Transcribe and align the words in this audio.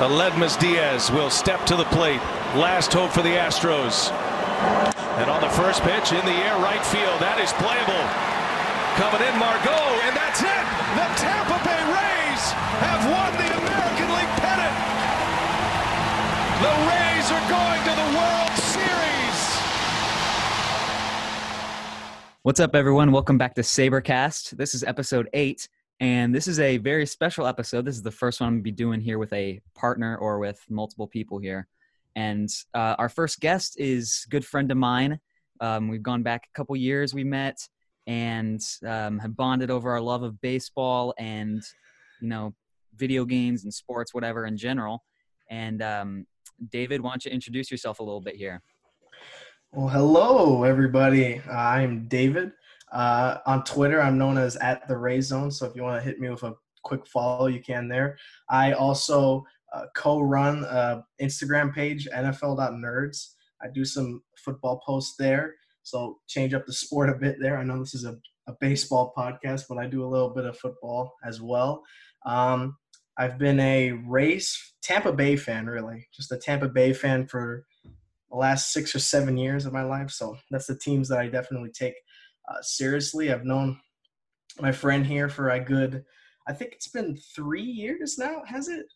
Aledmys 0.00 0.58
Diaz 0.58 1.12
will 1.12 1.28
step 1.28 1.66
to 1.66 1.76
the 1.76 1.84
plate. 1.92 2.24
Last 2.56 2.90
hope 2.90 3.12
for 3.12 3.20
the 3.20 3.36
Astros. 3.36 4.08
And 5.20 5.28
on 5.28 5.42
the 5.44 5.52
first 5.52 5.84
pitch 5.84 6.16
in 6.16 6.24
the 6.24 6.32
air 6.40 6.56
right 6.56 6.80
field, 6.88 7.20
that 7.20 7.36
is 7.36 7.52
playable. 7.60 8.00
Coming 8.96 9.20
in 9.28 9.36
Margot, 9.36 9.92
and 10.08 10.16
that's 10.16 10.40
it. 10.40 10.64
The 10.96 11.04
Tampa 11.20 11.60
Bay 11.68 11.84
Rays 11.92 12.44
have 12.80 13.04
won 13.12 13.28
the 13.44 13.50
American 13.60 14.08
League 14.16 14.34
pennant. 14.40 14.72
The 16.64 16.72
Rays 16.88 17.28
are 17.36 17.44
going 17.52 17.80
to 17.84 17.92
the 17.92 18.08
World 18.16 18.56
Series. 18.56 19.38
What's 22.40 22.60
up, 22.60 22.74
everyone? 22.74 23.12
Welcome 23.12 23.36
back 23.36 23.52
to 23.56 23.60
Sabercast. 23.60 24.56
This 24.56 24.74
is 24.74 24.82
episode 24.82 25.28
eight, 25.34 25.68
and 26.00 26.34
this 26.34 26.48
is 26.48 26.58
a 26.58 26.78
very 26.78 27.04
special 27.04 27.46
episode. 27.46 27.84
This 27.84 27.96
is 27.96 28.02
the 28.02 28.10
first 28.10 28.40
one 28.40 28.48
I'm 28.48 28.54
going 28.54 28.60
to 28.60 28.64
be 28.64 28.72
doing 28.72 29.00
here 29.00 29.18
with 29.18 29.32
a 29.34 29.60
partner 29.74 30.16
or 30.16 30.38
with 30.38 30.58
multiple 30.70 31.06
people 31.06 31.38
here. 31.38 31.68
And 32.16 32.48
uh, 32.74 32.96
our 32.98 33.10
first 33.10 33.38
guest 33.40 33.78
is 33.78 34.26
good 34.30 34.44
friend 34.44 34.70
of 34.70 34.78
mine. 34.78 35.20
Um, 35.60 35.88
we've 35.88 36.02
gone 36.02 36.22
back 36.22 36.48
a 36.48 36.56
couple 36.56 36.74
years. 36.74 37.12
We 37.12 37.22
met 37.22 37.58
and 38.06 38.60
um, 38.86 39.18
have 39.18 39.36
bonded 39.36 39.70
over 39.70 39.90
our 39.92 40.00
love 40.00 40.22
of 40.22 40.40
baseball 40.40 41.14
and 41.18 41.62
you 42.20 42.28
know 42.28 42.54
video 42.96 43.26
games 43.26 43.64
and 43.64 43.72
sports, 43.72 44.14
whatever 44.14 44.46
in 44.46 44.56
general. 44.56 45.04
And 45.50 45.82
um, 45.82 46.26
David, 46.70 47.02
why 47.02 47.10
don't 47.10 47.24
you 47.26 47.30
introduce 47.30 47.70
yourself 47.70 48.00
a 48.00 48.02
little 48.02 48.22
bit 48.22 48.36
here? 48.36 48.62
Well, 49.72 49.88
hello 49.88 50.64
everybody. 50.64 51.40
I'm 51.48 52.08
David. 52.08 52.52
Uh, 52.92 53.38
on 53.46 53.64
Twitter, 53.64 54.00
I'm 54.00 54.18
known 54.18 54.36
as 54.38 54.56
at 54.56 54.86
the 54.88 54.96
Ray 54.96 55.20
Zone. 55.20 55.50
So 55.50 55.66
if 55.66 55.76
you 55.76 55.82
want 55.82 56.00
to 56.00 56.06
hit 56.06 56.20
me 56.20 56.28
with 56.28 56.42
a 56.42 56.54
quick 56.82 57.06
follow, 57.06 57.46
you 57.46 57.60
can 57.60 57.88
there. 57.88 58.18
I 58.48 58.72
also 58.72 59.44
uh, 59.72 59.86
co-run 59.94 60.64
Instagram 61.20 61.74
page, 61.74 62.08
NFL.nerds. 62.14 63.34
I 63.62 63.68
do 63.68 63.84
some 63.84 64.22
football 64.38 64.80
posts 64.84 65.16
there, 65.18 65.54
so 65.82 66.18
change 66.26 66.54
up 66.54 66.66
the 66.66 66.72
sport 66.72 67.10
a 67.10 67.14
bit 67.14 67.36
there. 67.40 67.58
I 67.58 67.64
know 67.64 67.78
this 67.78 67.94
is 67.94 68.04
a, 68.04 68.16
a 68.48 68.54
baseball 68.60 69.12
podcast, 69.16 69.64
but 69.68 69.78
I 69.78 69.86
do 69.86 70.04
a 70.04 70.08
little 70.08 70.30
bit 70.30 70.46
of 70.46 70.58
football 70.58 71.14
as 71.24 71.40
well. 71.40 71.84
Um, 72.26 72.76
I've 73.18 73.38
been 73.38 73.60
a 73.60 73.92
Rays 73.92 74.74
Tampa 74.82 75.12
Bay 75.12 75.36
fan, 75.36 75.66
really, 75.66 76.08
just 76.12 76.32
a 76.32 76.38
Tampa 76.38 76.68
Bay 76.68 76.92
fan 76.92 77.26
for 77.26 77.66
the 78.30 78.36
last 78.36 78.72
six 78.72 78.94
or 78.94 78.98
seven 78.98 79.36
years 79.36 79.66
of 79.66 79.72
my 79.72 79.82
life. 79.82 80.10
So 80.10 80.38
that's 80.50 80.66
the 80.66 80.78
teams 80.78 81.08
that 81.08 81.18
I 81.18 81.28
definitely 81.28 81.70
take 81.70 81.94
uh, 82.50 82.60
seriously. 82.62 83.32
I've 83.32 83.44
known 83.44 83.78
my 84.60 84.72
friend 84.72 85.06
here 85.06 85.28
for 85.28 85.50
a 85.50 85.60
good, 85.60 86.04
I 86.48 86.52
think 86.52 86.72
it's 86.72 86.88
been 86.88 87.16
three 87.34 87.62
years 87.62 88.18
now. 88.18 88.42
Has 88.46 88.68
it? 88.68 88.86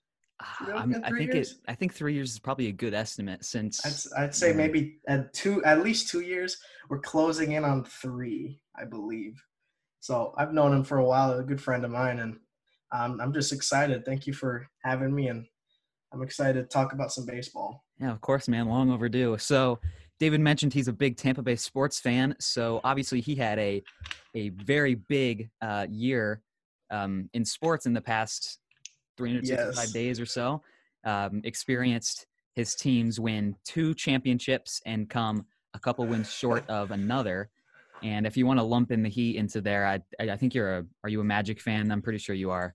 Uh, 0.41 0.73
I 1.05 1.11
think 1.11 1.33
years? 1.33 1.53
it. 1.53 1.57
I 1.69 1.75
think 1.75 1.95
three 1.95 2.13
years 2.13 2.33
is 2.33 2.39
probably 2.41 2.67
a 2.67 2.73
good 2.73 2.93
estimate 2.93 3.45
since. 3.45 4.13
I'd, 4.17 4.25
I'd 4.25 4.35
say 4.35 4.51
yeah. 4.51 4.57
maybe 4.57 4.99
at 5.07 5.33
two, 5.33 5.63
at 5.65 5.85
least 5.85 6.09
two 6.09 6.21
years. 6.21 6.57
We're 6.89 7.01
closing 7.01 7.53
in 7.53 7.65
on 7.65 7.85
three, 7.85 8.61
I 8.77 8.85
believe. 8.85 9.41
So 10.01 10.35
I've 10.37 10.53
known 10.53 10.73
him 10.73 10.85
for 10.85 10.99
a 10.99 11.05
while. 11.05 11.39
A 11.39 11.43
good 11.43 11.63
friend 11.63 11.85
of 11.85 11.91
mine, 11.91 12.19
and 12.19 12.37
um, 12.93 13.21
I'm 13.21 13.33
just 13.33 13.53
excited. 13.53 14.05
Thank 14.05 14.27
you 14.27 14.33
for 14.33 14.67
having 14.83 15.15
me, 15.15 15.29
and 15.29 15.47
I'm 16.13 16.23
excited 16.23 16.61
to 16.61 16.69
talk 16.69 16.93
about 16.93 17.13
some 17.13 17.25
baseball. 17.25 17.85
Yeah, 18.01 18.11
of 18.11 18.21
course, 18.21 18.49
man. 18.49 18.69
Long 18.69 18.91
overdue. 18.91 19.39
So 19.39 19.79
David 20.21 20.41
mentioned 20.41 20.73
he's 20.73 20.89
a 20.89 20.93
big 20.93 21.17
Tampa 21.17 21.43
Bay 21.43 21.57
sports 21.57 21.99
fan. 21.99 22.35
So 22.39 22.81
obviously 22.85 23.21
he 23.21 23.35
had 23.35 23.59
a 23.59 23.83
a 24.35 24.51
very 24.51 24.95
big 24.95 25.51
uh, 25.61 25.87
year 25.91 26.41
um, 26.91 27.29
in 27.35 27.45
sports 27.45 27.87
in 27.87 27.93
the 27.93 28.01
past 28.01 28.59
365 29.17 29.77
yes. 29.77 29.93
days 29.93 30.21
or 30.21 30.27
so. 30.27 30.63
Um, 31.05 31.41
experienced 31.45 32.27
his 32.55 32.75
teams 32.75 33.21
win 33.21 33.57
two 33.65 33.95
championships 33.95 34.81
and 34.87 35.09
come 35.09 35.47
a 35.75 35.79
couple 35.79 36.07
wins 36.07 36.33
short 36.33 36.69
of 36.69 36.93
another. 36.93 37.51
And 38.03 38.27
if 38.27 38.37
you 38.37 38.47
want 38.47 38.59
to 38.59 38.65
lump 38.65 38.91
in 38.91 39.03
the 39.03 39.09
Heat 39.09 39.37
into 39.37 39.61
there, 39.61 39.87
I 39.87 40.01
I 40.21 40.37
think 40.37 40.55
you're 40.55 40.79
a 40.79 40.85
are 41.03 41.11
you 41.11 41.21
a 41.21 41.25
Magic 41.25 41.61
fan? 41.61 41.91
I'm 41.91 42.03
pretty 42.03 42.19
sure 42.19 42.35
you 42.35 42.51
are. 42.51 42.75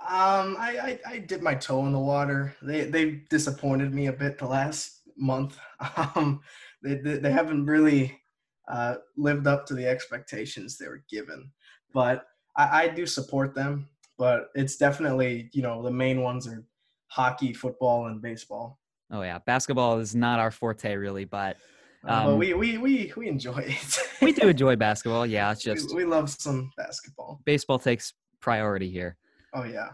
Um, 0.00 0.56
I, 0.58 0.98
I, 1.06 1.12
I 1.14 1.18
dipped 1.18 1.42
my 1.42 1.54
toe 1.56 1.84
in 1.86 1.92
the 1.92 1.98
water. 1.98 2.54
They 2.62 2.84
they 2.84 3.22
disappointed 3.30 3.92
me 3.92 4.06
a 4.06 4.12
bit 4.12 4.38
the 4.38 4.46
last 4.46 5.02
month. 5.16 5.58
Um, 6.14 6.40
they 6.82 6.96
they, 6.96 7.18
they 7.18 7.32
haven't 7.32 7.66
really 7.66 8.20
uh, 8.68 8.96
lived 9.16 9.46
up 9.46 9.66
to 9.66 9.74
the 9.74 9.86
expectations 9.86 10.76
they 10.76 10.88
were 10.88 11.04
given. 11.10 11.50
But 11.94 12.26
I, 12.56 12.84
I 12.84 12.88
do 12.88 13.06
support 13.06 13.54
them 13.54 13.88
but 14.18 14.50
it's 14.54 14.76
definitely 14.76 15.48
you 15.52 15.62
know 15.62 15.82
the 15.82 15.90
main 15.90 16.20
ones 16.20 16.46
are 16.46 16.64
hockey, 17.06 17.54
football, 17.54 18.08
and 18.08 18.20
baseball. 18.20 18.78
Oh 19.10 19.22
yeah, 19.22 19.38
basketball 19.38 19.98
is 20.00 20.14
not 20.14 20.40
our 20.40 20.50
forte 20.50 20.94
really, 20.94 21.24
but. 21.24 21.56
Um, 22.04 22.26
uh, 22.26 22.36
we, 22.36 22.54
we 22.54 22.78
we 22.78 23.12
we 23.16 23.28
enjoy 23.28 23.58
it. 23.58 23.98
we 24.22 24.32
do 24.32 24.48
enjoy 24.48 24.76
basketball. 24.76 25.26
Yeah, 25.26 25.50
it's 25.50 25.62
just 25.62 25.90
we, 25.90 26.04
we 26.04 26.04
love 26.04 26.30
some 26.30 26.70
basketball. 26.76 27.40
Baseball 27.44 27.78
takes 27.78 28.12
priority 28.40 28.90
here. 28.90 29.16
Oh 29.54 29.64
yeah. 29.64 29.90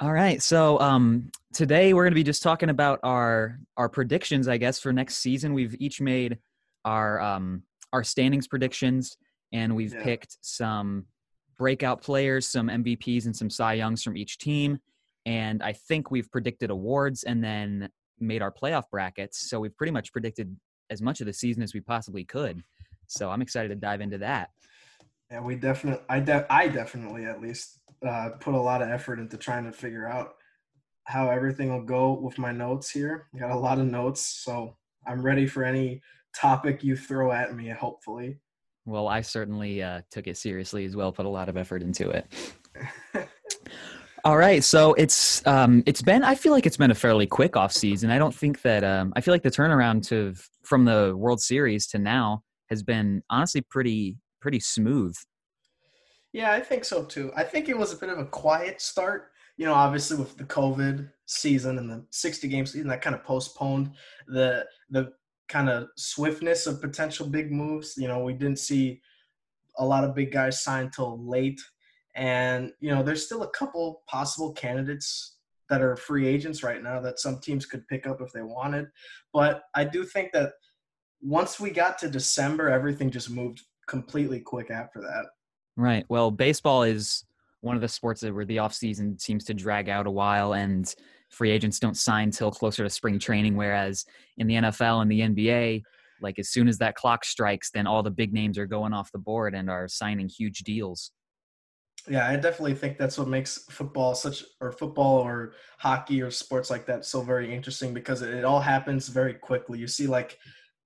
All 0.00 0.12
right. 0.12 0.42
So 0.42 0.80
um, 0.80 1.30
today 1.52 1.94
we're 1.94 2.02
going 2.02 2.12
to 2.12 2.16
be 2.16 2.24
just 2.24 2.42
talking 2.42 2.68
about 2.68 2.98
our 3.04 3.60
our 3.76 3.88
predictions, 3.88 4.48
I 4.48 4.56
guess, 4.56 4.80
for 4.80 4.92
next 4.92 5.16
season. 5.18 5.54
We've 5.54 5.76
each 5.78 6.00
made 6.00 6.38
our 6.84 7.20
um, 7.20 7.62
our 7.92 8.02
standings 8.02 8.48
predictions, 8.48 9.16
and 9.52 9.76
we've 9.76 9.94
yeah. 9.94 10.02
picked 10.02 10.38
some 10.40 11.06
breakout 11.56 12.02
players, 12.02 12.48
some 12.48 12.66
MVPs, 12.66 13.26
and 13.26 13.36
some 13.36 13.48
Cy 13.48 13.74
Youngs 13.74 14.02
from 14.02 14.16
each 14.16 14.38
team. 14.38 14.78
And 15.26 15.62
I 15.62 15.72
think 15.72 16.10
we've 16.10 16.30
predicted 16.30 16.70
awards 16.70 17.22
and 17.22 17.42
then 17.42 17.88
made 18.18 18.42
our 18.42 18.50
playoff 18.50 18.90
brackets. 18.90 19.48
So 19.48 19.60
we've 19.60 19.76
pretty 19.76 19.92
much 19.92 20.12
predicted 20.12 20.54
as 20.90 21.02
much 21.02 21.20
of 21.20 21.26
the 21.26 21.32
season 21.32 21.62
as 21.62 21.72
we 21.72 21.80
possibly 21.80 22.24
could. 22.24 22.62
So 23.06 23.30
I'm 23.30 23.40
excited 23.40 23.68
to 23.68 23.76
dive 23.76 24.00
into 24.00 24.18
that. 24.18 24.50
Yeah, 25.30 25.40
we 25.40 25.54
definitely, 25.54 26.04
I, 26.08 26.20
de- 26.20 26.46
I 26.52 26.68
definitely 26.68 27.24
at 27.24 27.40
least 27.40 27.78
uh, 28.06 28.30
put 28.40 28.54
a 28.54 28.60
lot 28.60 28.82
of 28.82 28.88
effort 28.88 29.18
into 29.18 29.36
trying 29.36 29.64
to 29.64 29.72
figure 29.72 30.08
out 30.08 30.34
how 31.04 31.30
everything 31.30 31.70
will 31.70 31.84
go 31.84 32.12
with 32.12 32.38
my 32.38 32.52
notes 32.52 32.90
here. 32.90 33.28
I 33.34 33.38
got 33.38 33.50
a 33.50 33.58
lot 33.58 33.78
of 33.78 33.86
notes, 33.86 34.22
so 34.22 34.76
I'm 35.06 35.22
ready 35.22 35.46
for 35.46 35.64
any 35.64 36.00
topic 36.34 36.82
you 36.82 36.96
throw 36.96 37.32
at 37.32 37.54
me, 37.54 37.68
hopefully. 37.68 38.38
Well, 38.86 39.08
I 39.08 39.20
certainly 39.20 39.82
uh, 39.82 40.02
took 40.10 40.26
it 40.26 40.36
seriously 40.36 40.84
as 40.84 40.96
well, 40.96 41.12
put 41.12 41.26
a 41.26 41.30
lot 41.30 41.48
of 41.48 41.56
effort 41.56 41.82
into 41.82 42.10
it. 42.10 42.26
All 44.24 44.38
right, 44.38 44.64
so 44.64 44.94
it's 44.94 45.46
um, 45.46 45.82
it's 45.84 46.00
been 46.00 46.24
I 46.24 46.34
feel 46.34 46.52
like 46.52 46.64
it's 46.64 46.78
been 46.78 46.90
a 46.90 46.94
fairly 46.94 47.26
quick 47.26 47.58
off 47.58 47.72
season. 47.72 48.10
I 48.10 48.16
don't 48.16 48.34
think 48.34 48.62
that 48.62 48.82
um, 48.82 49.12
I 49.16 49.20
feel 49.20 49.34
like 49.34 49.42
the 49.42 49.50
turnaround 49.50 50.06
to 50.08 50.34
from 50.62 50.86
the 50.86 51.14
World 51.14 51.42
Series 51.42 51.86
to 51.88 51.98
now 51.98 52.42
has 52.70 52.82
been 52.82 53.22
honestly 53.28 53.60
pretty 53.60 54.16
pretty 54.40 54.60
smooth. 54.60 55.14
Yeah, 56.34 56.50
I 56.50 56.58
think 56.58 56.84
so 56.84 57.04
too. 57.04 57.32
I 57.36 57.44
think 57.44 57.68
it 57.68 57.78
was 57.78 57.92
a 57.92 57.96
bit 57.96 58.08
of 58.08 58.18
a 58.18 58.24
quiet 58.24 58.80
start. 58.80 59.30
You 59.56 59.66
know, 59.66 59.72
obviously 59.72 60.16
with 60.16 60.36
the 60.36 60.42
COVID 60.42 61.08
season 61.26 61.78
and 61.78 61.88
the 61.88 62.04
60 62.10 62.48
game 62.48 62.66
season 62.66 62.88
that 62.88 63.02
kind 63.02 63.14
of 63.14 63.22
postponed 63.22 63.92
the 64.26 64.66
the 64.90 65.12
kind 65.48 65.68
of 65.68 65.88
swiftness 65.96 66.66
of 66.66 66.80
potential 66.80 67.28
big 67.28 67.52
moves. 67.52 67.94
You 67.96 68.08
know, 68.08 68.24
we 68.24 68.32
didn't 68.32 68.58
see 68.58 69.00
a 69.78 69.86
lot 69.86 70.02
of 70.02 70.16
big 70.16 70.32
guys 70.32 70.60
signed 70.60 70.92
till 70.92 71.24
late. 71.24 71.60
And, 72.16 72.72
you 72.80 72.92
know, 72.92 73.04
there's 73.04 73.24
still 73.24 73.44
a 73.44 73.50
couple 73.50 74.02
possible 74.08 74.52
candidates 74.52 75.36
that 75.70 75.82
are 75.82 75.94
free 75.94 76.26
agents 76.26 76.64
right 76.64 76.82
now 76.82 77.00
that 77.00 77.20
some 77.20 77.38
teams 77.38 77.64
could 77.64 77.86
pick 77.86 78.08
up 78.08 78.20
if 78.20 78.32
they 78.32 78.42
wanted. 78.42 78.86
But 79.32 79.62
I 79.76 79.84
do 79.84 80.04
think 80.04 80.32
that 80.32 80.54
once 81.20 81.60
we 81.60 81.70
got 81.70 81.96
to 81.98 82.10
December, 82.10 82.70
everything 82.70 83.10
just 83.10 83.30
moved 83.30 83.62
completely 83.86 84.40
quick 84.40 84.72
after 84.72 85.00
that. 85.00 85.26
Right. 85.76 86.04
Well, 86.08 86.30
baseball 86.30 86.84
is 86.84 87.24
one 87.60 87.76
of 87.76 87.82
the 87.82 87.88
sports 87.88 88.22
where 88.22 88.44
the 88.44 88.58
off 88.58 88.74
season 88.74 89.18
seems 89.18 89.44
to 89.44 89.54
drag 89.54 89.88
out 89.88 90.06
a 90.06 90.10
while 90.10 90.52
and 90.52 90.94
free 91.30 91.50
agents 91.50 91.78
don't 91.78 91.96
sign 91.96 92.30
till 92.30 92.50
closer 92.50 92.84
to 92.84 92.90
spring 92.90 93.18
training. 93.18 93.56
Whereas 93.56 94.04
in 94.36 94.46
the 94.46 94.54
NFL 94.54 95.02
and 95.02 95.10
the 95.10 95.20
NBA, 95.20 95.82
like 96.20 96.38
as 96.38 96.50
soon 96.50 96.68
as 96.68 96.78
that 96.78 96.94
clock 96.94 97.24
strikes, 97.24 97.70
then 97.70 97.86
all 97.86 98.02
the 98.02 98.10
big 98.10 98.32
names 98.32 98.58
are 98.58 98.66
going 98.66 98.92
off 98.92 99.10
the 99.12 99.18
board 99.18 99.54
and 99.54 99.68
are 99.68 99.88
signing 99.88 100.28
huge 100.28 100.60
deals. 100.60 101.10
Yeah, 102.08 102.28
I 102.28 102.36
definitely 102.36 102.74
think 102.74 102.98
that's 102.98 103.16
what 103.16 103.28
makes 103.28 103.64
football 103.70 104.14
such, 104.14 104.44
or 104.60 104.72
football 104.72 105.20
or 105.20 105.54
hockey 105.78 106.20
or 106.20 106.30
sports 106.30 106.70
like 106.70 106.84
that 106.86 107.04
so 107.04 107.22
very 107.22 107.52
interesting 107.52 107.94
because 107.94 108.20
it 108.20 108.44
all 108.44 108.60
happens 108.60 109.08
very 109.08 109.34
quickly. 109.34 109.78
You 109.78 109.86
see 109.86 110.06
like 110.06 110.38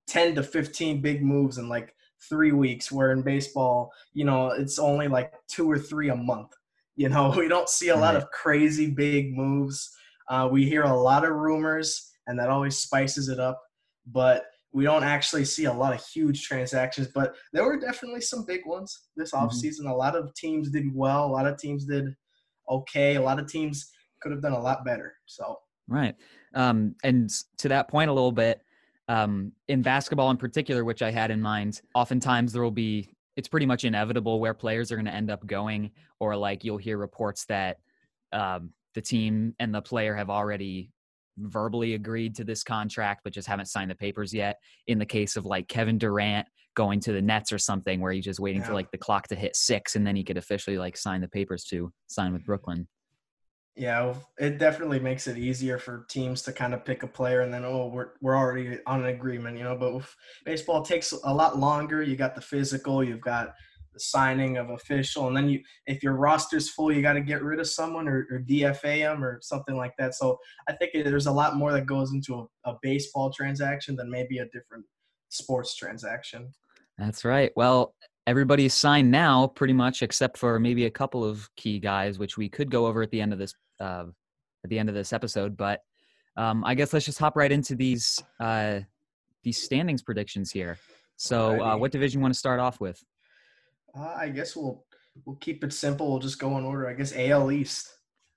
10 0.07 0.35
to 0.35 0.43
15 0.43 1.01
big 1.01 1.21
moves 1.21 1.57
in 1.57 1.67
like 1.67 1.93
three 2.27 2.51
weeks, 2.51 2.91
where 2.91 3.11
in 3.11 3.21
baseball, 3.21 3.91
you 4.13 4.25
know, 4.25 4.49
it's 4.49 4.79
only 4.79 5.07
like 5.07 5.33
two 5.47 5.69
or 5.69 5.79
three 5.79 6.09
a 6.09 6.15
month. 6.15 6.49
You 6.95 7.09
know, 7.09 7.33
we 7.37 7.47
don't 7.47 7.69
see 7.69 7.89
a 7.89 7.95
lot 7.95 8.15
of 8.15 8.29
crazy 8.31 8.89
big 8.89 9.35
moves 9.35 9.95
uh, 10.29 10.47
we 10.49 10.63
hear 10.65 10.83
a 10.83 10.95
lot 10.95 11.25
of 11.25 11.31
rumors, 11.31 12.11
and 12.27 12.37
that 12.39 12.49
always 12.49 12.77
spices 12.77 13.29
it 13.29 13.39
up. 13.39 13.59
But 14.05 14.45
we 14.71 14.83
don't 14.83 15.03
actually 15.03 15.45
see 15.45 15.65
a 15.65 15.73
lot 15.73 15.93
of 15.93 16.05
huge 16.05 16.43
transactions. 16.43 17.07
But 17.13 17.35
there 17.51 17.65
were 17.65 17.79
definitely 17.79 18.21
some 18.21 18.45
big 18.45 18.61
ones 18.65 19.07
this 19.17 19.31
mm-hmm. 19.31 19.87
A 19.87 19.95
lot 19.95 20.15
of 20.15 20.33
teams 20.35 20.69
did 20.69 20.85
well. 20.93 21.25
A 21.25 21.31
lot 21.31 21.47
of 21.47 21.57
teams 21.57 21.85
did 21.85 22.15
okay. 22.69 23.15
A 23.15 23.21
lot 23.21 23.39
of 23.39 23.47
teams 23.47 23.89
could 24.21 24.31
have 24.31 24.41
done 24.41 24.53
a 24.53 24.59
lot 24.59 24.85
better. 24.85 25.15
So 25.25 25.57
Right. 25.87 26.15
Um, 26.53 26.95
and 27.03 27.31
to 27.57 27.69
that 27.69 27.87
point, 27.87 28.11
a 28.11 28.13
little 28.13 28.31
bit 28.31 28.61
um, 29.09 29.51
in 29.67 29.81
basketball 29.81 30.29
in 30.29 30.37
particular, 30.37 30.85
which 30.85 31.01
I 31.01 31.09
had 31.11 31.31
in 31.31 31.41
mind, 31.41 31.81
oftentimes 31.95 32.53
there 32.53 32.61
will 32.61 32.71
be, 32.71 33.09
it's 33.35 33.47
pretty 33.47 33.65
much 33.65 33.83
inevitable 33.83 34.39
where 34.39 34.53
players 34.53 34.91
are 34.91 34.95
going 34.95 35.07
to 35.07 35.13
end 35.13 35.31
up 35.31 35.45
going, 35.45 35.91
or 36.19 36.37
like 36.37 36.63
you'll 36.63 36.77
hear 36.77 36.97
reports 36.97 37.45
that 37.45 37.77
um, 38.31 38.71
the 38.93 39.01
team 39.01 39.55
and 39.59 39.73
the 39.73 39.81
player 39.81 40.15
have 40.15 40.29
already 40.29 40.91
verbally 41.37 41.95
agreed 41.95 42.35
to 42.35 42.43
this 42.43 42.63
contract, 42.63 43.21
but 43.23 43.33
just 43.33 43.47
haven't 43.47 43.65
signed 43.65 43.89
the 43.89 43.95
papers 43.95 44.31
yet. 44.31 44.57
In 44.85 44.99
the 44.99 45.05
case 45.05 45.35
of 45.35 45.45
like 45.45 45.67
Kevin 45.67 45.97
Durant 45.97 46.47
going 46.75 46.99
to 46.99 47.11
the 47.11 47.21
Nets 47.21 47.51
or 47.51 47.57
something, 47.57 47.99
where 48.01 48.11
he's 48.11 48.25
just 48.25 48.39
waiting 48.39 48.61
yeah. 48.61 48.67
for 48.67 48.73
like 48.75 48.91
the 48.91 48.97
clock 48.97 49.27
to 49.29 49.35
hit 49.35 49.55
six 49.55 49.95
and 49.95 50.05
then 50.05 50.15
he 50.15 50.23
could 50.23 50.37
officially 50.37 50.77
like 50.77 50.95
sign 50.95 51.21
the 51.21 51.27
papers 51.27 51.63
to 51.65 51.91
sign 52.07 52.31
with 52.31 52.45
Brooklyn. 52.45 52.87
Yeah, 53.75 54.13
it 54.37 54.57
definitely 54.57 54.99
makes 54.99 55.27
it 55.27 55.37
easier 55.37 55.77
for 55.77 56.05
teams 56.09 56.41
to 56.43 56.51
kind 56.51 56.73
of 56.73 56.83
pick 56.83 57.03
a 57.03 57.07
player 57.07 57.41
and 57.41 57.53
then 57.53 57.63
oh 57.63 57.87
we're 57.87 58.09
we're 58.19 58.35
already 58.35 58.79
on 58.85 59.01
an 59.01 59.07
agreement, 59.07 59.57
you 59.57 59.63
know. 59.63 59.75
But 59.75 60.03
baseball 60.43 60.83
takes 60.83 61.11
a 61.11 61.33
lot 61.33 61.57
longer. 61.57 62.03
You 62.03 62.17
got 62.17 62.35
the 62.35 62.41
physical, 62.41 63.03
you've 63.03 63.21
got 63.21 63.53
the 63.93 63.99
signing 63.99 64.57
of 64.57 64.69
official, 64.69 65.27
and 65.27 65.37
then 65.37 65.49
you 65.49 65.61
if 65.85 66.03
your 66.03 66.13
roster's 66.13 66.69
full, 66.69 66.91
you 66.91 67.01
got 67.01 67.13
to 67.13 67.21
get 67.21 67.41
rid 67.41 67.59
of 67.59 67.67
someone 67.67 68.07
or, 68.07 68.27
or, 68.31 68.39
DFA 68.39 68.99
them 68.99 69.23
or 69.23 69.39
something 69.41 69.77
like 69.77 69.93
that. 69.97 70.13
So 70.13 70.37
I 70.67 70.73
think 70.73 70.91
there's 70.93 71.27
a 71.27 71.31
lot 71.31 71.55
more 71.55 71.71
that 71.71 71.85
goes 71.85 72.11
into 72.11 72.35
a, 72.65 72.69
a 72.69 72.75
baseball 72.81 73.31
transaction 73.31 73.95
than 73.95 74.11
maybe 74.11 74.39
a 74.39 74.45
different 74.45 74.85
sports 75.29 75.75
transaction. 75.75 76.51
That's 76.97 77.23
right. 77.23 77.51
Well, 77.55 77.93
everybody's 78.29 78.75
signed 78.75 79.09
now, 79.09 79.47
pretty 79.47 79.73
much, 79.73 80.03
except 80.03 80.37
for 80.37 80.59
maybe 80.59 80.85
a 80.85 80.91
couple 80.91 81.23
of 81.23 81.49
key 81.55 81.79
guys, 81.79 82.19
which 82.19 82.37
we 82.37 82.47
could 82.47 82.69
go 82.69 82.85
over 82.85 83.01
at 83.01 83.09
the 83.09 83.19
end 83.19 83.33
of 83.33 83.39
this 83.39 83.55
uh, 83.79 84.05
at 84.63 84.69
the 84.69 84.77
end 84.77 84.87
of 84.87 84.93
this 84.93 85.11
episode. 85.11 85.57
But 85.57 85.81
um, 86.37 86.63
I 86.63 86.75
guess 86.75 86.93
let's 86.93 87.07
just 87.07 87.17
hop 87.17 87.35
right 87.35 87.51
into 87.51 87.75
these 87.75 88.23
uh, 88.39 88.81
these 89.43 89.59
standings 89.61 90.03
predictions 90.03 90.51
here. 90.51 90.77
So, 91.17 91.59
uh, 91.59 91.75
what 91.75 91.91
division 91.91 92.19
you 92.19 92.21
want 92.21 92.35
to 92.35 92.39
start 92.39 92.59
off 92.59 92.79
with? 92.79 93.03
Uh, 93.97 94.13
I 94.15 94.29
guess 94.29 94.55
we'll 94.55 94.85
we'll 95.25 95.37
keep 95.37 95.63
it 95.63 95.73
simple. 95.73 96.11
We'll 96.11 96.19
just 96.19 96.37
go 96.37 96.55
in 96.59 96.63
order. 96.63 96.87
I 96.87 96.93
guess 96.93 97.13
AL 97.15 97.51
East. 97.51 97.89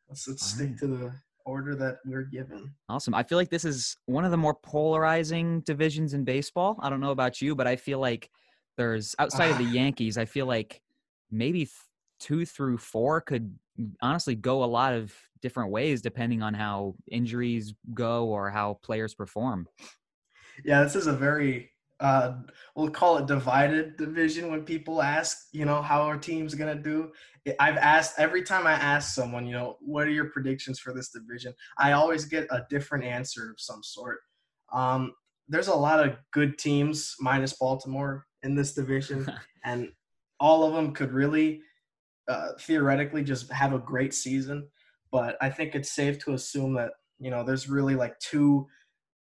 Let's 0.08 0.26
let's 0.26 0.46
stick 0.46 0.70
right. 0.70 0.78
to 0.78 0.86
the 0.86 1.12
order 1.44 1.74
that 1.74 1.98
we're 2.06 2.22
given. 2.22 2.72
Awesome. 2.88 3.14
I 3.14 3.24
feel 3.24 3.36
like 3.36 3.50
this 3.50 3.66
is 3.66 3.94
one 4.06 4.24
of 4.24 4.30
the 4.30 4.36
more 4.38 4.54
polarizing 4.54 5.60
divisions 5.60 6.14
in 6.14 6.24
baseball. 6.24 6.78
I 6.80 6.88
don't 6.88 7.00
know 7.00 7.10
about 7.10 7.42
you, 7.42 7.54
but 7.54 7.66
I 7.66 7.76
feel 7.76 7.98
like 7.98 8.30
there's 8.76 9.14
outside 9.18 9.50
of 9.50 9.58
the 9.58 9.64
Yankees, 9.64 10.18
I 10.18 10.24
feel 10.24 10.46
like 10.46 10.80
maybe 11.30 11.68
two 12.20 12.46
through 12.46 12.78
four 12.78 13.20
could 13.20 13.54
honestly 14.00 14.34
go 14.34 14.62
a 14.62 14.66
lot 14.66 14.92
of 14.92 15.12
different 15.40 15.70
ways 15.70 16.00
depending 16.00 16.42
on 16.42 16.54
how 16.54 16.94
injuries 17.10 17.74
go 17.94 18.26
or 18.26 18.50
how 18.50 18.78
players 18.82 19.14
perform. 19.14 19.66
Yeah, 20.64 20.82
this 20.82 20.94
is 20.94 21.06
a 21.06 21.12
very 21.12 21.70
uh, 22.00 22.34
we'll 22.74 22.90
call 22.90 23.18
it 23.18 23.26
divided 23.26 23.96
division 23.96 24.50
when 24.50 24.64
people 24.64 25.00
ask, 25.00 25.46
you 25.52 25.64
know, 25.64 25.80
how 25.80 26.02
our 26.02 26.18
team's 26.18 26.54
gonna 26.54 26.74
do. 26.74 27.12
I've 27.60 27.76
asked 27.76 28.18
every 28.18 28.42
time 28.42 28.66
I 28.66 28.72
ask 28.72 29.14
someone, 29.14 29.46
you 29.46 29.52
know, 29.52 29.76
what 29.80 30.06
are 30.06 30.10
your 30.10 30.30
predictions 30.30 30.80
for 30.80 30.92
this 30.92 31.10
division? 31.10 31.54
I 31.78 31.92
always 31.92 32.24
get 32.24 32.46
a 32.50 32.66
different 32.68 33.04
answer 33.04 33.50
of 33.50 33.60
some 33.60 33.82
sort. 33.82 34.18
Um, 34.72 35.14
there's 35.48 35.68
a 35.68 35.74
lot 35.74 36.04
of 36.04 36.16
good 36.32 36.58
teams 36.58 37.14
minus 37.20 37.52
Baltimore 37.52 38.26
in 38.42 38.54
this 38.54 38.74
division, 38.74 39.26
and 39.64 39.92
all 40.40 40.64
of 40.64 40.74
them 40.74 40.92
could 40.92 41.12
really 41.12 41.62
uh, 42.28 42.48
theoretically 42.60 43.22
just 43.22 43.50
have 43.52 43.72
a 43.72 43.78
great 43.78 44.14
season. 44.14 44.68
But 45.10 45.36
I 45.40 45.50
think 45.50 45.74
it's 45.74 45.92
safe 45.92 46.18
to 46.20 46.34
assume 46.34 46.74
that 46.74 46.92
you 47.18 47.30
know 47.30 47.44
there's 47.44 47.68
really 47.68 47.94
like 47.94 48.18
two 48.18 48.66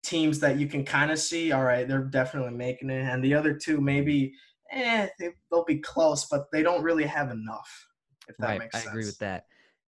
teams 0.03 0.39
that 0.39 0.57
you 0.57 0.67
can 0.67 0.83
kind 0.83 1.11
of 1.11 1.19
see. 1.19 1.51
All 1.51 1.63
right, 1.63 1.87
they're 1.87 2.03
definitely 2.03 2.53
making 2.53 2.89
it, 2.89 3.01
and 3.01 3.23
the 3.23 3.33
other 3.33 3.53
two 3.53 3.81
maybe, 3.81 4.33
eh, 4.71 5.07
they, 5.19 5.29
will 5.51 5.65
be 5.65 5.77
close, 5.77 6.25
but 6.25 6.51
they 6.51 6.63
don't 6.63 6.83
really 6.83 7.05
have 7.05 7.31
enough. 7.31 7.87
If 8.27 8.37
that 8.37 8.47
right, 8.47 8.59
makes 8.59 8.75
sense. 8.75 8.87
I 8.87 8.89
agree 8.89 9.05
with 9.05 9.19
that. 9.19 9.45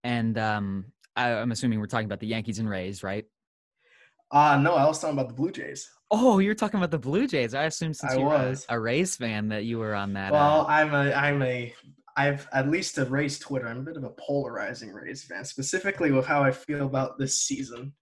And 0.03 0.37
um, 0.37 0.85
I, 1.15 1.33
I'm 1.33 1.51
assuming 1.51 1.79
we're 1.79 1.85
talking 1.85 2.05
about 2.05 2.19
the 2.19 2.27
Yankees 2.27 2.59
and 2.59 2.69
Rays, 2.69 3.03
right? 3.03 3.25
Uh 4.31 4.57
no, 4.57 4.73
I 4.73 4.85
was 4.87 4.99
talking 4.99 5.15
about 5.15 5.27
the 5.27 5.35
Blue 5.35 5.51
Jays. 5.51 5.87
Oh, 6.15 6.37
you're 6.37 6.53
talking 6.53 6.77
about 6.77 6.91
the 6.91 6.99
Blue 6.99 7.27
Jays. 7.27 7.55
I 7.55 7.63
assume 7.63 7.91
since 7.91 8.13
I 8.13 8.17
you 8.17 8.25
were 8.25 8.55
a 8.69 8.79
Rays 8.79 9.15
fan 9.15 9.47
that 9.49 9.65
you 9.65 9.79
were 9.79 9.95
on 9.95 10.13
that. 10.13 10.31
Well, 10.31 10.61
uh... 10.61 10.65
I'm 10.65 10.93
a 10.93 11.11
I'm 11.11 11.41
a 11.41 11.73
I've 12.15 12.47
at 12.53 12.69
least 12.69 12.99
a 12.99 13.05
Rays 13.05 13.39
Twitter. 13.39 13.67
I'm 13.67 13.79
a 13.79 13.83
bit 13.83 13.97
of 13.97 14.03
a 14.03 14.11
polarizing 14.11 14.93
Rays 14.93 15.23
fan, 15.23 15.43
specifically 15.43 16.11
with 16.11 16.27
how 16.27 16.43
I 16.43 16.51
feel 16.51 16.85
about 16.85 17.17
this 17.17 17.41
season. 17.41 17.93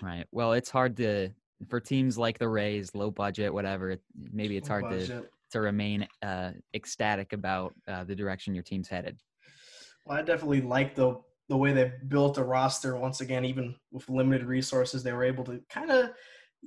Right. 0.00 0.24
Well, 0.30 0.52
it's 0.52 0.70
hard 0.70 0.96
to 0.98 1.30
for 1.68 1.80
teams 1.80 2.16
like 2.16 2.38
the 2.38 2.48
Rays, 2.48 2.94
low 2.94 3.10
budget, 3.10 3.52
whatever. 3.52 3.96
Maybe 4.32 4.56
it's 4.56 4.68
low 4.68 4.80
hard 4.80 4.90
budget. 4.90 5.08
to 5.08 5.26
to 5.50 5.60
remain 5.60 6.06
uh, 6.22 6.52
ecstatic 6.72 7.32
about 7.32 7.74
uh, 7.88 8.04
the 8.04 8.14
direction 8.14 8.54
your 8.54 8.62
team's 8.62 8.88
headed. 8.88 9.18
Well, 10.04 10.18
I 10.18 10.22
definitely 10.22 10.60
like 10.62 10.94
the 10.94 11.20
the 11.48 11.56
way 11.56 11.72
they 11.72 11.92
built 12.06 12.38
a 12.38 12.44
roster. 12.44 12.96
Once 12.96 13.20
again, 13.20 13.44
even 13.44 13.74
with 13.90 14.08
limited 14.08 14.46
resources, 14.46 15.02
they 15.02 15.12
were 15.12 15.24
able 15.24 15.42
to 15.44 15.60
kind 15.68 15.90
of 15.90 16.10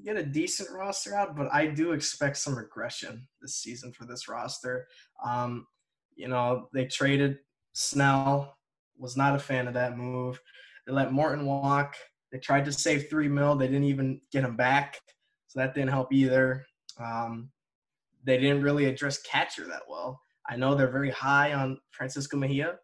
get 0.03 0.17
a 0.17 0.23
decent 0.23 0.69
roster 0.71 1.15
out, 1.15 1.35
but 1.35 1.47
I 1.51 1.67
do 1.67 1.91
expect 1.91 2.37
some 2.37 2.57
regression 2.57 3.27
this 3.41 3.55
season 3.55 3.91
for 3.91 4.05
this 4.05 4.27
roster. 4.27 4.87
Um, 5.25 5.65
you 6.15 6.27
know, 6.27 6.67
they 6.73 6.85
traded 6.85 7.37
Snell, 7.73 8.57
was 8.97 9.15
not 9.15 9.35
a 9.35 9.39
fan 9.39 9.67
of 9.67 9.73
that 9.75 9.97
move. 9.97 10.39
They 10.85 10.93
let 10.93 11.11
Morton 11.11 11.45
walk. 11.45 11.95
They 12.31 12.39
tried 12.39 12.65
to 12.65 12.71
save 12.71 13.09
three 13.09 13.27
mil. 13.27 13.55
They 13.55 13.67
didn't 13.67 13.85
even 13.85 14.21
get 14.31 14.43
him 14.43 14.55
back, 14.55 14.99
so 15.47 15.59
that 15.59 15.73
didn't 15.73 15.89
help 15.89 16.13
either. 16.13 16.65
Um, 16.99 17.49
they 18.23 18.37
didn't 18.37 18.61
really 18.61 18.85
address 18.85 19.21
catcher 19.21 19.65
that 19.65 19.83
well. 19.89 20.19
I 20.49 20.55
know 20.55 20.75
they're 20.75 20.91
very 20.91 21.11
high 21.11 21.53
on 21.53 21.79
Francisco 21.91 22.37
Mejia, 22.37 22.75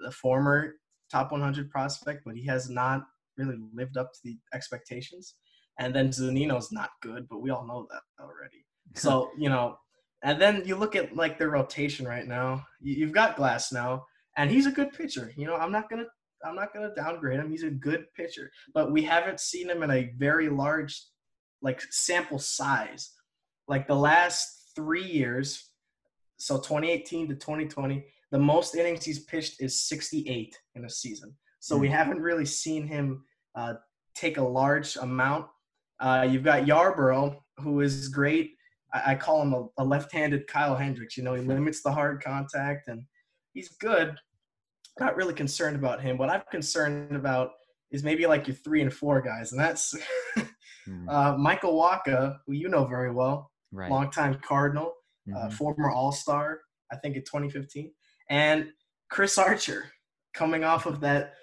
the 0.00 0.10
former 0.10 0.74
top 1.10 1.32
100 1.32 1.70
prospect, 1.70 2.22
but 2.24 2.36
he 2.36 2.44
has 2.46 2.68
not 2.68 3.02
really 3.36 3.58
lived 3.72 3.96
up 3.96 4.12
to 4.12 4.18
the 4.24 4.38
expectations. 4.52 5.34
And 5.78 5.94
then 5.94 6.08
Zunino's 6.08 6.70
not 6.70 6.90
good, 7.00 7.26
but 7.28 7.40
we 7.40 7.50
all 7.50 7.66
know 7.66 7.86
that 7.90 8.02
already. 8.22 8.58
So, 8.94 9.30
you 9.38 9.48
know, 9.48 9.78
and 10.22 10.38
then 10.38 10.62
you 10.66 10.76
look 10.76 10.94
at 10.94 11.16
like 11.16 11.38
their 11.38 11.48
rotation 11.48 12.06
right 12.06 12.26
now. 12.26 12.64
You've 12.80 13.12
got 13.12 13.36
Glasnow, 13.36 14.02
and 14.36 14.50
he's 14.50 14.66
a 14.66 14.70
good 14.70 14.92
pitcher. 14.92 15.32
You 15.34 15.46
know, 15.46 15.56
I'm 15.56 15.72
not 15.72 15.88
gonna 15.88 16.04
I'm 16.44 16.54
not 16.54 16.72
gonna 16.72 16.94
downgrade 16.94 17.40
him. 17.40 17.50
He's 17.50 17.64
a 17.64 17.70
good 17.70 18.04
pitcher, 18.14 18.50
but 18.74 18.92
we 18.92 19.02
haven't 19.02 19.40
seen 19.40 19.70
him 19.70 19.82
in 19.82 19.90
a 19.90 20.12
very 20.18 20.48
large 20.48 21.02
like 21.62 21.80
sample 21.90 22.38
size. 22.38 23.12
Like 23.66 23.86
the 23.86 23.94
last 23.94 24.72
three 24.74 25.04
years, 25.04 25.70
so 26.36 26.56
2018 26.56 27.28
to 27.28 27.34
2020, 27.34 28.04
the 28.30 28.38
most 28.38 28.74
innings 28.74 29.04
he's 29.04 29.24
pitched 29.24 29.60
is 29.60 29.86
68 29.86 30.58
in 30.74 30.84
a 30.84 30.90
season. 30.90 31.34
So 31.60 31.76
we 31.76 31.88
hmm. 31.88 31.94
haven't 31.94 32.20
really 32.20 32.46
seen 32.46 32.86
him 32.86 33.24
uh, 33.54 33.74
take 34.14 34.38
a 34.38 34.42
large 34.42 34.96
amount 34.96 35.46
uh, 36.00 36.26
you've 36.28 36.42
got 36.42 36.64
Yarbrough, 36.64 37.36
who 37.58 37.80
is 37.80 38.08
great. 38.08 38.54
I, 38.92 39.12
I 39.12 39.14
call 39.14 39.42
him 39.42 39.54
a, 39.54 39.66
a, 39.78 39.84
left-handed 39.84 40.46
Kyle 40.46 40.76
Hendricks. 40.76 41.16
You 41.16 41.22
know, 41.22 41.34
he 41.34 41.42
limits 41.42 41.82
the 41.82 41.92
hard 41.92 42.22
contact, 42.22 42.88
and 42.88 43.04
he's 43.52 43.70
good. 43.76 44.14
Not 45.00 45.16
really 45.16 45.34
concerned 45.34 45.76
about 45.76 46.02
him. 46.02 46.18
What 46.18 46.30
I'm 46.30 46.42
concerned 46.50 47.16
about 47.16 47.52
is 47.90 48.02
maybe 48.02 48.26
like 48.26 48.46
your 48.46 48.56
three 48.56 48.82
and 48.82 48.92
four 48.92 49.20
guys, 49.20 49.52
and 49.52 49.60
that's 49.60 49.94
hmm. 50.86 51.08
uh, 51.08 51.36
Michael 51.36 51.74
Wacha, 51.74 52.38
who 52.46 52.52
you 52.52 52.68
know 52.68 52.84
very 52.84 53.10
well, 53.10 53.50
right. 53.70 53.90
longtime 53.90 54.38
Cardinal, 54.42 54.94
uh, 55.28 55.36
mm-hmm. 55.36 55.46
uh, 55.46 55.50
former 55.50 55.90
All 55.90 56.12
Star, 56.12 56.60
I 56.90 56.96
think 56.96 57.16
in 57.16 57.22
2015, 57.22 57.90
and 58.30 58.68
Chris 59.10 59.38
Archer, 59.38 59.90
coming 60.34 60.64
off 60.64 60.86
of 60.86 61.00
that 61.00 61.34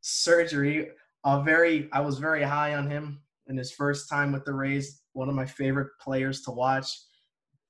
surgery. 0.00 0.90
A 1.26 1.42
very, 1.42 1.88
I 1.90 2.00
was 2.00 2.18
very 2.18 2.42
high 2.42 2.74
on 2.74 2.90
him 2.90 3.22
in 3.48 3.56
his 3.56 3.72
first 3.72 4.08
time 4.08 4.32
with 4.32 4.44
the 4.44 4.54
Rays, 4.54 5.02
one 5.12 5.28
of 5.28 5.34
my 5.34 5.46
favorite 5.46 5.90
players 6.00 6.42
to 6.42 6.50
watch. 6.50 6.88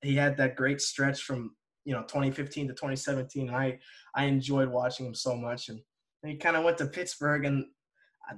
He 0.01 0.15
had 0.15 0.37
that 0.37 0.55
great 0.55 0.81
stretch 0.81 1.23
from 1.23 1.55
you 1.83 1.93
know 1.93 2.01
2015 2.03 2.67
to 2.67 2.73
2017, 2.73 3.47
and 3.47 3.55
I 3.55 3.79
I 4.15 4.25
enjoyed 4.25 4.69
watching 4.69 5.05
him 5.05 5.15
so 5.15 5.35
much. 5.35 5.69
And 5.69 5.79
he 6.23 6.35
kind 6.35 6.55
of 6.55 6.63
went 6.63 6.77
to 6.79 6.87
Pittsburgh, 6.87 7.45
and 7.45 7.65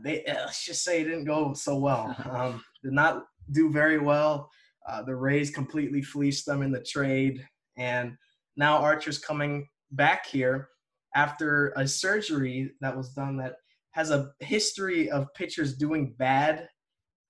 they 0.04 0.24
let's 0.28 0.66
just 0.66 0.84
say 0.84 1.02
it 1.02 1.06
didn't 1.06 1.26
go 1.26 1.54
so 1.54 1.78
well. 1.78 2.16
Um, 2.30 2.64
did 2.84 2.94
not 2.94 3.26
do 3.52 3.72
very 3.72 3.98
well. 3.98 4.50
Uh, 4.88 5.02
the 5.02 5.16
Rays 5.16 5.50
completely 5.50 6.02
fleeced 6.02 6.46
them 6.46 6.62
in 6.62 6.72
the 6.72 6.82
trade, 6.82 7.46
and 7.78 8.16
now 8.56 8.78
Archer's 8.78 9.20
coming 9.20 9.68
back 9.92 10.26
here 10.26 10.70
after 11.16 11.74
a 11.76 11.88
surgery 11.88 12.72
that 12.82 12.96
was 12.96 13.10
done 13.10 13.38
that 13.38 13.56
has 13.92 14.12
a 14.12 14.32
history 14.40 15.10
of 15.10 15.34
pitchers 15.34 15.76
doing 15.76 16.14
bad 16.18 16.68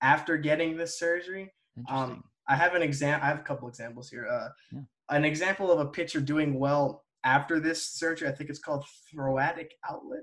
after 0.02 0.36
getting 0.36 0.76
this 0.76 0.98
surgery. 0.98 1.52
Um, 1.88 2.24
I 2.48 2.56
have 2.56 2.74
an 2.74 2.82
exam. 2.82 3.20
I 3.22 3.26
have 3.26 3.38
a 3.38 3.42
couple 3.42 3.68
examples 3.68 4.08
here. 4.08 4.26
Uh, 4.26 4.48
yeah. 4.72 4.80
An 5.10 5.24
example 5.24 5.70
of 5.70 5.80
a 5.80 5.90
pitcher 5.90 6.20
doing 6.20 6.58
well 6.58 7.04
after 7.24 7.60
this 7.60 7.84
surgery. 7.84 8.28
I 8.28 8.32
think 8.32 8.50
it's 8.50 8.58
called 8.58 8.84
thoracic 9.12 9.72
outlet 9.88 10.22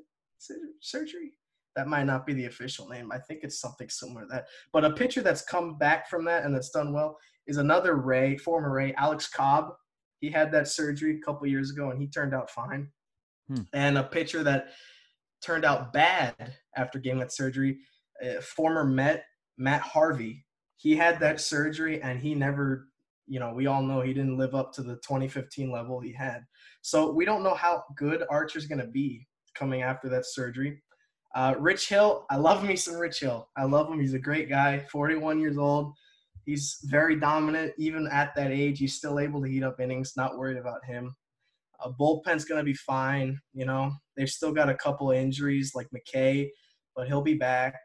surgery. 0.80 1.34
That 1.76 1.88
might 1.88 2.06
not 2.06 2.26
be 2.26 2.34
the 2.34 2.46
official 2.46 2.88
name. 2.88 3.12
I 3.12 3.20
think 3.20 3.42
it's 3.44 3.60
something 3.60 3.90
similar 3.90 4.22
to 4.22 4.28
that. 4.32 4.46
But 4.72 4.86
a 4.86 4.92
pitcher 4.92 5.22
that's 5.22 5.42
come 5.42 5.78
back 5.78 6.10
from 6.10 6.24
that 6.26 6.46
and 6.46 6.56
that's 6.56 6.70
done 6.70 6.94
well 6.94 7.18
is 7.48 7.58
another 7.58 7.96
Ray, 7.96 8.38
former 8.38 8.72
Ray, 8.72 8.94
Alex 8.98 9.28
Cobb. 9.28 9.74
He 10.20 10.32
had 10.32 10.52
that 10.54 10.68
surgery 10.68 11.18
a 11.18 11.26
couple 11.26 11.48
years 11.48 11.72
ago 11.72 11.92
and 11.92 12.00
he 12.00 12.08
turned 12.08 12.34
out 12.34 12.50
fine. 12.50 12.90
Hmm. 13.50 13.62
And 13.74 13.98
a 13.98 14.04
pitcher 14.04 14.44
that 14.44 14.70
turned 15.42 15.66
out 15.66 15.94
bad 15.94 16.54
after 16.76 16.98
getting 16.98 17.20
that 17.20 17.34
surgery, 17.34 17.80
uh, 18.24 18.42
former 18.42 18.86
Met 18.86 19.26
Matt 19.58 19.82
Harvey. 19.82 20.46
He 20.78 20.96
had 20.96 21.20
that 21.20 21.42
surgery 21.42 22.02
and 22.02 22.20
he 22.20 22.36
never, 22.36 22.90
you 23.28 23.40
know, 23.40 23.54
we 23.54 23.68
all 23.68 23.82
know 23.82 24.02
he 24.02 24.14
didn't 24.14 24.38
live 24.38 24.56
up 24.56 24.74
to 24.74 24.84
the 24.84 24.96
2015 24.96 25.72
level 25.72 26.00
he 26.00 26.14
had. 26.14 26.46
So 26.82 27.12
we 27.12 27.26
don't 27.26 27.44
know 27.44 27.56
how 27.56 27.84
good 27.96 28.24
Archer's 28.30 28.68
going 28.68 28.82
to 28.82 28.88
be 28.88 29.28
coming 29.56 29.82
after 29.82 30.10
that 30.10 30.26
surgery. 30.26 30.82
Uh, 31.34 31.56
Rich 31.60 31.90
Hill, 31.90 32.26
I 32.30 32.38
love 32.38 32.64
me 32.64 32.76
some 32.76 32.96
Rich 32.96 33.20
Hill. 33.20 33.50
I 33.58 33.64
love 33.66 33.90
him. 33.90 34.00
He's 34.00 34.14
a 34.14 34.20
great 34.20 34.48
guy, 34.48 34.80
41 34.92 35.40
years 35.40 35.58
old. 35.58 35.94
He's 36.46 36.78
very 36.84 37.20
dominant. 37.20 37.74
Even 37.78 38.08
at 38.08 38.36
that 38.36 38.52
age, 38.52 38.80
he's 38.80 38.96
still 38.96 39.20
able 39.20 39.42
to 39.42 39.50
heat 39.50 39.64
up 39.64 39.80
innings, 39.80 40.14
not 40.16 40.38
worried 40.38 40.58
about 40.58 40.86
him. 40.86 41.14
A 41.84 41.92
bullpen's 41.92 42.46
going 42.46 42.60
to 42.60 42.64
be 42.64 42.74
fine. 42.74 43.38
You 43.54 43.66
know, 43.66 43.92
they've 44.16 44.30
still 44.30 44.54
got 44.54 44.70
a 44.70 44.76
couple 44.76 45.12
injuries 45.12 45.74
like 45.76 45.88
McKay, 45.90 46.50
but 46.96 47.08
he'll 47.08 47.22
be 47.22 47.34
back. 47.34 47.76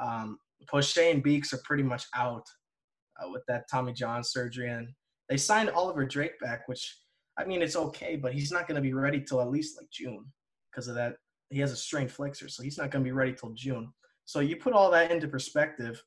Um, 0.00 0.38
Poche 0.68 0.98
and 0.98 1.22
Beeks 1.22 1.52
are 1.52 1.60
pretty 1.64 1.82
much 1.82 2.04
out 2.14 2.44
uh, 3.22 3.30
with 3.30 3.42
that 3.48 3.64
Tommy 3.70 3.92
John 3.92 4.24
surgery. 4.24 4.68
And 4.68 4.88
they 5.28 5.36
signed 5.36 5.70
Oliver 5.70 6.04
Drake 6.04 6.38
back, 6.40 6.68
which, 6.68 6.98
I 7.38 7.44
mean, 7.44 7.62
it's 7.62 7.76
okay, 7.76 8.16
but 8.16 8.32
he's 8.32 8.52
not 8.52 8.66
going 8.66 8.76
to 8.76 8.82
be 8.82 8.92
ready 8.92 9.20
till 9.20 9.40
at 9.40 9.50
least 9.50 9.76
like 9.76 9.90
June 9.90 10.24
because 10.70 10.88
of 10.88 10.94
that 10.96 11.16
he 11.50 11.60
has 11.60 11.72
a 11.72 11.76
strained 11.76 12.10
flexor, 12.10 12.48
so 12.48 12.62
he's 12.62 12.78
not 12.78 12.90
going 12.90 13.04
to 13.04 13.08
be 13.08 13.12
ready 13.12 13.32
till 13.32 13.50
June. 13.50 13.92
So 14.24 14.40
you 14.40 14.56
put 14.56 14.72
all 14.72 14.90
that 14.90 15.10
into 15.10 15.28
perspective. 15.28 16.02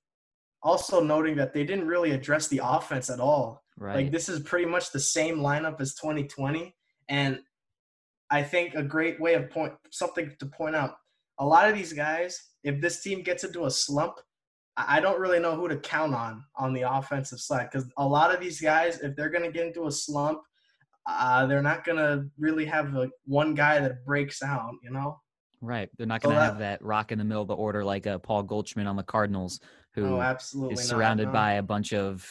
Also 0.62 1.02
noting 1.02 1.38
that 1.38 1.54
they 1.54 1.64
didn't 1.64 1.88
really 1.88 2.12
address 2.12 2.48
the 2.48 2.60
offense 2.62 3.10
at 3.10 3.22
all. 3.22 3.64
Right. 3.78 3.96
Like 3.96 4.12
this 4.12 4.28
is 4.28 4.42
pretty 4.42 4.66
much 4.66 4.92
the 4.92 5.00
same 5.00 5.38
lineup 5.38 5.80
as 5.80 5.96
2020, 5.96 6.76
and 7.08 7.40
I 8.30 8.44
think 8.44 8.76
a 8.76 8.84
great 8.84 9.20
way 9.22 9.36
of 9.36 9.50
point 9.50 9.74
something 9.90 10.36
to 10.38 10.46
point 10.46 10.76
out. 10.76 10.96
A 11.40 11.46
lot 11.46 11.70
of 11.70 11.76
these 11.76 11.94
guys, 11.94 12.38
if 12.66 12.82
this 12.82 13.02
team 13.02 13.24
gets 13.24 13.46
into 13.46 13.66
a 13.66 13.72
slump, 13.72 14.16
I 14.88 15.00
don't 15.00 15.20
really 15.20 15.40
know 15.40 15.56
who 15.56 15.68
to 15.68 15.78
count 15.78 16.16
on 16.16 16.44
on 16.56 16.74
the 16.74 16.82
offensive 16.82 17.40
side 17.40 17.70
because 17.72 17.90
a 17.98 18.06
lot 18.06 18.34
of 18.34 18.40
these 18.40 18.62
guys, 18.62 19.00
if 19.00 19.16
they're 19.16 19.30
going 19.30 19.44
to 19.44 19.52
get 19.52 19.68
into 19.68 19.88
a 19.88 19.92
slump, 19.92 20.42
uh, 21.06 21.46
they're 21.48 21.62
not 21.62 21.84
going 21.84 21.98
to 21.98 22.26
really 22.38 22.66
have 22.66 22.96
a, 22.96 23.10
one 23.26 23.54
guy 23.54 23.80
that 23.80 24.06
breaks 24.06 24.44
out, 24.44 24.72
you 24.84 24.92
know? 24.92 25.20
Right. 25.62 25.90
They're 25.98 26.08
not 26.08 26.22
going 26.22 26.36
to 26.36 26.42
have 26.42 26.60
that 26.60 26.82
rock 26.82 27.12
in 27.12 27.18
the 27.18 27.26
middle 27.26 27.42
of 27.42 27.48
the 27.48 27.56
order 27.56 27.84
like 27.84 28.06
a 28.06 28.16
uh, 28.16 28.18
Paul 28.20 28.44
Goldschmidt 28.44 28.88
on 28.88 28.96
the 28.96 29.04
Cardinals, 29.04 29.60
who 29.94 30.16
oh, 30.16 30.22
absolutely 30.22 30.76
is 30.76 30.88
surrounded 30.88 31.26
not, 31.26 31.34
no. 31.34 31.40
by 31.40 31.52
a 31.54 31.64
bunch 31.64 31.94
of, 31.94 32.26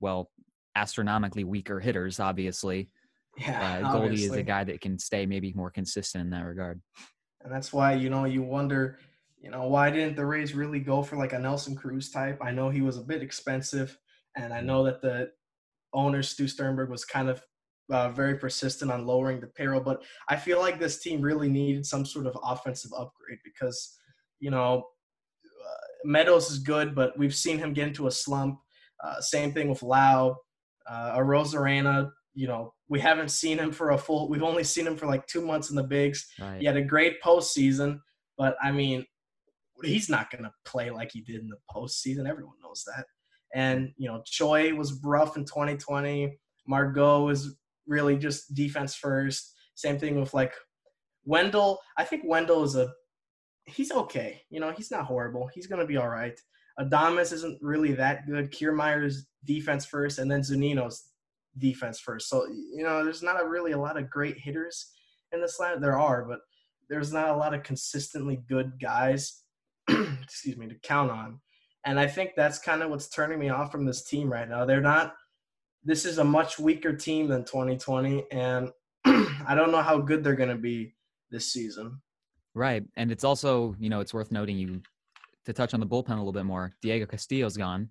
well, 0.00 0.30
astronomically 0.74 1.44
weaker 1.44 1.80
hitters, 1.80 2.20
obviously. 2.20 2.88
Yeah, 3.36 3.82
uh, 3.84 3.92
Goldie 3.98 4.24
is 4.24 4.32
a 4.32 4.42
guy 4.42 4.64
that 4.64 4.80
can 4.80 4.98
stay 4.98 5.26
maybe 5.26 5.52
more 5.52 5.70
consistent 5.70 6.22
in 6.22 6.30
that 6.30 6.46
regard. 6.46 6.80
And 7.42 7.52
that's 7.52 7.72
why, 7.72 7.94
you 7.94 8.08
know, 8.08 8.24
you 8.24 8.42
wonder, 8.42 8.98
you 9.42 9.50
know, 9.50 9.66
why 9.66 9.90
didn't 9.90 10.14
the 10.14 10.24
Rays 10.24 10.54
really 10.54 10.78
go 10.78 11.02
for 11.02 11.16
like 11.16 11.32
a 11.32 11.38
Nelson 11.38 11.74
Cruz 11.74 12.10
type? 12.10 12.38
I 12.40 12.52
know 12.52 12.70
he 12.70 12.80
was 12.80 12.96
a 12.96 13.02
bit 13.02 13.22
expensive, 13.22 13.98
and 14.36 14.54
I 14.54 14.60
know 14.60 14.84
that 14.84 15.02
the 15.02 15.30
owner, 15.92 16.22
Stu 16.22 16.46
Sternberg, 16.46 16.88
was 16.88 17.04
kind 17.04 17.28
of 17.28 17.42
uh, 17.90 18.10
very 18.10 18.38
persistent 18.38 18.92
on 18.92 19.04
lowering 19.04 19.40
the 19.40 19.48
payroll. 19.48 19.80
But 19.80 20.04
I 20.28 20.36
feel 20.36 20.60
like 20.60 20.78
this 20.78 21.00
team 21.00 21.20
really 21.20 21.48
needed 21.48 21.84
some 21.84 22.06
sort 22.06 22.26
of 22.26 22.38
offensive 22.44 22.92
upgrade 22.96 23.40
because, 23.44 23.98
you 24.38 24.52
know, 24.52 24.84
uh, 25.44 25.86
Meadows 26.04 26.48
is 26.48 26.60
good, 26.60 26.94
but 26.94 27.18
we've 27.18 27.34
seen 27.34 27.58
him 27.58 27.72
get 27.72 27.88
into 27.88 28.06
a 28.06 28.12
slump. 28.12 28.60
Uh, 29.02 29.20
same 29.20 29.52
thing 29.52 29.68
with 29.68 29.82
Lowe. 29.82 30.36
Uh, 30.88 31.18
Arozarena, 31.18 32.10
you 32.34 32.46
know, 32.46 32.72
we 32.88 33.00
haven't 33.00 33.30
seen 33.30 33.58
him 33.58 33.72
for 33.72 33.90
a 33.90 33.98
full. 33.98 34.28
We've 34.28 34.42
only 34.42 34.64
seen 34.64 34.86
him 34.86 34.96
for 34.96 35.06
like 35.06 35.26
two 35.26 35.40
months 35.40 35.70
in 35.70 35.76
the 35.76 35.82
bigs. 35.82 36.28
Right. 36.40 36.60
He 36.60 36.66
had 36.66 36.76
a 36.76 36.82
great 36.82 37.20
postseason, 37.22 37.98
but 38.38 38.56
I 38.62 38.70
mean, 38.70 39.04
he's 39.84 40.08
not 40.08 40.30
going 40.30 40.44
to 40.44 40.52
play 40.64 40.90
like 40.90 41.10
he 41.12 41.20
did 41.20 41.40
in 41.40 41.48
the 41.48 41.56
postseason. 41.74 42.28
Everyone 42.28 42.56
knows 42.62 42.84
that. 42.86 43.06
And 43.54 43.88
mm-hmm. 43.88 44.02
you 44.02 44.08
know, 44.08 44.22
Choi 44.24 44.74
was 44.74 45.00
rough 45.02 45.36
in 45.36 45.44
2020. 45.44 46.38
Margot 46.66 47.24
was 47.24 47.56
really 47.86 48.16
just 48.16 48.54
defense 48.54 48.94
first. 48.94 49.54
Same 49.74 49.98
thing 49.98 50.18
with 50.20 50.34
like 50.34 50.54
Wendle. 51.24 51.80
I 51.96 52.04
think 52.04 52.22
Wendle 52.26 52.62
is 52.64 52.76
a 52.76 52.92
he's 53.64 53.92
okay. 53.92 54.42
You 54.50 54.60
know, 54.60 54.72
he's 54.72 54.90
not 54.90 55.06
horrible. 55.06 55.48
He's 55.54 55.66
gonna 55.66 55.86
be 55.86 55.96
all 55.96 56.08
right. 56.08 56.38
Adames 56.78 57.32
isn't 57.32 57.58
really 57.60 57.92
that 57.94 58.26
good. 58.26 58.50
Kiermaier's 58.50 59.26
defense 59.44 59.84
first, 59.84 60.18
and 60.18 60.30
then 60.30 60.40
Zunino's 60.40 61.08
defense 61.58 62.00
first. 62.00 62.28
So 62.28 62.46
you 62.46 62.82
know, 62.82 63.04
there's 63.04 63.22
not 63.22 63.42
a 63.42 63.48
really 63.48 63.72
a 63.72 63.78
lot 63.78 63.98
of 63.98 64.10
great 64.10 64.38
hitters 64.38 64.90
in 65.32 65.40
this 65.40 65.58
line. 65.60 65.80
There 65.80 65.98
are, 65.98 66.24
but 66.24 66.40
there's 66.88 67.12
not 67.12 67.28
a 67.28 67.36
lot 67.36 67.54
of 67.54 67.62
consistently 67.62 68.42
good 68.48 68.72
guys. 68.80 69.41
excuse 70.22 70.56
me 70.56 70.68
to 70.68 70.74
count 70.82 71.10
on. 71.10 71.40
And 71.84 71.98
I 71.98 72.06
think 72.06 72.32
that's 72.36 72.58
kind 72.58 72.82
of 72.82 72.90
what's 72.90 73.08
turning 73.08 73.38
me 73.38 73.48
off 73.48 73.72
from 73.72 73.84
this 73.84 74.04
team 74.04 74.32
right 74.32 74.48
now. 74.48 74.64
They're 74.64 74.80
not 74.80 75.14
this 75.84 76.04
is 76.04 76.18
a 76.18 76.24
much 76.24 76.58
weaker 76.58 76.94
team 76.94 77.28
than 77.28 77.44
2020, 77.44 78.24
and 78.30 78.70
I 79.04 79.54
don't 79.54 79.72
know 79.72 79.82
how 79.82 79.98
good 79.98 80.22
they're 80.22 80.36
going 80.36 80.48
to 80.48 80.56
be 80.56 80.94
this 81.30 81.52
season. 81.52 82.00
Right, 82.54 82.84
and 82.96 83.10
it's 83.10 83.24
also 83.24 83.74
you 83.78 83.90
know 83.90 84.00
it's 84.00 84.14
worth 84.14 84.30
noting 84.30 84.58
you 84.58 84.82
to 85.46 85.52
touch 85.52 85.74
on 85.74 85.80
the 85.80 85.86
bullpen 85.86 86.10
a 86.10 86.16
little 86.16 86.32
bit 86.32 86.44
more. 86.44 86.72
Diego 86.82 87.06
Castillo's 87.06 87.56
gone. 87.56 87.88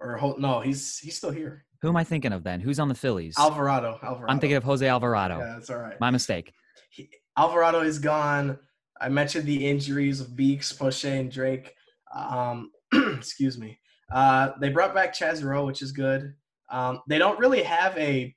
Or 0.00 0.34
no, 0.38 0.60
he's 0.60 0.98
he's 0.98 1.16
still 1.16 1.30
here. 1.30 1.64
Who 1.80 1.88
am 1.88 1.96
I 1.96 2.04
thinking 2.04 2.32
of 2.32 2.42
then? 2.42 2.60
Who's 2.60 2.78
on 2.78 2.88
the 2.88 2.94
Phillies? 2.94 3.36
Alvarado. 3.38 3.98
Alvarado. 4.02 4.32
I'm 4.32 4.38
thinking 4.40 4.56
of 4.56 4.64
Jose 4.64 4.86
Alvarado. 4.86 5.38
Yeah, 5.38 5.54
that's 5.54 5.70
all 5.70 5.78
right. 5.78 5.98
My 6.00 6.10
mistake. 6.10 6.52
He, 6.90 7.08
Alvarado 7.36 7.80
is 7.80 7.98
gone. 7.98 8.58
I 9.00 9.08
mentioned 9.08 9.46
the 9.46 9.66
injuries 9.66 10.20
of 10.20 10.36
Beeks, 10.36 10.72
Poche, 10.72 11.04
and 11.04 11.30
Drake. 11.30 11.74
Um, 12.14 12.70
excuse 12.92 13.58
me. 13.58 13.78
Uh, 14.12 14.52
they 14.60 14.70
brought 14.70 14.94
back 14.94 15.14
Chaz 15.14 15.44
Roe, 15.44 15.66
which 15.66 15.82
is 15.82 15.92
good. 15.92 16.34
Um, 16.70 17.00
they 17.08 17.18
don't 17.18 17.38
really 17.38 17.62
have 17.62 17.96
a. 17.98 18.34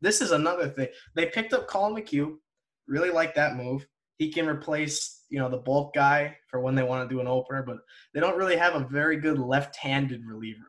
This 0.00 0.20
is 0.20 0.32
another 0.32 0.68
thing. 0.68 0.88
They 1.14 1.26
picked 1.26 1.52
up 1.52 1.68
Collin 1.68 1.94
McHugh. 1.94 2.34
Really 2.88 3.10
like 3.10 3.34
that 3.36 3.56
move. 3.56 3.86
He 4.18 4.32
can 4.32 4.46
replace, 4.46 5.24
you 5.30 5.38
know, 5.38 5.48
the 5.48 5.58
bulk 5.58 5.94
guy 5.94 6.36
for 6.48 6.60
when 6.60 6.74
they 6.74 6.82
want 6.82 7.08
to 7.08 7.14
do 7.14 7.20
an 7.20 7.26
opener, 7.26 7.62
but 7.62 7.78
they 8.12 8.20
don't 8.20 8.36
really 8.36 8.56
have 8.56 8.74
a 8.74 8.86
very 8.88 9.16
good 9.16 9.38
left-handed 9.38 10.24
reliever. 10.26 10.66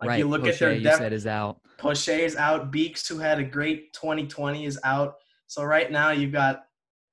Like 0.00 0.08
right. 0.10 0.18
you 0.18 0.28
look 0.28 0.42
Poche, 0.42 0.50
at 0.54 0.58
their 0.58 0.80
depth. 0.80 1.12
is 1.12 1.26
out. 1.26 1.60
Poche 1.78 2.08
is 2.08 2.36
out. 2.36 2.70
Beeks, 2.70 3.08
who 3.08 3.18
had 3.18 3.38
a 3.38 3.44
great 3.44 3.92
2020, 3.94 4.64
is 4.64 4.78
out. 4.84 5.14
So 5.46 5.64
right 5.64 5.90
now 5.90 6.10
you've 6.10 6.32
got 6.32 6.64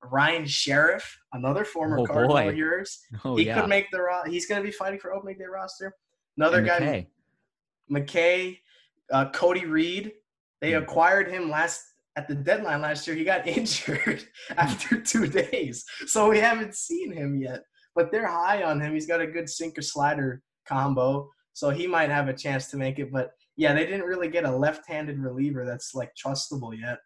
Ryan 0.02 0.44
Sherriff, 0.44 1.18
another 1.32 1.64
former 1.64 1.98
oh, 1.98 2.04
Cardinal 2.04 2.36
boy. 2.36 2.48
of 2.48 2.56
yours. 2.56 2.98
Oh, 3.24 3.36
he 3.36 3.46
yeah. 3.46 3.60
could 3.60 3.68
make 3.68 3.90
the 3.90 4.00
ro- 4.00 4.22
he's 4.26 4.46
going 4.46 4.60
to 4.60 4.66
be 4.66 4.72
fighting 4.72 4.98
for 4.98 5.12
opening 5.12 5.38
day 5.38 5.44
roster. 5.44 5.94
Another 6.36 6.58
and 6.58 6.66
guy, 6.66 7.06
McKay, 7.90 8.06
McKay 8.06 8.58
uh, 9.12 9.30
Cody 9.30 9.64
Reed. 9.64 10.12
They 10.60 10.72
mm. 10.72 10.82
acquired 10.82 11.28
him 11.28 11.50
last 11.50 11.82
at 12.16 12.28
the 12.28 12.34
deadline 12.34 12.80
last 12.80 13.06
year. 13.06 13.16
He 13.16 13.24
got 13.24 13.46
injured 13.48 14.24
after 14.56 15.00
two 15.00 15.26
days, 15.26 15.84
so 16.06 16.28
we 16.30 16.38
haven't 16.38 16.74
seen 16.74 17.12
him 17.12 17.40
yet. 17.40 17.62
But 17.94 18.12
they're 18.12 18.26
high 18.26 18.62
on 18.62 18.80
him. 18.80 18.92
He's 18.92 19.06
got 19.06 19.20
a 19.20 19.26
good 19.26 19.48
sinker 19.48 19.82
slider 19.82 20.42
combo, 20.68 21.30
so 21.54 21.70
he 21.70 21.86
might 21.86 22.10
have 22.10 22.28
a 22.28 22.34
chance 22.34 22.68
to 22.68 22.76
make 22.76 22.98
it. 22.98 23.10
But 23.10 23.30
yeah, 23.56 23.72
they 23.72 23.86
didn't 23.86 24.06
really 24.06 24.28
get 24.28 24.44
a 24.44 24.54
left-handed 24.54 25.18
reliever 25.18 25.64
that's 25.64 25.94
like 25.94 26.12
trustable 26.14 26.78
yet. 26.78 26.98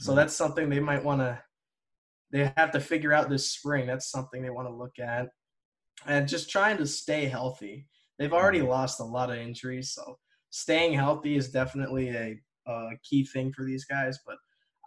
So 0.00 0.12
mm. 0.12 0.16
that's 0.16 0.34
something 0.34 0.68
they 0.68 0.80
might 0.80 1.04
want 1.04 1.20
to 1.20 1.38
they 2.30 2.52
have 2.56 2.70
to 2.72 2.80
figure 2.80 3.12
out 3.12 3.28
this 3.28 3.50
spring. 3.50 3.86
That's 3.86 4.10
something 4.10 4.42
they 4.42 4.50
want 4.50 4.68
to 4.68 4.74
look 4.74 4.98
at. 4.98 5.28
And 6.06 6.28
just 6.28 6.50
trying 6.50 6.76
to 6.78 6.86
stay 6.86 7.24
healthy. 7.24 7.86
They've 8.18 8.32
already 8.32 8.60
mm-hmm. 8.60 8.68
lost 8.68 9.00
a 9.00 9.04
lot 9.04 9.30
of 9.30 9.36
injuries, 9.36 9.92
so 9.92 10.18
staying 10.50 10.94
healthy 10.94 11.36
is 11.36 11.50
definitely 11.50 12.10
a, 12.10 12.40
a 12.66 12.90
key 13.02 13.24
thing 13.24 13.52
for 13.52 13.64
these 13.64 13.84
guys. 13.84 14.18
But 14.26 14.36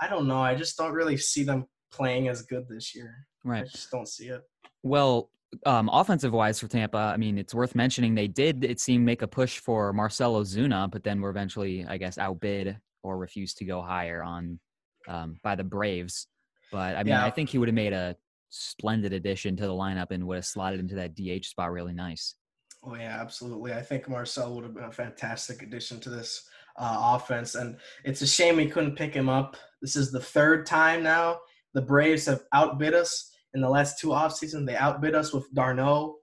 I 0.02 0.08
don't 0.08 0.28
know. 0.28 0.42
I 0.42 0.56
just 0.56 0.78
don't 0.78 0.94
really 0.94 1.18
see 1.18 1.44
them 1.44 1.66
playing 1.92 2.28
as 2.28 2.42
good 2.44 2.68
this 2.68 2.96
year. 2.96 3.28
Right. 3.44 3.64
I 3.64 3.68
just 3.68 3.92
don't 3.92 4.08
see 4.08 4.28
it. 4.28 4.42
Well, 4.84 5.30
um, 5.66 5.90
offensive 5.92 6.32
wise 6.34 6.60
for 6.60 6.68
Tampa, 6.68 6.98
I 6.98 7.18
mean, 7.18 7.38
it's 7.38 7.54
worth 7.54 7.76
mentioning 7.76 8.16
they 8.16 8.28
did, 8.28 8.64
it 8.64 8.80
seemed, 8.80 9.06
make 9.06 9.22
a 9.22 9.28
push 9.28 9.60
for 9.60 9.92
Marcell 9.94 10.36
Ozuna, 10.42 10.90
but 10.90 11.04
then 11.04 11.20
were 11.22 11.30
eventually, 11.30 11.86
I 11.88 11.98
guess, 11.98 12.18
outbid 12.18 12.78
or 13.04 13.18
refused 13.18 13.58
to 13.58 13.66
go 13.66 13.82
higher 13.82 14.24
on 14.24 14.60
um, 15.08 15.38
by 15.44 15.56
the 15.56 15.64
Braves. 15.64 16.28
But 16.72 16.96
I 16.96 17.04
mean, 17.04 17.10
yeah. 17.10 17.26
I 17.26 17.30
think 17.30 17.50
he 17.50 17.58
would 17.58 17.68
have 17.68 17.76
made 17.76 17.94
a 17.94 18.16
splendid 18.50 19.14
addition 19.14 19.56
to 19.58 19.64
the 19.64 19.74
lineup 19.74 20.12
and 20.12 20.26
would 20.28 20.36
have 20.36 20.46
slotted 20.46 20.80
into 20.80 20.96
that 20.96 21.16
DH 21.16 21.46
spot 21.46 21.72
really 21.72 21.94
nice. 21.94 22.36
Oh 22.84 22.96
yeah, 22.96 23.18
absolutely. 23.20 23.74
I 23.74 23.82
think 23.82 24.10
Marcell 24.10 24.56
would 24.56 24.64
have 24.64 24.74
been 24.74 24.86
a 24.86 24.92
fantastic 24.92 25.62
addition 25.62 26.00
to 26.00 26.10
this 26.10 26.48
uh, 26.78 27.16
offense, 27.16 27.56
and 27.56 27.78
it's 28.04 28.22
a 28.22 28.28
shame 28.28 28.58
we 28.58 28.68
couldn't 28.68 28.96
pick 28.96 29.14
him 29.14 29.30
up. 29.30 29.56
This 29.82 29.96
is 29.96 30.12
the 30.12 30.20
third 30.20 30.66
time 30.66 31.04
now 31.04 31.40
the 31.74 31.82
Braves 31.82 32.26
have 32.26 32.44
outbid 32.54 32.94
us 32.94 33.32
in 33.54 33.62
the 33.62 33.70
last 33.70 34.00
two 34.00 34.14
off 34.14 34.34
seasons. 34.34 34.66
They 34.66 34.76
outbid 34.76 35.16
us 35.16 35.34
with 35.34 35.54
d'Arnaud, 35.54 36.16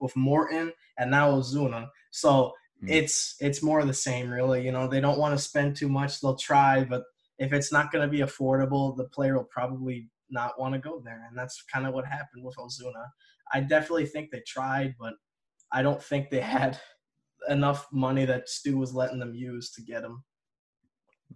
with 0.00 0.14
Morton, 0.16 0.72
and 0.98 1.10
now 1.10 1.32
Ozuna. 1.32 1.88
So 2.10 2.52
mm. 2.82 2.90
it's 2.90 3.36
it's 3.40 3.62
more 3.62 3.80
of 3.80 3.86
the 3.86 3.94
same, 3.94 4.30
really. 4.30 4.64
You 4.64 4.72
know, 4.72 4.86
they 4.86 5.00
don't 5.00 5.18
want 5.18 5.36
to 5.36 5.42
spend 5.42 5.76
too 5.76 5.88
much. 5.88 6.20
They'll 6.20 6.36
try, 6.36 6.84
but 6.84 7.04
if 7.38 7.52
it's 7.52 7.72
not 7.72 7.92
going 7.92 8.06
to 8.06 8.10
be 8.10 8.20
affordable, 8.20 8.96
the 8.96 9.04
player 9.04 9.36
will 9.36 9.44
probably 9.44 10.08
not 10.30 10.58
want 10.58 10.74
to 10.74 10.80
go 10.80 11.00
there, 11.04 11.26
and 11.28 11.38
that's 11.38 11.62
kind 11.72 11.86
of 11.86 11.94
what 11.94 12.06
happened 12.06 12.44
with 12.44 12.56
Ozuna. 12.56 13.04
I 13.52 13.60
definitely 13.60 14.06
think 14.06 14.30
they 14.30 14.42
tried, 14.46 14.94
but 14.98 15.14
I 15.72 15.82
don't 15.82 16.02
think 16.02 16.30
they 16.30 16.40
had 16.40 16.78
enough 17.48 17.86
money 17.92 18.24
that 18.24 18.48
Stu 18.48 18.78
was 18.78 18.94
letting 18.94 19.18
them 19.18 19.34
use 19.34 19.70
to 19.72 19.82
get 19.82 20.02
him. 20.02 20.24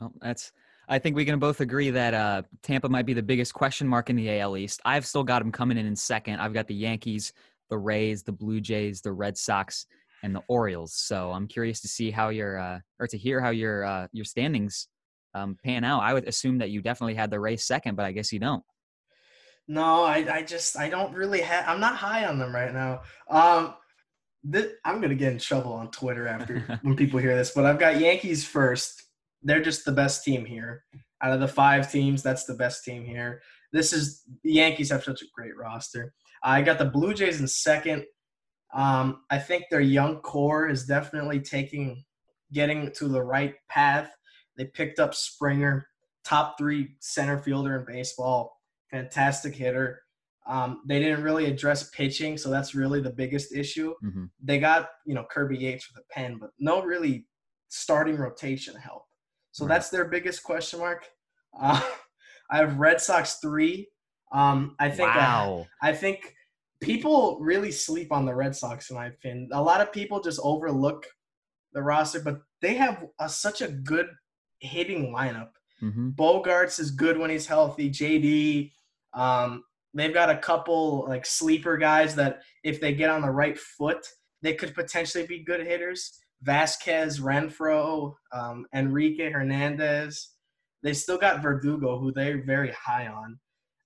Well, 0.01 0.13
that's. 0.21 0.53
I 0.89 0.99
think 0.99 1.15
we 1.15 1.25
can 1.25 1.39
both 1.39 1.61
agree 1.61 1.91
that 1.91 2.15
uh, 2.15 2.43
Tampa 2.63 2.89
might 2.89 3.07
be 3.07 3.13
the 3.13 3.23
biggest 3.23 3.55
question 3.55 3.87
mark 3.87 4.11
in 4.11 4.17
the 4.17 4.41
AL 4.41 4.57
East. 4.57 4.81
I've 4.85 5.07
still 5.07 5.23
got 5.23 5.39
them 5.39 5.53
coming 5.53 5.79
in 5.79 5.87
in 5.87 5.95
second. 5.95 6.41
I've 6.41 6.53
got 6.53 6.67
the 6.67 6.75
Yankees, 6.75 7.33
the 7.69 7.79
Rays, 7.79 8.25
the 8.25 8.33
Blue 8.33 8.61
Jays, 8.61 9.01
the 9.01 9.13
Red 9.13 9.39
Sox, 9.39 9.87
and 10.25 10.35
the 10.35 10.43
Orioles. 10.49 10.93
So 10.93 11.31
I'm 11.31 11.47
curious 11.47 11.81
to 11.83 11.89
see 11.89 12.11
how 12.11 12.31
your 12.31 12.59
uh, 12.59 12.81
or 12.99 13.07
to 13.07 13.17
hear 13.17 13.41
how 13.41 13.51
your 13.51 13.85
uh, 13.85 14.09
your 14.13 14.25
standings 14.25 14.89
um, 15.35 15.57
pan 15.63 15.85
out. 15.85 16.03
I 16.03 16.15
would 16.15 16.27
assume 16.27 16.59
that 16.59 16.71
you 16.71 16.83
definitely 16.83 17.15
had 17.15 17.31
the 17.31 17.41
Rays 17.41 17.65
second, 17.65 17.97
but 17.97 18.07
I 18.07 18.13
guess 18.13 18.33
you 18.33 18.39
don't. 18.39 18.65
No, 19.69 20.03
I, 20.03 20.27
I 20.31 20.43
just 20.43 20.77
I 20.77 20.89
don't 20.89 21.15
really 21.15 21.41
have. 21.41 21.65
I'm 21.69 21.81
not 21.81 21.97
high 21.97 22.27
on 22.27 22.39
them 22.39 22.55
right 22.55 22.73
now. 22.73 23.03
Um, 23.29 23.75
this, 24.43 24.73
I'm 24.85 25.01
gonna 25.01 25.15
get 25.15 25.33
in 25.33 25.39
trouble 25.39 25.73
on 25.73 25.91
Twitter 25.91 26.27
after 26.27 26.81
when 26.83 26.97
people 26.97 27.21
hear 27.21 27.37
this, 27.37 27.53
but 27.53 27.65
I've 27.65 27.79
got 27.79 28.01
Yankees 28.01 28.45
first. 28.45 29.05
They're 29.43 29.63
just 29.63 29.85
the 29.85 29.93
best 29.93 30.25
team 30.25 30.45
here. 30.45 30.85
Out 31.23 31.33
of 31.33 31.41
the 31.41 31.49
five 31.49 31.91
teams, 31.91 32.23
that's 32.23 32.45
the 32.45 32.55
best 32.55 32.85
team 32.85 33.05
here. 33.05 33.43
This 33.73 33.93
is 33.93 34.23
the 34.43 34.53
Yankees 34.53 34.91
have 34.91 35.05
such 35.05 35.23
a 35.23 35.27
great 35.35 35.57
roster. 35.57 36.13
I 36.43 36.63
got 36.63 36.79
the 36.79 36.87
Blue 36.87 37.15
Jays 37.15 37.41
in 37.41 37.47
second. 37.47 38.05
Um, 38.75 39.23
I 39.31 39.39
think 39.39 39.65
their 39.71 39.81
young 39.81 40.19
core 40.19 40.69
is 40.69 40.87
definitely 40.87 41.41
taking 41.41 42.05
getting 42.53 42.91
to 42.93 43.09
the 43.09 43.23
right 43.23 43.55
path. 43.69 44.11
They 44.61 44.67
picked 44.67 44.99
up 44.99 45.15
Springer, 45.15 45.87
top 46.23 46.59
three 46.59 46.91
center 47.01 47.39
fielder 47.39 47.77
in 47.77 47.87
baseball, 47.87 48.61
fantastic 48.91 49.55
hitter. 49.55 50.03
Um, 50.47 50.83
they 50.87 50.99
didn't 50.99 51.23
really 51.23 51.47
address 51.47 51.89
pitching, 51.89 52.37
so 52.37 52.51
that's 52.51 52.75
really 52.75 53.01
the 53.01 53.09
biggest 53.09 53.55
issue. 53.55 53.95
Mm-hmm. 54.05 54.25
They 54.43 54.59
got 54.59 54.91
you 55.07 55.15
know 55.15 55.25
Kirby 55.31 55.57
Yates 55.57 55.89
with 55.89 56.05
a 56.05 56.13
pen, 56.13 56.37
but 56.39 56.51
no 56.59 56.83
really 56.83 57.27
starting 57.69 58.19
rotation 58.19 58.75
help. 58.77 59.05
So 59.53 59.65
right. 59.65 59.77
that's 59.77 59.89
their 59.89 60.05
biggest 60.05 60.43
question 60.43 60.81
mark. 60.81 61.09
Uh, 61.59 61.81
I 62.51 62.59
have 62.59 62.79
Red 62.79 63.01
Sox 63.01 63.37
three. 63.37 63.89
Um, 64.31 64.77
I 64.79 64.91
think 64.91 65.09
wow. 65.09 65.67
I, 65.81 65.89
I 65.89 65.95
think 65.95 66.35
people 66.83 67.39
really 67.41 67.73
sleep 67.73 68.13
on 68.13 68.27
the 68.27 68.35
Red 68.35 68.55
Sox 68.55 68.91
in 68.91 68.97
my 68.97 69.07
opinion. 69.07 69.49
A 69.55 69.63
lot 69.63 69.81
of 69.81 69.91
people 69.91 70.21
just 70.21 70.41
overlook 70.43 71.07
the 71.73 71.83
roster, 71.83 72.21
but 72.21 72.43
they 72.61 72.75
have 72.75 73.07
a, 73.19 73.27
such 73.27 73.63
a 73.63 73.69
good 73.69 74.09
hitting 74.61 75.13
lineup. 75.13 75.51
Mm-hmm. 75.83 76.11
Bogaerts 76.11 76.79
is 76.79 76.91
good 76.91 77.19
when 77.19 77.31
he's 77.31 77.47
healthy. 77.47 77.91
JD, 77.91 78.73
um, 79.15 79.65
they've 79.95 80.15
got 80.15 80.31
a 80.31 80.39
couple 80.39 81.07
like 81.09 81.27
sleeper 81.27 81.77
guys 81.77 82.15
that 82.17 82.43
if 82.63 82.81
they 82.81 82.95
get 82.95 83.11
on 83.11 83.23
the 83.23 83.31
right 83.31 83.59
foot, 83.59 84.07
they 84.43 84.55
could 84.55 84.75
potentially 84.75 85.27
be 85.27 85.45
good 85.45 85.67
hitters. 85.67 86.21
Vazquez, 86.45 87.21
Renfroe, 87.21 88.15
um, 88.33 88.67
Enrique 88.75 89.31
Hernandez. 89.31 90.31
They 90.83 90.95
still 90.95 91.19
got 91.19 91.43
Verdugo, 91.43 91.99
who 91.99 92.13
they're 92.13 92.43
very 92.43 92.73
high 92.73 93.07
on. 93.07 93.39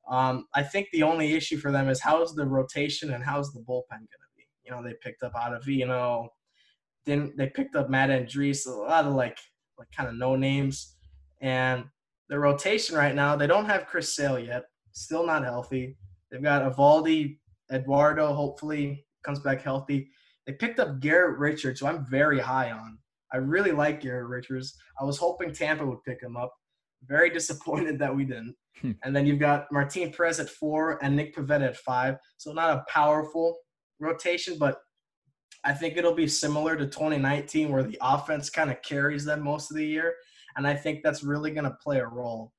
Um, 0.09 0.47
I 0.55 0.63
think 0.63 0.89
the 0.93 1.03
only 1.03 1.35
issue 1.35 1.57
for 1.57 1.73
them 1.73 1.89
is 1.89 2.01
how's 2.01 2.35
the 2.35 2.47
rotation 2.47 3.13
and 3.13 3.25
how's 3.25 3.53
the 3.53 3.61
bullpen 3.61 3.89
going 3.91 4.01
to 4.01 4.37
be. 4.37 4.45
You 4.65 4.71
know, 4.71 4.83
they 4.83 4.95
picked 5.03 5.23
up 5.23 5.33
Ottavino, 5.35 6.29
didn't 7.05 7.37
they 7.37 7.49
picked 7.49 7.75
up 7.77 7.91
Matt 7.91 8.11
Andriese, 8.11 8.67
a 8.67 8.71
lot 8.71 9.05
of 9.05 9.15
like 9.15 9.39
like 9.79 9.89
kind 9.97 10.09
of 10.09 10.15
no 10.17 10.37
names, 10.37 10.97
and 11.41 11.85
the 12.29 12.39
rotation 12.39 12.97
right 12.97 13.15
now 13.15 13.37
they 13.37 13.47
don't 13.47 13.67
have 13.67 13.87
Chris 13.87 14.15
Sale 14.15 14.39
yet, 14.39 14.65
still 14.93 15.27
not 15.27 15.45
healthy. 15.45 15.97
They've 16.31 16.43
got 16.43 16.63
Eovaldi, 16.63 17.39
Eduardo, 17.73 18.33
hopefully 18.35 19.05
comes 19.25 19.41
back 19.41 19.63
healthy. 19.63 20.09
They 20.47 20.53
picked 20.53 20.79
up 20.79 21.01
Garrett 21.01 21.39
Richards, 21.39 21.81
who 21.81 21.87
I'm 21.87 22.07
very 22.07 22.39
high 22.39 22.71
on. 22.71 22.99
I 23.33 23.39
really 23.39 23.73
like 23.73 24.01
Garrett 24.01 24.29
Richards. 24.29 24.77
I 25.01 25.05
was 25.05 25.19
hoping 25.19 25.53
Tampa 25.53 25.87
would 25.87 26.03
pick 26.05 26.23
him 26.23 26.37
up. 26.37 26.53
Very 27.07 27.31
disappointed 27.39 27.99
that 27.99 28.15
we 28.15 28.25
didn't. 28.25 28.55
Hmm. 28.81 28.91
and 29.05 29.15
then 29.15 29.25
you've 29.25 29.39
got 29.39 29.71
Martin 29.71 30.11
Perez 30.11 30.41
at 30.41 30.49
four 30.49 30.99
and 31.01 31.15
Nick 31.15 31.35
Pivetta 31.35 31.69
at 31.69 31.77
five. 31.77 32.17
So 32.39 32.53
not 32.53 32.77
a 32.77 32.85
powerful 32.89 33.57
rotation, 34.01 34.59
but 34.59 34.79
I 35.65 35.73
think 35.73 35.97
it'll 35.97 36.15
be 36.15 36.29
similar 36.29 36.77
to 36.77 36.85
2019 36.85 37.71
where 37.71 37.83
the 37.83 37.99
offense 38.03 38.51
kind 38.51 38.71
of 38.71 38.83
carries 38.83 39.25
them 39.25 39.43
most 39.43 39.71
of 39.71 39.77
the 39.77 39.87
year. 39.87 40.15
And 40.57 40.67
I 40.67 40.75
think 40.75 41.03
that's 41.03 41.25
really 41.25 41.51
going 41.51 41.65
to 41.65 41.77
play 41.83 41.99
a 41.99 42.07
role. 42.07 42.53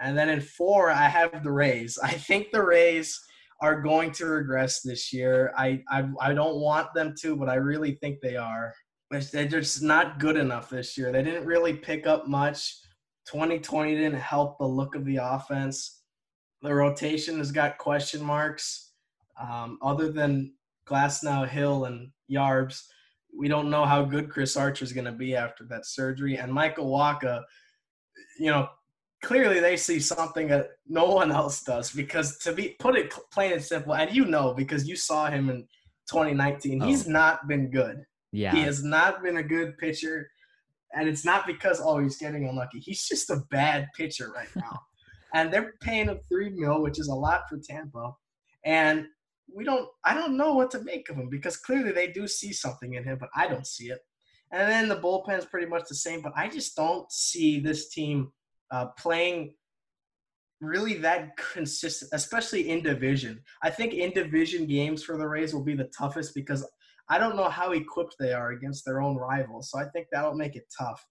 And 0.00 0.16
then 0.16 0.28
in 0.28 0.40
four, 0.42 0.90
I 0.90 1.08
have 1.08 1.42
the 1.42 1.50
Rays. 1.50 1.98
I 2.02 2.12
think 2.12 2.50
the 2.50 2.62
Rays 2.62 3.18
are 3.60 3.80
going 3.80 4.12
to 4.12 4.26
regress 4.26 4.82
this 4.82 5.12
year. 5.12 5.52
I, 5.56 5.82
I, 5.88 6.08
I 6.20 6.34
don't 6.34 6.60
want 6.60 6.92
them 6.94 7.14
to, 7.22 7.36
but 7.36 7.48
I 7.48 7.54
really 7.54 7.92
think 7.92 8.20
they 8.20 8.36
are. 8.36 8.74
They're 9.10 9.46
just 9.46 9.82
not 9.82 10.18
good 10.18 10.36
enough 10.36 10.68
this 10.68 10.98
year. 10.98 11.12
They 11.12 11.22
didn't 11.22 11.46
really 11.46 11.72
pick 11.72 12.06
up 12.06 12.26
much. 12.26 12.74
2020 13.28 13.94
didn't 13.94 14.18
help 14.18 14.58
the 14.58 14.66
look 14.66 14.94
of 14.94 15.04
the 15.04 15.18
offense. 15.22 16.02
The 16.62 16.74
rotation 16.74 17.38
has 17.38 17.50
got 17.50 17.78
question 17.78 18.22
marks. 18.22 18.92
Um, 19.40 19.78
other 19.82 20.10
than 20.10 20.54
Glasnow, 20.88 21.48
Hill, 21.48 21.84
and 21.84 22.10
Yarbs, 22.30 22.82
we 23.36 23.48
don't 23.48 23.70
know 23.70 23.84
how 23.84 24.02
good 24.02 24.30
Chris 24.30 24.56
Archer 24.56 24.84
is 24.84 24.92
going 24.92 25.04
to 25.04 25.12
be 25.12 25.34
after 25.34 25.64
that 25.64 25.86
surgery. 25.86 26.36
And 26.36 26.52
Michael 26.52 26.90
Wacha, 26.90 27.42
you 28.38 28.50
know, 28.50 28.68
clearly 29.22 29.60
they 29.60 29.76
see 29.76 30.00
something 30.00 30.48
that 30.48 30.68
no 30.86 31.06
one 31.06 31.32
else 31.32 31.62
does 31.62 31.90
because 31.90 32.38
to 32.38 32.52
be 32.52 32.76
put 32.78 32.96
it 32.96 33.14
plain 33.32 33.52
and 33.52 33.62
simple, 33.62 33.94
and 33.94 34.14
you 34.14 34.24
know 34.24 34.54
because 34.54 34.88
you 34.88 34.96
saw 34.96 35.26
him 35.26 35.50
in 35.50 35.62
2019, 36.10 36.82
oh. 36.82 36.86
he's 36.86 37.06
not 37.06 37.46
been 37.48 37.70
good. 37.70 38.04
Yeah, 38.32 38.52
he 38.52 38.60
has 38.62 38.82
not 38.82 39.22
been 39.22 39.38
a 39.38 39.42
good 39.42 39.78
pitcher 39.78 40.28
and 40.96 41.08
it's 41.08 41.24
not 41.24 41.46
because 41.46 41.80
oh 41.82 41.98
he's 41.98 42.16
getting 42.16 42.48
unlucky. 42.48 42.80
He's 42.80 43.06
just 43.06 43.30
a 43.30 43.42
bad 43.50 43.88
pitcher 43.96 44.32
right 44.34 44.48
now, 44.56 44.80
and 45.34 45.52
they're 45.52 45.74
paying 45.80 46.06
him 46.06 46.18
three 46.28 46.50
mil, 46.50 46.82
which 46.82 46.98
is 46.98 47.08
a 47.08 47.14
lot 47.14 47.42
for 47.48 47.58
Tampa, 47.58 48.12
and 48.64 49.06
we 49.54 49.64
don't. 49.64 49.88
I 50.04 50.14
don't 50.14 50.36
know 50.36 50.54
what 50.54 50.70
to 50.72 50.82
make 50.82 51.08
of 51.08 51.16
him 51.16 51.28
because 51.28 51.56
clearly 51.56 51.92
they 51.92 52.08
do 52.08 52.26
see 52.26 52.52
something 52.52 52.94
in 52.94 53.04
him, 53.04 53.18
but 53.18 53.30
I 53.34 53.46
don't 53.46 53.66
see 53.66 53.86
it. 53.86 54.00
And 54.52 54.70
then 54.70 54.88
the 54.88 54.96
bullpen's 54.96 55.44
pretty 55.44 55.66
much 55.66 55.84
the 55.88 55.94
same, 55.94 56.22
but 56.22 56.32
I 56.36 56.48
just 56.48 56.76
don't 56.76 57.10
see 57.10 57.58
this 57.58 57.88
team 57.88 58.32
uh, 58.70 58.86
playing 58.98 59.54
really 60.60 60.94
that 60.98 61.36
consistent, 61.36 62.10
especially 62.12 62.70
in 62.70 62.82
division. 62.82 63.42
I 63.62 63.70
think 63.70 63.92
in 63.92 64.12
division 64.12 64.66
games 64.66 65.02
for 65.02 65.16
the 65.16 65.26
Rays 65.26 65.52
will 65.52 65.64
be 65.64 65.74
the 65.74 65.90
toughest 65.96 66.34
because 66.34 66.66
I 67.08 67.18
don't 67.18 67.36
know 67.36 67.48
how 67.48 67.72
equipped 67.72 68.16
they 68.18 68.32
are 68.32 68.50
against 68.50 68.84
their 68.84 69.00
own 69.00 69.16
rivals. 69.16 69.70
So 69.70 69.78
I 69.78 69.84
think 69.86 70.08
that'll 70.10 70.34
make 70.34 70.56
it 70.56 70.72
tough. 70.76 71.04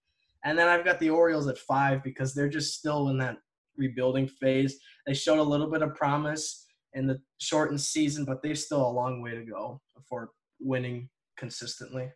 And 0.44 0.58
then 0.58 0.68
I've 0.68 0.86
got 0.86 1.00
the 1.00 1.10
Orioles 1.10 1.48
at 1.48 1.58
five 1.58 2.04
because 2.04 2.34
they're 2.34 2.50
just 2.50 2.76
still 2.76 3.10
in 3.10 3.18
that 3.20 3.38
rebuilding 3.78 4.28
phase. 4.28 4.78
They 5.08 5.14
showed 5.14 5.40
a 5.40 5.44
little 5.44 5.70
bit 5.70 5.82
of 5.82 5.96
promise 5.96 6.65
in 6.96 7.06
the 7.06 7.22
shortened 7.38 7.80
season, 7.80 8.26
but 8.26 8.42
they've 8.42 8.58
still 8.58 8.88
a 8.88 8.90
long 8.90 9.22
way 9.22 9.32
to 9.32 9.44
go 9.44 9.80
before 9.96 10.32
winning 10.60 11.10
consistently. 11.38 12.10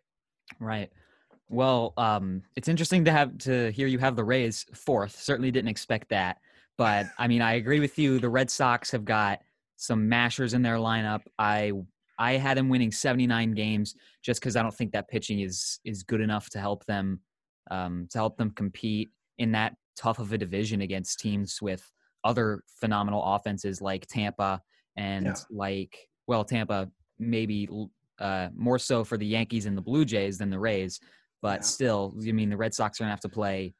Right. 0.58 0.90
Well, 1.48 1.92
um, 1.96 2.42
it's 2.56 2.68
interesting 2.68 3.04
to 3.04 3.12
have 3.12 3.36
to 3.38 3.70
hear 3.72 3.86
you 3.86 3.98
have 3.98 4.16
the 4.16 4.24
Rays 4.24 4.66
fourth. 4.74 5.20
Certainly 5.20 5.50
didn't 5.50 5.68
expect 5.68 6.08
that, 6.10 6.38
but 6.78 7.06
I 7.18 7.28
mean, 7.28 7.42
I 7.42 7.54
agree 7.54 7.80
with 7.80 7.98
you. 7.98 8.18
The 8.18 8.28
Red 8.28 8.50
Sox 8.50 8.90
have 8.90 9.04
got 9.04 9.40
some 9.76 10.08
mashers 10.08 10.54
in 10.54 10.62
their 10.62 10.76
lineup. 10.76 11.22
I 11.38 11.72
I 12.18 12.32
had 12.32 12.56
them 12.56 12.68
winning 12.68 12.92
79 12.92 13.52
games 13.52 13.94
just 14.22 14.40
because 14.40 14.54
I 14.54 14.62
don't 14.62 14.74
think 14.74 14.92
that 14.92 15.08
pitching 15.08 15.40
is 15.40 15.80
is 15.84 16.02
good 16.02 16.20
enough 16.20 16.50
to 16.50 16.60
help 16.60 16.84
them 16.86 17.20
um, 17.70 18.06
to 18.10 18.18
help 18.18 18.36
them 18.36 18.50
compete 18.52 19.08
in 19.38 19.52
that 19.52 19.74
tough 19.96 20.18
of 20.18 20.32
a 20.32 20.38
division 20.38 20.82
against 20.82 21.18
teams 21.18 21.60
with 21.60 21.90
other 22.24 22.62
phenomenal 22.78 23.22
offenses 23.24 23.80
like 23.80 24.06
Tampa 24.06 24.62
and 24.96 25.26
yeah. 25.26 25.34
like 25.50 25.96
well 26.26 26.44
Tampa 26.44 26.90
maybe 27.18 27.68
uh, 28.18 28.48
more 28.54 28.78
so 28.78 29.04
for 29.04 29.16
the 29.16 29.26
Yankees 29.26 29.66
and 29.66 29.76
the 29.76 29.82
Blue 29.82 30.04
Jays 30.04 30.38
than 30.38 30.50
the 30.50 30.58
Rays, 30.58 31.00
but 31.42 31.60
yeah. 31.60 31.64
still, 31.64 32.14
I 32.26 32.32
mean 32.32 32.50
the 32.50 32.56
Red 32.56 32.74
Sox 32.74 33.00
are 33.00 33.04
gonna 33.04 33.10
have 33.10 33.20
to 33.20 33.28
play 33.28 33.74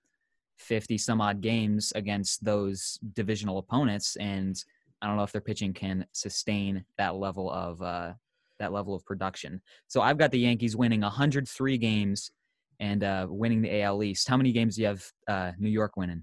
50 0.58 0.98
some 0.98 1.20
odd 1.20 1.40
games 1.40 1.92
against 1.94 2.44
those 2.44 2.98
divisional 3.14 3.58
opponents 3.58 4.16
and 4.16 4.62
I 5.02 5.06
don't 5.06 5.16
know 5.16 5.22
if 5.22 5.32
their 5.32 5.40
pitching 5.40 5.72
can 5.72 6.04
sustain 6.12 6.84
that 6.98 7.14
level 7.14 7.50
of 7.50 7.80
uh, 7.80 8.12
that 8.58 8.72
level 8.72 8.94
of 8.94 9.04
production. 9.04 9.60
So 9.88 10.02
I've 10.02 10.18
got 10.18 10.30
the 10.30 10.38
Yankees 10.38 10.76
winning 10.76 11.00
103 11.00 11.78
games 11.78 12.30
and 12.78 13.02
uh, 13.02 13.26
winning 13.28 13.62
the 13.62 13.82
AL 13.82 14.02
East. 14.02 14.28
How 14.28 14.36
many 14.36 14.52
games 14.52 14.76
do 14.76 14.82
you 14.82 14.88
have 14.88 15.04
uh, 15.26 15.52
New 15.58 15.70
York 15.70 15.96
winning? 15.96 16.22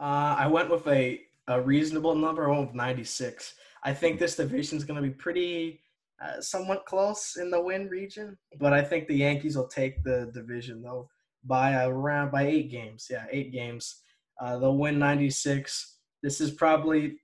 Uh, 0.00 0.36
I 0.38 0.46
went 0.46 0.70
with 0.70 0.86
a, 0.88 1.20
a 1.48 1.60
reasonable 1.60 2.14
number. 2.14 2.46
I 2.46 2.50
went 2.50 2.68
with 2.68 2.74
96. 2.74 3.54
I 3.86 3.94
think 3.94 4.18
this 4.18 4.34
division 4.34 4.76
is 4.76 4.84
going 4.84 5.00
to 5.00 5.08
be 5.08 5.14
pretty 5.14 5.80
uh, 6.20 6.40
somewhat 6.40 6.86
close 6.86 7.36
in 7.40 7.52
the 7.52 7.62
win 7.62 7.88
region, 7.88 8.36
but 8.58 8.72
I 8.72 8.82
think 8.82 9.06
the 9.06 9.14
Yankees 9.14 9.56
will 9.56 9.68
take 9.68 10.02
the 10.02 10.28
division 10.34 10.82
though 10.82 11.08
by 11.44 11.84
around 11.84 12.32
by 12.32 12.48
eight 12.48 12.68
games. 12.68 13.06
Yeah, 13.08 13.26
eight 13.30 13.52
games. 13.52 14.02
Uh, 14.40 14.58
they'll 14.58 14.76
win 14.76 14.98
96. 14.98 15.98
This 16.20 16.40
is 16.40 16.50
probably. 16.50 17.18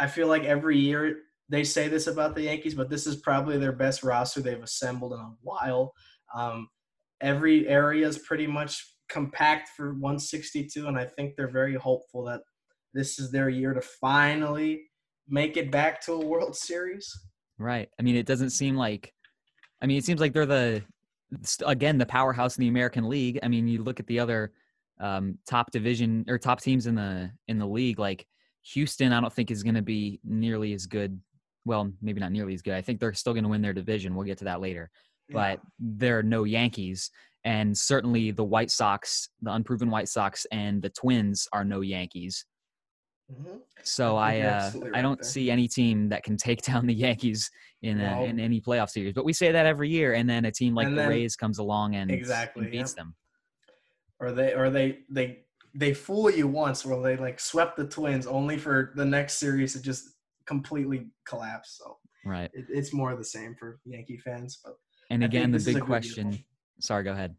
I 0.00 0.08
feel 0.08 0.26
like 0.26 0.42
every 0.42 0.78
year 0.78 1.18
they 1.48 1.62
say 1.62 1.86
this 1.86 2.08
about 2.08 2.34
the 2.34 2.42
Yankees, 2.42 2.74
but 2.74 2.90
this 2.90 3.06
is 3.06 3.16
probably 3.16 3.56
their 3.56 3.72
best 3.72 4.02
roster 4.02 4.40
they've 4.40 4.60
assembled 4.60 5.12
in 5.12 5.20
a 5.20 5.32
while. 5.42 5.92
Um, 6.34 6.68
every 7.20 7.68
area 7.68 8.08
is 8.08 8.18
pretty 8.18 8.48
much 8.48 8.84
compact 9.08 9.70
for 9.76 9.92
162, 9.92 10.88
and 10.88 10.98
I 10.98 11.04
think 11.04 11.36
they're 11.36 11.46
very 11.46 11.76
hopeful 11.76 12.24
that 12.24 12.40
this 12.94 13.20
is 13.20 13.30
their 13.30 13.48
year 13.48 13.74
to 13.74 13.80
finally 13.80 14.82
make 15.28 15.56
it 15.56 15.70
back 15.70 16.00
to 16.02 16.12
a 16.12 16.24
World 16.24 16.56
Series. 16.56 17.10
Right. 17.58 17.88
I 17.98 18.02
mean, 18.02 18.16
it 18.16 18.26
doesn't 18.26 18.50
seem 18.50 18.76
like. 18.76 19.12
I 19.82 19.86
mean, 19.86 19.98
it 19.98 20.04
seems 20.04 20.20
like 20.20 20.32
they're 20.32 20.46
the 20.46 20.82
again 21.64 21.98
the 21.98 22.06
powerhouse 22.06 22.56
in 22.56 22.62
the 22.62 22.68
American 22.68 23.08
League. 23.08 23.38
I 23.42 23.48
mean, 23.48 23.66
you 23.68 23.82
look 23.82 24.00
at 24.00 24.06
the 24.06 24.20
other 24.20 24.52
um, 25.00 25.38
top 25.46 25.70
division 25.70 26.24
or 26.28 26.38
top 26.38 26.60
teams 26.60 26.86
in 26.86 26.94
the 26.94 27.30
in 27.48 27.58
the 27.58 27.66
league, 27.66 27.98
like 27.98 28.26
Houston. 28.72 29.12
I 29.12 29.20
don't 29.20 29.32
think 29.32 29.50
is 29.50 29.62
going 29.62 29.74
to 29.74 29.82
be 29.82 30.20
nearly 30.24 30.72
as 30.72 30.86
good. 30.86 31.20
Well, 31.64 31.90
maybe 32.00 32.20
not 32.20 32.32
nearly 32.32 32.54
as 32.54 32.62
good. 32.62 32.74
I 32.74 32.82
think 32.82 33.00
they're 33.00 33.12
still 33.12 33.32
going 33.32 33.44
to 33.44 33.50
win 33.50 33.62
their 33.62 33.72
division. 33.72 34.14
We'll 34.14 34.26
get 34.26 34.38
to 34.38 34.44
that 34.44 34.60
later. 34.60 34.90
Yeah. 35.28 35.34
But 35.34 35.60
there 35.80 36.18
are 36.18 36.22
no 36.22 36.44
Yankees, 36.44 37.10
and 37.44 37.76
certainly 37.76 38.30
the 38.30 38.44
White 38.44 38.70
Sox, 38.70 39.28
the 39.42 39.52
unproven 39.52 39.90
White 39.90 40.08
Sox, 40.08 40.46
and 40.52 40.80
the 40.80 40.90
Twins 40.90 41.48
are 41.52 41.64
no 41.64 41.80
Yankees. 41.80 42.44
Mm-hmm. 43.32 43.56
So 43.82 44.16
I 44.16 44.36
I, 44.36 44.40
uh, 44.40 44.70
right 44.74 44.90
I 44.94 45.02
don't 45.02 45.20
there. 45.20 45.28
see 45.28 45.50
any 45.50 45.68
team 45.68 46.08
that 46.10 46.22
can 46.22 46.36
take 46.36 46.62
down 46.70 46.86
the 46.86 46.94
Yankees 46.94 47.50
in 47.82 48.00
a, 48.00 48.24
in 48.24 48.40
any 48.40 48.60
playoff 48.60 48.90
series. 48.90 49.14
But 49.14 49.24
we 49.24 49.32
say 49.32 49.52
that 49.52 49.66
every 49.66 49.88
year, 49.88 50.14
and 50.14 50.28
then 50.28 50.44
a 50.44 50.50
team 50.50 50.74
like 50.74 50.88
and 50.88 50.98
the 50.98 51.08
Rays 51.08 51.36
comes 51.36 51.58
along 51.58 51.96
and 51.96 52.10
exactly 52.10 52.64
and 52.64 52.72
beats 52.72 52.94
them. 52.94 53.14
Or 54.20 54.32
they 54.32 54.54
or 54.54 54.70
they 54.70 55.00
they 55.10 55.40
they 55.74 55.92
fool 55.92 56.30
you 56.30 56.48
once 56.48 56.86
where 56.86 57.00
they 57.02 57.16
like 57.16 57.38
swept 57.38 57.76
the 57.76 57.86
Twins, 57.86 58.26
only 58.26 58.56
for 58.56 58.92
the 58.96 59.04
next 59.04 59.34
series 59.34 59.74
to 59.74 59.82
just 59.82 60.14
completely 60.46 61.08
collapse. 61.28 61.78
So 61.78 61.98
right, 62.24 62.50
it, 62.54 62.66
it's 62.68 62.92
more 62.92 63.10
of 63.10 63.18
the 63.18 63.24
same 63.24 63.54
for 63.58 63.80
Yankee 63.84 64.18
fans. 64.18 64.58
But 64.64 64.74
and 65.10 65.22
again, 65.24 65.50
the 65.50 65.58
big 65.58 65.80
question. 65.82 66.38
Sorry, 66.80 67.04
go 67.04 67.12
ahead. 67.12 67.34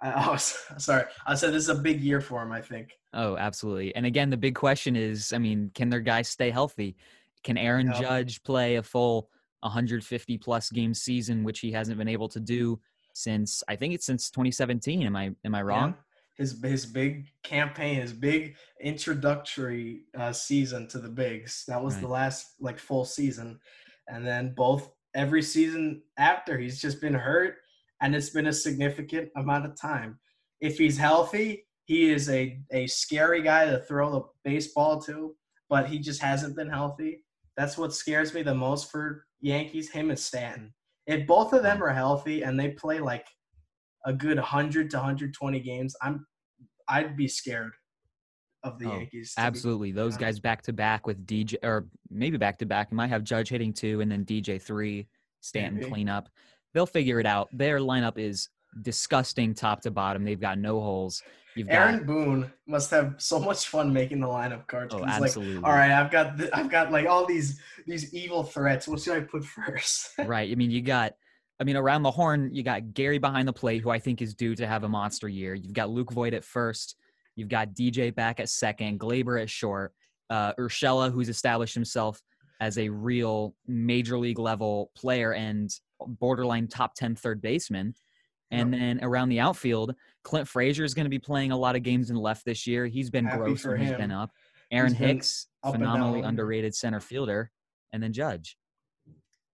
I, 0.00 0.30
was 0.30 0.56
sorry. 0.78 1.04
I 1.26 1.34
said 1.34 1.52
this 1.52 1.64
is 1.64 1.68
a 1.68 1.74
big 1.74 2.00
year 2.00 2.20
for 2.20 2.42
him. 2.42 2.52
I 2.52 2.60
think. 2.60 2.98
Oh, 3.14 3.36
absolutely. 3.36 3.94
And 3.94 4.06
again, 4.06 4.30
the 4.30 4.36
big 4.36 4.54
question 4.54 4.96
is, 4.96 5.32
I 5.32 5.38
mean, 5.38 5.70
can 5.74 5.88
their 5.88 6.00
guys 6.00 6.28
stay 6.28 6.50
healthy? 6.50 6.96
Can 7.42 7.56
Aaron 7.56 7.92
Judge 7.98 8.42
play 8.42 8.76
a 8.76 8.82
full 8.82 9.30
150 9.60 10.38
plus 10.38 10.70
game 10.70 10.94
season, 10.94 11.44
which 11.44 11.60
he 11.60 11.72
hasn't 11.72 11.98
been 11.98 12.08
able 12.08 12.28
to 12.28 12.40
do 12.40 12.80
since 13.14 13.62
I 13.68 13.76
think 13.76 13.94
it's 13.94 14.06
since 14.06 14.30
2017. 14.30 15.02
Am 15.02 15.16
I 15.16 15.30
am 15.44 15.54
I 15.54 15.62
wrong? 15.62 15.90
Yeah. 15.90 16.02
His 16.36 16.62
his 16.62 16.86
big 16.86 17.26
campaign, 17.42 18.00
his 18.00 18.12
big 18.12 18.54
introductory 18.80 20.02
uh, 20.16 20.32
season 20.32 20.86
to 20.88 20.98
the 20.98 21.08
bigs. 21.08 21.64
That 21.66 21.82
was 21.82 21.94
right. 21.94 22.02
the 22.02 22.08
last 22.08 22.54
like 22.60 22.78
full 22.78 23.04
season, 23.04 23.58
and 24.06 24.24
then 24.24 24.54
both 24.56 24.90
every 25.14 25.42
season 25.42 26.02
after 26.16 26.56
he's 26.56 26.80
just 26.80 27.00
been 27.00 27.14
hurt, 27.14 27.56
and 28.00 28.14
it's 28.14 28.30
been 28.30 28.46
a 28.46 28.52
significant 28.52 29.28
amount 29.36 29.66
of 29.66 29.80
time. 29.80 30.18
If 30.60 30.78
he's 30.78 30.96
healthy, 30.96 31.66
he 31.84 32.10
is 32.10 32.28
a 32.28 32.60
a 32.72 32.86
scary 32.86 33.42
guy 33.42 33.66
to 33.66 33.78
throw 33.80 34.10
the 34.10 34.22
baseball 34.44 35.00
to, 35.02 35.34
but 35.68 35.88
he 35.88 35.98
just 35.98 36.22
hasn't 36.22 36.56
been 36.56 36.68
healthy. 36.68 37.24
That's 37.56 37.78
what 37.78 37.94
scares 37.94 38.34
me 38.34 38.42
the 38.42 38.54
most 38.54 38.90
for 38.90 39.24
Yankees, 39.40 39.90
him 39.90 40.10
and 40.10 40.18
Stanton. 40.18 40.72
If 41.06 41.26
both 41.26 41.52
of 41.52 41.62
them 41.62 41.82
are 41.82 41.92
healthy 41.92 42.42
and 42.42 42.58
they 42.58 42.70
play 42.70 43.00
like 43.00 43.26
a 44.04 44.12
good 44.12 44.36
100 44.36 44.90
to 44.90 44.96
120 44.96 45.60
games, 45.60 45.96
I'm 46.02 46.26
I'd 46.88 47.16
be 47.16 47.28
scared 47.28 47.72
of 48.64 48.78
the 48.78 48.90
oh, 48.90 48.96
Yankees. 48.96 49.34
Absolutely. 49.36 49.92
Those 49.92 50.16
guys 50.16 50.40
back 50.40 50.62
to 50.62 50.72
back 50.72 51.06
with 51.06 51.26
DJ 51.26 51.56
or 51.62 51.86
maybe 52.10 52.36
back 52.36 52.58
to 52.58 52.66
back. 52.66 52.88
You 52.90 52.96
might 52.96 53.08
have 53.08 53.24
Judge 53.24 53.48
hitting 53.48 53.72
two 53.72 54.00
and 54.00 54.10
then 54.10 54.24
DJ 54.24 54.60
three, 54.60 55.08
Stanton 55.40 55.80
maybe. 55.80 55.90
cleanup. 55.90 56.28
They'll 56.78 56.86
figure 56.86 57.18
it 57.18 57.26
out. 57.26 57.48
Their 57.52 57.80
lineup 57.80 58.18
is 58.18 58.50
disgusting 58.82 59.52
top 59.52 59.80
to 59.80 59.90
bottom. 59.90 60.22
They've 60.22 60.38
got 60.38 60.60
no 60.60 60.80
holes. 60.80 61.24
You've 61.56 61.68
Aaron 61.70 61.98
got, 61.98 62.06
Boone 62.06 62.52
must 62.68 62.92
have 62.92 63.16
so 63.18 63.40
much 63.40 63.66
fun 63.66 63.92
making 63.92 64.20
the 64.20 64.28
lineup 64.28 64.68
cards. 64.68 64.94
Oh, 64.94 65.04
absolutely. 65.04 65.56
Like, 65.56 65.64
all 65.64 65.72
right, 65.72 65.90
I've 65.90 66.12
got 66.12 66.36
the, 66.36 66.56
I've 66.56 66.70
got 66.70 66.92
like 66.92 67.08
all 67.08 67.26
these 67.26 67.60
these 67.84 68.14
evil 68.14 68.44
threats. 68.44 68.86
What 68.86 69.00
should 69.00 69.16
I 69.16 69.22
put 69.22 69.44
first? 69.44 70.12
right. 70.24 70.48
I 70.48 70.54
mean, 70.54 70.70
you 70.70 70.80
got. 70.80 71.14
I 71.58 71.64
mean, 71.64 71.74
around 71.74 72.04
the 72.04 72.12
horn, 72.12 72.54
you 72.54 72.62
got 72.62 72.94
Gary 72.94 73.18
behind 73.18 73.48
the 73.48 73.52
plate, 73.52 73.82
who 73.82 73.90
I 73.90 73.98
think 73.98 74.22
is 74.22 74.32
due 74.32 74.54
to 74.54 74.64
have 74.64 74.84
a 74.84 74.88
monster 74.88 75.28
year. 75.28 75.54
You've 75.54 75.72
got 75.72 75.90
Luke 75.90 76.12
Voit 76.12 76.32
at 76.32 76.44
first. 76.44 76.94
You've 77.34 77.48
got 77.48 77.74
DJ 77.74 78.14
back 78.14 78.38
at 78.38 78.48
second, 78.48 79.00
Gleyber 79.00 79.42
at 79.42 79.50
short, 79.50 79.92
uh, 80.30 80.52
Urshela, 80.52 81.10
who's 81.10 81.28
established 81.28 81.74
himself 81.74 82.22
as 82.60 82.78
a 82.78 82.88
real 82.88 83.56
major 83.66 84.16
league 84.16 84.38
level 84.38 84.92
player 84.94 85.34
and 85.34 85.72
borderline 86.06 86.68
top 86.68 86.94
10 86.94 87.16
third 87.16 87.40
baseman. 87.40 87.94
And 88.50 88.72
yep. 88.72 88.80
then 88.80 89.00
around 89.02 89.28
the 89.28 89.40
outfield, 89.40 89.94
Clint 90.24 90.48
Frazier 90.48 90.84
is 90.84 90.94
going 90.94 91.04
to 91.04 91.10
be 91.10 91.18
playing 91.18 91.52
a 91.52 91.56
lot 91.56 91.76
of 91.76 91.82
games 91.82 92.10
in 92.10 92.16
left 92.16 92.44
this 92.44 92.66
year. 92.66 92.86
He's 92.86 93.10
been 93.10 93.26
Happy 93.26 93.38
gross 93.38 93.64
when 93.64 93.80
he's 93.80 93.92
been 93.92 94.10
up. 94.10 94.30
Aaron 94.70 94.92
he's 94.92 94.98
Hicks, 94.98 95.46
phenomenally 95.64 96.20
underrated 96.20 96.74
center 96.74 97.00
fielder, 97.00 97.50
and 97.92 98.02
then 98.02 98.12
Judge. 98.12 98.56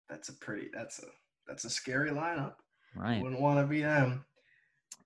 That's 0.08 0.28
a 0.28 0.32
pretty. 0.34 0.68
That's 0.72 1.00
a 1.00 1.06
that's 1.46 1.64
a 1.64 1.70
scary 1.70 2.10
lineup. 2.10 2.54
Right. 2.96 3.22
Wouldn't 3.22 3.40
want 3.40 3.58
to 3.58 3.66
be 3.66 3.82
them. 3.82 4.24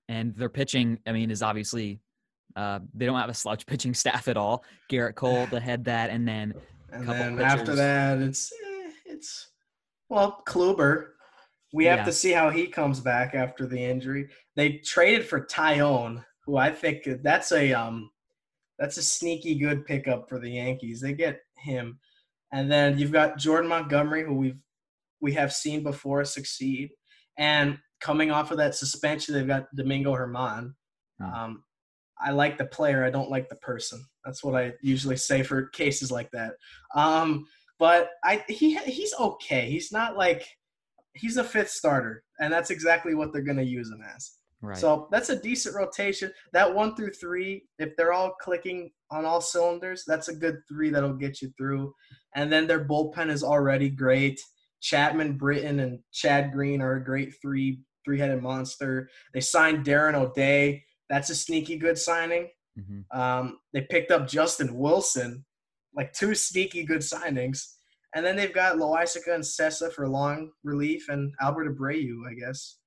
And 0.09 0.35
their 0.37 0.49
pitching, 0.49 0.99
I 1.07 1.13
mean, 1.13 1.31
is 1.31 1.43
obviously 1.43 2.01
uh, 2.57 2.81
they 2.95 3.07
don't 3.07 3.19
have 3.19 3.29
a 3.29 3.35
slouch 3.35 3.67
pitching 3.67 3.95
staff 3.95 4.29
at 4.29 4.37
all. 4.37 4.65
Gerrit 4.91 5.15
Cole 5.15 5.47
to 5.49 5.61
head 5.61 5.85
that, 5.85 6.11
and 6.11 6.27
then 6.27 6.55
and 6.93 7.09
then 7.09 7.41
after 7.41 7.75
that, 7.75 8.19
it's 8.19 8.53
eh, 8.53 8.91
it's 9.07 9.49
well 10.09 10.43
Kluber 10.47 11.09
we 11.73 11.85
have 11.85 12.01
yeah. 12.01 12.05
to 12.05 12.13
see 12.13 12.33
how 12.33 12.51
he 12.51 12.67
comes 12.67 13.01
back 13.01 13.35
after 13.35 13.67
the 13.67 13.83
injury. 13.83 14.29
They 14.57 14.79
traded 14.79 15.27
for 15.27 15.45
Taillon, 15.47 16.25
who 16.45 16.57
I 16.57 16.71
think 16.71 17.09
that's 17.23 17.53
a 17.53 17.73
um 17.73 18.11
that's 18.79 18.97
a 18.97 19.03
sneaky 19.03 19.57
good 19.57 19.85
pickup 19.85 20.29
for 20.29 20.39
the 20.39 20.51
Yankees. 20.51 21.01
They 21.01 21.13
get 21.13 21.41
him. 21.59 21.99
And 22.53 22.71
then 22.71 22.99
you've 22.99 23.13
got 23.13 23.39
Jordan 23.39 23.69
Montgomery, 23.69 24.25
who 24.25 24.35
we've 24.35 24.59
we 25.21 25.33
have 25.35 25.53
seen 25.53 25.83
before 25.83 26.25
succeed. 26.25 26.91
And 27.37 27.79
coming 28.01 28.31
off 28.31 28.51
of 28.51 28.59
that 28.59 28.75
suspension, 28.75 29.35
they've 29.35 29.47
got 29.47 29.75
Domingo. 29.75 30.15
Hmm. 30.15 30.71
Um, 31.21 31.65
I 32.21 32.31
like 32.31 32.59
the 32.59 32.67
player. 32.67 33.05
I 33.05 33.11
don't 33.11 33.31
like 33.31 33.49
the 33.49 33.57
person. 33.57 34.05
That's 34.25 34.43
what 34.43 34.57
I 34.57 34.73
usually 34.83 35.17
say 35.17 35.43
for 35.43 35.69
cases 35.69 36.11
like 36.11 36.31
that. 36.33 36.55
Um, 36.95 37.47
but 37.79 38.11
I 38.25 38.45
he 38.49 38.77
he's 38.79 39.15
okay. 39.19 39.71
He's 39.71 39.93
not 39.93 40.17
like 40.17 40.49
he's 41.19 41.37
a 41.37 41.45
fifth 41.45 41.71
starter, 41.71 42.23
and 42.41 42.53
that's 42.53 42.71
exactly 42.71 43.15
what 43.15 43.33
they're 43.33 43.43
going 43.43 43.59
to 43.59 43.65
use 43.65 43.91
him 43.91 44.03
as. 44.15 44.33
Right. 44.61 44.77
So 44.77 45.09
that's 45.13 45.29
a 45.29 45.41
decent 45.41 45.77
rotation. 45.77 46.33
That 46.53 46.75
one 46.75 46.97
through 46.97 47.13
three, 47.13 47.65
if 47.79 47.97
they're 47.97 48.13
all 48.13 48.35
clicking 48.41 48.91
on 49.11 49.25
all 49.25 49.41
cylinders, 49.41 50.03
that's 50.07 50.29
a 50.29 50.35
good 50.35 50.57
three 50.69 50.91
that'll 50.91 51.13
get 51.13 51.41
you 51.41 51.53
through. 51.57 51.95
And 52.35 52.53
then 52.53 52.67
their 52.67 52.85
bullpen 52.85 53.31
is 53.31 53.45
already 53.45 53.89
great. 53.89 54.41
Chapman, 54.81 55.37
Britton, 55.37 55.81
and 55.81 56.01
Chad 56.13 56.53
Green 56.53 56.81
are 56.83 56.95
a 56.95 57.05
great 57.05 57.35
three 57.41 57.81
three-headed 58.05 58.43
monster. 58.43 59.09
They 59.35 59.41
signed 59.41 59.85
Darren 59.85 60.15
O'Day. 60.15 60.83
That's 61.11 61.31
a 61.31 61.35
sneaky 61.35 61.77
good 61.77 61.99
signing. 61.99 62.49
Mm-hmm. 62.79 63.21
Um, 63.21 63.59
they 63.73 63.83
picked 63.83 64.11
up 64.11 64.27
Justin 64.27 64.75
Wilson, 64.75 65.45
like 65.95 66.13
two 66.13 66.35
sneaky 66.35 66.85
good 66.85 67.01
signings. 67.01 67.65
And 68.19 68.27
then 68.27 68.35
they've 68.35 68.53
got 68.53 68.79
Loaisiga 68.79 69.37
and 69.37 69.45
Cessa 69.45 69.93
for 69.93 70.09
long 70.09 70.51
relief 70.65 71.09
and 71.09 71.33
Albert 71.41 71.77
Abreu, 71.77 72.29
I 72.29 72.35
guess. 72.35 72.79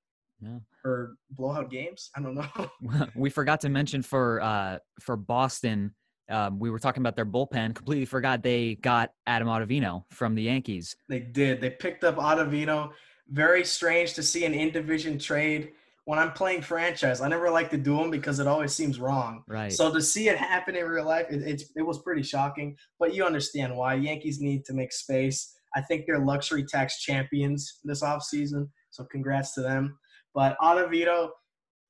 Yeah. 0.42 0.58
For 0.82 1.16
blowout 1.30 1.72
games. 1.72 2.10
I 2.18 2.22
don't 2.22 2.36
know. 2.36 3.08
we 3.16 3.30
forgot 3.30 3.62
to 3.62 3.70
mention 3.70 4.02
for 4.02 4.42
uh, 4.42 4.80
for 5.00 5.16
Boston, 5.16 5.96
um, 6.30 6.60
we 6.60 6.70
were 6.70 6.80
talking 6.80 7.02
about 7.02 7.16
their 7.16 7.26
bullpen. 7.26 7.74
Completely 7.74 8.04
forgot 8.04 8.44
they 8.44 8.76
got 8.76 9.12
Adam 9.26 9.48
Ottavino 9.48 10.04
from 10.10 10.36
the 10.36 10.44
Yankees. 10.44 10.98
They 11.08 11.20
did. 11.20 11.62
They 11.62 11.70
picked 11.70 12.04
up 12.04 12.18
Ottavino. 12.18 12.92
Very 13.30 13.64
strange 13.64 14.16
to 14.16 14.24
see 14.24 14.44
an 14.44 14.54
in 14.54 14.72
division 14.72 15.18
trade 15.18 15.72
when 16.06 16.18
I'm 16.18 16.32
playing 16.32 16.62
franchise, 16.64 17.22
I 17.22 17.28
never 17.28 17.50
like 17.50 17.70
to 17.72 17.78
do 17.78 17.96
them 17.98 18.10
because 18.10 18.40
it 18.40 18.48
always 18.48 18.74
seems 18.74 19.00
wrong. 19.00 19.44
Right. 19.48 19.72
So 19.72 19.94
to 19.94 20.02
see 20.02 20.30
it 20.30 20.38
happen 20.38 20.76
in 20.76 20.86
real 20.86 21.06
life, 21.06 21.28
it, 21.30 21.42
it, 21.44 21.64
it 21.76 21.84
was 21.84 22.00
pretty 22.00 22.24
shocking. 22.24 22.76
But 23.00 23.14
you 23.14 23.24
understand 23.24 23.76
why 23.76 23.96
Yankees 23.96 24.42
need 24.42 24.66
to 24.66 24.74
make 24.74 24.92
space. 24.92 25.56
I 25.76 25.82
think 25.82 26.06
they're 26.06 26.20
luxury 26.20 26.66
tax 26.66 27.02
champions 27.02 27.80
this 27.84 28.02
offseason. 28.02 28.68
So 28.90 29.06
congrats 29.06 29.54
to 29.54 29.62
them. 29.62 29.98
But 30.34 30.58
Ottavino, 30.60 31.30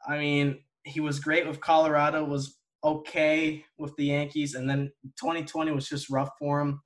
I 0.08 0.17
mean, 0.17 0.60
he 0.84 1.00
was 1.00 1.19
great 1.19 1.47
with 1.47 1.62
Colorado, 1.62 2.24
was 2.24 2.58
okay 2.84 3.63
with 3.78 3.95
the 3.95 4.06
Yankees, 4.06 4.56
and 4.56 4.69
then 4.69 4.91
2020 5.19 5.71
was 5.71 5.88
just 5.88 6.10
rough 6.10 6.30
for 6.39 6.60
him. 6.60 6.82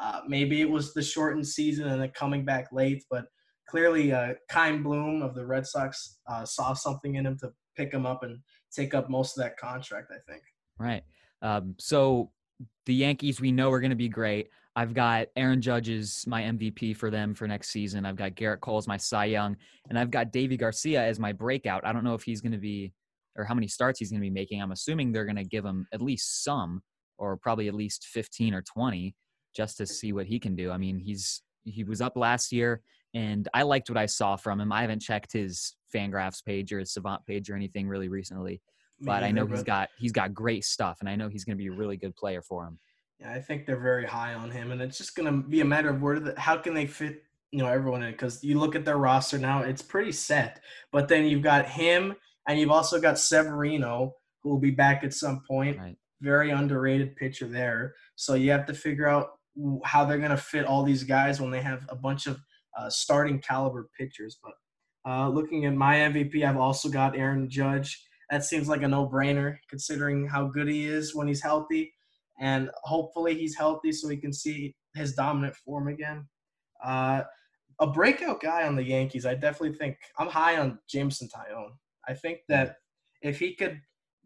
Uh, 0.00 0.20
maybe 0.28 0.60
it 0.60 0.70
was 0.70 0.94
the 0.94 1.02
shortened 1.02 1.46
season 1.46 1.88
and 1.88 2.00
then 2.00 2.10
coming 2.14 2.44
back 2.44 2.68
late, 2.72 3.02
but 3.10 3.24
clearly 3.68 4.12
uh, 4.12 4.34
Bloom 4.54 5.22
of 5.22 5.34
the 5.34 5.44
Red 5.44 5.66
Sox 5.66 6.18
uh, 6.26 6.44
saw 6.44 6.72
something 6.72 7.16
in 7.16 7.26
him 7.26 7.38
to 7.38 7.52
pick 7.76 7.92
him 7.92 8.06
up 8.06 8.22
and 8.22 8.38
take 8.74 8.94
up 8.94 9.08
most 9.08 9.36
of 9.36 9.44
that 9.44 9.56
contract. 9.56 10.10
I 10.10 10.30
think. 10.30 10.42
Right. 10.78 11.02
Um, 11.42 11.74
so 11.78 12.30
the 12.86 12.94
Yankees, 12.94 13.40
we 13.40 13.52
know 13.52 13.70
are 13.70 13.80
going 13.80 13.90
to 13.90 13.96
be 13.96 14.08
great. 14.08 14.48
I've 14.76 14.94
got 14.94 15.26
Aaron 15.34 15.60
Judge 15.60 15.88
as 15.88 16.24
my 16.26 16.42
MVP 16.42 16.96
for 16.96 17.10
them 17.10 17.34
for 17.34 17.48
next 17.48 17.70
season. 17.70 18.06
I've 18.06 18.16
got 18.16 18.36
Gerrit 18.36 18.60
Cole 18.60 18.78
as 18.78 18.86
my 18.86 18.96
Cy 18.96 19.26
Young, 19.26 19.56
and 19.88 19.98
I've 19.98 20.10
got 20.10 20.32
Deivi 20.32 20.58
Garcia 20.58 21.02
as 21.02 21.18
my 21.18 21.32
breakout. 21.32 21.84
I 21.84 21.92
don't 21.92 22.04
know 22.04 22.14
if 22.14 22.22
he's 22.22 22.40
going 22.40 22.52
to 22.52 22.58
be 22.58 22.92
or 23.36 23.44
how 23.44 23.54
many 23.54 23.68
starts 23.68 24.00
he's 24.00 24.10
going 24.10 24.20
to 24.20 24.26
be 24.26 24.30
making. 24.30 24.60
I'm 24.60 24.72
assuming 24.72 25.12
they're 25.12 25.24
going 25.24 25.36
to 25.36 25.44
give 25.44 25.64
him 25.64 25.86
at 25.92 26.02
least 26.02 26.44
some, 26.44 26.82
or 27.18 27.36
probably 27.36 27.68
at 27.68 27.74
least 27.74 28.06
15 28.06 28.52
or 28.52 28.62
20, 28.62 29.14
just 29.54 29.78
to 29.78 29.86
see 29.86 30.12
what 30.12 30.26
he 30.26 30.38
can 30.38 30.56
do. 30.56 30.70
I 30.70 30.76
mean, 30.76 30.98
he's 30.98 31.42
he 31.64 31.84
was 31.84 32.00
up 32.00 32.16
last 32.16 32.52
year, 32.52 32.82
and 33.14 33.48
I 33.54 33.62
liked 33.62 33.88
what 33.88 33.96
I 33.96 34.06
saw 34.06 34.36
from 34.36 34.60
him. 34.60 34.72
I 34.72 34.82
haven't 34.82 35.00
checked 35.00 35.32
his 35.32 35.74
Fangraphs 35.94 36.44
page 36.44 36.72
or 36.72 36.78
his 36.78 36.92
Savant 36.92 37.24
page 37.26 37.50
or 37.50 37.54
anything 37.54 37.88
really 37.88 38.08
recently, 38.08 38.60
but 39.00 39.22
I 39.24 39.30
know 39.30 39.46
he's 39.46 39.62
got 39.62 39.88
he's 39.98 40.12
got 40.12 40.34
great 40.34 40.64
stuff, 40.64 40.98
and 41.00 41.08
I 41.08 41.16
know 41.16 41.28
he's 41.28 41.44
going 41.44 41.56
to 41.56 41.62
be 41.62 41.68
a 41.68 41.72
really 41.72 41.96
good 41.96 42.14
player 42.16 42.42
for 42.42 42.64
him. 42.64 42.78
Yeah, 43.20 43.32
I 43.32 43.40
think 43.40 43.66
they're 43.66 43.80
very 43.80 44.06
high 44.06 44.34
on 44.34 44.50
him, 44.50 44.70
and 44.70 44.80
it's 44.80 44.98
just 44.98 45.16
going 45.16 45.26
to 45.26 45.48
be 45.48 45.60
a 45.60 45.64
matter 45.64 45.90
of 45.90 46.02
where 46.02 46.20
the, 46.20 46.38
how 46.38 46.56
can 46.56 46.74
they 46.74 46.86
fit 46.86 47.22
you 47.50 47.60
know 47.60 47.68
everyone 47.68 48.02
in 48.02 48.12
because 48.12 48.44
you 48.44 48.58
look 48.58 48.74
at 48.74 48.84
their 48.84 48.98
roster 48.98 49.38
now, 49.38 49.62
it's 49.62 49.82
pretty 49.82 50.12
set. 50.12 50.60
But 50.92 51.08
then 51.08 51.24
you've 51.24 51.42
got 51.42 51.66
him, 51.66 52.14
and 52.46 52.58
you've 52.58 52.70
also 52.70 53.00
got 53.00 53.18
Severino, 53.18 54.14
who 54.42 54.50
will 54.50 54.60
be 54.60 54.70
back 54.70 55.04
at 55.04 55.14
some 55.14 55.42
point. 55.48 55.78
Right. 55.78 55.96
Very 56.20 56.50
underrated 56.50 57.14
pitcher 57.16 57.46
there. 57.46 57.94
So 58.16 58.34
you 58.34 58.50
have 58.50 58.66
to 58.66 58.74
figure 58.74 59.06
out 59.06 59.30
how 59.84 60.04
they're 60.04 60.18
going 60.18 60.30
to 60.30 60.36
fit 60.36 60.64
all 60.64 60.82
these 60.82 61.04
guys 61.04 61.40
when 61.40 61.50
they 61.50 61.62
have 61.62 61.86
a 61.88 61.94
bunch 61.94 62.26
of 62.26 62.40
uh, 62.78 62.88
starting 62.88 63.40
caliber 63.40 63.88
pitchers. 63.98 64.38
But 64.42 64.52
uh, 65.10 65.28
looking 65.28 65.66
at 65.66 65.74
my 65.74 65.96
MVP, 65.96 66.44
I've 66.44 66.56
also 66.56 66.88
got 66.88 67.16
Aaron 67.16 67.50
Judge. 67.50 68.04
That 68.30 68.44
seems 68.44 68.68
like 68.68 68.82
a 68.82 68.88
no-brainer 68.88 69.56
considering 69.68 70.28
how 70.28 70.46
good 70.46 70.68
he 70.68 70.84
is 70.84 71.14
when 71.14 71.28
he's 71.28 71.42
healthy 71.42 71.92
and 72.40 72.70
hopefully 72.84 73.34
he's 73.34 73.56
healthy 73.56 73.92
so 73.92 74.08
he 74.08 74.16
can 74.16 74.32
see 74.32 74.74
his 74.94 75.14
dominant 75.14 75.56
form 75.56 75.88
again. 75.88 76.26
Uh, 76.84 77.22
a 77.80 77.86
breakout 77.86 78.40
guy 78.40 78.66
on 78.66 78.76
the 78.76 78.82
Yankees, 78.82 79.26
I 79.26 79.34
definitely 79.34 79.76
think 79.76 79.96
I'm 80.18 80.28
high 80.28 80.58
on 80.58 80.78
Jameson 80.88 81.28
Taillon. 81.28 81.70
I 82.06 82.14
think 82.14 82.40
that 82.48 82.76
if 83.22 83.38
he 83.38 83.54
could 83.54 83.80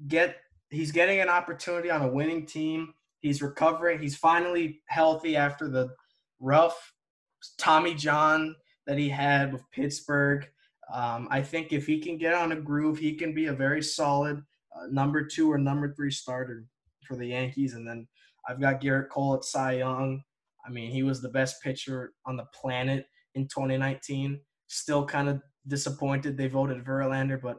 get, 0.09 0.37
he's 0.71 0.93
getting 0.93 1.21
an 1.21 1.29
opportunity 1.29 1.91
on 1.91 2.03
a 2.03 2.09
winning 2.09 2.47
team. 2.47 2.95
He's 3.21 3.43
recovering. 3.43 4.01
He's 4.01 4.17
finally 4.17 4.81
healthy 4.87 5.37
after 5.37 5.69
the 5.69 5.91
rough 6.41 6.92
Tommy 7.59 7.95
John 7.95 8.55
that 8.87 8.99
he 8.99 9.09
had 9.09 9.53
with 9.53 9.71
Pittsburgh. 9.71 10.49
Um, 10.93 11.29
I 11.31 11.41
think 11.43 11.73
if 11.73 11.87
he 11.87 12.01
can 12.01 12.19
get 12.19 12.35
on 12.35 12.53
a 12.53 12.61
groove, 12.61 12.99
he 12.99 13.15
can 13.15 13.35
be 13.35 13.47
a 13.47 13.53
very 13.53 13.83
solid 13.83 14.43
uh, 14.75 14.87
number 14.91 15.25
two 15.25 15.51
or 15.51 15.59
number 15.59 15.95
three 15.95 16.11
starter 16.11 16.65
for 17.07 17.17
the 17.17 17.27
Yankees. 17.27 17.75
And 17.75 17.87
then 17.87 18.07
I've 18.49 18.61
got 18.61 18.81
Gerrit 18.81 19.09
Cole 19.09 19.35
at 19.35 19.45
Cy 19.45 19.75
Young. 19.75 20.23
I 20.67 20.71
mean, 20.71 20.91
he 20.91 21.03
was 21.03 21.21
the 21.21 21.29
best 21.29 21.63
pitcher 21.63 22.13
on 22.27 22.37
the 22.37 22.47
planet 22.55 23.07
in 23.35 23.45
2019. 23.45 24.41
Still 24.69 25.05
kind 25.05 25.29
of 25.29 25.41
disappointed 25.69 26.37
they 26.37 26.49
voted 26.49 26.85
Verlander, 26.85 27.41
but 27.41 27.59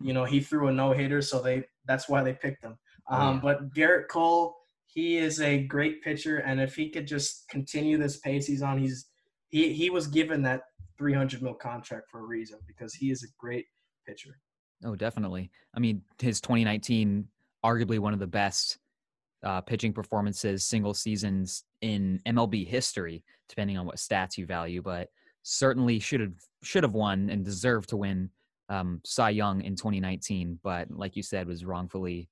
you 0.00 0.12
know 0.12 0.24
he 0.24 0.40
threw 0.40 0.68
a 0.68 0.72
no 0.72 0.92
hitter, 0.92 1.22
so 1.22 1.40
they 1.40 1.64
that's 1.86 2.08
why 2.08 2.22
they 2.22 2.32
picked 2.32 2.64
him. 2.64 2.78
Oh, 3.08 3.16
um, 3.16 3.40
But 3.40 3.72
Gerrit 3.74 4.08
Cole, 4.08 4.56
he 4.86 5.18
is 5.18 5.40
a 5.40 5.64
great 5.64 6.02
pitcher, 6.02 6.38
and 6.38 6.60
if 6.60 6.74
he 6.74 6.90
could 6.90 7.06
just 7.06 7.48
continue 7.48 7.98
this 7.98 8.18
pace 8.18 8.46
he's 8.46 8.62
on, 8.62 8.78
he's 8.78 9.06
he 9.54 9.72
he 9.72 9.88
was 9.88 10.08
given 10.08 10.42
that 10.42 10.62
300 10.98 11.40
mil 11.40 11.54
contract 11.54 12.10
for 12.10 12.20
a 12.20 12.24
reason 12.24 12.58
because 12.66 12.92
he 12.92 13.10
is 13.12 13.22
a 13.22 13.28
great 13.38 13.66
pitcher. 14.04 14.36
Oh, 14.84 14.96
definitely. 14.96 15.50
I 15.74 15.80
mean, 15.80 16.02
his 16.20 16.40
2019 16.40 17.28
arguably 17.64 18.00
one 18.00 18.12
of 18.12 18.18
the 18.18 18.26
best 18.26 18.78
uh, 19.44 19.60
pitching 19.60 19.92
performances, 19.92 20.64
single 20.64 20.92
seasons 20.92 21.64
in 21.82 22.20
MLB 22.26 22.66
history, 22.66 23.22
depending 23.48 23.78
on 23.78 23.86
what 23.86 23.96
stats 23.96 24.36
you 24.36 24.44
value. 24.44 24.82
But 24.82 25.08
certainly 25.44 26.00
should 26.00 26.20
have 26.20 26.34
should 26.64 26.82
have 26.82 26.94
won 26.94 27.30
and 27.30 27.44
deserved 27.44 27.90
to 27.90 27.96
win 27.96 28.30
um, 28.68 29.00
Cy 29.04 29.30
Young 29.30 29.62
in 29.62 29.76
2019. 29.76 30.58
But 30.64 30.90
like 30.90 31.14
you 31.14 31.22
said, 31.22 31.46
was 31.46 31.64
wrongfully 31.64 32.28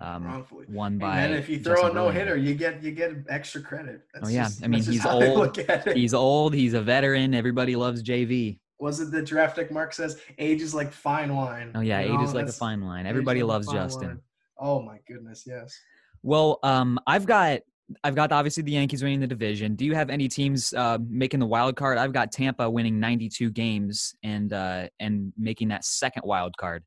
um, 0.00 0.24
wrongfully 0.24 0.66
won 0.68 0.98
by. 0.98 1.20
And 1.20 1.34
if 1.34 1.48
you 1.48 1.60
throw 1.60 1.74
Justin 1.74 1.90
a 1.90 1.94
no 1.94 2.10
hitter, 2.10 2.36
you 2.36 2.54
get 2.54 2.82
you 2.82 2.90
get 2.90 3.12
extra 3.28 3.60
credit. 3.60 4.02
That's 4.12 4.26
oh 4.26 4.30
yeah, 4.30 4.44
just, 4.44 4.64
I 4.64 4.68
mean 4.68 4.82
he's 4.82 5.06
old. 5.06 5.58
He's 5.94 6.14
old. 6.14 6.54
He's 6.54 6.74
a 6.74 6.82
veteran. 6.82 7.34
Everybody 7.34 7.76
loves 7.76 8.02
JV. 8.02 8.58
Was 8.80 9.00
it 9.00 9.12
the 9.12 9.22
draftic 9.22 9.70
mark 9.70 9.94
says 9.94 10.20
age 10.38 10.60
is 10.60 10.74
like 10.74 10.92
fine 10.92 11.34
wine? 11.34 11.72
Oh 11.74 11.80
yeah, 11.80 12.00
age 12.00 12.20
is 12.20 12.34
like 12.34 12.48
a 12.48 12.52
fine 12.52 12.84
wine. 12.84 13.06
Everybody 13.06 13.42
loves 13.42 13.70
Justin. 13.70 14.08
Wine. 14.08 14.20
Oh 14.58 14.82
my 14.82 14.98
goodness, 15.06 15.44
yes. 15.46 15.78
Well, 16.22 16.58
um, 16.62 16.98
I've 17.06 17.26
got 17.26 17.60
I've 18.02 18.14
got 18.14 18.32
obviously 18.32 18.62
the 18.62 18.72
Yankees 18.72 19.02
winning 19.02 19.20
the 19.20 19.26
division. 19.26 19.76
Do 19.76 19.84
you 19.84 19.94
have 19.94 20.10
any 20.10 20.26
teams 20.26 20.72
uh, 20.72 20.98
making 21.08 21.40
the 21.40 21.46
wild 21.46 21.76
card? 21.76 21.98
I've 21.98 22.12
got 22.12 22.32
Tampa 22.32 22.68
winning 22.68 22.98
92 22.98 23.50
games 23.50 24.14
and 24.22 24.52
uh, 24.52 24.88
and 25.00 25.32
making 25.38 25.68
that 25.68 25.84
second 25.84 26.22
wild 26.24 26.56
card. 26.56 26.82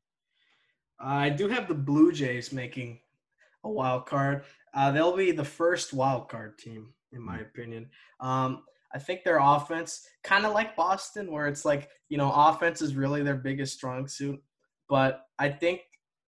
I 1.00 1.28
do 1.30 1.48
have 1.48 1.68
the 1.68 1.74
Blue 1.74 2.12
Jays 2.12 2.52
making 2.52 3.00
a 3.64 3.70
wild 3.70 4.06
card. 4.06 4.44
Uh, 4.74 4.90
they'll 4.90 5.16
be 5.16 5.30
the 5.30 5.44
first 5.44 5.92
wild 5.92 6.28
card 6.28 6.58
team, 6.58 6.92
in 7.12 7.22
my 7.22 7.38
opinion. 7.38 7.88
Um, 8.20 8.62
I 8.94 8.98
think 8.98 9.22
their 9.22 9.38
offense, 9.38 10.06
kind 10.24 10.46
of 10.46 10.54
like 10.54 10.76
Boston, 10.76 11.30
where 11.30 11.46
it's 11.46 11.64
like 11.64 11.88
you 12.08 12.18
know 12.18 12.32
offense 12.32 12.82
is 12.82 12.94
really 12.94 13.22
their 13.22 13.36
biggest 13.36 13.74
strong 13.74 14.08
suit. 14.08 14.40
But 14.88 15.26
I 15.38 15.50
think 15.50 15.80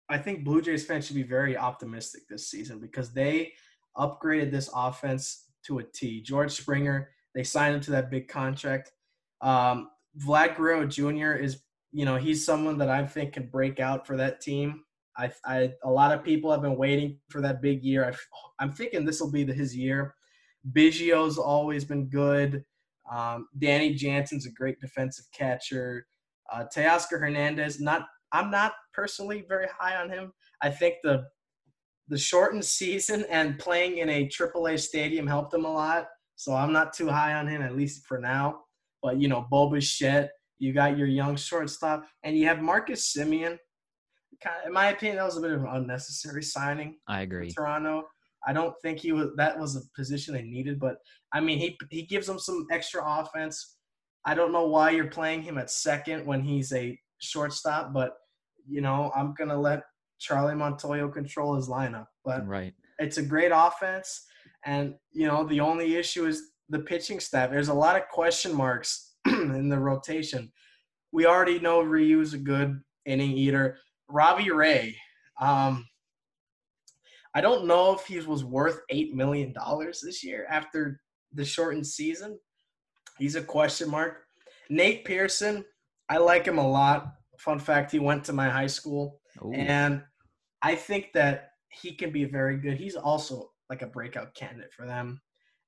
I 0.09 0.19
think 0.19 0.45
Blue 0.45 0.61
Jays 0.61 0.85
fans 0.85 1.07
should 1.07 1.17
be 1.17 1.23
very 1.23 1.57
optimistic 1.57 2.23
this 2.29 2.51
season 2.51 2.79
because 2.79 3.13
they 3.13 3.53
upgraded 3.97 4.51
this 4.51 4.71
offense 4.75 5.47
to 5.67 5.79
a 5.79 5.85
T. 5.85 6.21
George 6.21 6.53
Springer, 6.53 7.11
they 7.35 7.45
signed 7.45 7.77
him 7.77 7.81
to 7.83 7.91
that 7.93 8.11
big 8.11 8.29
contract. 8.29 8.93
Um, 9.41 9.89
Vlad 10.19 10.57
Guerrero 10.57 10.87
Jr. 10.87 11.33
is, 11.33 11.63
you 11.93 12.05
know, 12.05 12.17
he's 12.17 12.45
someone 12.45 12.79
that 12.79 12.89
I 12.89 13.07
think 13.07 13.35
can 13.35 13.47
break 13.47 13.79
out 13.79 14.07
for 14.07 14.17
that 14.17 14.41
team. 14.41 14.83
I, 15.17 15.31
I 15.45 15.73
a 15.85 15.91
lot 15.91 16.13
of 16.13 16.25
people 16.25 16.51
have 16.51 16.63
been 16.63 16.77
waiting 16.77 17.19
for 17.29 17.41
that 17.43 17.61
big 17.61 17.85
year. 17.85 18.05
I, 18.05 18.13
I'm 18.63 18.73
thinking 18.73 19.05
this 19.05 19.21
will 19.21 19.31
be 19.31 19.45
the, 19.45 19.53
his 19.53 19.77
year. 19.77 20.15
Biggio's 20.73 21.39
always 21.39 21.85
been 21.85 22.09
good. 22.09 22.65
Um, 23.11 23.49
Danny 23.59 23.95
Jansen's 23.95 24.47
a 24.47 24.53
great 24.53 24.81
defensive 24.81 25.27
catcher. 25.37 26.07
Uh, 26.51 26.65
Teoscar 26.75 27.21
Hernandez, 27.21 27.81
not 27.81 28.07
I'm 28.33 28.51
not 28.51 28.73
personally 28.95 29.45
very 29.47 29.69
high 29.79 29.97
on 29.97 30.09
him. 30.09 30.33
I 30.63 30.71
think 30.71 30.97
the 31.03 31.25
the 32.09 32.19
shortened 32.19 32.65
season 32.65 33.25
and 33.31 33.59
playing 33.59 33.99
in 33.99 34.09
a 34.09 34.27
AAA 34.29 34.81
stadium 34.81 35.27
helped 35.27 35.53
him 35.53 35.65
a 35.65 35.73
lot. 35.73 36.09
So 36.37 36.55
I'm 36.55 36.73
not 36.73 36.93
too 36.93 37.09
high 37.09 37.35
on 37.35 37.47
him, 37.47 37.63
at 37.63 37.77
least 37.77 38.07
for 38.07 38.19
now. 38.19 38.61
But 39.03 39.21
you 39.21 39.29
know, 39.29 39.47
Bo 39.51 39.69
Bichette, 39.69 40.31
you 40.63 40.73
got 40.73 40.97
your 40.97 41.09
young 41.09 41.35
shortstop, 41.35 42.07
and 42.23 42.39
you 42.39 42.47
have 42.47 42.63
Marcus 42.63 43.13
Semien. 43.13 43.59
In 44.65 44.73
my 44.73 44.91
opinion, 44.91 45.17
that 45.17 45.25
was 45.25 45.37
a 45.37 45.41
bit 45.41 45.51
of 45.51 45.63
an 45.63 45.69
unnecessary 45.69 46.45
signing. 46.45 46.99
I 47.09 47.23
agree. 47.23 47.51
Toronto. 47.51 48.05
I 48.47 48.53
don't 48.53 48.75
think 48.81 49.01
he 49.01 49.11
was. 49.11 49.31
That 49.37 49.59
was 49.59 49.75
a 49.75 49.81
position 49.97 50.35
they 50.35 50.43
needed, 50.43 50.79
but 50.79 50.99
I 51.33 51.41
mean, 51.41 51.59
he 51.59 51.77
he 51.91 52.03
gives 52.03 52.29
them 52.29 52.39
some 52.39 52.69
extra 52.71 53.03
offense. 53.05 53.77
I 54.25 54.35
don't 54.35 54.53
know 54.53 54.69
why 54.69 54.91
you're 54.91 55.09
playing 55.09 55.43
him 55.43 55.59
at 55.59 55.69
second 55.69 56.25
when 56.27 56.43
he's 56.43 56.73
a 56.73 56.97
shortstop, 57.19 57.93
but 57.93 58.13
you 58.69 58.83
know, 58.83 59.11
I'm 59.17 59.35
gonna 59.35 59.61
let 59.61 59.83
Charlie 60.21 60.55
Montoyo 60.55 61.13
control 61.13 61.57
his 61.57 61.69
lineup. 61.69 62.07
But 62.25 62.47
right. 62.47 62.73
it's 63.01 63.19
a 63.19 63.23
great 63.23 63.51
offense. 63.53 64.25
And, 64.65 64.95
you 65.11 65.27
know, 65.27 65.45
the 65.45 65.59
only 65.59 65.97
issue 65.97 66.27
is 66.27 66.53
the 66.69 66.79
pitching 66.79 67.19
staff. 67.19 67.51
There's 67.51 67.67
a 67.67 67.75
lot 67.75 67.97
of 67.97 68.07
question 68.09 68.55
marks 68.55 69.12
in 69.27 69.69
the 69.69 69.79
rotation. 69.79 70.53
We 71.13 71.27
already 71.27 71.59
know 71.59 71.83
Ryu's 71.83 72.35
a 72.35 72.39
good 72.39 72.81
inning 73.05 73.33
eater. 73.33 73.79
Robbie 74.09 74.51
Ray, 74.51 74.97
um, 75.41 75.87
I 77.35 77.41
don't 77.41 77.67
know 77.67 77.95
if 77.95 78.07
he 78.07 78.21
was 78.21 78.45
worth 78.45 78.81
$8 78.93 79.13
million 79.13 79.55
this 80.03 80.23
year 80.23 80.47
after 80.51 81.01
the 81.33 81.45
shortened 81.45 81.87
season. 81.87 82.39
He's 83.19 83.37
a 83.37 83.43
question 83.43 83.91
mark. 83.91 84.25
Nate 84.69 85.05
Pearson, 85.05 85.65
I 86.09 86.19
like 86.19 86.47
him 86.47 86.59
a 86.59 86.69
lot. 86.69 87.15
Fun 87.39 87.59
fact: 87.59 87.91
he 87.91 87.99
went 87.99 88.25
to 88.25 88.33
my 88.33 88.49
high 88.49 88.67
school, 88.67 89.21
Ooh. 89.43 89.53
and 89.53 90.03
I 90.63 90.75
think 90.75 91.13
that 91.15 91.51
he 91.69 91.93
can 91.93 92.13
be 92.13 92.25
very 92.25 92.57
good. 92.57 92.77
He's 92.77 92.97
also 92.97 93.51
like 93.69 93.83
a 93.83 93.87
breakout 93.87 94.35
candidate 94.35 94.73
for 94.73 94.87
them. 94.87 95.21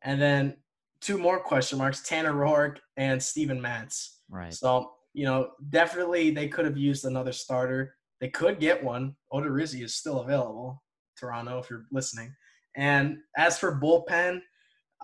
And 0.02 0.20
then 0.20 0.56
two 1.04 1.18
more 1.18 1.38
question 1.38 1.78
marks: 1.78 2.02
Tanner 2.02 2.32
Roark 2.32 2.78
and 2.96 3.22
Steven 3.22 3.60
Matz. 3.60 4.20
Right. 4.28 4.54
So 4.54 4.90
you 5.12 5.26
know, 5.26 5.50
definitely 5.68 6.30
they 6.30 6.48
could 6.48 6.64
have 6.64 6.76
used 6.76 7.04
another 7.04 7.32
starter. 7.32 7.94
They 8.20 8.30
could 8.30 8.58
get 8.58 8.82
one. 8.82 9.14
Odorizzi 9.32 9.84
is 9.84 9.94
still 9.94 10.20
available. 10.20 10.82
Toronto, 11.16 11.58
if 11.58 11.70
you're 11.70 11.86
listening. 11.92 12.34
And 12.74 13.18
as 13.36 13.58
for 13.58 13.80
bullpen, 13.80 14.40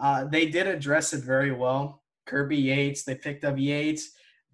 Uh, 0.00 0.24
they 0.24 0.46
did 0.46 0.66
address 0.66 1.12
it 1.12 1.22
very 1.22 1.52
well. 1.52 2.02
Kirby 2.26 2.56
Yates, 2.56 3.04
they 3.04 3.14
picked 3.14 3.44
up 3.44 3.58
Yates. 3.58 4.04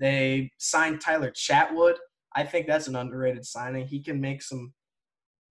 They 0.01 0.51
signed 0.59 1.01
Tyler 1.01 1.31
Chatwood. 1.31 1.97
I 2.35 2.43
think 2.45 2.67
that's 2.67 2.89
an 2.89 2.97
underrated 2.97 3.47
signing. 3.47 3.87
He 3.87 4.03
can 4.03 4.21
make 4.21 4.43
some, 4.43 4.75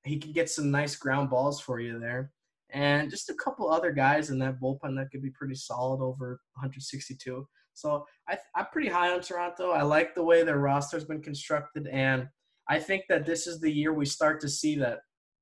he 0.03 0.17
can 0.19 0.34
get 0.34 0.49
some 0.49 0.69
nice 0.69 0.95
ground 0.97 1.29
balls 1.29 1.62
for 1.62 1.79
you 1.79 1.97
there. 1.99 2.31
And 2.75 3.09
just 3.09 3.29
a 3.29 3.33
couple 3.35 3.71
other 3.71 3.93
guys 3.93 4.29
in 4.29 4.39
that 4.39 4.59
bullpen 4.59 4.97
that 4.97 5.07
could 5.09 5.21
be 5.21 5.29
pretty 5.31 5.55
solid 5.55 6.03
over 6.03 6.41
162. 6.55 7.47
So 7.73 8.05
I, 8.27 8.38
I'm 8.53 8.65
pretty 8.71 8.89
high 8.89 9.13
on 9.13 9.21
Toronto. 9.21 9.71
I 9.71 9.81
like 9.81 10.13
the 10.13 10.23
way 10.23 10.43
their 10.43 10.59
roster's 10.59 11.05
been 11.05 11.21
constructed, 11.21 11.88
and 11.88 12.27
I 12.67 12.79
think 12.79 13.03
that 13.09 13.25
this 13.25 13.47
is 13.47 13.59
the 13.59 13.71
year 13.71 13.93
we 13.93 14.05
start 14.05 14.41
to 14.41 14.49
see 14.49 14.75
that 14.77 14.99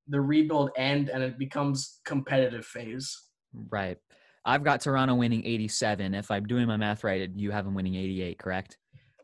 the 0.08 0.20
rebuild 0.20 0.70
end 0.76 1.08
and 1.08 1.22
it 1.22 1.38
becomes 1.38 2.00
competitive 2.04 2.64
phase. 2.64 3.16
Right. 3.70 3.96
I've 4.44 4.62
got 4.62 4.80
Toronto 4.80 5.14
winning 5.14 5.44
87. 5.44 6.14
If 6.14 6.30
I'm 6.30 6.46
doing 6.46 6.66
my 6.66 6.76
math 6.76 7.02
right, 7.02 7.30
you 7.34 7.50
have 7.50 7.64
them 7.64 7.74
winning 7.74 7.94
88, 7.94 8.38
correct? 8.38 8.78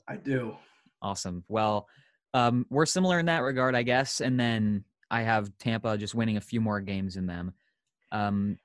I 0.09 0.16
do. 0.16 0.57
Awesome. 1.03 1.44
Well, 1.49 1.87
um, 2.33 2.66
we're 2.70 2.87
similar 2.87 3.18
in 3.18 3.27
that 3.27 3.42
regard, 3.42 3.75
I 3.75 3.83
guess. 3.83 4.20
And 4.20 4.40
then 4.40 4.85
I 5.11 5.23
have 5.23 5.51
Tampa 5.59 5.99
just 5.99 6.14
winning 6.14 6.38
a 6.38 6.40
few 6.40 6.61
more 6.61 6.81
games 6.81 7.16
in 7.16 7.27
them. 7.27 7.53
Um, 8.12 8.59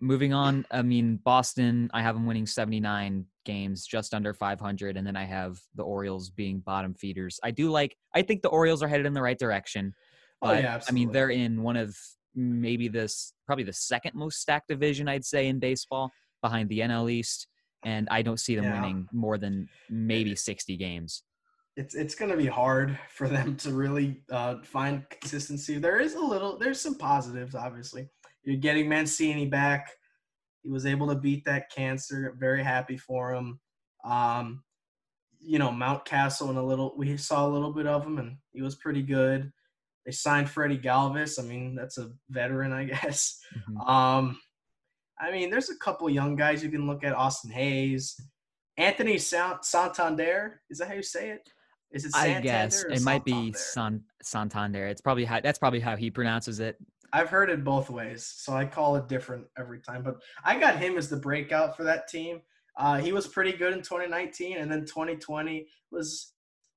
moving 0.00 0.32
on, 0.32 0.64
I 0.70 0.82
mean, 0.82 1.16
Boston, 1.24 1.90
I 1.92 2.02
have 2.02 2.14
them 2.14 2.26
winning 2.26 2.46
79 2.46 3.26
games, 3.44 3.86
just 3.86 4.14
under 4.14 4.32
500. 4.32 4.96
And 4.96 5.06
then 5.06 5.16
I 5.16 5.24
have 5.24 5.58
the 5.74 5.82
Orioles 5.82 6.30
being 6.30 6.60
bottom 6.60 6.94
feeders. 6.94 7.38
I 7.42 7.50
do 7.50 7.70
like, 7.70 7.96
I 8.14 8.22
think 8.22 8.42
the 8.42 8.48
Orioles 8.48 8.82
are 8.82 8.88
headed 8.88 9.06
in 9.06 9.14
the 9.14 9.22
right 9.22 9.38
direction. 9.38 9.94
But, 10.40 10.56
oh, 10.56 10.60
yeah, 10.60 10.80
I 10.88 10.92
mean, 10.92 11.12
they're 11.12 11.30
in 11.30 11.62
one 11.62 11.76
of 11.76 11.94
maybe 12.34 12.88
this, 12.88 13.34
probably 13.46 13.64
the 13.64 13.72
second 13.72 14.14
most 14.14 14.40
stacked 14.40 14.68
division, 14.68 15.08
I'd 15.08 15.24
say, 15.24 15.48
in 15.48 15.58
baseball 15.58 16.10
behind 16.42 16.68
the 16.70 16.80
NL 16.80 17.10
East. 17.10 17.46
And 17.84 18.08
I 18.10 18.22
don't 18.22 18.40
see 18.40 18.54
them 18.54 18.64
yeah. 18.64 18.80
winning 18.80 19.08
more 19.12 19.38
than 19.38 19.68
maybe 19.90 20.34
60 20.34 20.76
games. 20.76 21.22
It's 21.76 21.94
it's 21.94 22.14
going 22.14 22.30
to 22.30 22.36
be 22.36 22.46
hard 22.46 22.98
for 23.08 23.28
them 23.28 23.56
to 23.58 23.72
really 23.72 24.22
uh, 24.30 24.56
find 24.64 25.08
consistency. 25.08 25.78
There 25.78 25.98
is 25.98 26.14
a 26.14 26.20
little, 26.20 26.58
there's 26.58 26.80
some 26.80 26.98
positives, 26.98 27.54
obviously. 27.54 28.08
You're 28.42 28.56
getting 28.56 28.88
Mancini 28.88 29.46
back. 29.46 29.90
He 30.62 30.70
was 30.70 30.86
able 30.86 31.08
to 31.08 31.14
beat 31.14 31.44
that 31.44 31.70
cancer. 31.70 32.34
Very 32.38 32.62
happy 32.62 32.96
for 32.96 33.34
him. 33.34 33.60
Um, 34.04 34.62
you 35.40 35.58
know, 35.58 35.70
Mountcastle 35.70 36.50
and 36.50 36.58
a 36.58 36.62
little. 36.62 36.94
We 36.96 37.16
saw 37.16 37.46
a 37.46 37.48
little 37.48 37.72
bit 37.72 37.86
of 37.86 38.04
him, 38.04 38.18
and 38.18 38.36
he 38.52 38.62
was 38.62 38.76
pretty 38.76 39.02
good. 39.02 39.50
They 40.04 40.12
signed 40.12 40.50
Freddy 40.50 40.78
Galvis. 40.78 41.38
I 41.38 41.42
mean, 41.42 41.74
that's 41.74 41.98
a 41.98 42.10
veteran, 42.28 42.72
I 42.72 42.84
guess. 43.02 43.40
Mm-hmm. 43.56 43.80
Um, 43.80 44.38
I 45.18 45.30
mean, 45.30 45.50
there's 45.50 45.70
a 45.70 45.76
couple 45.76 46.08
young 46.08 46.36
guys 46.36 46.62
you 46.62 46.70
can 46.70 46.86
look 46.86 47.04
at. 47.04 47.14
Austin 47.14 47.50
Hays, 47.50 48.20
Anthony 48.76 49.18
Santander. 49.18 50.60
Is 50.70 50.78
that 50.78 50.88
how 50.88 50.94
you 50.94 51.02
say 51.02 51.30
it? 51.30 51.48
Is 51.90 52.04
it? 52.04 52.12
Santander 52.12 52.38
I 52.38 52.42
guess 52.42 52.84
it 52.84 53.02
might 53.02 53.24
be 53.24 53.52
San- 53.52 54.04
Santander. 54.22 54.86
It's 54.86 55.00
probably 55.00 55.24
how 55.24 55.40
that's 55.40 55.58
probably 55.58 55.80
how 55.80 55.96
he 55.96 56.10
pronounces 56.10 56.60
it. 56.60 56.76
I've 57.12 57.30
heard 57.30 57.50
it 57.50 57.64
both 57.64 57.90
ways, 57.90 58.32
so 58.36 58.52
I 58.52 58.64
call 58.64 58.96
it 58.96 59.08
different 59.08 59.46
every 59.58 59.80
time. 59.80 60.02
But 60.02 60.16
I 60.44 60.58
got 60.58 60.78
him 60.78 60.96
as 60.96 61.08
the 61.08 61.16
breakout 61.16 61.76
for 61.76 61.84
that 61.84 62.08
team. 62.08 62.40
Uh, 62.76 62.98
he 62.98 63.12
was 63.12 63.26
pretty 63.26 63.52
good 63.52 63.72
in 63.72 63.80
2019, 63.80 64.56
and 64.56 64.70
then 64.70 64.80
2020 64.80 65.66
was 65.90 66.32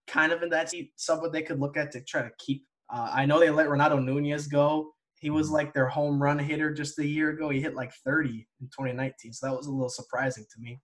kind 0.08 0.32
of 0.32 0.43
in 0.43 0.50
that 0.50 0.74
someone 0.96 1.32
they 1.32 1.41
could 1.41 1.60
look 1.60 1.78
at 1.78 1.91
to 1.91 2.02
try 2.02 2.22
to 2.22 2.32
keep. 2.38 2.65
Uh, 2.89 3.10
I 3.12 3.26
know 3.26 3.39
they 3.39 3.50
let 3.50 3.69
Renato 3.69 3.98
Nunez 4.00 4.48
go. 4.48 4.93
He 5.19 5.30
was 5.30 5.48
mm-hmm. 5.48 5.56
like 5.56 5.74
their 5.74 5.88
home 5.88 6.22
run 6.22 6.38
hitter 6.39 6.74
just 6.74 7.00
a 7.00 7.08
year 7.08 7.30
ago. 7.30 7.50
He 7.50 7.62
hit 7.62 7.76
like 7.76 7.93
30 8.06 8.48
in 8.62 8.67
2019, 8.67 9.34
so 9.34 9.48
that 9.48 9.56
was 9.56 9.67
a 9.67 9.72
little 9.72 9.89
surprising 9.89 10.46
to 10.54 10.60
me. 10.60 10.82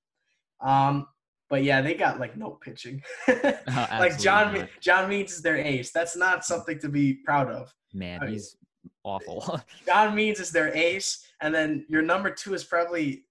Um, 0.62 1.08
but 1.50 1.64
yeah, 1.64 1.82
they 1.82 1.96
got 1.96 2.20
like 2.20 2.38
no 2.38 2.52
pitching. 2.52 3.02
oh, 3.28 3.58
like 3.68 4.20
John 4.20 4.54
not. 4.54 4.70
John 4.80 5.10
Means 5.10 5.34
is 5.34 5.42
their 5.42 5.58
ace. 5.58 5.92
That's 5.92 6.16
not 6.16 6.46
something 6.46 6.80
to 6.80 6.90
be 6.90 7.16
proud 7.26 7.50
of. 7.50 7.74
Man, 7.94 8.26
he's 8.28 8.56
awful. 9.10 9.62
John 9.86 10.15
Means 10.15 10.39
is 10.39 10.52
their 10.52 10.76
ace, 10.76 11.26
and 11.41 11.54
then 11.54 11.86
your 11.89 12.02
number 12.02 12.30
two 12.30 12.54
is 12.54 12.63
probably. 12.63 13.26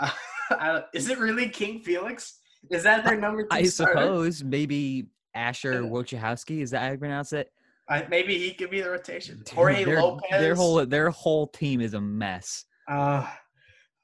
Uh, 0.50 0.80
is 0.92 1.08
it 1.08 1.16
really 1.20 1.48
King 1.48 1.78
Felix? 1.78 2.40
Is 2.72 2.82
that 2.82 3.04
their 3.04 3.16
number 3.16 3.44
two? 3.44 3.48
I 3.52 3.62
starter? 3.62 3.92
suppose 3.92 4.42
maybe 4.42 5.06
Asher 5.32 5.82
Wojciechowski. 5.82 6.60
Is 6.60 6.72
that 6.72 6.82
how 6.82 6.90
you 6.90 6.98
pronounce 6.98 7.32
it? 7.32 7.52
I, 7.88 8.04
maybe 8.10 8.36
he 8.36 8.52
could 8.52 8.68
be 8.68 8.80
the 8.80 8.90
rotation. 8.90 9.44
Jorge 9.48 9.84
their, 9.84 10.02
Lopez. 10.02 10.40
Their 10.40 10.56
whole 10.56 10.84
their 10.86 11.10
whole 11.10 11.46
team 11.46 11.80
is 11.80 11.94
a 11.94 12.00
mess. 12.00 12.64
Uh, 12.88 13.24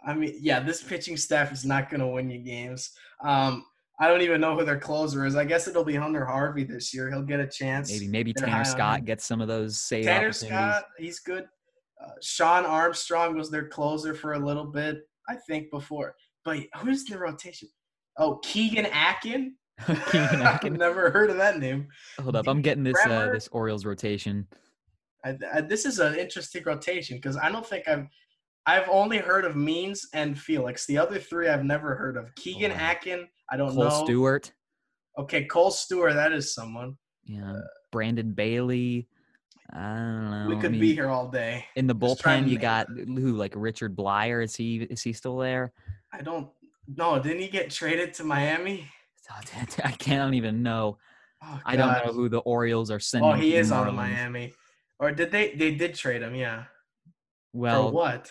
I 0.07 0.15
mean, 0.15 0.39
yeah, 0.41 0.61
this 0.61 0.85
pitching 0.85 1.17
staff 1.17 1.53
is 1.53 1.65
not 1.65 1.91
going 1.91 2.01
to 2.01 2.07
win 2.07 2.31
you 2.31 2.39
games. 2.39 2.93
Um, 3.25 3.65
I 3.99 4.09
don't 4.09 4.21
even 4.21 4.41
know 4.41 4.57
who 4.57 4.65
their 4.65 4.79
closer 4.79 5.25
is. 5.25 5.37
I 5.37 5.45
guess 5.45 5.67
it'll 5.69 5.85
be 5.85 5.95
Hunter 5.95 6.25
Harvey 6.25 6.65
this 6.65 6.93
year. 6.93 7.11
He'll 7.11 7.23
get 7.23 7.41
a 7.41 7.47
chance. 7.47 7.91
Maybe 7.91 8.09
maybe 8.09 8.33
They're 8.37 8.47
Tanner 8.47 8.65
Scott 8.65 9.05
gets 9.05 9.25
some 9.25 9.41
of 9.41 9.49
those 9.49 9.81
save 9.81 10.05
Tanner 10.05 10.33
Scott, 10.33 10.85
he's 10.99 11.19
good. 11.21 11.47
Uh, 12.03 12.11
Shawn 12.21 12.67
Armstrong 12.67 13.37
was 13.37 13.51
their 13.51 13.69
closer 13.69 14.15
for 14.15 14.35
a 14.35 14.39
little 14.39 14.67
bit, 14.67 14.99
I 15.29 15.37
think, 15.49 15.71
before. 15.71 16.15
But 16.45 16.59
who's 16.77 17.05
the 17.05 17.19
rotation? 17.19 17.69
Oh, 18.19 18.37
Keegan 18.43 18.87
Akin. 18.87 19.55
Keegan 19.87 20.03
Akin. 20.43 20.73
I've 20.75 20.79
never 20.79 21.11
heard 21.11 21.31
of 21.31 21.39
that 21.39 21.59
name. 21.59 21.89
Hold 22.21 22.37
up, 22.37 22.49
I'm 22.49 22.61
getting 22.61 22.85
this 22.85 22.99
uh, 23.07 23.31
this 23.33 23.49
Orioles 23.49 23.87
rotation. 23.87 24.47
I, 25.25 25.37
I, 25.55 25.61
this 25.63 25.87
is 25.87 25.99
an 25.99 26.17
interesting 26.17 26.63
rotation 26.65 27.17
because 27.17 27.37
I 27.39 27.51
don't 27.51 27.67
think 27.67 27.89
I've 27.89 28.07
I've 28.67 28.89
only 28.89 29.19
heard 29.19 29.45
of 29.45 29.55
Means 29.55 30.09
and 30.13 30.39
Felix. 30.39 30.87
The 30.87 30.99
other 30.99 31.19
three 31.19 31.49
I've 31.49 31.65
never 31.65 31.95
heard 31.95 32.17
of. 32.17 32.35
Keegan 32.35 32.73
oh. 32.73 32.91
Akin, 32.91 33.29
I 33.51 33.57
don't 33.57 33.71
Cole 33.71 33.85
know. 33.85 33.91
Cole 33.91 34.05
Stewart. 34.05 34.53
Okay, 35.19 35.45
Cole 35.45 35.71
Stewart, 35.71 36.15
that 36.15 36.33
is 36.33 36.53
someone. 36.53 36.97
Yeah. 37.25 37.53
Uh, 37.53 37.61
Brandon 37.93 38.33
Bailey. 38.33 39.09
I 39.73 39.95
don't 39.95 40.31
know. 40.31 40.47
We 40.49 40.57
could 40.57 40.67
I 40.67 40.73
mean, 40.73 40.81
be 40.81 40.95
here 40.95 41.09
all 41.09 41.29
day. 41.29 41.65
In 41.77 41.87
the 41.87 41.95
bullpen, 41.95 42.49
you 42.49 42.59
got 42.59 42.89
who 42.89 43.33
like 43.33 43.53
Richard 43.57 43.97
Bleier. 43.97 44.43
Is 44.43 44.55
he 44.55 44.83
is 44.83 45.03
he 45.03 45.13
still 45.13 45.37
there? 45.39 45.73
I 46.13 46.23
don't 46.23 46.49
know. 46.87 47.19
Didn't 47.19 47.41
he 47.41 47.49
get 47.49 47.71
traded 47.71 48.15
to 48.15 48.25
Miami? 48.25 48.87
I 49.85 49.91
can't 49.93 50.35
even 50.35 50.63
know. 50.63 50.99
Oh, 51.43 51.61
I 51.67 51.77
don't 51.77 52.07
know 52.07 52.13
who 52.13 52.29
the 52.29 52.39
Orioles 52.39 52.91
are 52.91 53.01
sending. 53.01 53.31
Oh, 53.31 53.35
he 53.35 53.57
is 53.57 53.73
on 53.73 53.93
Miami. 53.95 54.53
Or 55.01 55.11
did 55.11 55.33
they? 55.33 55.55
They 55.55 55.75
did 55.75 55.95
trade 55.95 56.23
him, 56.23 56.35
yeah. 56.35 56.65
Well, 57.53 57.89
For 57.89 57.95
what? 57.95 58.31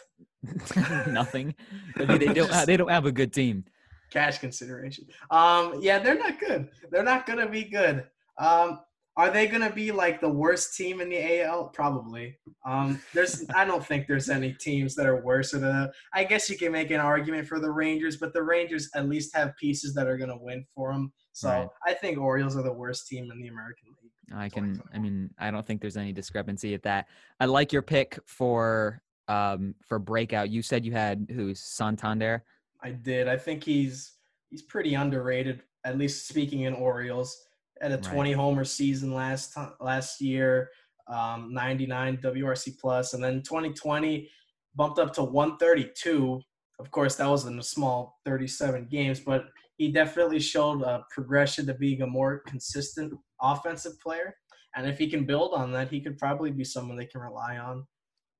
nothing. 1.07 1.55
they, 1.95 2.05
they 2.05 2.25
don't. 2.25 2.35
Just, 2.35 2.67
they 2.67 2.77
don't 2.77 2.89
have 2.89 3.05
a 3.05 3.11
good 3.11 3.33
team. 3.33 3.65
Cash 4.11 4.39
consideration. 4.39 5.05
Um, 5.31 5.79
yeah, 5.81 5.99
they're 5.99 6.17
not 6.17 6.39
good. 6.39 6.69
They're 6.91 7.03
not 7.03 7.25
gonna 7.25 7.49
be 7.49 7.63
good. 7.63 8.05
Um, 8.37 8.79
are 9.17 9.29
they 9.29 9.47
gonna 9.47 9.71
be 9.71 9.91
like 9.91 10.19
the 10.19 10.29
worst 10.29 10.75
team 10.75 10.99
in 10.99 11.09
the 11.09 11.41
AL? 11.41 11.69
Probably. 11.69 12.37
Um, 12.65 13.01
there's. 13.13 13.45
I 13.55 13.65
don't 13.65 13.85
think 13.85 14.07
there's 14.07 14.29
any 14.29 14.53
teams 14.53 14.95
that 14.95 15.05
are 15.05 15.23
worse 15.23 15.51
than. 15.51 15.89
I 16.13 16.23
guess 16.23 16.49
you 16.49 16.57
can 16.57 16.71
make 16.71 16.91
an 16.91 16.99
argument 16.99 17.47
for 17.47 17.59
the 17.59 17.71
Rangers, 17.71 18.17
but 18.17 18.33
the 18.33 18.43
Rangers 18.43 18.89
at 18.93 19.07
least 19.07 19.35
have 19.35 19.55
pieces 19.57 19.93
that 19.95 20.07
are 20.07 20.17
gonna 20.17 20.37
win 20.37 20.65
for 20.73 20.91
them. 20.91 21.13
So 21.31 21.49
right. 21.49 21.67
I 21.85 21.93
think 21.93 22.17
Orioles 22.17 22.57
are 22.57 22.63
the 22.63 22.73
worst 22.73 23.07
team 23.07 23.29
in 23.31 23.41
the 23.41 23.47
American 23.47 23.89
League. 24.01 24.11
I 24.33 24.49
can. 24.49 24.81
I 24.93 24.99
mean, 24.99 25.29
I 25.37 25.51
don't 25.51 25.65
think 25.65 25.81
there's 25.81 25.97
any 25.97 26.11
discrepancy 26.11 26.73
at 26.73 26.83
that. 26.83 27.07
I 27.39 27.45
like 27.45 27.71
your 27.71 27.81
pick 27.81 28.19
for 28.25 29.01
um 29.27 29.75
for 29.85 29.99
breakout. 29.99 30.49
You 30.49 30.61
said 30.61 30.85
you 30.85 30.91
had 30.91 31.27
who's 31.31 31.59
Santander. 31.59 32.43
I 32.83 32.91
did. 32.91 33.27
I 33.27 33.37
think 33.37 33.63
he's 33.63 34.13
he's 34.49 34.61
pretty 34.61 34.93
underrated. 34.93 35.63
At 35.85 35.97
least 35.97 36.27
speaking 36.27 36.61
in 36.61 36.73
Orioles, 36.73 37.45
at 37.81 37.91
a 37.91 37.97
20 37.97 38.29
right. 38.29 38.35
homer 38.35 38.63
season 38.63 39.13
last 39.13 39.55
last 39.79 40.21
year, 40.21 40.69
um, 41.07 41.53
99 41.53 42.17
WRC 42.17 42.79
plus, 42.79 43.13
and 43.13 43.23
then 43.23 43.41
2020 43.41 44.29
bumped 44.75 44.99
up 44.99 45.13
to 45.13 45.23
132. 45.23 46.41
Of 46.79 46.91
course, 46.91 47.15
that 47.15 47.29
was 47.29 47.45
in 47.45 47.57
a 47.57 47.63
small 47.63 48.19
37 48.25 48.87
games, 48.89 49.19
but 49.21 49.45
he 49.77 49.91
definitely 49.91 50.39
showed 50.39 50.81
a 50.81 51.05
progression 51.09 51.65
to 51.67 51.73
being 51.73 52.01
a 52.01 52.07
more 52.07 52.39
consistent 52.47 53.13
offensive 53.41 53.99
player. 54.01 54.35
And 54.75 54.87
if 54.87 54.97
he 54.97 55.09
can 55.09 55.25
build 55.25 55.53
on 55.53 55.71
that, 55.71 55.89
he 55.89 56.01
could 56.01 56.17
probably 56.17 56.51
be 56.51 56.65
someone 56.65 56.97
they 56.97 57.05
can 57.05 57.21
rely 57.21 57.57
on. 57.57 57.85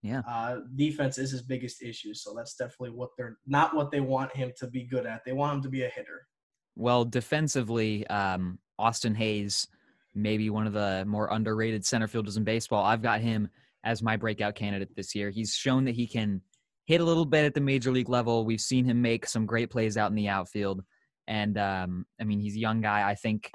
Yeah. 0.06 0.22
Uh, 0.30 0.60
defense 0.76 1.18
is 1.18 1.32
his 1.32 1.42
biggest 1.42 1.82
issue, 1.82 2.14
so 2.14 2.36
that's 2.36 2.54
definitely 2.54 2.92
what 2.92 3.10
they're 3.18 3.40
not 3.48 3.76
what 3.76 3.90
they 3.90 4.02
want 4.02 4.36
him 4.36 4.52
to 4.58 4.68
be 4.68 4.84
good 4.84 5.08
at. 5.08 5.26
They 5.26 5.34
want 5.34 5.56
him 5.56 5.64
to 5.64 5.70
be 5.70 5.84
a 5.84 5.90
hitter. 5.90 6.28
Well, 6.76 7.06
defensively, 7.06 8.06
um, 8.08 8.60
Austin 8.78 9.16
Hays, 9.16 9.68
maybe 10.14 10.52
one 10.52 10.68
of 10.68 10.74
the 10.74 11.06
more 11.08 11.30
underrated 11.32 11.84
center 11.84 12.08
fielders 12.08 12.38
in 12.38 12.44
baseball. 12.44 12.86
I've 12.86 13.02
got 13.02 13.20
him 13.20 13.50
as 13.84 14.04
my 14.04 14.16
breakout 14.16 14.54
candidate 14.54 14.96
this 14.96 15.16
year. 15.16 15.32
He's 15.32 15.56
shown 15.56 15.86
that 15.86 15.96
he 15.96 16.06
can 16.06 16.42
hit 16.86 17.02
a 17.02 17.04
little 17.04 17.26
bit 17.26 17.46
at 17.46 17.56
the 17.56 17.62
major 17.62 17.92
league 17.92 18.10
level. 18.10 18.46
We've 18.46 18.62
seen 18.62 18.86
him 18.86 19.02
make 19.02 19.26
some 19.26 19.48
great 19.48 19.72
plays 19.72 19.98
out 19.98 20.12
in 20.12 20.16
the 20.16 20.28
outfield. 20.28 20.84
And 21.28 21.58
um, 21.58 22.06
I 22.22 22.26
mean, 22.26 22.40
he's 22.40 22.56
a 22.56 22.60
young 22.60 22.82
guy. 22.82 23.10
I 23.10 23.16
think 23.16 23.52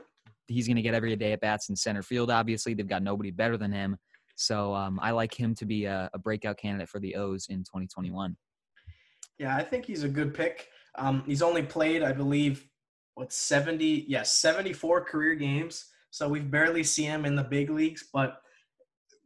he's 0.48 0.66
going 0.66 0.76
to 0.76 0.82
get 0.82 0.94
every 0.94 1.14
day 1.14 1.32
at 1.32 1.40
bats 1.40 1.68
in 1.68 1.76
center 1.76 2.02
field. 2.02 2.28
Obviously, 2.28 2.74
they've 2.74 2.88
got 2.88 3.04
nobody 3.04 3.30
better 3.30 3.56
than 3.56 3.70
him. 3.70 3.96
So 4.40 4.74
um, 4.74 4.98
I 5.02 5.10
like 5.10 5.38
him 5.38 5.54
to 5.56 5.66
be 5.66 5.84
a, 5.84 6.08
a, 6.14 6.18
breakout 6.18 6.56
candidate 6.56 6.88
for 6.88 6.98
the 6.98 7.14
O's 7.14 7.48
in 7.50 7.58
2021. 7.58 8.34
Yeah, 9.38 9.54
I 9.54 9.62
think 9.62 9.84
he's 9.84 10.02
a 10.02 10.08
good 10.08 10.32
pick. 10.32 10.68
Um, 10.96 11.22
he's 11.26 11.42
only 11.42 11.62
played, 11.62 12.02
I 12.02 12.12
believe, 12.12 12.66
what 13.16 13.34
seventy? 13.34 14.06
Yes, 14.08 14.38
seventy-four 14.38 15.04
career 15.04 15.34
games. 15.34 15.84
So 16.10 16.26
we've 16.26 16.50
barely 16.50 16.82
seen 16.82 17.10
him 17.10 17.26
in 17.26 17.36
the 17.36 17.44
big 17.44 17.68
leagues, 17.68 18.08
but 18.14 18.38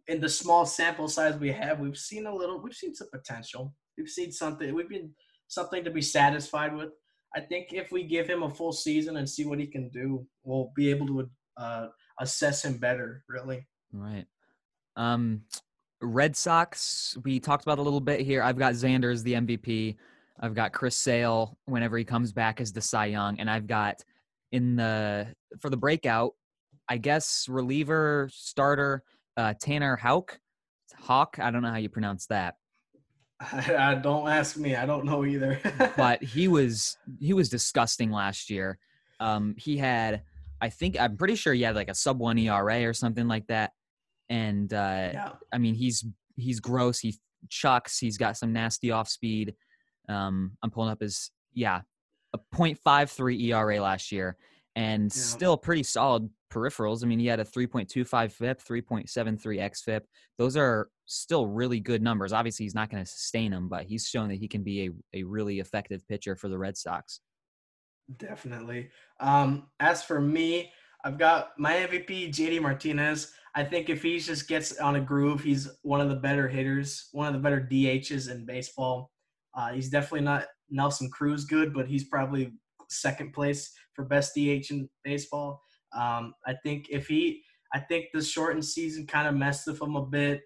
in 0.08 0.20
the 0.20 0.28
small 0.28 0.66
sample 0.66 1.06
size 1.06 1.36
we 1.36 1.52
have, 1.52 1.78
we've 1.78 1.96
seen 1.96 2.26
a 2.26 2.34
little. 2.34 2.60
We've 2.60 2.74
seen 2.74 2.94
some 2.94 3.08
potential. 3.12 3.72
We've 3.96 4.08
seen 4.08 4.32
something. 4.32 4.74
We've 4.74 4.88
been 4.88 5.12
something 5.46 5.84
to 5.84 5.90
be 5.92 6.02
satisfied 6.02 6.74
with. 6.76 6.90
I 7.36 7.40
think 7.40 7.68
if 7.72 7.92
we 7.92 8.02
give 8.02 8.26
him 8.26 8.42
a 8.42 8.50
full 8.50 8.72
season 8.72 9.16
and 9.16 9.30
see 9.30 9.44
what 9.44 9.60
he 9.60 9.66
can 9.68 9.90
do, 9.90 10.26
we'll 10.42 10.72
be 10.74 10.90
able 10.90 11.06
to 11.06 11.30
uh, 11.56 11.86
assess 12.20 12.64
him 12.64 12.78
better. 12.78 13.22
Really. 13.28 13.64
Right. 13.92 14.26
Um, 14.96 15.42
Red 16.00 16.36
Sox. 16.36 17.16
We 17.24 17.40
talked 17.40 17.64
about 17.64 17.78
a 17.78 17.82
little 17.82 18.00
bit 18.00 18.20
here. 18.20 18.42
I've 18.42 18.58
got 18.58 18.74
Xander 18.74 19.12
as 19.12 19.22
the 19.22 19.34
MVP. 19.34 19.96
I've 20.40 20.54
got 20.54 20.72
Chris 20.72 20.96
Sale 20.96 21.56
whenever 21.66 21.96
he 21.96 22.04
comes 22.04 22.32
back 22.32 22.60
as 22.60 22.72
the 22.72 22.80
Cy 22.80 23.06
Young, 23.06 23.38
and 23.40 23.48
I've 23.48 23.66
got 23.66 24.02
in 24.52 24.76
the 24.76 25.28
for 25.60 25.70
the 25.70 25.76
breakout. 25.76 26.34
I 26.88 26.98
guess 26.98 27.48
reliever 27.48 28.28
starter 28.32 29.02
uh, 29.36 29.54
Tanner 29.60 29.96
Houck. 29.96 30.38
Hawk. 30.98 31.38
I 31.38 31.50
don't 31.50 31.62
know 31.62 31.70
how 31.70 31.76
you 31.76 31.88
pronounce 31.88 32.26
that. 32.26 32.56
I, 33.40 33.94
don't 34.02 34.28
ask 34.28 34.56
me. 34.56 34.76
I 34.76 34.86
don't 34.86 35.04
know 35.04 35.24
either. 35.24 35.60
but 35.96 36.22
he 36.22 36.48
was 36.48 36.96
he 37.20 37.32
was 37.32 37.48
disgusting 37.48 38.10
last 38.10 38.50
year. 38.50 38.78
Um, 39.20 39.54
he 39.58 39.76
had, 39.76 40.22
I 40.60 40.68
think, 40.68 40.98
I'm 40.98 41.16
pretty 41.16 41.36
sure 41.36 41.54
he 41.54 41.62
had 41.62 41.76
like 41.76 41.88
a 41.88 41.94
sub 41.94 42.18
one 42.18 42.38
ERA 42.38 42.84
or 42.84 42.92
something 42.92 43.28
like 43.28 43.46
that. 43.46 43.72
And 44.28 44.72
uh, 44.72 45.10
yeah. 45.12 45.30
I 45.52 45.58
mean, 45.58 45.74
he's 45.74 46.04
he's 46.36 46.60
gross. 46.60 46.98
He 46.98 47.16
chucks. 47.48 47.98
He's 47.98 48.16
got 48.16 48.36
some 48.36 48.52
nasty 48.52 48.90
off 48.90 49.08
speed. 49.08 49.54
Um, 50.08 50.52
I'm 50.62 50.70
pulling 50.70 50.90
up 50.90 51.00
his 51.00 51.30
yeah, 51.52 51.82
a 52.32 52.38
.53 52.54 53.50
ERA 53.50 53.80
last 53.80 54.12
year, 54.12 54.36
and 54.76 55.04
yeah. 55.04 55.22
still 55.22 55.56
pretty 55.56 55.82
solid 55.82 56.28
peripherals. 56.52 57.02
I 57.02 57.06
mean, 57.06 57.18
he 57.18 57.26
had 57.26 57.40
a 57.40 57.44
3.25 57.44 58.32
FIP, 58.32 58.62
3.73 58.62 59.70
xFIP. 59.70 60.00
Those 60.38 60.56
are 60.56 60.88
still 61.06 61.46
really 61.46 61.80
good 61.80 62.02
numbers. 62.02 62.32
Obviously, 62.32 62.64
he's 62.64 62.74
not 62.74 62.90
going 62.90 63.04
to 63.04 63.10
sustain 63.10 63.50
them, 63.50 63.68
but 63.68 63.84
he's 63.84 64.06
shown 64.06 64.28
that 64.28 64.38
he 64.38 64.48
can 64.48 64.62
be 64.62 64.86
a, 64.86 65.20
a 65.20 65.22
really 65.24 65.60
effective 65.60 66.06
pitcher 66.08 66.36
for 66.36 66.48
the 66.48 66.58
Red 66.58 66.76
Sox. 66.76 67.20
Definitely. 68.18 68.90
Um, 69.20 69.68
as 69.80 70.02
for 70.02 70.20
me, 70.20 70.72
I've 71.04 71.18
got 71.18 71.50
my 71.58 71.74
MVP, 71.74 72.30
JD 72.30 72.62
Martinez. 72.62 73.32
I 73.54 73.62
think 73.62 73.90
if 73.90 74.02
he 74.02 74.18
just 74.18 74.48
gets 74.48 74.78
on 74.78 74.96
a 74.96 75.00
groove, 75.00 75.42
he's 75.42 75.68
one 75.82 76.00
of 76.00 76.08
the 76.08 76.16
better 76.16 76.48
hitters, 76.48 77.10
one 77.12 77.26
of 77.26 77.34
the 77.34 77.40
better 77.40 77.60
DHs 77.70 78.30
in 78.30 78.46
baseball. 78.46 79.10
Uh, 79.54 79.72
he's 79.72 79.90
definitely 79.90 80.22
not 80.22 80.46
Nelson 80.70 81.10
Cruz 81.10 81.44
good, 81.44 81.74
but 81.74 81.86
he's 81.86 82.04
probably 82.04 82.54
second 82.88 83.34
place 83.34 83.70
for 83.92 84.06
best 84.06 84.34
DH 84.34 84.70
in 84.70 84.88
baseball. 85.04 85.60
Um, 85.94 86.34
I 86.46 86.54
think 86.64 86.86
if 86.90 87.06
he, 87.06 87.42
I 87.74 87.80
think 87.80 88.06
the 88.12 88.22
shortened 88.22 88.64
season 88.64 89.06
kind 89.06 89.28
of 89.28 89.34
messed 89.34 89.66
with 89.66 89.80
him 89.80 89.96
a 89.96 90.06
bit. 90.06 90.40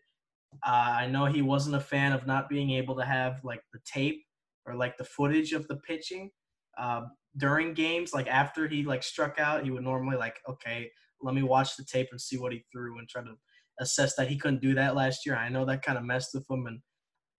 Uh, 0.67 0.97
I 0.99 1.07
know 1.07 1.27
he 1.27 1.41
wasn't 1.41 1.77
a 1.77 1.81
fan 1.81 2.13
of 2.13 2.27
not 2.27 2.49
being 2.49 2.71
able 2.71 2.97
to 2.97 3.05
have 3.05 3.41
like 3.45 3.63
the 3.73 3.79
tape 3.85 4.25
or 4.67 4.75
like 4.75 4.97
the 4.97 5.05
footage 5.05 5.53
of 5.53 5.69
the 5.69 5.77
pitching 5.77 6.31
uh, 6.79 7.03
during 7.37 7.75
games. 7.75 8.13
Like 8.13 8.29
after 8.29 8.69
he 8.69 8.85
like 8.85 9.03
struck 9.03 9.39
out, 9.39 9.65
he 9.65 9.71
would 9.71 9.83
normally 9.83 10.17
like, 10.17 10.37
okay, 10.49 10.91
let 11.21 11.35
me 11.35 11.43
watch 11.43 11.77
the 11.77 11.85
tape 11.85 12.09
and 12.11 12.21
see 12.21 12.39
what 12.39 12.53
he 12.53 12.65
threw 12.73 12.99
and 12.99 13.09
try 13.09 13.23
to 13.23 13.35
assess 13.81 14.15
that. 14.17 14.29
He 14.29 14.39
couldn't 14.39 14.63
do 14.63 14.75
that 14.75 14.95
last 14.95 15.27
year. 15.27 15.37
I 15.37 15.49
know 15.49 15.65
that 15.65 15.83
kind 15.83 15.99
of 15.99 16.05
messed 16.05 16.35
with 16.35 16.49
him, 16.51 16.67
and 16.67 16.81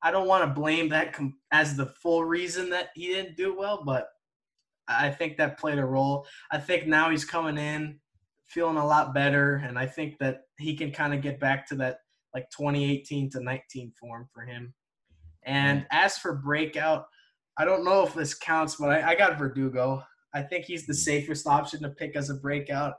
I 0.01 0.11
don't 0.11 0.27
want 0.27 0.43
to 0.43 0.59
blame 0.59 0.89
that 0.89 1.13
com- 1.13 1.37
as 1.51 1.75
the 1.75 1.87
full 1.87 2.23
reason 2.23 2.69
that 2.71 2.89
he 2.95 3.07
didn't 3.07 3.37
do 3.37 3.57
well, 3.57 3.83
but 3.85 4.07
I 4.87 5.09
think 5.09 5.37
that 5.37 5.59
played 5.59 5.77
a 5.77 5.85
role. 5.85 6.25
I 6.51 6.57
think 6.57 6.87
now 6.87 7.09
he's 7.09 7.25
coming 7.25 7.57
in 7.57 7.99
feeling 8.47 8.77
a 8.77 8.85
lot 8.85 9.13
better, 9.13 9.55
and 9.57 9.77
I 9.77 9.85
think 9.85 10.17
that 10.19 10.41
he 10.57 10.75
can 10.75 10.91
kind 10.91 11.13
of 11.13 11.21
get 11.21 11.39
back 11.39 11.67
to 11.67 11.75
that 11.75 11.99
like 12.33 12.49
2018 12.57 13.29
to 13.31 13.39
19 13.41 13.91
form 13.99 14.27
for 14.33 14.43
him. 14.43 14.73
And 15.43 15.85
as 15.91 16.17
for 16.17 16.35
breakout, 16.35 17.05
I 17.59 17.65
don't 17.65 17.83
know 17.83 18.05
if 18.05 18.13
this 18.13 18.33
counts, 18.33 18.77
but 18.77 18.89
I, 18.89 19.09
I 19.09 19.15
got 19.15 19.37
Verdugo. 19.37 20.01
I 20.33 20.41
think 20.41 20.63
he's 20.63 20.87
the 20.87 20.93
safest 20.93 21.45
option 21.45 21.81
to 21.83 21.89
pick 21.89 22.15
as 22.15 22.29
a 22.29 22.35
breakout. 22.35 22.93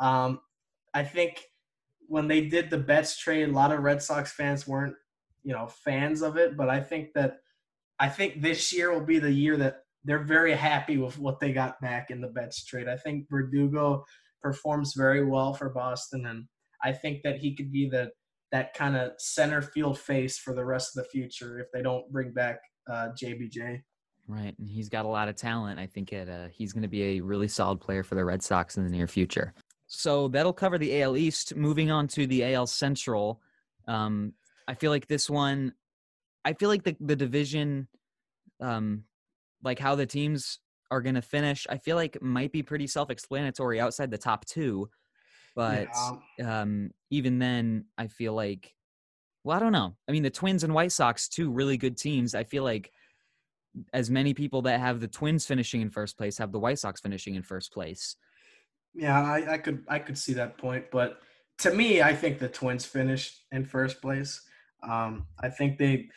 Um, 0.00 0.38
I 0.94 1.02
think 1.02 1.42
when 2.06 2.28
they 2.28 2.42
did 2.42 2.70
the 2.70 2.78
Betts 2.78 3.18
trade, 3.18 3.48
a 3.48 3.52
lot 3.52 3.72
of 3.72 3.80
Red 3.80 4.00
Sox 4.00 4.32
fans 4.32 4.68
weren't, 4.68 4.94
you 5.42 5.52
know, 5.52 5.66
fans 5.66 6.22
of 6.22 6.36
it. 6.36 6.56
But 6.56 6.68
I 6.68 6.80
think 6.80 7.08
that 7.14 7.38
I 7.98 8.08
think 8.08 8.40
this 8.40 8.72
year 8.72 8.92
will 8.92 9.04
be 9.04 9.18
the 9.18 9.32
year 9.32 9.56
that 9.56 9.78
they're 10.04 10.22
very 10.22 10.52
happy 10.52 10.96
with 10.96 11.18
what 11.18 11.40
they 11.40 11.52
got 11.52 11.80
back 11.80 12.10
in 12.10 12.20
the 12.20 12.28
Betts 12.28 12.64
trade. 12.64 12.88
I 12.88 12.96
think 12.96 13.26
Verdugo 13.28 14.04
performs 14.40 14.94
very 14.94 15.24
well 15.24 15.54
for 15.54 15.70
Boston, 15.70 16.26
and 16.26 16.44
I 16.84 16.92
think 16.92 17.22
that 17.24 17.38
he 17.38 17.56
could 17.56 17.72
be 17.72 17.88
the 17.88 18.10
that 18.52 18.74
kind 18.74 18.96
of 18.96 19.12
center 19.18 19.60
field 19.60 19.98
face 19.98 20.38
for 20.38 20.54
the 20.54 20.64
rest 20.64 20.96
of 20.96 21.02
the 21.02 21.10
future 21.10 21.58
if 21.58 21.66
they 21.72 21.82
don't 21.82 22.12
bring 22.12 22.32
back 22.32 22.60
uh, 22.88 23.08
JBJ. 23.20 23.82
Right, 24.26 24.54
and 24.58 24.68
he's 24.68 24.88
got 24.88 25.04
a 25.04 25.08
lot 25.08 25.28
of 25.28 25.36
talent. 25.36 25.78
I 25.78 25.86
think 25.86 26.12
it, 26.12 26.28
uh, 26.28 26.48
he's 26.50 26.72
going 26.72 26.82
to 26.82 26.88
be 26.88 27.18
a 27.18 27.20
really 27.20 27.48
solid 27.48 27.80
player 27.80 28.02
for 28.02 28.14
the 28.14 28.24
Red 28.24 28.42
Sox 28.42 28.78
in 28.78 28.84
the 28.84 28.90
near 28.90 29.06
future. 29.06 29.52
So 29.86 30.28
that'll 30.28 30.54
cover 30.54 30.78
the 30.78 31.02
AL 31.02 31.16
East. 31.16 31.54
Moving 31.54 31.90
on 31.90 32.08
to 32.08 32.26
the 32.26 32.54
AL 32.54 32.66
Central, 32.66 33.42
um, 33.86 34.32
I 34.66 34.74
feel 34.74 34.90
like 34.90 35.06
this 35.06 35.28
one, 35.28 35.74
I 36.44 36.54
feel 36.54 36.70
like 36.70 36.84
the 36.84 36.96
the 37.00 37.16
division, 37.16 37.86
um, 38.60 39.04
like 39.62 39.78
how 39.78 39.94
the 39.94 40.06
teams 40.06 40.58
are 40.90 41.02
going 41.02 41.14
to 41.16 41.22
finish, 41.22 41.66
I 41.68 41.76
feel 41.76 41.96
like 41.96 42.20
might 42.22 42.52
be 42.52 42.62
pretty 42.62 42.86
self-explanatory 42.86 43.80
outside 43.80 44.10
the 44.10 44.18
top 44.18 44.44
two. 44.46 44.88
But 45.54 45.88
yeah. 46.38 46.62
um, 46.62 46.90
even 47.10 47.38
then, 47.38 47.84
I 47.96 48.08
feel 48.08 48.32
like, 48.32 48.74
well, 49.44 49.56
I 49.56 49.60
don't 49.60 49.72
know. 49.72 49.94
I 50.08 50.12
mean, 50.12 50.22
the 50.22 50.30
Twins 50.30 50.64
and 50.64 50.74
White 50.74 50.92
Sox, 50.92 51.28
two 51.28 51.50
really 51.50 51.76
good 51.76 51.96
teams. 51.96 52.34
I 52.34 52.44
feel 52.44 52.64
like 52.64 52.90
as 53.92 54.10
many 54.10 54.34
people 54.34 54.62
that 54.62 54.80
have 54.80 55.00
the 55.00 55.08
Twins 55.08 55.46
finishing 55.46 55.80
in 55.80 55.90
first 55.90 56.16
place 56.16 56.38
have 56.38 56.52
the 56.52 56.58
White 56.58 56.78
Sox 56.78 57.00
finishing 57.00 57.34
in 57.34 57.42
first 57.42 57.72
place. 57.72 58.16
Yeah, 58.94 59.20
I, 59.20 59.54
I 59.54 59.58
could 59.58 59.84
I 59.88 59.98
could 59.98 60.16
see 60.16 60.34
that 60.34 60.58
point, 60.58 60.86
but 60.92 61.18
to 61.58 61.72
me, 61.72 62.02
I 62.02 62.14
think 62.14 62.38
the 62.38 62.48
Twins 62.48 62.84
finished 62.84 63.44
in 63.52 63.64
first 63.64 64.00
place. 64.00 64.40
Um, 64.82 65.26
I 65.40 65.48
think 65.48 65.78
they, 65.78 66.08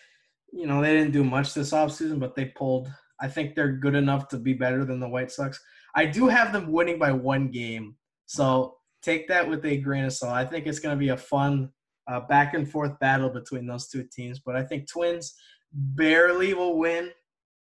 you 0.52 0.68
know, 0.68 0.82
they 0.82 0.94
didn't 0.94 1.14
do 1.14 1.24
much 1.24 1.54
this 1.54 1.72
offseason, 1.72 2.20
but 2.20 2.36
they 2.36 2.46
pulled 2.46 2.90
I 3.20 3.28
think 3.28 3.56
they're 3.56 3.72
good 3.72 3.96
enough 3.96 4.28
to 4.30 4.38
be 4.38 4.54
better 4.54 4.86
than 4.86 5.00
the 5.00 5.10
White 5.10 5.32
Sox. 5.32 5.60
I 5.96 6.06
do 6.06 6.28
have 6.28 6.54
them 6.54 6.72
winning 6.72 7.00
by 7.00 7.12
one 7.12 7.50
game, 7.50 7.96
so 8.26 8.76
take 9.02 9.28
that 9.30 9.48
with 9.48 9.66
a 9.66 9.78
grain 9.78 10.06
of 10.06 10.14
salt. 10.14 10.34
I 10.34 10.46
think 10.46 10.68
it's 10.68 10.80
going 10.80 10.96
to 10.96 11.00
be 11.00 11.10
a 11.10 11.18
fun 11.18 11.72
uh, 12.08 12.22
back 12.22 12.54
and 12.54 12.70
forth 12.70 13.00
battle 13.00 13.30
between 13.30 13.66
those 13.66 13.88
two 13.88 14.04
teams, 14.04 14.40
but 14.40 14.56
I 14.56 14.64
think 14.64 14.88
Twins 14.88 15.34
barely 15.74 16.54
will 16.54 16.78
win 16.78 17.12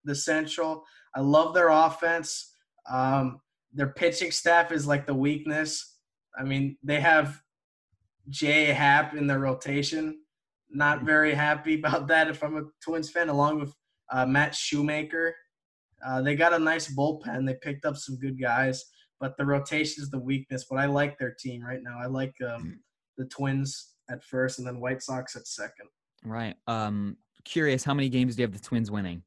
the 0.08 0.16
Central. 0.16 0.84
I 1.16 1.20
love 1.20 1.54
their 1.54 1.70
offense. 1.70 2.54
Um, 2.90 3.42
their 3.74 3.90
pitching 3.90 4.32
staff 4.32 4.72
is 4.72 4.88
like 4.88 5.06
the 5.06 5.14
weakness. 5.14 5.98
I 6.38 6.44
mean, 6.44 6.78
they 6.84 7.00
have 7.00 7.42
Jay 8.30 8.66
Happ 8.66 9.16
in 9.16 9.28
their 9.28 9.40
rotation. 9.40 10.20
Not 10.70 11.04
very 11.04 11.34
happy 11.34 11.76
about 11.80 12.08
that 12.08 12.28
if 12.28 12.44
I'm 12.44 12.58
a 12.58 12.64
Twins 12.84 13.12
fan, 13.12 13.30
along 13.30 13.60
with 13.60 13.74
uh, 14.12 14.26
Matt 14.26 14.56
Shoemaker. 14.56 15.36
Uh, 16.06 16.22
they 16.22 16.36
got 16.36 16.54
a 16.54 16.60
nice 16.60 16.94
bullpen. 16.94 17.46
They 17.46 17.56
picked 17.56 17.86
up 17.86 17.98
some 17.98 18.18
good 18.18 18.40
guys, 18.40 18.84
but 19.20 19.36
the 19.38 19.46
rotation 19.46 20.04
is 20.04 20.10
the 20.10 20.20
weakness. 20.20 20.66
But 20.70 20.80
I 20.80 20.86
like 20.86 21.18
their 21.18 21.36
team 21.40 21.64
right 21.64 21.82
now. 21.82 21.98
I 22.00 22.06
like 22.06 22.34
um, 22.48 22.80
the 23.18 23.26
Twins 23.26 23.94
at 24.10 24.24
first, 24.24 24.60
and 24.60 24.68
then 24.68 24.80
White 24.80 25.02
Sox 25.02 25.36
at 25.36 25.48
second. 25.48 25.88
Right. 26.24 26.56
Um, 26.68 27.18
curious, 27.44 27.84
how 27.84 27.94
many 27.94 28.10
games 28.10 28.36
do 28.36 28.42
you 28.42 28.48
have 28.48 28.54
the 28.54 28.64
Twins 28.64 28.92
winning? 28.92 29.24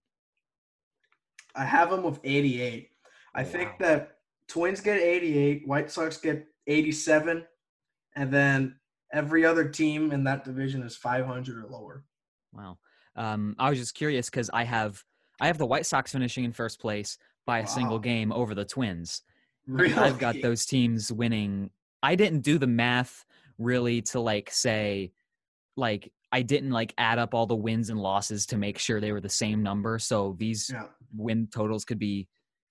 I 1.54 1.64
have 1.64 1.90
them 1.90 2.02
with 2.02 2.20
88. 2.24 2.88
I 3.34 3.42
wow. 3.42 3.48
think 3.48 3.78
that 3.78 4.16
Twins 4.48 4.80
get 4.80 5.00
88, 5.00 5.66
White 5.66 5.90
Sox 5.90 6.16
get 6.16 6.46
87, 6.66 7.44
and 8.16 8.32
then 8.32 8.76
every 9.12 9.44
other 9.44 9.68
team 9.68 10.12
in 10.12 10.24
that 10.24 10.44
division 10.44 10.82
is 10.82 10.96
500 10.96 11.64
or 11.64 11.68
lower. 11.68 12.04
Wow. 12.52 12.78
Um, 13.16 13.54
I 13.58 13.70
was 13.70 13.78
just 13.78 13.94
curious 13.94 14.30
because 14.30 14.50
I 14.52 14.64
have 14.64 15.02
I 15.40 15.46
have 15.46 15.58
the 15.58 15.66
White 15.66 15.86
Sox 15.86 16.12
finishing 16.12 16.44
in 16.44 16.52
first 16.52 16.80
place 16.80 17.18
by 17.46 17.58
a 17.58 17.62
wow. 17.62 17.68
single 17.68 17.98
game 17.98 18.32
over 18.32 18.54
the 18.54 18.64
Twins. 18.64 19.22
Really? 19.66 19.94
I've 19.94 20.18
got 20.18 20.40
those 20.42 20.66
teams 20.66 21.12
winning. 21.12 21.70
I 22.02 22.14
didn't 22.14 22.40
do 22.40 22.58
the 22.58 22.66
math 22.66 23.24
really 23.58 24.02
to 24.02 24.20
like 24.20 24.50
say 24.50 25.12
like 25.76 26.12
I 26.32 26.42
didn't 26.42 26.70
like 26.70 26.94
add 26.96 27.18
up 27.18 27.34
all 27.34 27.46
the 27.46 27.56
wins 27.56 27.90
and 27.90 28.00
losses 28.00 28.46
to 28.46 28.56
make 28.56 28.78
sure 28.78 29.00
they 29.00 29.12
were 29.12 29.20
the 29.20 29.28
same 29.28 29.62
number. 29.62 29.98
So 29.98 30.36
these 30.38 30.70
yeah. 30.72 30.84
win 31.16 31.48
totals 31.52 31.84
could 31.84 31.98
be 31.98 32.28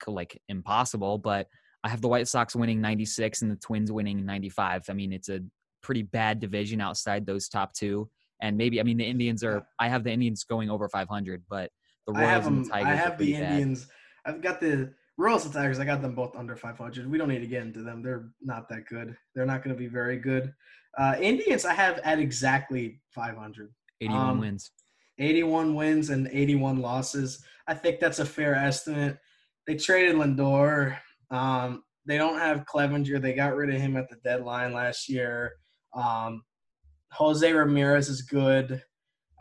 like 0.07 0.41
impossible, 0.47 1.17
but 1.17 1.47
I 1.83 1.89
have 1.89 2.01
the 2.01 2.07
White 2.07 2.27
Sox 2.27 2.55
winning 2.55 2.81
96 2.81 3.41
and 3.41 3.51
the 3.51 3.55
Twins 3.57 3.91
winning 3.91 4.25
95. 4.25 4.85
I 4.89 4.93
mean, 4.93 5.11
it's 5.11 5.29
a 5.29 5.41
pretty 5.81 6.03
bad 6.03 6.39
division 6.39 6.81
outside 6.81 7.25
those 7.25 7.47
top 7.47 7.73
two. 7.73 8.09
And 8.41 8.57
maybe 8.57 8.79
I 8.79 8.83
mean 8.83 8.97
the 8.97 9.05
Indians 9.05 9.43
are 9.43 9.65
I 9.79 9.89
have 9.89 10.03
the 10.03 10.11
Indians 10.11 10.45
going 10.45 10.69
over 10.69 10.87
500, 10.87 11.43
but 11.49 11.71
the 12.07 12.13
Royals 12.13 12.47
and 12.47 12.65
the 12.65 12.69
Tigers 12.69 12.87
I 12.87 12.95
have 12.95 13.17
the 13.17 13.33
bad. 13.33 13.51
Indians. 13.51 13.87
I've 14.25 14.41
got 14.41 14.61
the 14.61 14.93
Royals 15.19 15.43
and 15.43 15.53
Tigers. 15.53 15.79
I 15.79 15.85
got 15.85 16.01
them 16.01 16.15
both 16.15 16.33
under 16.37 16.55
500. 16.55 17.11
We 17.11 17.17
don't 17.17 17.27
need 17.27 17.39
to 17.39 17.47
get 17.47 17.63
into 17.63 17.81
them. 17.81 18.01
They're 18.01 18.29
not 18.41 18.69
that 18.69 18.85
good. 18.85 19.17
They're 19.35 19.45
not 19.45 19.61
going 19.61 19.75
to 19.75 19.79
be 19.79 19.89
very 19.89 20.17
good. 20.17 20.53
Uh, 20.97 21.17
Indians, 21.19 21.65
I 21.65 21.73
have 21.73 21.99
at 22.05 22.19
exactly 22.19 23.01
500. 23.11 23.69
81 23.99 24.29
um, 24.29 24.39
wins. 24.39 24.71
81 25.17 25.75
wins 25.75 26.09
and 26.09 26.29
81 26.31 26.77
losses. 26.77 27.43
I 27.67 27.73
think 27.73 27.99
that's 27.99 28.19
a 28.19 28.25
fair 28.25 28.55
estimate. 28.55 29.17
They 29.67 29.75
traded 29.75 30.15
Lindor. 30.15 30.97
Um, 31.29 31.83
they 32.05 32.17
don't 32.17 32.39
have 32.39 32.63
Clevinger. 32.63 33.21
They 33.21 33.33
got 33.33 33.57
rid 33.57 33.75
of 33.75 33.81
him 33.81 33.97
at 33.97 34.09
the 34.09 34.15
deadline 34.23 34.71
last 34.71 35.09
year. 35.09 35.51
Um, 35.93 36.43
Jose 37.11 37.51
Ramirez 37.51 38.07
is 38.07 38.21
good. 38.21 38.81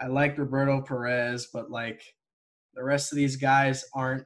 I 0.00 0.08
like 0.08 0.38
Roberto 0.38 0.82
Perez, 0.82 1.48
but 1.52 1.70
like 1.70 2.02
the 2.74 2.82
rest 2.82 3.12
of 3.12 3.16
these 3.16 3.36
guys 3.36 3.84
aren't 3.94 4.24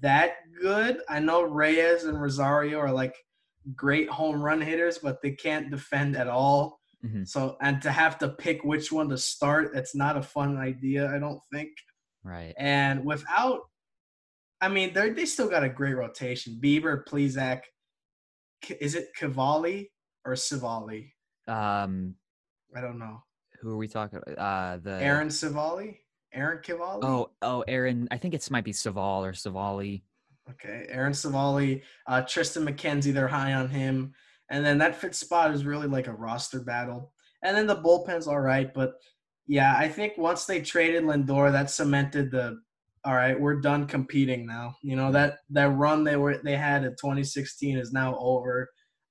that 0.00 0.34
good. 0.60 0.98
I 1.08 1.18
know 1.20 1.42
Reyes 1.42 2.04
and 2.04 2.20
Rosario 2.20 2.78
are 2.78 2.92
like 2.92 3.16
great 3.76 4.08
home 4.08 4.42
run 4.42 4.60
hitters, 4.60 4.98
but 4.98 5.22
they 5.22 5.32
can't 5.32 5.70
defend 5.70 6.16
at 6.16 6.28
all. 6.28 6.80
Mhm. 7.04 7.26
So, 7.28 7.56
and 7.60 7.80
to 7.82 7.90
have 7.90 8.18
to 8.18 8.28
pick 8.28 8.62
which 8.64 8.92
one 8.92 9.08
to 9.08 9.18
start, 9.18 9.74
it's 9.74 9.94
not 9.94 10.16
a 10.16 10.22
fun 10.22 10.56
idea, 10.56 11.10
I 11.12 11.18
don't 11.18 11.40
think. 11.52 11.70
Right. 12.22 12.54
And 12.56 13.04
without, 13.04 13.62
I 14.60 14.68
mean, 14.68 14.92
they 14.94 15.10
they 15.10 15.26
still 15.26 15.48
got 15.48 15.64
a 15.64 15.68
great 15.68 15.94
rotation. 15.94 16.60
Bieber, 16.62 17.04
Plesac, 17.04 17.62
is 18.80 18.94
it 18.94 19.08
Cavalli 19.18 19.90
or 20.24 20.34
Savali? 20.34 21.10
Um, 21.48 22.14
I 22.76 22.80
don't 22.80 22.98
know. 23.00 23.24
who 23.60 23.70
are 23.72 23.76
we 23.76 23.88
talking 23.88 24.20
about? 24.24 24.38
Uh, 24.38 24.76
the 24.78 25.02
Aaron 25.02 25.28
Civale? 25.28 25.98
Aaron 26.34 26.60
Cavalli? 26.62 27.00
Oh, 27.02 27.30
oh, 27.42 27.64
Aaron. 27.68 28.08
I 28.10 28.16
think 28.16 28.34
it's 28.34 28.50
might 28.50 28.64
be 28.64 28.72
Saval 28.72 29.24
or 29.24 29.32
Savali. 29.32 30.02
Okay, 30.50 30.86
Aaron 30.90 31.12
Civale, 31.12 31.82
uh, 32.08 32.22
Triston 32.22 32.68
McKenzie, 32.68 33.12
they're 33.12 33.28
high 33.28 33.52
on 33.52 33.68
him. 33.68 34.12
And 34.50 34.64
then 34.66 34.78
that 34.78 34.96
fifth 34.96 35.14
spot 35.14 35.52
is 35.52 35.64
really 35.64 35.86
like 35.86 36.08
a 36.08 36.12
roster 36.12 36.60
battle. 36.60 37.12
And 37.42 37.56
then 37.56 37.66
the 37.66 37.76
bullpen's 37.76 38.26
all 38.26 38.40
right, 38.40 38.72
but 38.72 38.94
yeah, 39.46 39.74
I 39.76 39.88
think 39.88 40.16
once 40.16 40.44
they 40.44 40.60
traded 40.60 41.04
Lindor, 41.04 41.52
that 41.52 41.70
cemented 41.70 42.30
the 42.30 42.60
all 43.04 43.14
right, 43.14 43.38
we're 43.38 43.60
done 43.60 43.86
competing 43.86 44.46
now. 44.46 44.76
You 44.82 44.94
know 44.94 45.10
that 45.12 45.38
that 45.50 45.70
run 45.70 46.04
they 46.04 46.16
were 46.16 46.38
they 46.44 46.56
had 46.56 46.84
in 46.84 46.90
2016 46.92 47.78
is 47.78 47.92
now 47.92 48.16
over. 48.18 48.70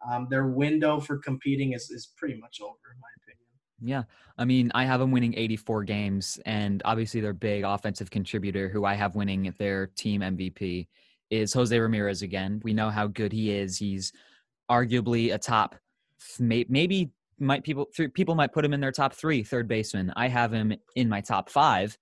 Um, 0.09 0.27
their 0.29 0.47
window 0.47 0.99
for 0.99 1.17
competing 1.17 1.73
is 1.73 1.89
is 1.89 2.13
pretty 2.17 2.39
much 2.39 2.59
over, 2.61 2.71
in 2.71 2.99
my 2.99 3.07
opinion. 3.21 3.30
Yeah. 3.83 4.03
I 4.37 4.45
mean, 4.45 4.71
I 4.75 4.85
have 4.85 4.99
them 4.99 5.11
winning 5.11 5.33
84 5.35 5.83
games, 5.83 6.39
and 6.45 6.81
obviously 6.85 7.19
their 7.19 7.33
big 7.33 7.63
offensive 7.63 8.11
contributor, 8.11 8.69
who 8.69 8.85
I 8.85 8.93
have 8.93 9.15
winning 9.15 9.53
their 9.57 9.87
team 9.87 10.21
MVP, 10.21 10.87
is 11.29 11.53
Jose 11.53 11.77
Ramirez 11.77 12.21
again. 12.21 12.61
We 12.63 12.73
know 12.73 12.89
how 12.89 13.07
good 13.07 13.31
he 13.31 13.51
is. 13.51 13.77
He's 13.77 14.13
arguably 14.69 15.33
a 15.33 15.37
top, 15.37 15.75
maybe 16.39 17.11
might 17.39 17.63
people 17.63 17.87
people 18.13 18.35
might 18.35 18.53
put 18.53 18.63
him 18.63 18.73
in 18.73 18.79
their 18.79 18.91
top 18.91 19.13
three 19.13 19.43
third 19.43 19.67
baseman. 19.67 20.13
I 20.15 20.27
have 20.27 20.53
him 20.53 20.73
in 20.95 21.09
my 21.09 21.21
top 21.21 21.49
five, 21.49 21.97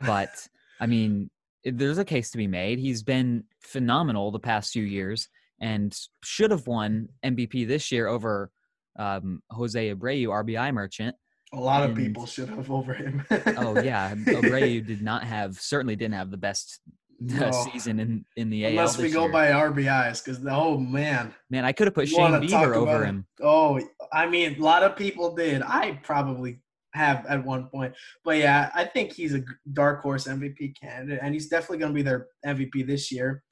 but 0.00 0.48
I 0.80 0.86
mean, 0.86 1.28
there's 1.64 1.98
a 1.98 2.04
case 2.04 2.30
to 2.30 2.38
be 2.38 2.46
made. 2.46 2.78
He's 2.78 3.02
been 3.02 3.44
phenomenal 3.60 4.30
the 4.30 4.38
past 4.38 4.72
few 4.72 4.84
years 4.84 5.28
and 5.60 5.96
should 6.22 6.50
have 6.50 6.66
won 6.66 7.08
MVP 7.24 7.66
this 7.66 7.92
year 7.92 8.06
over 8.06 8.50
um, 8.98 9.40
Jose 9.50 9.94
Abreu, 9.94 10.26
RBI 10.26 10.72
merchant. 10.72 11.14
A 11.54 11.56
lot 11.58 11.88
of 11.88 11.96
people 11.96 12.26
should 12.26 12.50
have 12.50 12.70
over 12.70 12.92
him. 12.92 13.24
Oh 13.30 13.80
yeah, 13.80 14.14
Abreu 14.14 14.86
did 14.86 15.00
not 15.02 15.24
have 15.24 15.54
certainly 15.58 15.96
didn't 15.96 16.14
have 16.14 16.30
the 16.30 16.36
best 16.36 16.80
uh, 16.86 17.34
No. 17.38 17.50
season 17.72 18.00
in 18.00 18.24
in 18.36 18.50
the 18.50 18.64
AL. 18.66 18.70
Unless 18.72 18.98
we 18.98 19.10
go 19.10 19.22
year. 19.24 19.32
by 19.32 19.46
RBIs, 19.48 20.22
because 20.22 20.44
oh 20.50 20.76
man, 20.78 21.34
man, 21.48 21.64
I 21.64 21.72
could 21.72 21.86
have 21.86 21.94
put 21.94 22.08
You 22.10 22.16
Shane 22.16 22.32
Bieber 22.32 22.76
over 22.76 23.04
him. 23.04 23.26
Oh, 23.42 23.80
I 24.12 24.28
mean, 24.28 24.56
a 24.56 24.62
lot 24.62 24.82
of 24.82 24.94
people 24.94 25.34
did. 25.34 25.62
I 25.62 25.98
probably 26.02 26.60
have 26.94 27.24
at 27.26 27.44
one 27.44 27.68
point, 27.68 27.94
but 28.24 28.36
yeah, 28.36 28.70
I 28.74 28.84
think 28.84 29.12
he's 29.14 29.34
a 29.34 29.42
dark 29.72 30.02
horse 30.02 30.26
MVP 30.28 30.74
candidate, 30.80 31.20
and 31.22 31.32
he's 31.32 31.48
definitely 31.48 31.78
going 31.78 31.92
to 31.92 31.96
be 31.96 32.02
their 32.02 32.26
MVP 32.44 32.86
this 32.86 33.10
year. 33.10 33.42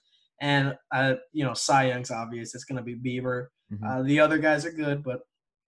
And 0.42 0.74
uh, 0.94 1.14
you 1.32 1.44
know, 1.44 1.54
Cy 1.54 1.88
Young's 1.88 2.10
obvious; 2.10 2.54
it's 2.54 2.64
going 2.64 2.76
to 2.76 2.82
be 2.84 2.94
Bieber. 2.94 3.46
Mhm. 3.72 3.78
Uh, 3.84 4.02
the 4.02 4.20
other 4.20 4.36
guys 4.38 4.66
are 4.66 4.70
good, 4.72 5.02
but 5.02 5.20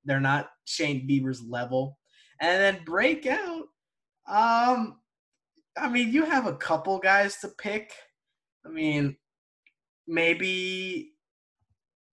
they're 0.09 0.21
not 0.21 0.49
Shane 0.65 1.09
Bieber's 1.09 1.43
level. 1.43 1.99
And 2.41 2.61
then 2.61 2.85
breakout. 2.85 3.65
Um, 4.29 5.01
I 5.77 5.89
mean, 5.89 6.13
you 6.13 6.25
have 6.25 6.47
a 6.47 6.57
couple 6.57 6.99
guys 6.99 7.39
to 7.39 7.49
pick. 7.49 7.93
I 8.65 8.69
mean, 8.69 9.17
maybe 10.07 11.13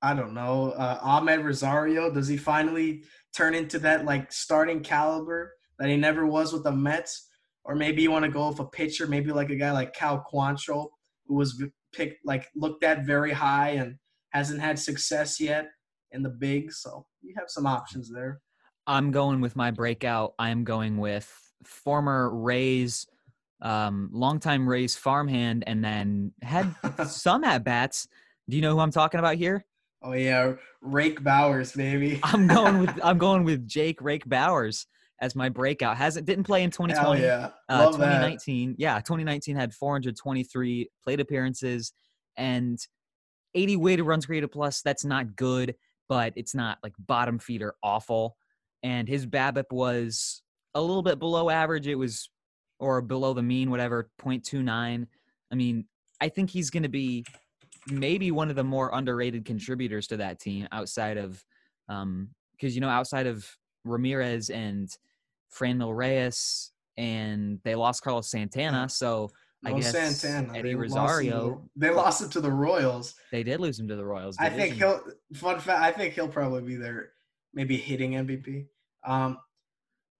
I 0.01 0.13
don't 0.13 0.33
know. 0.33 0.71
Uh, 0.71 0.99
Amed 0.99 1.43
Rosario, 1.43 2.11
does 2.11 2.27
he 2.27 2.37
finally 2.37 3.03
turn 3.35 3.55
into 3.55 3.79
that 3.79 4.05
like 4.05 4.31
starting 4.31 4.81
caliber 4.81 5.53
that 5.79 5.89
he 5.89 5.97
never 5.97 6.25
was 6.25 6.53
with 6.53 6.63
the 6.63 6.71
Mets? 6.71 7.27
Or 7.63 7.75
maybe 7.75 8.03
you 8.03 8.11
want 8.11 8.25
to 8.25 8.31
go 8.31 8.49
with 8.49 8.59
a 8.59 8.65
pitcher, 8.65 9.07
maybe 9.07 9.31
like 9.31 9.49
a 9.49 9.55
guy 9.55 9.71
like 9.71 9.93
Cal 9.93 10.23
Quantrill, 10.31 10.89
who 11.25 11.35
was 11.35 11.61
picked 11.93 12.23
like 12.23 12.47
looked 12.55 12.83
at 12.83 13.05
very 13.05 13.31
high 13.31 13.71
and 13.71 13.95
hasn't 14.29 14.61
had 14.61 14.77
success 14.77 15.39
yet 15.39 15.69
in 16.15 16.23
the 16.23 16.29
big. 16.29 16.71
So 16.71 17.05
you 17.21 17.33
have 17.37 17.49
some 17.49 17.67
options 17.67 18.11
there. 18.11 18.41
I'm 18.87 19.11
going 19.11 19.41
with 19.41 19.55
my 19.55 19.71
breakout. 19.71 20.33
I'm 20.39 20.63
going 20.63 20.97
with 20.97 21.31
former 21.63 22.29
Rays, 22.33 23.07
um, 23.61 24.09
longtime 24.11 24.67
Rays 24.67 24.95
farmhand, 24.95 25.63
and 25.67 25.83
then 25.83 26.33
had 26.41 26.73
some 27.07 27.43
at 27.43 27.63
bats. 27.63 28.07
Do 28.49 28.55
you 28.55 28.61
know 28.61 28.73
who 28.73 28.79
I'm 28.79 28.91
talking 28.91 29.19
about 29.19 29.35
here? 29.35 29.65
Oh 30.03 30.13
yeah, 30.13 30.53
Rake 30.81 31.21
Bauers, 31.21 31.75
baby. 31.75 32.19
I'm 32.23 32.47
going 32.47 32.79
with 32.79 32.99
I'm 33.03 33.17
going 33.17 33.43
with 33.43 33.67
Jake 33.67 34.01
Rake 34.01 34.25
Bauers 34.25 34.85
as 35.19 35.35
my 35.35 35.49
breakout. 35.49 35.97
Hasn't 35.97 36.27
didn't 36.27 36.43
play 36.43 36.61
in 36.61 36.69
2020. 36.69 37.19
Hell 37.19 37.27
yeah, 37.27 37.49
Uh, 37.67 37.85
love 37.85 37.97
that. 37.97 38.07
2019, 38.19 38.75
yeah, 38.77 38.97
2019 38.99 39.55
had 39.55 39.73
423 39.73 40.89
plate 41.03 41.19
appearances 41.19 41.91
and 42.37 42.77
80 43.55 43.77
weighted 43.77 44.05
runs 44.05 44.25
created 44.27 44.51
plus. 44.51 44.81
That's 44.83 45.05
not 45.05 45.35
good, 45.35 45.73
but 46.07 46.33
it's 46.35 46.55
not 46.55 46.77
like 46.83 46.93
bottom 46.99 47.39
feeder 47.39 47.75
awful. 47.83 48.37
And 48.83 49.07
his 49.07 49.25
BABIP 49.25 49.71
was 49.71 50.41
a 50.73 50.81
little 50.81 51.03
bit 51.03 51.19
below 51.19 51.49
average. 51.49 51.87
It 51.87 51.95
was 51.95 52.29
or 52.79 53.01
below 53.01 53.33
the 53.33 53.41
mean, 53.41 53.71
whatever, 53.71 54.09
0.29. 54.21 55.07
I 55.51 55.55
mean, 55.55 55.85
I 56.21 56.29
think 56.29 56.49
he's 56.49 56.69
going 56.69 56.83
to 56.83 56.89
be 56.89 57.25
maybe 57.87 58.31
one 58.31 58.49
of 58.49 58.55
the 58.55 58.63
more 58.63 58.89
underrated 58.93 59.45
contributors 59.45 60.07
to 60.07 60.17
that 60.17 60.39
team 60.39 60.67
outside 60.71 61.17
of, 61.17 61.43
um, 61.87 62.29
because 62.51 62.75
you 62.75 62.81
know, 62.81 62.89
outside 62.89 63.27
of 63.27 63.47
Ramirez 63.85 64.49
and 64.49 64.89
Franmil 65.53 65.95
Reyes, 65.95 66.71
and 66.97 67.59
they 67.63 67.75
lost 67.75 68.03
Carlos 68.03 68.29
Santana. 68.29 68.89
So 68.89 69.29
I 69.65 69.73
guess 69.73 69.91
Santana. 69.91 70.57
Eddie 70.57 70.69
They 70.69 70.75
lost 70.75 70.93
to 70.93 70.99
Rosario, 71.01 71.69
the- 71.75 71.87
they 71.87 71.89
lost 71.93 72.21
it 72.21 72.31
to 72.31 72.41
the 72.41 72.51
Royals. 72.51 73.15
they 73.31 73.43
did 73.43 73.59
lose 73.59 73.79
him 73.79 73.87
to 73.87 73.95
the 73.95 74.05
Royals. 74.05 74.37
I 74.39 74.49
think 74.49 74.75
he'll 74.75 75.01
fun 75.33 75.59
fact. 75.59 75.81
I 75.81 75.91
think 75.91 76.13
he'll 76.13 76.27
probably 76.27 76.61
be 76.61 76.75
their 76.75 77.09
maybe 77.53 77.77
hitting 77.77 78.11
MVP. 78.15 78.67
Um, 79.05 79.37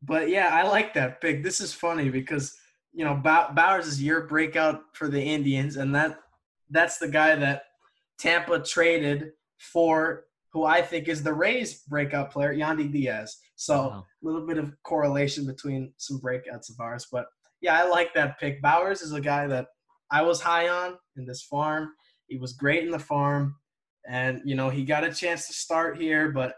but 0.02 0.30
yeah, 0.30 0.50
I 0.54 0.64
like 0.68 0.94
that 0.96 1.22
pick. 1.22 1.44
This 1.44 1.60
is 1.62 1.74
funny 1.74 2.10
because 2.10 2.56
you 2.94 3.04
know 3.06 3.16
Bow- 3.16 3.52
Bauers 3.54 3.88
is 3.88 4.02
your 4.02 4.22
breakout 4.28 4.82
for 4.94 5.08
the 5.08 5.22
Indians, 5.22 5.78
and 5.78 5.94
that 5.96 6.20
that's 6.70 6.98
the 6.98 7.08
guy 7.08 7.36
that 7.36 7.64
Tampa 8.18 8.60
traded 8.60 9.32
for, 9.60 10.26
who 10.50 10.64
I 10.66 10.82
think 10.82 11.08
is 11.08 11.22
the 11.24 11.34
Rays 11.34 11.82
breakout 11.84 12.32
player, 12.32 12.54
Yandy 12.54 12.92
Diaz. 12.92 13.38
So 13.56 13.74
a 13.76 13.88
Wow. 13.90 14.06
little 14.22 14.46
bit 14.46 14.58
of 14.58 14.76
correlation 14.84 15.46
between 15.46 15.94
some 15.98 16.20
breakouts 16.20 16.70
of 16.70 16.80
ours. 16.80 17.08
But 17.12 17.28
yeah, 17.62 17.80
I 17.80 17.88
like 17.88 18.14
that 18.14 18.40
pick. 18.40 18.62
Bauers 18.62 19.02
is 19.02 19.14
a 19.14 19.22
guy 19.22 19.48
that 19.48 19.68
I 20.12 20.22
was 20.22 20.42
high 20.42 20.70
on 20.70 20.98
in 21.18 21.26
this 21.26 21.44
farm. 21.44 21.92
He 22.28 22.38
was 22.38 22.54
great 22.54 22.84
in 22.84 22.92
the 22.92 23.00
farm, 23.00 23.56
and 24.08 24.42
you 24.46 24.56
know 24.56 24.70
he 24.70 24.84
got 24.84 25.04
a 25.04 25.14
chance 25.14 25.48
to 25.48 25.54
start 25.54 25.98
here. 25.98 26.32
But 26.32 26.56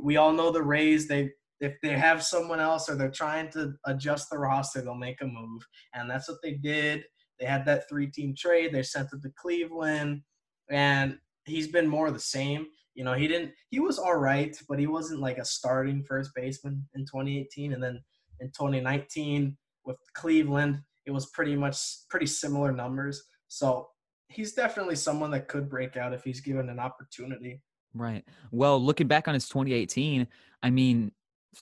we 0.00 0.16
all 0.16 0.32
know 0.32 0.50
the 0.50 0.62
Rays. 0.62 1.06
They 1.06 1.30
if 1.60 1.74
they 1.82 1.90
have 1.90 2.22
someone 2.22 2.60
else 2.60 2.88
or 2.88 2.96
they're 2.96 3.10
trying 3.10 3.50
to 3.50 3.74
adjust 3.86 4.28
the 4.30 4.38
roster, 4.38 4.80
they'll 4.80 4.94
make 4.94 5.20
a 5.20 5.26
move, 5.26 5.62
and 5.94 6.10
that's 6.10 6.28
what 6.28 6.38
they 6.42 6.52
did. 6.52 7.04
They 7.40 7.46
had 7.46 7.64
that 7.66 7.88
three-team 7.88 8.34
trade. 8.36 8.72
They 8.72 8.82
sent 8.82 9.08
it 9.12 9.22
to 9.22 9.30
Cleveland, 9.36 10.22
and 10.70 11.18
he's 11.46 11.68
been 11.68 11.86
more 11.86 12.10
the 12.10 12.20
same. 12.20 12.66
You 12.94 13.04
know, 13.04 13.14
he 13.14 13.26
didn't. 13.26 13.52
He 13.70 13.80
was 13.80 13.98
all 13.98 14.16
right, 14.16 14.56
but 14.68 14.78
he 14.78 14.86
wasn't 14.86 15.20
like 15.20 15.38
a 15.38 15.44
starting 15.44 16.04
first 16.04 16.30
baseman 16.34 16.86
in 16.94 17.02
2018, 17.02 17.72
and 17.72 17.82
then 17.82 18.00
in 18.40 18.48
2019 18.48 19.56
with 19.84 19.96
Cleveland, 20.14 20.80
it 21.06 21.10
was 21.10 21.26
pretty 21.26 21.56
much 21.56 21.78
pretty 22.08 22.26
similar 22.26 22.72
numbers. 22.72 23.22
So 23.48 23.88
he's 24.28 24.52
definitely 24.54 24.96
someone 24.96 25.30
that 25.32 25.48
could 25.48 25.68
break 25.68 25.96
out 25.96 26.12
if 26.12 26.24
he's 26.24 26.40
given 26.40 26.68
an 26.68 26.78
opportunity. 26.78 27.62
Right. 27.94 28.24
Well, 28.50 28.82
looking 28.82 29.06
back 29.06 29.28
on 29.28 29.34
his 29.34 29.48
2018, 29.48 30.26
I 30.62 30.70
mean, 30.70 31.12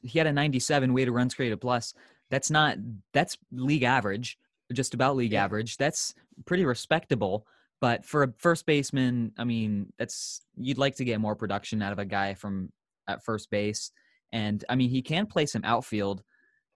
he 0.02 0.18
had 0.18 0.26
a 0.26 0.32
97 0.32 0.92
weighted 0.94 1.12
runs 1.12 1.34
created 1.34 1.60
plus. 1.60 1.92
That's 2.30 2.50
not 2.50 2.78
that's 3.12 3.36
league 3.50 3.82
average. 3.82 4.38
just 4.72 4.94
about 4.94 5.16
league 5.16 5.32
Yeah. 5.32 5.44
average. 5.44 5.76
That's 5.76 6.14
pretty 6.46 6.64
respectable. 6.64 7.46
But 7.82 8.06
for 8.06 8.22
a 8.22 8.32
first 8.38 8.64
baseman, 8.64 9.32
I 9.36 9.44
mean, 9.44 9.92
that's 9.98 10.40
you'd 10.56 10.78
like 10.78 10.96
to 10.96 11.04
get 11.04 11.20
more 11.20 11.36
production 11.36 11.82
out 11.82 11.92
of 11.92 11.98
a 11.98 12.06
guy 12.06 12.32
from 12.32 12.72
at 13.06 13.22
first 13.22 13.50
base. 13.50 13.90
And 14.32 14.64
I 14.70 14.76
mean, 14.76 14.88
he 14.88 15.02
can 15.02 15.26
play 15.26 15.44
some 15.44 15.62
outfield. 15.64 16.22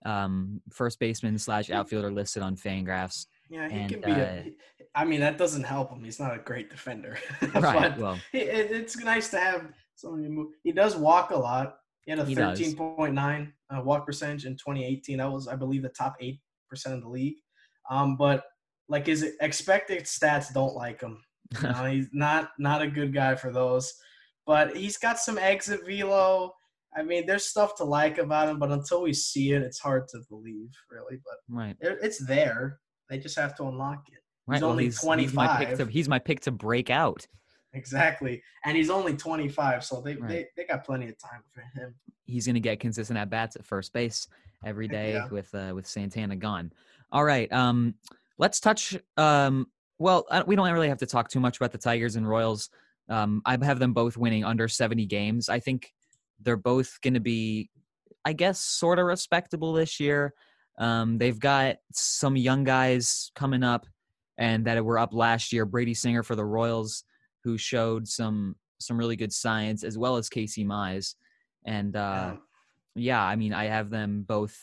Um, 0.07 0.61
first 0.71 1.01
baseman 1.01 1.37
slash 1.39 1.69
outfielder 1.71 2.13
listed 2.13 2.43
on 2.43 2.55
Fangraphs. 2.57 3.27
Yeah, 3.51 3.69
he 3.69 3.81
And, 3.81 3.91
can 3.91 4.01
be. 4.03 4.13
uh, 4.13 4.17
a, 4.19 4.53
I 4.95 5.05
mean, 5.05 5.19
that 5.21 5.37
doesn't 5.37 5.65
help 5.65 5.91
him. 5.91 6.05
He's 6.05 6.21
not 6.21 6.35
a 6.35 6.39
great 6.39 6.71
defender. 6.71 7.19
Right. 7.55 7.99
Well, 7.99 8.19
he- 8.31 8.39
it's 8.39 8.97
nice 8.99 9.29
to 9.31 9.39
have 9.39 9.73
someone 9.97 10.29
move. 10.29 10.53
He 10.63 10.71
does 10.73 10.97
walk 10.97 11.31
a 11.31 11.37
lot. 11.37 11.79
He 12.05 12.13
had 12.13 12.21
a 12.21 12.25
13.9 12.25 13.53
uh, 13.71 13.83
walk 13.83 14.07
percentage 14.07 14.47
in 14.47 14.53
2018. 14.53 15.19
That 15.19 15.33
was, 15.33 15.49
I 15.49 15.57
believe, 15.57 15.83
the 15.83 15.89
top 15.89 16.15
eight 16.21 16.41
percent 16.71 16.95
of 16.95 17.03
the 17.03 17.09
league. 17.09 17.37
Um, 17.91 18.17
but 18.17 18.45
like 18.89 19.07
his 19.07 19.25
expected 19.41 20.05
stats 20.05 20.53
don't 20.55 20.75
like 20.75 21.01
him. 21.01 21.21
You 21.63 21.69
know, 21.69 21.85
he's 21.87 22.09
not 22.13 22.51
not 22.59 22.83
a 22.83 22.87
good 22.89 23.13
guy 23.13 23.35
for 23.35 23.51
those. 23.53 23.93
But 24.47 24.77
he's 24.77 24.99
got 24.99 25.19
some 25.19 25.39
exit 25.39 25.85
velo. 25.85 26.53
I 26.97 27.03
mean, 27.03 27.27
there's 27.27 27.45
stuff 27.45 27.75
to 27.77 27.85
like 27.85 28.19
about 28.19 28.49
him, 28.49 28.59
but 28.59 28.71
until 28.71 29.03
we 29.03 29.13
see 29.13 29.53
it, 29.53 29.63
it's 29.63 29.79
hard 29.79 30.09
to 30.09 30.21
believe, 30.31 30.71
really. 30.91 31.21
But 31.25 31.55
right. 31.55 31.77
it, 31.81 31.99
it's 32.03 32.25
there. 32.25 32.79
They 33.11 33.19
just 33.19 33.39
have 33.39 33.55
to 33.57 33.65
unlock 33.65 34.05
it. 34.11 34.19
Right. 34.47 34.63
well, 34.63 34.71
only 34.71 34.85
he's, 34.85 35.01
he's 35.01 35.33
my 35.35 35.59
pick 35.59 35.71
to 35.71 35.77
25. 35.77 35.89
he's 35.89 36.09
my 36.09 36.19
pick 36.19 36.41
to 36.41 36.53
break 36.53 36.89
out. 36.89 37.27
Exactly. 37.75 38.43
And 38.65 38.77
he's 38.77 38.91
only 38.91 39.17
25, 39.17 39.85
so 39.85 40.01
they, 40.01 40.17
Right. 40.17 40.29
they, 40.29 40.47
they 40.57 40.65
got 40.67 40.85
plenty 40.85 41.09
of 41.09 41.19
time 41.19 41.43
for 41.53 41.63
him. 41.79 41.95
He's 42.25 42.47
gonna 42.47 42.61
get 42.61 42.81
consistent 42.81 43.19
at 43.19 43.31
bats 43.31 43.57
at 43.57 43.65
first 43.65 43.93
base 43.93 44.27
every 44.65 44.89
day 44.89 45.13
yeah. 45.13 45.29
with 45.29 45.55
uh, 45.55 45.73
with 45.75 45.87
Santana 45.87 46.35
gone. 46.35 46.73
All 47.13 47.25
right. 47.25 47.53
Um, 47.53 47.95
let's 48.39 48.59
touch. 48.59 48.97
Um, 49.17 49.67
well, 49.99 50.27
we 50.47 50.57
don't 50.57 50.73
really 50.73 50.89
have 50.89 50.99
to 50.99 51.07
talk 51.07 51.29
too 51.29 51.41
much 51.41 51.57
about 51.57 51.73
the 51.73 51.79
Tigers 51.79 52.17
and 52.17 52.29
Royals. 52.29 52.71
Um, 53.09 53.43
I 53.47 53.57
have 53.65 53.79
them 53.79 53.93
both 53.93 54.17
winning 54.17 54.45
under 54.45 54.67
70 54.67 55.07
games. 55.07 55.49
I 55.49 55.61
think 55.61 55.93
they're 56.41 56.57
both 56.57 57.01
going 57.03 57.15
to 57.15 57.21
be, 57.21 57.71
I 58.25 58.33
guess, 58.33 58.61
sort 58.61 58.99
of 58.99 59.07
respectable 59.07 59.73
this 59.73 60.01
year. 60.01 60.35
Um, 60.79 61.19
they've 61.19 61.39
got 61.39 61.77
some 61.93 62.37
young 62.37 62.65
guys 62.65 63.31
coming 63.35 63.63
up, 63.63 63.87
and 64.39 64.65
that 64.67 64.85
were 64.85 64.99
up 64.99 65.15
last 65.15 65.53
year. 65.53 65.65
Brady 65.65 65.95
Singer 65.95 66.23
for 66.23 66.37
the 66.37 66.45
Royals, 66.45 67.05
who 67.45 67.57
showed 67.57 68.07
some 68.07 68.57
some 68.79 68.99
really 68.99 69.17
good 69.17 69.33
signs, 69.33 69.85
as 69.85 69.97
well 69.97 70.17
as 70.17 70.29
Casey 70.29 70.65
Mize. 70.65 71.15
And 71.65 71.97
uh, 71.97 72.31
Um, 72.33 72.43
yeah, 72.95 73.23
I 73.23 73.37
mean, 73.37 73.53
I 73.55 73.65
have 73.65 73.91
them 73.91 74.25
both 74.27 74.57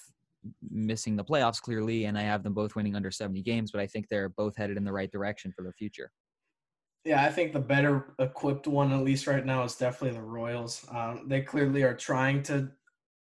missing 0.69 1.15
the 1.15 1.23
playoffs 1.23 1.61
clearly, 1.61 2.05
and 2.05 2.17
I 2.17 2.21
have 2.21 2.43
them 2.43 2.53
both 2.53 2.75
winning 2.75 2.95
under 2.95 3.11
70 3.11 3.41
games, 3.41 3.71
but 3.71 3.81
I 3.81 3.87
think 3.87 4.07
they're 4.09 4.29
both 4.29 4.55
headed 4.55 4.77
in 4.77 4.83
the 4.83 4.91
right 4.91 5.11
direction 5.11 5.51
for 5.55 5.63
the 5.63 5.71
future. 5.71 6.11
Yeah, 7.05 7.23
I 7.23 7.29
think 7.29 7.51
the 7.51 7.59
better 7.59 8.13
equipped 8.19 8.67
one, 8.67 8.93
at 8.93 9.03
least 9.03 9.27
right 9.27 9.45
now, 9.45 9.63
is 9.63 9.75
definitely 9.75 10.17
the 10.17 10.25
Royals. 10.25 10.85
Um, 10.89 11.25
they 11.27 11.41
clearly 11.41 11.83
are 11.83 11.95
trying 11.95 12.43
to 12.43 12.71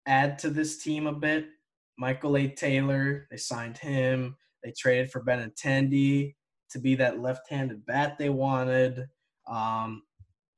add 0.05 0.37
to 0.39 0.49
this 0.49 0.83
team 0.83 1.07
a 1.07 1.13
bit. 1.13 1.47
Michael 1.97 2.37
A. 2.37 2.47
Taylor, 2.47 3.27
they 3.31 3.37
signed 3.37 3.77
him. 3.77 4.35
They 4.63 4.73
traded 4.77 5.11
for 5.11 5.23
Benintendi 5.23 6.35
to 6.71 6.79
be 6.79 6.95
that 6.95 7.19
left-handed 7.19 7.85
bat 7.85 8.17
they 8.17 8.29
wanted. 8.29 9.07
Um, 9.47 10.03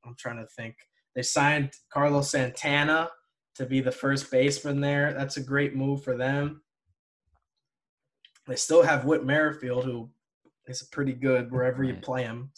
I'm 0.03 0.15
trying 0.17 0.37
to 0.37 0.47
think. 0.47 0.75
They 1.15 1.21
signed 1.21 1.71
Carlos 1.91 2.31
Santana 2.31 3.09
to 3.55 3.65
be 3.65 3.81
the 3.81 3.91
first 3.91 4.31
baseman 4.31 4.81
there. 4.81 5.13
That's 5.13 5.37
a 5.37 5.43
great 5.43 5.75
move 5.75 6.03
for 6.03 6.17
them. 6.17 6.61
They 8.47 8.55
still 8.55 8.81
have 8.81 9.05
Whit 9.05 9.23
Merrifield, 9.25 9.85
who 9.85 10.09
is 10.67 10.83
pretty 10.83 11.13
good 11.13 11.51
wherever 11.51 11.83
you 11.83 11.95
play 11.95 12.23
him, 12.23 12.51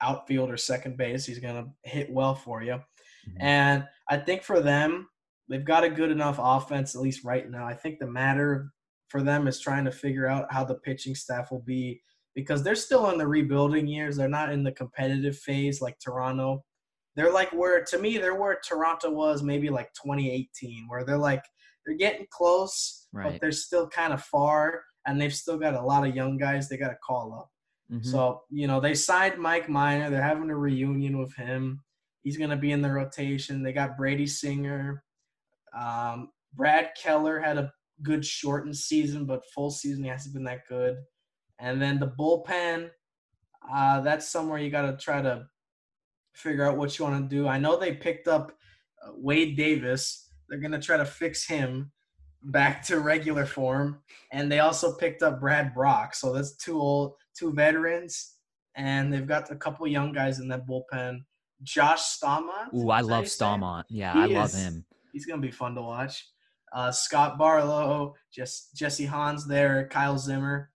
outfield 0.00 0.50
or 0.50 0.56
second 0.56 0.96
base. 0.96 1.26
He's 1.26 1.38
gonna 1.38 1.66
hit 1.84 2.10
well 2.10 2.34
for 2.34 2.62
you. 2.62 2.74
Mhm. 3.28 3.36
And 3.40 3.88
I 4.08 4.16
think 4.18 4.42
for 4.42 4.60
them, 4.60 5.08
they've 5.48 5.64
got 5.64 5.84
a 5.84 5.90
good 5.90 6.10
enough 6.10 6.38
offense 6.40 6.94
at 6.94 7.00
least 7.02 7.24
right 7.24 7.48
now. 7.50 7.66
I 7.66 7.74
think 7.74 7.98
the 7.98 8.06
matter 8.06 8.72
for 9.08 9.22
them 9.22 9.48
is 9.48 9.60
trying 9.60 9.84
to 9.86 9.90
figure 9.92 10.26
out 10.26 10.52
how 10.52 10.64
the 10.64 10.74
pitching 10.76 11.14
staff 11.14 11.50
will 11.50 11.62
be 11.62 12.02
because 12.34 12.62
they're 12.62 12.74
still 12.74 13.10
in 13.10 13.18
the 13.18 13.26
rebuilding 13.26 13.86
years. 13.86 14.16
They're 14.16 14.28
not 14.28 14.52
in 14.52 14.62
the 14.62 14.72
competitive 14.72 15.36
phase 15.38 15.80
like 15.80 15.98
Toronto. 15.98 16.64
They're 17.16 17.32
like 17.32 17.50
where 17.52 17.82
to 17.84 17.98
me 17.98 18.18
they're 18.18 18.36
where 18.36 18.60
Toronto 18.64 19.10
was 19.10 19.42
maybe 19.42 19.70
like 19.70 19.92
2018 19.94 20.86
where 20.88 21.04
they're 21.04 21.18
like 21.18 21.42
they're 21.84 21.96
getting 21.96 22.26
close 22.30 23.06
Right. 23.12 23.32
but 23.32 23.40
they're 23.40 23.50
still 23.52 23.88
kind 23.88 24.12
of 24.12 24.22
far 24.22 24.82
and 25.06 25.18
they've 25.20 25.34
still 25.34 25.58
got 25.58 25.74
a 25.74 25.80
lot 25.82 26.06
of 26.06 26.14
young 26.14 26.36
guys 26.36 26.68
they 26.68 26.76
got 26.76 26.90
to 26.90 26.96
call 27.02 27.32
up. 27.32 27.50
Mhm. 27.90 28.04
So, 28.04 28.42
you 28.50 28.66
know, 28.66 28.80
they 28.80 28.94
signed 28.94 29.38
Mike 29.38 29.68
Minor. 29.68 30.10
They're 30.10 30.22
having 30.22 30.50
a 30.50 30.56
reunion 30.56 31.18
with 31.18 31.34
him. 31.34 31.82
He's 32.22 32.36
going 32.36 32.50
to 32.50 32.56
be 32.56 32.72
in 32.72 32.82
the 32.82 32.92
rotation. 32.92 33.62
They 33.62 33.72
got 33.72 33.96
Brady 33.96 34.26
Singer. 34.26 35.02
Um, 35.72 36.30
Brad 36.54 36.90
Keller 37.00 37.40
had 37.40 37.58
a 37.58 37.72
good 38.02 38.24
shortened 38.24 38.76
season, 38.76 39.24
but 39.24 39.46
full 39.54 39.70
season 39.70 40.04
he 40.04 40.10
hasn't 40.10 40.34
been 40.34 40.44
that 40.44 40.66
good. 40.68 40.96
And 41.58 41.80
then 41.80 41.98
the 41.98 42.08
bullpen, 42.08 42.90
uh, 43.72 44.00
that's 44.00 44.28
somewhere 44.28 44.58
you 44.58 44.70
got 44.70 44.90
to 44.90 44.96
try 44.96 45.22
to 45.22 45.46
figure 46.34 46.64
out 46.64 46.76
what 46.76 46.98
you 46.98 47.04
want 47.04 47.28
to 47.30 47.36
do. 47.36 47.48
I 47.48 47.58
know 47.58 47.76
they 47.76 47.94
picked 47.94 48.28
up 48.28 48.52
uh, 49.04 49.12
Wade 49.14 49.56
Davis. 49.56 50.30
They're 50.48 50.60
going 50.60 50.72
to 50.72 50.78
try 50.78 50.96
to 50.96 51.04
fix 51.04 51.46
him 51.46 51.90
back 52.44 52.82
to 52.84 53.00
regular 53.00 53.44
form. 53.44 54.00
And 54.32 54.50
they 54.50 54.60
also 54.60 54.94
picked 54.94 55.22
up 55.22 55.40
Brad 55.40 55.74
Brach. 55.74 56.14
So 56.14 56.32
that's 56.32 56.56
two 56.56 56.78
old, 56.80 57.14
two 57.38 57.52
veterans. 57.52 58.34
And 58.74 59.12
they've 59.12 59.26
got 59.26 59.50
a 59.50 59.56
couple 59.56 59.86
young 59.86 60.12
guys 60.12 60.38
in 60.38 60.48
that 60.48 60.66
bullpen. 60.66 61.18
Josh 61.62 62.00
Staumont. 62.18 62.72
Ooh, 62.74 62.90
I 62.90 63.00
love? 63.00 63.24
Staumont. 63.24 63.84
Yeah, 63.88 64.12
He 64.12 64.34
I 64.34 64.38
love 64.38 64.52
him. 64.52 64.84
He's 65.12 65.26
gonna 65.26 65.42
be 65.42 65.50
fun 65.50 65.74
to 65.74 65.82
watch. 65.82 66.24
Uh, 66.72 66.92
Scott 66.92 67.38
Barlow, 67.38 68.14
just 68.32 68.76
Jesse 68.76 69.06
Hans 69.06 69.46
there, 69.46 69.88
Kyle 69.88 70.18
Zimmer. 70.18 70.70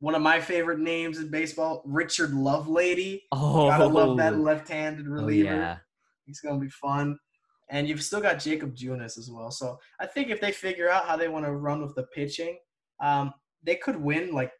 One 0.00 0.14
of 0.14 0.22
my 0.22 0.40
favorite 0.40 0.80
names 0.80 1.18
in 1.18 1.30
baseball, 1.30 1.82
Richard 1.84 2.30
Lovelady. 2.32 3.22
Oh, 3.32 3.68
Gotta 3.68 3.86
love 3.86 4.16
that 4.16 4.38
left-handed 4.38 5.06
oh, 5.06 5.10
reliever. 5.10 5.54
yeah. 5.54 5.76
He's 6.24 6.40
gonna 6.40 6.58
be 6.58 6.70
fun. 6.70 7.18
And 7.68 7.88
you've 7.88 8.02
still 8.02 8.20
got 8.20 8.38
Jakob 8.40 8.74
Junis 8.76 9.18
as 9.18 9.30
well. 9.30 9.50
So 9.50 9.78
I 10.00 10.06
think 10.06 10.30
if 10.30 10.40
they 10.40 10.52
figure 10.52 10.88
out 10.88 11.06
how 11.06 11.16
they 11.16 11.28
want 11.28 11.44
to 11.44 11.52
run 11.52 11.82
with 11.82 11.94
the 11.94 12.04
pitching, 12.14 12.58
um, 13.00 13.32
they 13.62 13.74
could 13.76 13.96
win 13.96 14.32
like 14.32 14.52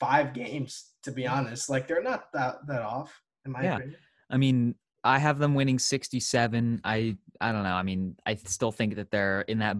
75 0.00 0.34
games, 0.34 0.92
to 1.02 1.12
be 1.12 1.26
honest. 1.26 1.68
Like 1.68 1.88
they're 1.88 2.02
not 2.02 2.32
that 2.32 2.66
that 2.66 2.82
off, 2.82 3.20
in 3.44 3.52
my 3.52 3.62
Yeah. 3.62 3.76
opinion. 3.76 3.98
I 4.30 4.36
mean, 4.36 4.74
I 5.04 5.18
have 5.18 5.38
them 5.38 5.54
winning 5.54 5.78
67. 5.78 6.80
I 6.84 7.16
I 7.40 7.52
don't 7.52 7.62
know. 7.62 7.74
I 7.74 7.82
mean, 7.82 8.16
I 8.26 8.34
still 8.34 8.72
think 8.72 8.96
that 8.96 9.10
they're 9.10 9.42
in 9.42 9.58
that 9.58 9.76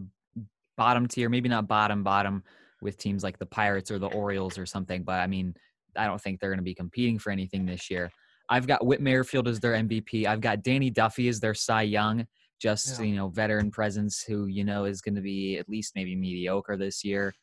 bottom 0.77 1.07
tier, 1.09 1.29
maybe 1.29 1.49
not 1.49 1.67
bottom 1.67 2.03
bottom 2.03 2.45
with 2.83 2.99
teams 2.99 3.23
like 3.23 3.39
the 3.39 3.47
Pirates 3.47 3.91
or 3.91 3.99
the 3.99 4.09
Orioles 4.09 4.59
or 4.59 4.67
something, 4.67 5.03
but 5.03 5.21
I 5.21 5.27
mean, 5.27 5.55
I 5.97 6.05
don't 6.07 6.21
think 6.21 6.39
they're 6.39 6.51
going 6.51 6.59
to 6.59 6.63
be 6.63 6.75
competing 6.75 7.19
for 7.19 7.31
anything 7.31 7.65
this 7.65 7.91
year. 7.91 8.11
I've 8.51 8.67
got 8.67 8.85
Whit 8.85 9.01
Merrifield 9.01 9.49
as 9.49 9.59
their 9.59 9.73
MVP. 9.73 10.27
I've 10.27 10.43
got 10.43 10.63
Danny 10.63 10.91
Duffy 10.91 11.29
as 11.29 11.41
their 11.41 11.55
Cy 11.55 11.83
Young, 11.83 12.27
just 12.61 13.01
Yeah. 13.01 13.07
you 13.07 13.17
know, 13.17 13.29
veteran 13.29 13.71
presence 13.71 14.23
who 14.23 14.47
you 14.47 14.63
know 14.63 14.85
is 14.85 15.01
going 15.01 15.15
to 15.15 15.23
be 15.23 15.57
at 15.57 15.69
least 15.69 15.95
maybe 15.97 16.15
mediocre 16.15 16.77
this 16.77 17.03
year. 17.03 17.35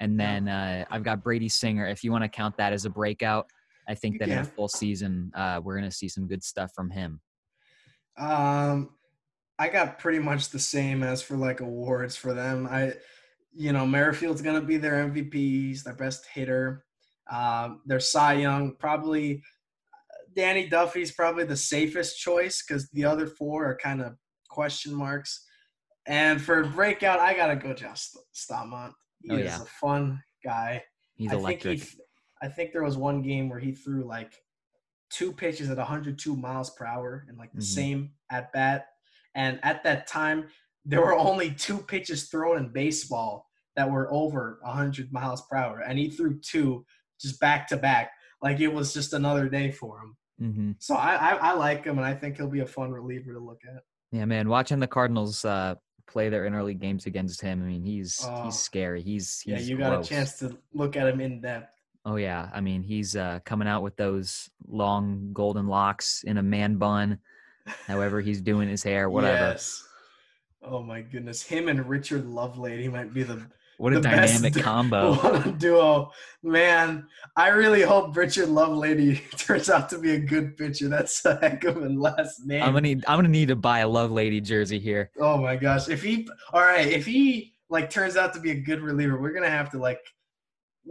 And 0.00 0.18
then 0.18 0.48
uh, 0.48 0.84
I've 0.90 1.02
got 1.02 1.22
Brady 1.22 1.48
Singer. 1.48 1.86
If 1.86 2.04
you 2.04 2.12
want 2.12 2.24
to 2.24 2.28
count 2.28 2.56
that 2.58 2.72
as 2.72 2.84
a 2.84 2.90
breakout, 2.90 3.50
I 3.88 3.94
think 3.94 4.14
You 4.14 4.18
that 4.20 4.28
in 4.28 4.38
a 4.38 4.44
full 4.44 4.68
season, 4.68 5.32
uh, 5.34 5.60
we're 5.62 5.76
going 5.76 5.90
to 5.90 5.96
see 5.96 6.08
some 6.08 6.28
good 6.28 6.44
stuff 6.44 6.70
from 6.74 6.90
him. 6.90 7.20
Um, 8.16 8.90
I 9.58 9.68
got 9.68 9.98
pretty 9.98 10.18
much 10.20 10.50
the 10.50 10.58
same 10.58 11.02
as 11.02 11.20
for 11.20 11.36
like 11.36 11.60
awards 11.60 12.16
for 12.16 12.32
them. 12.32 12.68
I, 12.70 12.94
you 13.52 13.72
know, 13.72 13.86
Merrifield's 13.86 14.42
gonna 14.42 14.60
be 14.60 14.76
their 14.76 15.08
MVP. 15.08 15.34
He's 15.34 15.82
their 15.82 15.94
best 15.94 16.26
hitter. 16.32 16.84
Um, 17.30 17.82
their 17.86 18.00
Cy 18.00 18.34
Young 18.34 18.76
probably. 18.78 19.42
Danny 20.36 20.68
Duffy's 20.68 21.10
probably 21.10 21.44
the 21.44 21.56
safest 21.56 22.20
choice 22.20 22.62
because 22.62 22.88
the 22.90 23.04
other 23.04 23.26
four 23.26 23.64
are 23.64 23.76
kind 23.76 24.00
of 24.00 24.14
question 24.48 24.94
marks. 24.94 25.44
And 26.06 26.40
for 26.40 26.64
breakout, 26.64 27.18
I 27.18 27.34
gotta 27.34 27.56
go 27.56 27.74
Josh 27.74 28.10
Staumont. 28.34 28.92
He 29.22 29.30
Oh, 29.32 29.36
is 29.36 29.44
yeah. 29.44 29.62
a 29.62 29.66
fun 29.66 30.22
guy. 30.44 30.82
He's 31.14 31.32
I 31.32 31.36
electric. 31.36 31.80
Think 31.80 31.90
he, 31.90 31.98
I 32.42 32.48
think 32.48 32.72
there 32.72 32.84
was 32.84 32.96
one 32.96 33.22
game 33.22 33.48
where 33.48 33.58
he 33.58 33.72
threw 33.72 34.04
like 34.04 34.32
two 35.10 35.32
pitches 35.32 35.70
at 35.70 35.78
102 35.78 36.36
miles 36.36 36.70
per 36.70 36.84
hour 36.86 37.26
in 37.28 37.36
like 37.36 37.52
the 37.52 37.60
Mhm. 37.60 37.64
same 37.64 38.12
at 38.30 38.52
bat. 38.52 38.86
And 39.34 39.58
at 39.64 39.82
that 39.84 40.06
time, 40.06 40.48
there 40.84 41.00
were 41.00 41.14
only 41.14 41.52
two 41.54 41.78
pitches 41.78 42.28
thrown 42.28 42.58
in 42.58 42.72
baseball 42.72 43.46
that 43.76 43.90
were 43.90 44.12
over 44.12 44.58
100 44.62 45.12
miles 45.12 45.42
per 45.48 45.56
hour, 45.56 45.80
and 45.80 45.98
he 45.98 46.10
threw 46.10 46.38
two 46.40 46.84
just 47.20 47.40
back 47.40 47.66
to 47.68 47.76
back, 47.76 48.12
like 48.42 48.60
it 48.60 48.68
was 48.68 48.92
just 48.94 49.12
another 49.12 49.48
day 49.48 49.70
for 49.70 50.00
him. 50.00 50.16
hmm 50.38 50.72
So 50.78 50.94
I, 50.94 51.14
I, 51.14 51.34
I 51.36 51.52
like 51.54 51.84
him, 51.84 51.98
and 51.98 52.06
I 52.06 52.14
think 52.14 52.36
he'll 52.36 52.48
be 52.48 52.60
a 52.60 52.66
fun 52.66 52.90
reliever 52.92 53.32
to 53.32 53.38
look 53.40 53.60
at. 53.66 53.82
Yeah, 54.12 54.24
man. 54.24 54.48
Watching 54.48 54.78
the 54.80 54.86
Cardinals 54.86 55.44
uh, 55.44 55.74
play 56.08 56.28
their 56.28 56.48
interleague 56.48 56.80
games 56.80 57.06
against 57.06 57.40
him. 57.40 57.62
I 57.62 57.66
mean, 57.66 57.82
he's 57.82 58.20
Oh. 58.24 58.44
he's 58.44 58.58
scary. 58.58 59.02
He's, 59.02 59.40
he's 59.40 59.52
yeah, 59.52 59.58
you 59.60 59.78
got 59.78 59.90
gross. 59.90 60.06
a 60.06 60.08
chance 60.08 60.38
to 60.40 60.56
look 60.74 60.96
at 60.96 61.06
him 61.06 61.20
in 61.20 61.40
depth. 61.40 61.70
Oh 62.04 62.16
yeah, 62.16 62.48
I 62.54 62.60
mean 62.60 62.82
he's 62.82 63.16
uh, 63.16 63.40
coming 63.44 63.68
out 63.68 63.82
with 63.82 63.96
those 63.96 64.48
long 64.66 65.30
golden 65.32 65.66
locks 65.66 66.22
in 66.24 66.38
a 66.38 66.42
man 66.42 66.76
bun. 66.76 67.18
However, 67.86 68.20
he's 68.22 68.40
doing 68.40 68.68
his 68.68 68.82
hair, 68.82 69.10
whatever. 69.10 69.36
Yes. 69.52 69.84
Oh 70.62 70.82
my 70.82 71.02
goodness, 71.02 71.42
him 71.42 71.68
and 71.68 71.88
Richard 71.88 72.24
Lovelady 72.24 72.90
might 72.90 73.14
be 73.14 73.22
the 73.22 73.42
What 73.78 73.94
a 73.94 74.00
best 74.00 74.42
dynamic 74.42 74.62
combo! 74.62 75.52
duo. 75.52 76.10
Man, 76.42 77.06
I 77.36 77.48
really 77.48 77.82
hope 77.82 78.16
Richard 78.16 78.48
Lovelady 78.48 79.20
turns 79.38 79.70
out 79.70 79.88
to 79.90 79.98
be 79.98 80.12
a 80.14 80.18
good 80.18 80.56
pitcher. 80.56 80.88
That's 80.88 81.24
a 81.24 81.36
heck 81.40 81.62
of 81.64 81.76
a 81.76 81.88
last 81.88 82.44
name. 82.44 82.62
I'm 82.62 82.70
gonna 82.70 82.80
need, 82.80 83.04
I'm 83.06 83.18
gonna 83.18 83.28
need 83.28 83.48
to 83.48 83.56
buy 83.56 83.78
a 83.80 83.88
Love 83.88 84.10
Lady 84.10 84.40
jersey 84.40 84.80
here. 84.80 85.10
oh 85.20 85.38
my 85.38 85.54
gosh, 85.56 85.88
if 85.88 86.02
he 86.02 86.28
all 86.52 86.60
right, 86.60 86.88
if 86.88 87.06
he 87.06 87.54
like 87.70 87.88
turns 87.88 88.16
out 88.16 88.34
to 88.34 88.40
be 88.40 88.50
a 88.50 88.60
good 88.60 88.80
reliever, 88.80 89.20
we're 89.20 89.32
gonna 89.32 89.48
have 89.48 89.70
to 89.70 89.78
like 89.78 90.00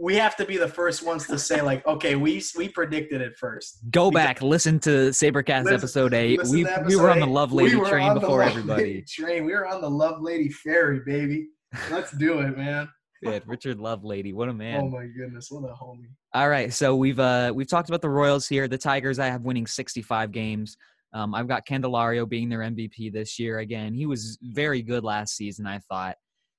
we 0.00 0.14
have 0.14 0.36
to 0.36 0.44
be 0.44 0.56
the 0.56 0.68
first 0.68 1.04
ones 1.04 1.26
to 1.26 1.38
say 1.38 1.60
like, 1.60 1.84
okay, 1.94 2.14
we 2.16 2.42
we 2.56 2.70
predicted 2.70 3.20
it 3.20 3.36
first. 3.36 3.80
Go 3.90 4.10
back, 4.10 4.40
listen 4.40 4.78
to 4.80 5.10
Sabercast 5.10 5.64
Listen- 5.64 5.74
episode 5.74 6.14
eight. 6.14 6.40
We 6.50 6.64
to 6.64 6.84
we 6.86 6.96
were 6.96 7.10
on 7.10 7.20
the 7.20 7.26
Love. 7.26 7.52
Lady 7.52 7.76
We 7.76 7.86
train 7.86 8.14
before 8.14 8.42
everybody. 8.42 9.04
Train. 9.06 9.44
We 9.44 9.52
were 9.52 9.66
on 9.66 9.82
the 9.82 9.90
Love 9.90 10.22
Lady 10.22 10.48
ferry, 10.48 11.00
baby. 11.04 11.48
Let's 11.90 12.12
do 12.12 12.40
it, 12.40 12.56
man. 12.56 12.88
Yeah, 13.20 13.40
Richard 13.46 13.78
Love 13.80 14.04
Lady, 14.04 14.32
what 14.32 14.48
a 14.48 14.52
man! 14.64 14.80
Oh 14.84 14.88
my 14.88 15.06
goodness, 15.06 15.48
what 15.50 15.68
a 15.68 15.74
homie. 15.74 16.06
All 16.34 16.48
right, 16.48 16.72
so 16.72 16.94
we've 16.96 17.18
uh 17.18 17.52
we've 17.54 17.68
talked 17.68 17.88
about 17.88 18.00
the 18.02 18.08
Royals 18.10 18.46
here. 18.46 18.68
The 18.68 18.78
Tigers, 18.78 19.18
I 19.18 19.26
have 19.26 19.42
winning 19.42 19.66
65 19.66 20.30
games. 20.32 20.76
Um, 21.14 21.34
I've 21.34 21.48
got 21.48 21.66
Candelario 21.66 22.28
being 22.28 22.48
their 22.48 22.60
MVP 22.60 23.12
this 23.12 23.38
year 23.38 23.58
again. 23.60 23.94
He 23.94 24.06
was 24.06 24.38
very 24.42 24.82
good 24.82 25.04
last 25.04 25.34
season, 25.36 25.66
I 25.66 25.78
thought. 25.90 26.16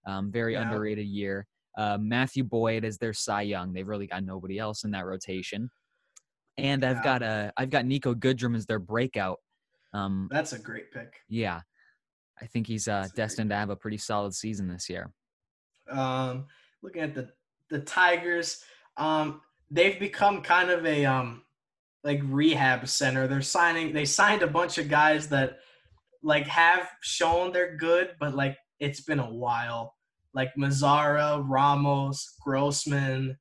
Um, 0.07 0.31
very 0.31 0.53
Yeah. 0.53 0.63
underrated 0.63 1.05
year. 1.05 1.45
Uh, 1.77 1.97
Matthew 2.01 2.43
Boyd 2.43 2.83
is 2.83 2.97
their 2.97 3.13
Cy 3.13 3.43
Young. 3.43 3.71
They've 3.73 3.87
really 3.87 4.07
got 4.07 4.23
nobody 4.23 4.57
else 4.57 4.83
in 4.83 4.91
that 4.91 5.05
rotation. 5.05 5.69
And 6.57 6.83
I've 6.83 7.03
got 7.03 7.21
uh 7.23 7.51
I've 7.55 7.69
got 7.69 7.85
Niko 7.85 8.13
Goodrum 8.15 8.55
as 8.55 8.65
their 8.65 8.79
breakout. 8.79 9.37
Um, 9.93 10.27
That's 10.29 10.51
a 10.53 10.59
great 10.59 10.91
pick. 10.91 11.13
yeah, 11.29 11.61
I 12.41 12.45
think 12.45 12.67
he's 12.67 12.87
uh, 12.87 13.01
That's 13.01 13.11
a 13.11 13.15
great 13.15 13.23
destined 13.23 13.49
to 13.51 13.55
have 13.55 13.69
a 13.69 13.75
pretty 13.75 13.97
solid 13.97 14.33
season 14.33 14.67
this 14.67 14.89
year. 14.89 15.11
Um, 15.89 16.45
looking 16.81 17.01
at 17.01 17.15
the 17.15 17.29
the 17.69 17.79
Tigers, 17.79 18.63
um, 18.97 19.41
they've 19.69 19.99
become 19.99 20.41
kind 20.41 20.69
of 20.69 20.85
a 20.85 21.05
um 21.05 21.43
like 22.03 22.21
rehab 22.23 22.87
center. 22.87 23.27
They're 23.27 23.41
signing. 23.41 23.93
They 23.93 24.05
signed 24.05 24.41
a 24.41 24.47
bunch 24.47 24.77
of 24.77 24.87
guys 24.89 25.29
that 25.29 25.59
like 26.23 26.47
have 26.47 26.89
shown 27.01 27.51
they're 27.51 27.77
good, 27.77 28.11
but 28.19 28.35
like 28.35 28.57
it's 28.79 29.01
been 29.01 29.19
a 29.19 29.29
while. 29.29 29.95
Like 30.33 30.51
Mazara, 30.57 31.43
Ramos, 31.45 32.35
Grossman, 32.41 33.37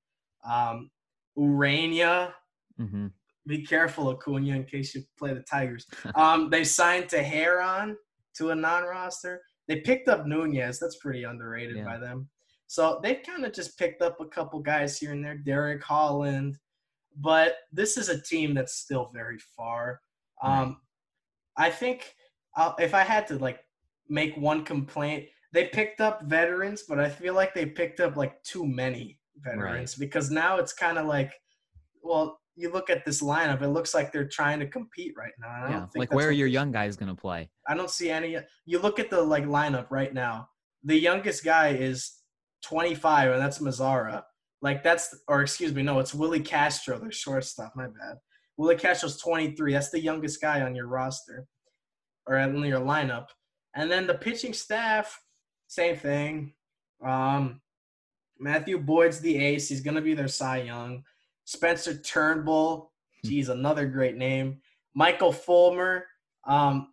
um, 0.49 0.91
Ureña. 1.37 2.33
hmm 2.77 3.09
Be 3.47 3.65
careful, 3.65 4.09
Acuna, 4.09 4.57
in 4.57 4.65
case 4.65 4.95
you 4.95 5.03
play 5.19 5.35
the 5.35 5.41
Tigers. 5.41 5.87
Um, 6.15 6.51
they 6.51 6.65
signed 6.65 7.05
Teheran 7.05 7.95
to 8.39 8.51
a 8.51 8.55
non-roster. 8.55 9.43
They 9.67 9.81
picked 9.81 10.09
up 10.09 10.27
Nunez. 10.27 10.79
That's 10.79 10.97
pretty 10.97 11.25
underrated 11.25 11.77
Yeah. 11.77 11.85
by 11.85 11.99
them. 11.99 12.29
So 12.67 13.01
they've 13.03 13.23
kind 13.25 13.45
of 13.45 13.53
just 13.53 13.79
picked 13.79 14.03
up 14.03 14.21
a 14.21 14.27
couple 14.27 14.61
guys 14.61 14.99
here 14.99 15.13
and 15.13 15.25
there. 15.25 15.37
Derek 15.37 15.83
Holland, 15.83 16.59
but 17.17 17.57
this 17.73 17.97
is 17.97 18.09
a 18.09 18.21
team 18.21 18.55
that's 18.55 18.75
still 18.75 19.11
very 19.13 19.39
far. 19.57 20.01
Um, 20.43 20.81
I 21.57 21.71
think 21.71 22.15
uh, 22.57 22.73
if 22.79 22.95
I 22.95 23.03
had 23.03 23.27
to 23.29 23.39
like 23.39 23.61
make 24.09 24.37
one 24.37 24.65
complaint, 24.65 25.27
they 25.53 25.67
picked 25.67 26.01
up 26.01 26.23
veterans, 26.25 26.85
but 26.89 27.01
I 27.01 27.09
feel 27.09 27.35
like 27.35 27.55
they 27.55 27.67
picked 27.67 28.01
up 28.01 28.17
like 28.17 28.43
too 28.43 28.67
many 28.67 29.19
veterans 29.39 29.95
because 29.95 30.31
now 30.31 30.59
it's 30.59 30.73
kind 30.73 30.99
of 30.99 31.07
like, 31.07 31.33
well, 32.03 32.41
you 32.59 32.73
look 32.73 32.91
at 32.91 33.05
this 33.05 33.23
lineup, 33.23 33.63
it 33.63 33.69
looks 33.69 33.95
like 33.95 34.13
they're 34.13 34.27
trying 34.27 34.59
to 34.59 34.67
compete 34.67 35.15
right 35.17 35.33
now. 35.41 35.49
I 35.49 35.71
Yeah, 35.71 35.87
like 35.95 36.13
where 36.13 36.29
are 36.29 36.33
your 36.33 36.49
young 36.49 36.73
guys 36.73 36.97
gonna 36.97 37.15
play? 37.15 37.49
I 37.69 37.75
don't 37.75 37.89
see 37.89 38.11
any. 38.11 38.37
You 38.67 38.81
look 38.81 38.99
at 38.99 39.11
the 39.11 39.23
like 39.23 39.45
lineup 39.45 39.87
right 39.91 40.13
now. 40.13 40.49
The 40.83 40.99
youngest 40.99 41.45
guy 41.45 41.69
is 41.69 42.15
25, 42.65 43.33
and 43.33 43.41
that's 43.41 43.61
Mazara. 43.61 44.25
Like 44.61 44.83
that's, 44.83 45.17
or 45.29 45.43
excuse 45.43 45.73
me, 45.73 45.85
no, 45.85 46.01
it's 46.01 46.13
Willi 46.13 46.41
Castro, 46.41 46.99
the 46.99 47.13
shortstop. 47.13 47.75
My 47.77 47.87
bad. 47.87 48.17
Willi 48.57 48.75
Castro's 48.75 49.19
23. 49.19 49.73
That's 49.73 49.91
the 49.91 50.01
youngest 50.01 50.41
guy 50.41 50.63
on 50.63 50.75
your 50.75 50.89
roster, 50.89 51.47
or 52.27 52.39
on 52.39 52.61
your 52.65 52.81
lineup. 52.81 53.27
And 53.77 53.89
then 53.89 54.09
the 54.09 54.15
pitching 54.15 54.53
staff, 54.53 55.17
same 55.69 55.97
thing. 55.97 56.55
Um, 57.07 57.61
Matthew 58.41 58.79
Boyd's 58.79 59.21
the 59.21 59.37
ace. 59.37 59.69
He's 59.69 59.81
gonna 59.81 60.03
be 60.03 60.15
their 60.15 60.27
Cy 60.27 60.63
Young. 60.63 61.05
Spencer 61.53 61.97
Turnbull, 61.97 62.93
geez, 63.25 63.49
another 63.49 63.87
great 63.87 64.17
name. 64.19 64.59
Michael 64.95 65.33
Fulmer. 65.33 66.05
Um, 66.47 66.93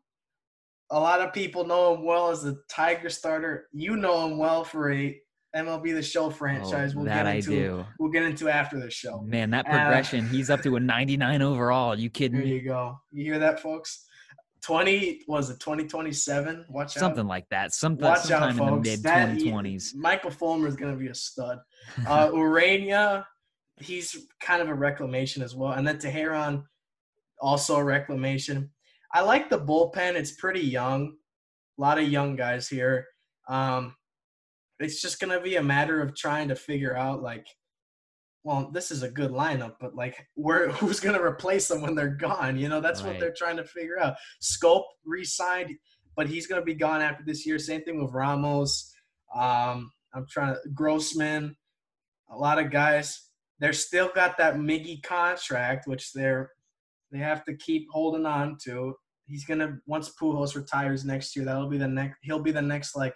a 0.91 0.97
lot 0.97 1.19
of 1.19 1.33
people 1.33 1.65
know 1.65 1.93
him 1.93 2.05
well 2.05 2.29
as 2.29 2.45
a 2.45 2.55
Tiger 2.69 3.09
starter. 3.09 3.67
You 3.73 3.97
know 3.97 4.25
him 4.25 4.37
well 4.37 4.63
for 4.63 4.93
a 4.93 5.19
MLB 5.53 5.93
The 5.93 6.01
Show 6.01 6.29
franchise. 6.29 6.93
Oh, 6.93 6.99
we'll 6.99 7.05
that 7.07 7.23
get 7.23 7.27
I 7.27 7.33
into 7.33 7.49
do. 7.49 7.85
we'll 7.99 8.11
get 8.11 8.23
into 8.23 8.47
after 8.47 8.79
the 8.79 8.89
show. 8.89 9.19
Man, 9.23 9.49
that 9.49 9.65
Uh, 9.67 9.71
progression. 9.71 10.29
he's 10.29 10.49
up 10.49 10.61
to 10.61 10.77
a 10.77 10.79
99 10.79 11.41
overall. 11.41 11.99
You 11.99 12.09
kidding 12.09 12.37
There 12.37 12.47
me? 12.47 12.53
you 12.53 12.61
go. 12.61 12.97
You 13.11 13.25
hear 13.25 13.39
that, 13.39 13.59
folks? 13.59 14.05
Twenty 14.61 15.21
was 15.27 15.49
it 15.49 15.59
twenty 15.59 15.85
twenty 15.85 16.13
seven? 16.13 16.65
Watch 16.69 16.95
out. 16.95 17.01
Something 17.01 17.27
like 17.27 17.47
that. 17.49 17.73
Some, 17.73 17.97
Watch 17.97 18.21
sometime 18.21 18.43
out, 18.43 18.49
in 18.51 18.55
the 18.55 18.63
folks. 18.65 18.87
mid 18.89 19.03
That- 19.03 19.37
2020s. 19.37 19.95
Michael 19.95 20.31
Fulmer 20.31 20.67
is 20.67 20.75
going 20.77 20.93
to 20.93 20.97
be 20.99 21.07
a 21.09 21.13
stud. 21.15 21.59
Uh, 22.07 22.29
Ureña, 22.29 23.25
he's 23.79 24.27
kind 24.39 24.61
of 24.61 24.69
a 24.69 24.73
reclamation 24.73 25.43
as 25.43 25.55
well. 25.55 25.73
And 25.73 25.87
then 25.87 25.97
Teheran, 25.97 26.63
also 27.41 27.77
a 27.77 27.83
reclamation. 27.83 28.69
I 29.13 29.21
like 29.21 29.49
the 29.49 29.59
bullpen. 29.59 30.15
It's 30.15 30.35
pretty 30.35 30.61
young. 30.61 31.15
A 31.77 31.81
lot 31.81 31.97
of 31.97 32.07
young 32.07 32.35
guys 32.35 32.67
here. 32.67 33.05
Um, 33.47 33.95
it's 34.79 35.01
just 35.01 35.19
going 35.19 35.37
to 35.37 35.43
be 35.43 35.55
a 35.55 35.63
matter 35.63 36.01
of 36.01 36.15
trying 36.15 36.49
to 36.49 36.55
figure 36.55 36.95
out, 36.95 37.21
like, 37.21 37.45
well, 38.43 38.69
this 38.71 38.91
is 38.91 39.03
a 39.03 39.09
good 39.09 39.31
lineup, 39.31 39.75
but 39.79 39.95
like, 39.95 40.25
where 40.35 40.69
who's 40.73 40.99
going 40.99 41.15
to 41.15 41.23
replace 41.23 41.67
them 41.67 41.81
when 41.81 41.95
they're 41.95 42.15
gone? 42.15 42.57
You 42.57 42.69
know, 42.69 42.79
that's 42.79 43.01
what 43.01 43.19
they're 43.19 43.33
trying 43.35 43.57
to 43.57 43.65
figure 43.65 43.99
out. 43.99 44.15
Schoop 44.41 44.83
re-signed, 45.03 45.75
but 46.15 46.27
he's 46.27 46.47
going 46.47 46.61
to 46.61 46.65
be 46.65 46.75
gone 46.75 47.01
after 47.01 47.23
this 47.25 47.45
year. 47.45 47.57
Same 47.59 47.81
thing 47.81 48.01
with 48.01 48.13
Ramos. 48.13 48.93
Um, 49.35 49.91
I'm 50.13 50.25
trying 50.29 50.53
to 50.53 50.69
Grossman. 50.73 51.55
A 52.31 52.37
lot 52.37 52.59
of 52.59 52.71
guys. 52.71 53.24
They're 53.59 53.73
still 53.73 54.09
got 54.13 54.37
that 54.37 54.55
Miggy 54.55 55.01
contract, 55.03 55.87
which 55.87 56.11
they're 56.13 56.51
they 57.11 57.19
have 57.19 57.45
to 57.45 57.55
keep 57.55 57.87
holding 57.91 58.25
on 58.25 58.57
to. 58.65 58.93
He's 59.27 59.45
gonna 59.45 59.77
once 59.85 60.11
Pujols 60.19 60.55
retires 60.55 61.05
next 61.05 61.35
year, 61.35 61.45
that'll 61.45 61.69
be 61.69 61.77
the 61.77 61.87
next. 61.87 62.17
He'll 62.21 62.39
be 62.39 62.51
the 62.51 62.61
next 62.61 62.95
like, 62.95 63.15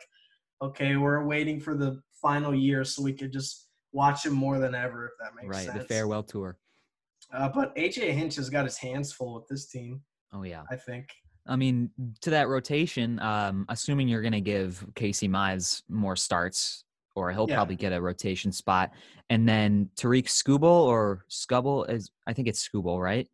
okay, 0.62 0.96
we're 0.96 1.26
waiting 1.26 1.60
for 1.60 1.76
the 1.76 2.02
final 2.22 2.54
year 2.54 2.84
so 2.84 3.04
we 3.04 3.14
could 3.14 3.32
just 3.32 3.68
watch 3.92 4.26
him 4.26 4.34
more 4.34 4.60
than 4.60 4.76
ever, 4.76 5.08
if 5.08 5.12
that 5.20 5.36
makes 5.36 5.56
Right, 5.56 5.66
sense. 5.66 5.78
Right, 5.78 5.88
the 5.88 5.94
farewell 5.94 6.24
tour. 6.24 6.58
Uh, 7.34 7.50
but 7.50 7.76
AJ 7.76 8.12
Hinch 8.14 8.36
has 8.36 8.50
got 8.50 8.66
his 8.66 8.78
hands 8.78 9.12
full 9.12 9.36
with 9.36 9.48
this 9.48 9.68
team. 9.68 10.02
Oh 10.34 10.44
yeah. 10.44 10.64
I 10.72 10.76
think. 10.76 11.08
I 11.48 11.56
mean, 11.56 11.90
to 12.22 12.30
that 12.30 12.48
rotation, 12.48 13.20
um, 13.20 13.66
assuming 13.70 14.08
you're 14.08 14.22
going 14.22 14.34
to 14.34 14.42
give 14.42 14.86
Casey 14.94 15.28
Mize 15.28 15.82
more 15.90 16.16
starts, 16.16 16.84
or 17.20 17.32
he'll 17.32 17.48
Yeah. 17.50 17.56
probably 17.56 17.76
get 17.76 17.94
a 17.94 18.02
rotation 18.02 18.52
spot, 18.52 18.92
and 19.30 19.48
then 19.48 19.90
Tarik 19.96 20.26
Skubal 20.26 20.64
or 20.64 21.26
Scubble 21.30 21.90
is, 21.90 22.12
I 22.28 22.34
think 22.34 22.48
it's 22.48 22.68
Skubal, 22.68 23.02
right? 23.02 23.28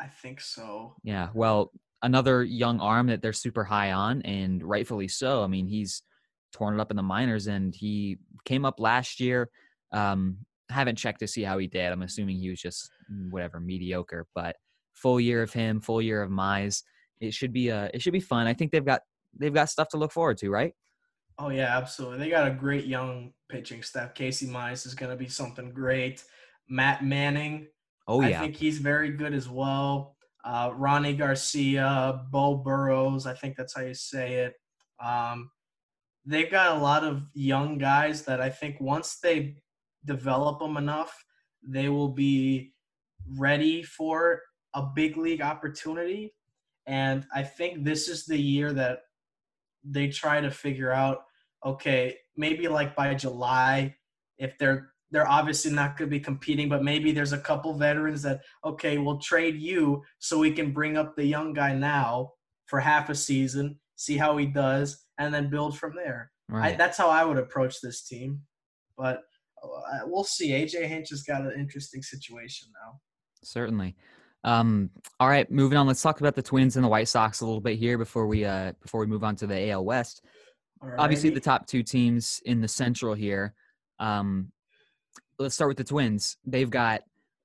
I 0.00 0.06
think 0.06 0.40
so. 0.40 0.94
Yeah. 1.02 1.30
Well, 1.34 1.72
another 2.02 2.44
young 2.44 2.80
arm 2.80 3.08
that 3.08 3.22
they're 3.22 3.32
super 3.32 3.64
high 3.64 3.92
on, 3.92 4.22
and 4.22 4.62
rightfully 4.62 5.08
so. 5.08 5.42
I 5.42 5.46
mean, 5.46 5.66
he's 5.66 6.02
torn 6.52 6.74
it 6.74 6.80
up 6.80 6.90
in 6.90 6.96
the 6.96 7.02
minors, 7.02 7.46
and 7.46 7.74
he 7.74 8.18
came 8.44 8.64
up 8.64 8.78
last 8.78 9.20
year. 9.20 9.50
Um, 9.92 10.38
haven't 10.70 10.96
checked 10.96 11.20
to 11.20 11.26
see 11.26 11.42
how 11.42 11.58
he 11.58 11.66
did. 11.66 11.90
I'm 11.92 12.02
assuming 12.02 12.36
he 12.36 12.50
was 12.50 12.60
just 12.60 12.90
mm, 13.10 13.30
whatever 13.30 13.58
mediocre, 13.58 14.26
but 14.34 14.56
full 14.94 15.18
year 15.18 15.42
of 15.42 15.52
him, 15.52 15.80
full 15.80 16.02
year 16.02 16.22
of 16.22 16.30
Mize. 16.30 16.82
It 17.20 17.32
should 17.34 17.52
be 17.52 17.70
uh 17.72 17.88
it 17.94 18.02
should 18.02 18.12
be 18.12 18.20
fun. 18.20 18.46
I 18.46 18.54
think 18.54 18.70
they've 18.70 18.84
got 18.84 19.00
they've 19.36 19.52
got 19.54 19.70
stuff 19.70 19.88
to 19.88 19.96
look 19.96 20.12
forward 20.12 20.38
to, 20.38 20.50
right? 20.50 20.74
Oh 21.38 21.50
yeah, 21.50 21.76
absolutely. 21.76 22.18
They 22.18 22.30
got 22.30 22.48
a 22.48 22.54
great 22.54 22.86
young 22.86 23.32
pitching 23.48 23.82
staff. 23.82 24.14
Casey 24.14 24.46
Mize 24.46 24.86
is 24.86 24.94
going 24.94 25.10
to 25.10 25.16
be 25.16 25.28
something 25.28 25.72
great. 25.72 26.24
Matt 26.68 27.04
Manning, 27.04 27.68
Oh 28.08 28.22
yeah, 28.22 28.38
I 28.38 28.40
think 28.40 28.56
he's 28.56 28.78
very 28.78 29.10
good 29.10 29.34
as 29.34 29.48
well. 29.48 30.16
Uh, 30.44 30.70
Rony 30.70 31.16
Garcia, 31.16 32.22
Beau 32.30 32.56
Burrows, 32.56 33.26
I 33.26 33.34
think 33.34 33.56
that's 33.56 33.76
how 33.76 33.82
you 33.82 33.94
say 33.94 34.34
it. 34.34 34.54
Um, 35.04 35.50
they've 36.24 36.50
got 36.50 36.76
a 36.76 36.80
lot 36.80 37.04
of 37.04 37.22
young 37.34 37.78
guys 37.78 38.22
that 38.22 38.40
I 38.40 38.48
think 38.48 38.80
once 38.80 39.18
they 39.22 39.56
develop 40.04 40.60
them 40.60 40.76
enough, 40.76 41.12
they 41.62 41.88
will 41.88 42.08
be 42.08 42.72
ready 43.36 43.82
for 43.82 44.40
a 44.74 44.82
big 44.82 45.16
league 45.16 45.42
opportunity. 45.42 46.34
And 46.86 47.26
I 47.34 47.42
think 47.42 47.84
this 47.84 48.08
is 48.08 48.24
the 48.24 48.38
year 48.38 48.72
that 48.72 49.00
they 49.84 50.08
try 50.08 50.40
to 50.40 50.50
figure 50.50 50.90
out, 50.92 51.24
okay, 51.64 52.16
maybe 52.36 52.68
like 52.68 52.94
by 52.94 53.14
July, 53.14 53.94
if 54.38 54.56
they're 54.58 54.92
they're 55.10 55.28
obviously 55.28 55.72
not 55.72 55.96
going 55.96 56.10
to 56.10 56.16
be 56.16 56.20
competing, 56.20 56.68
but 56.68 56.84
maybe 56.84 57.12
there's 57.12 57.32
a 57.32 57.38
couple 57.38 57.72
veterans 57.74 58.22
that 58.22 58.40
okay, 58.64 58.98
we'll 58.98 59.18
trade 59.18 59.60
you 59.60 60.02
so 60.18 60.38
we 60.38 60.52
can 60.52 60.72
bring 60.72 60.96
up 60.96 61.16
the 61.16 61.24
young 61.24 61.52
guy 61.52 61.74
now 61.74 62.32
for 62.66 62.80
half 62.80 63.08
a 63.08 63.14
season, 63.14 63.78
see 63.96 64.16
how 64.16 64.36
he 64.36 64.46
does, 64.46 65.04
and 65.18 65.32
then 65.32 65.50
build 65.50 65.78
from 65.78 65.94
there. 65.96 66.30
Right. 66.48 66.74
I, 66.74 66.76
that's 66.76 66.98
how 66.98 67.10
I 67.10 67.24
would 67.24 67.38
approach 67.38 67.80
this 67.80 68.02
team, 68.02 68.42
but 68.96 69.22
uh, 69.62 70.00
we'll 70.04 70.24
see. 70.24 70.50
AJ 70.50 70.86
Hinch 70.86 71.10
has 71.10 71.22
got 71.22 71.42
an 71.42 71.52
interesting 71.58 72.02
situation 72.02 72.68
now. 72.84 73.00
Certainly. 73.42 73.96
Um, 74.44 74.90
all 75.18 75.28
right, 75.28 75.50
moving 75.50 75.76
on. 75.76 75.86
Let's 75.86 76.02
talk 76.02 76.20
about 76.20 76.34
the 76.34 76.42
Twins 76.42 76.76
and 76.76 76.84
the 76.84 76.88
White 76.88 77.08
Sox 77.08 77.40
a 77.40 77.46
little 77.46 77.60
bit 77.60 77.78
here 77.78 77.98
before 77.98 78.26
we 78.26 78.44
uh, 78.44 78.72
before 78.80 79.00
we 79.00 79.06
move 79.06 79.24
on 79.24 79.36
to 79.36 79.46
the 79.46 79.70
AL 79.70 79.84
West. 79.84 80.24
Obviously, 80.98 81.30
the 81.30 81.40
top 81.40 81.66
two 81.66 81.82
teams 81.82 82.40
in 82.44 82.60
the 82.60 82.68
Central 82.68 83.14
here. 83.14 83.54
Um, 83.98 84.52
let's 85.38 85.54
start 85.54 85.68
with 85.68 85.76
the 85.76 85.84
Twins. 85.84 86.36
They've 86.44 86.70
got 86.70 87.02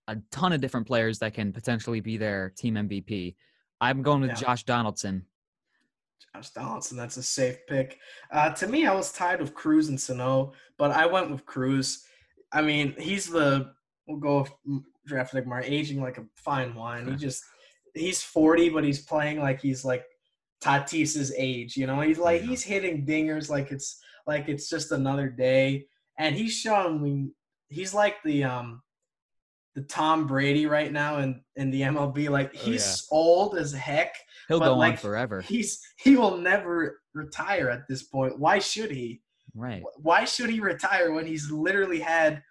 a 0.08 0.18
ton 0.32 0.54
of 0.54 0.62
different 0.62 0.88
players 0.88 1.20
that 1.20 1.34
can 1.34 1.54
potentially 1.54 2.00
be 2.02 2.18
their 2.18 2.52
team 2.58 2.76
MVP. 2.76 3.36
I'm 3.82 4.02
going 4.02 4.22
with 4.22 4.32
Yeah. 4.32 4.36
Josh 4.36 4.64
Donaldson. 4.64 5.26
Josh 6.36 6.50
Donaldson, 6.52 6.98
that's 6.98 7.18
a 7.18 7.24
safe 7.24 7.60
pick. 7.68 8.00
Uh, 8.32 8.50
to 8.52 8.68
me, 8.68 8.86
I 8.88 8.94
was 8.94 9.12
tied 9.12 9.40
with 9.40 9.54
Cruz 9.54 9.90
and 9.90 10.00
Sano, 10.00 10.54
but 10.78 10.92
I 10.92 11.06
went 11.06 11.30
with 11.30 11.46
Cruz. 11.46 12.06
I 12.52 12.62
mean, 12.62 12.96
he's 12.98 13.28
the 13.28 13.74
we'll 14.08 14.18
go 14.20 14.42
with 14.42 14.84
draft 15.06 15.34
like 15.34 15.46
Martin, 15.46 15.72
aging 15.72 16.02
like 16.02 16.18
a 16.18 16.26
fine 16.36 16.76
wine. 16.76 17.08
He 17.08 17.16
just 17.16 17.44
he's 17.94 18.22
40, 18.24 18.70
but 18.70 18.84
he's 18.84 19.02
playing 19.06 19.40
like 19.40 19.62
he's 19.62 19.86
like 19.86 20.06
Tatis's 20.64 21.34
age. 21.38 21.76
You 21.76 21.88
know, 21.88 22.00
he's 22.02 22.18
like 22.20 22.42
Yeah. 22.42 22.48
he's 22.48 22.64
hitting 22.64 23.06
dingers 23.06 23.50
like 23.50 23.72
it's 23.72 24.00
like 24.26 24.48
it's 24.48 24.70
just 24.70 24.92
another 24.92 25.30
day, 25.30 25.88
and 26.18 26.36
he's 26.36 26.54
showing 26.54 27.02
me 27.02 27.32
he's 27.70 27.94
like 27.94 28.16
the 28.24 28.44
um 28.46 28.82
the 29.76 29.82
Tom 29.82 30.28
Brady 30.28 30.66
right 30.68 30.92
now 30.92 31.20
in 31.20 31.42
in 31.56 31.72
the 31.72 31.82
MLB. 31.82 32.30
Like 32.30 32.52
Oh, 32.56 32.60
he's 32.60 33.08
old 33.12 33.58
as 33.58 33.72
heck 33.74 34.16
He'll 34.48 34.60
go 34.60 34.80
on 34.82 34.98
forever. 34.98 35.42
he's 35.42 35.82
he 35.98 36.16
will 36.16 36.38
never 36.38 37.02
retire 37.14 37.70
at 37.70 37.88
this 37.90 38.04
point. 38.04 38.40
Why 38.40 38.60
should 38.60 38.92
he? 38.92 39.22
Right. 39.56 39.84
Why 39.98 40.26
should 40.26 40.50
he 40.50 40.60
retire 40.60 41.12
when 41.14 41.26
he's 41.28 41.52
literally 41.52 42.00
had 42.00 42.42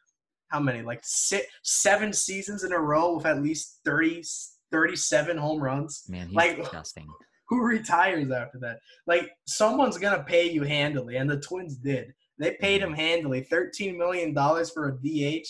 how 0.48 0.60
many 0.60 0.82
like 0.82 1.00
six, 1.02 1.46
seven 1.62 2.12
seasons 2.12 2.62
in 2.64 2.72
a 2.72 2.78
row 2.78 3.16
with 3.16 3.26
at 3.26 3.42
least 3.42 3.80
30, 3.84 4.22
37 4.70 5.36
home 5.36 5.60
runs? 5.62 6.04
Man, 6.08 6.26
he's 6.28 6.36
like- 6.36 6.56
disgusting. 6.58 7.06
Who 7.52 7.62
retires 7.62 8.30
after 8.30 8.58
that? 8.60 8.78
Like 9.06 9.30
someone's 9.46 9.98
gonna 9.98 10.24
pay 10.24 10.50
you 10.50 10.62
handily, 10.62 11.16
and 11.16 11.28
the 11.28 11.38
Twins 11.40 11.76
did. 11.76 12.14
They 12.38 12.56
paid 12.58 12.80
him 12.80 12.94
handily, 12.94 13.42
thirteen 13.42 13.98
million 13.98 14.32
dollars 14.32 14.70
for 14.70 14.88
a 14.88 14.96
DH. 14.96 15.46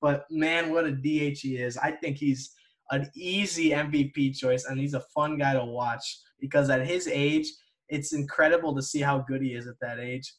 But 0.00 0.24
man, 0.30 0.72
what 0.72 0.86
a 0.86 0.92
DH 0.92 1.40
he 1.40 1.58
is! 1.58 1.76
I 1.76 1.90
think 1.90 2.16
he's 2.16 2.50
an 2.92 3.10
easy 3.14 3.70
MVP 3.70 4.38
choice, 4.38 4.64
and 4.64 4.80
he's 4.80 4.94
a 4.94 5.04
fun 5.14 5.36
guy 5.36 5.52
to 5.52 5.64
watch 5.66 6.18
because 6.40 6.70
at 6.70 6.86
his 6.86 7.08
age, 7.08 7.46
it's 7.90 8.14
incredible 8.14 8.74
to 8.74 8.82
see 8.82 9.00
how 9.00 9.18
good 9.28 9.42
he 9.42 9.52
is 9.52 9.66
at 9.66 9.78
that 9.82 9.98
age. 9.98 10.32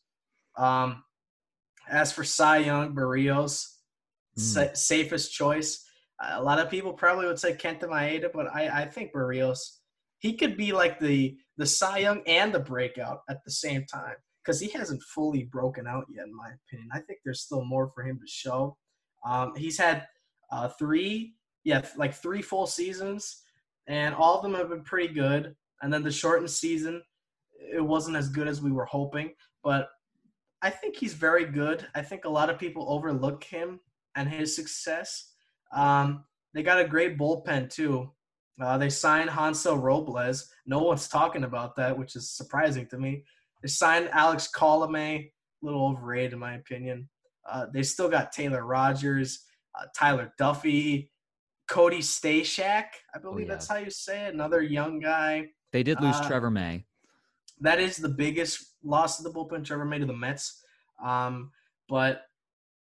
Um, 0.57 1.03
as 1.87 2.11
for 2.11 2.23
Cy 2.23 2.57
Young, 2.57 2.95
Berrios, 2.95 3.63
sa- 4.37 4.73
safest 4.73 5.33
choice. 5.33 5.85
A 6.21 6.41
lot 6.41 6.59
of 6.59 6.69
people 6.69 6.93
probably 6.93 7.27
would 7.27 7.39
say 7.39 7.53
Kenta 7.53 7.83
Maeda, 7.83 8.31
but 8.33 8.47
I, 8.47 8.81
I 8.81 8.85
think 8.85 9.13
Berrios, 9.13 9.59
he 10.19 10.33
could 10.33 10.57
be 10.57 10.71
like 10.71 10.99
the 10.99 11.37
the 11.57 11.65
Cy 11.65 11.99
Young 11.99 12.21
and 12.27 12.53
the 12.53 12.59
breakout 12.59 13.19
at 13.29 13.43
the 13.45 13.51
same 13.51 13.85
time 13.85 14.15
because 14.43 14.59
he 14.59 14.69
hasn't 14.69 15.01
fully 15.03 15.43
broken 15.43 15.87
out 15.87 16.05
yet, 16.09 16.27
in 16.27 16.35
my 16.35 16.49
opinion. 16.67 16.89
I 16.93 16.99
think 16.99 17.19
there's 17.23 17.41
still 17.41 17.65
more 17.65 17.89
for 17.95 18.03
him 18.03 18.19
to 18.19 18.27
show. 18.27 18.77
Um, 19.25 19.55
he's 19.55 19.77
had 19.77 20.05
uh, 20.51 20.67
three, 20.67 21.33
yeah, 21.63 21.81
like 21.97 22.13
three 22.13 22.41
full 22.41 22.67
seasons, 22.67 23.43
and 23.87 24.13
all 24.13 24.35
of 24.35 24.43
them 24.43 24.53
have 24.53 24.69
been 24.69 24.83
pretty 24.83 25.13
good. 25.13 25.55
And 25.81 25.91
then 25.91 26.03
the 26.03 26.11
shortened 26.11 26.49
season, 26.49 27.01
it 27.73 27.83
wasn't 27.83 28.17
as 28.17 28.29
good 28.29 28.47
as 28.47 28.61
we 28.61 28.71
were 28.71 28.85
hoping, 28.85 29.31
but 29.63 29.89
I 30.61 30.69
think 30.69 30.95
he's 30.95 31.13
very 31.13 31.45
good. 31.45 31.85
I 31.95 32.01
think 32.01 32.25
a 32.25 32.29
lot 32.29 32.49
of 32.49 32.59
people 32.59 32.85
overlook 32.89 33.43
him 33.43 33.79
and 34.15 34.29
his 34.29 34.55
success. 34.55 35.33
Um, 35.71 36.23
they 36.53 36.63
got 36.63 36.79
a 36.79 36.87
great 36.87 37.17
bullpen 37.17 37.69
too. 37.69 38.11
Uh, 38.61 38.77
they 38.77 38.89
signed 38.89 39.29
Hansel 39.29 39.77
Robles. 39.77 40.49
No 40.65 40.79
one's 40.79 41.07
talking 41.07 41.43
about 41.43 41.75
that, 41.75 41.97
which 41.97 42.15
is 42.15 42.29
surprising 42.29 42.87
to 42.87 42.97
me. 42.97 43.23
They 43.61 43.67
signed 43.67 44.09
Alex 44.11 44.49
Colome, 44.53 45.25
a 45.25 45.31
little 45.61 45.87
overrated 45.87 46.33
in 46.33 46.39
my 46.39 46.55
opinion. 46.55 47.09
Uh, 47.49 47.67
they 47.73 47.83
still 47.83 48.09
got 48.09 48.31
Taylor 48.31 48.65
Rogers, 48.65 49.45
uh, 49.79 49.85
Tyler 49.95 50.33
Duffey, 50.39 51.09
Cody 51.67 51.99
Stashak. 51.99 52.85
I 53.13 53.19
believe 53.21 53.47
yeah. 53.47 53.53
that's 53.53 53.67
how 53.67 53.77
you 53.77 53.89
say 53.89 54.27
it. 54.27 54.33
Another 54.33 54.61
young 54.61 54.99
guy. 54.99 55.47
They 55.71 55.83
did 55.83 55.99
lose 55.99 56.15
uh, 56.15 56.27
Trevor 56.27 56.51
May. 56.51 56.85
That 57.59 57.79
is 57.79 57.97
the 57.97 58.09
biggest 58.09 58.75
loss 58.83 59.19
of 59.19 59.25
the 59.25 59.37
bullpen 59.37 59.65
Trevor 59.65 59.85
made 59.85 59.99
to 59.99 60.05
the 60.05 60.13
Mets. 60.13 60.63
Um, 61.03 61.51
but 61.89 62.23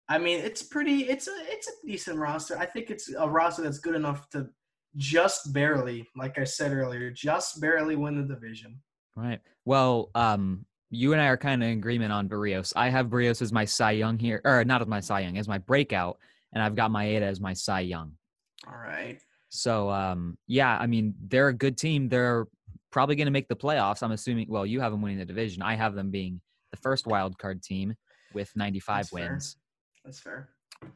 I 0.09 0.19
mean, 0.19 0.41
it's 0.41 0.63
pretty. 0.63 1.09
It's 1.09 1.29
a 1.29 1.35
it's 1.47 1.69
a 1.69 1.87
decent 1.87 2.19
roster. 2.19 2.59
I 2.59 2.67
think 2.67 2.91
it's 2.91 3.13
a 3.13 3.29
roster 3.29 3.63
that's 3.63 3.79
good 3.79 3.95
enough 3.95 4.29
to 4.31 4.49
just 4.97 5.53
barely, 5.53 6.07
like 6.17 6.39
I 6.39 6.45
said 6.45 6.73
earlier, 6.73 7.11
just 7.11 7.61
barely 7.61 7.97
win 7.97 8.17
the 8.17 8.35
division. 8.35 8.81
Right. 9.17 9.41
Well, 9.65 10.11
um, 10.15 10.65
you 10.91 11.13
and 11.13 11.21
I 11.21 11.27
are 11.27 11.37
kind 11.37 11.63
of 11.63 11.69
in 11.69 11.79
agreement 11.79 12.13
on 12.13 12.29
Berrios. 12.29 12.73
I 12.75 12.89
have 12.89 13.07
Berrios 13.09 13.43
as 13.43 13.53
my 13.53 13.65
Cy 13.65 13.93
Young 13.93 14.19
here, 14.19 14.41
or 14.45 14.65
not 14.65 14.81
as 14.81 14.89
my 14.89 15.01
Cy 15.01 15.21
Young, 15.21 15.37
as 15.37 15.49
my 15.49 15.59
breakout, 15.59 16.19
and 16.53 16.63
I've 16.63 16.75
got 16.75 16.91
Maeda 16.91 17.23
as 17.23 17.41
my 17.41 17.53
Cy 17.53 17.81
Young. 17.81 18.13
All 18.67 18.79
right. 18.79 19.19
So, 19.51 19.91
um, 19.91 20.39
yeah, 20.47 20.77
I 20.79 20.87
mean, 20.87 21.15
they're 21.27 21.49
a 21.49 21.55
good 21.55 21.77
team. 21.77 22.09
They're 22.09 22.47
probably 22.91 23.17
going 23.17 23.27
to 23.27 23.33
make 23.33 23.49
the 23.49 23.57
playoffs. 23.57 24.03
I'm 24.03 24.13
assuming. 24.13 24.47
Well, 24.49 24.67
you 24.67 24.81
have 24.81 24.93
them 24.93 25.03
winning 25.03 25.19
the 25.19 25.25
division. 25.25 25.63
I 25.63 25.75
have 25.75 25.95
them 25.95 26.11
being 26.11 26.41
the 26.71 26.77
first 26.79 27.07
wild 27.07 27.39
card 27.39 27.63
team 27.63 27.95
with 28.35 28.51
95 28.57 28.97
That's 28.97 29.09
fair. 29.11 29.31
wins. 29.31 29.57
That's 30.05 30.21
fair. 30.21 30.51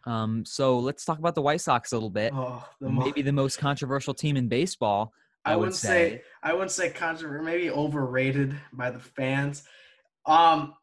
Um, 0.05 0.45
so 0.45 0.79
let's 0.79 1.05
talk 1.05 1.19
about 1.19 1.35
the 1.35 1.43
White 1.43 1.61
Sox 1.61 1.93
a 1.93 1.97
little 1.97 2.11
bit. 2.11 2.33
Oh, 2.35 2.67
the 2.81 2.89
mo- 2.89 3.05
Maybe 3.05 3.23
the 3.23 3.33
most 3.33 3.59
controversial 3.59 4.15
team 4.15 4.37
in 4.37 4.49
baseball. 4.49 5.13
I, 5.45 5.53
I 5.53 5.57
would 5.57 5.61
wouldn't 5.61 5.77
say 5.77 6.23
I 6.43 6.53
wouldn't 6.53 6.71
say 6.71 6.91
controversial, 6.91 7.45
maybe 7.45 7.71
overrated 7.71 8.57
by 8.73 8.91
the 8.91 9.01
fans. 9.01 9.65
Um, 10.27 10.75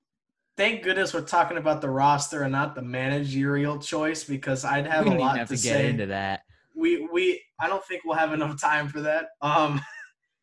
thank 0.57 0.83
goodness 0.83 1.13
we're 1.13 1.21
talking 1.21 1.57
about 1.57 1.81
the 1.81 1.89
roster 1.89 2.43
and 2.43 2.51
not 2.51 2.75
the 2.75 2.81
managerial 2.81 3.79
choice 3.79 4.23
because 4.23 4.65
I'd 4.65 4.85
have 4.87 5.05
we 5.05 5.15
a 5.15 5.17
lot 5.17 5.37
have 5.37 5.47
to, 5.47 5.55
to, 5.55 5.63
get 5.63 5.77
say. 5.77 5.89
into 5.89 6.07
that. 6.07 6.41
we 6.75 7.07
we 7.11 7.41
I 7.59 7.67
don't 7.67 7.83
think 7.85 8.03
we'll 8.03 8.17
have 8.17 8.33
enough 8.33 8.59
time 8.59 8.89
for 8.89 9.01
that. 9.01 9.29
Um, 9.41 9.81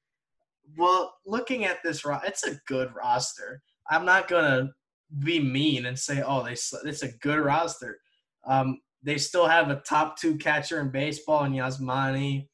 well, 0.79 1.15
looking 1.27 1.65
at 1.65 1.83
this, 1.83 2.03
it's 2.25 2.45
a 2.45 2.55
good 2.67 2.95
roster. 2.95 3.63
I'm 3.91 4.05
not 4.05 4.29
gonna 4.29 4.71
be 5.19 5.41
mean 5.41 5.87
and 5.87 5.99
say, 5.99 6.23
oh, 6.27 6.43
they 6.43 6.53
it's 6.53 7.03
a 7.03 7.13
good 7.21 7.39
roster. 7.39 8.01
Um, 8.47 8.81
they 9.03 9.19
still 9.19 9.47
have 9.47 9.71
a 9.71 9.77
top 9.77 10.19
two 10.19 10.37
catcher 10.37 10.81
in 10.81 10.91
baseball 10.91 11.45
in 11.45 11.53
Yasmani. 11.53 12.49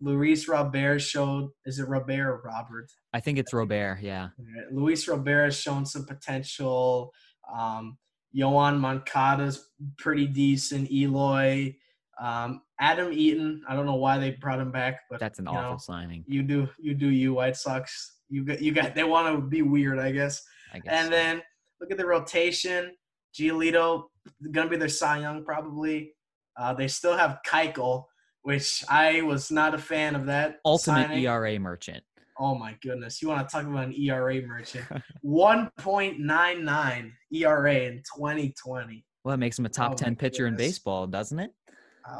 Luis 0.00 0.48
Robert 0.48 1.00
showed. 1.00 1.50
Is 1.64 1.78
it 1.78 1.88
Robert 1.88 2.26
or 2.26 2.42
Robert? 2.44 2.88
I 3.12 3.20
think 3.20 3.38
it's 3.38 3.52
Robert. 3.52 3.98
Yeah. 4.00 4.28
Luis 4.70 5.08
Robert 5.08 5.44
has 5.44 5.56
shown 5.56 5.84
some 5.84 6.06
potential. 6.06 7.12
Um, 7.52 7.98
Yoan 8.36 8.78
Moncada's 8.78 9.70
pretty 9.96 10.26
decent. 10.26 10.90
Eloy, 10.90 11.74
um, 12.20 12.62
Adam 12.78 13.12
Eaton. 13.12 13.62
I 13.68 13.74
don't 13.74 13.86
know 13.86 13.96
why 13.96 14.18
they 14.18 14.32
brought 14.32 14.60
him 14.60 14.70
back, 14.70 15.00
but 15.10 15.18
That's 15.18 15.38
an 15.38 15.48
awful 15.48 15.72
know, 15.72 15.78
signing. 15.78 16.24
you 16.26 16.42
do, 16.42 16.68
you 16.78 16.94
do, 16.94 17.08
you 17.08 17.34
White 17.34 17.56
Sox. 17.56 18.16
You 18.28 18.44
got, 18.44 18.60
you 18.60 18.72
got. 18.72 18.94
They 18.94 19.04
want 19.04 19.34
to 19.34 19.42
be 19.42 19.62
weird, 19.62 19.98
I 19.98 20.12
guess. 20.12 20.42
I 20.72 20.78
guess. 20.78 20.92
And 20.92 21.06
so. 21.06 21.10
then 21.10 21.42
look 21.80 21.90
at 21.90 21.96
the 21.96 22.06
rotation. 22.06 22.92
Giolito 23.38 24.04
gonna 24.50 24.68
be 24.68 24.76
their 24.76 24.88
Cy 24.88 25.20
Young 25.20 25.44
probably. 25.44 26.14
Uh, 26.56 26.74
they 26.74 26.88
still 26.88 27.16
have 27.16 27.38
Keuchel, 27.46 28.04
which 28.42 28.84
I 28.88 29.22
was 29.22 29.50
not 29.50 29.74
a 29.74 29.78
fan 29.78 30.14
of 30.14 30.26
that. 30.26 30.56
ultimate 30.64 31.08
signing. 31.08 31.24
ERA 31.24 31.58
merchant. 31.58 32.02
Oh 32.38 32.54
my 32.54 32.76
goodness. 32.82 33.20
You 33.20 33.28
want 33.28 33.48
to 33.48 33.52
talk 33.52 33.66
about 33.66 33.88
an 33.88 33.94
ERA 33.94 34.40
merchant? 34.42 34.86
1.99 35.24 37.12
ERA 37.32 37.74
in 37.74 37.96
2020. 38.16 39.04
Well, 39.24 39.32
that 39.32 39.38
makes 39.38 39.58
him 39.58 39.66
a 39.66 39.68
top 39.68 39.92
Oh 39.92 39.96
10 39.96 40.16
pitcher 40.16 40.46
in 40.46 40.56
baseball, 40.56 41.06
doesn't 41.06 41.38
it? 41.38 41.50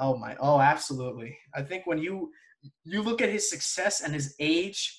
Oh 0.01 0.17
my. 0.17 0.37
Oh, 0.41 0.61
absolutely. 0.61 1.39
I 1.55 1.63
think 1.63 1.87
when 1.87 1.99
you 1.99 2.31
you 2.85 3.03
look 3.03 3.23
at 3.23 3.29
his 3.29 3.49
success 3.49 4.01
and 4.01 4.13
his 4.13 4.35
age, 4.41 4.99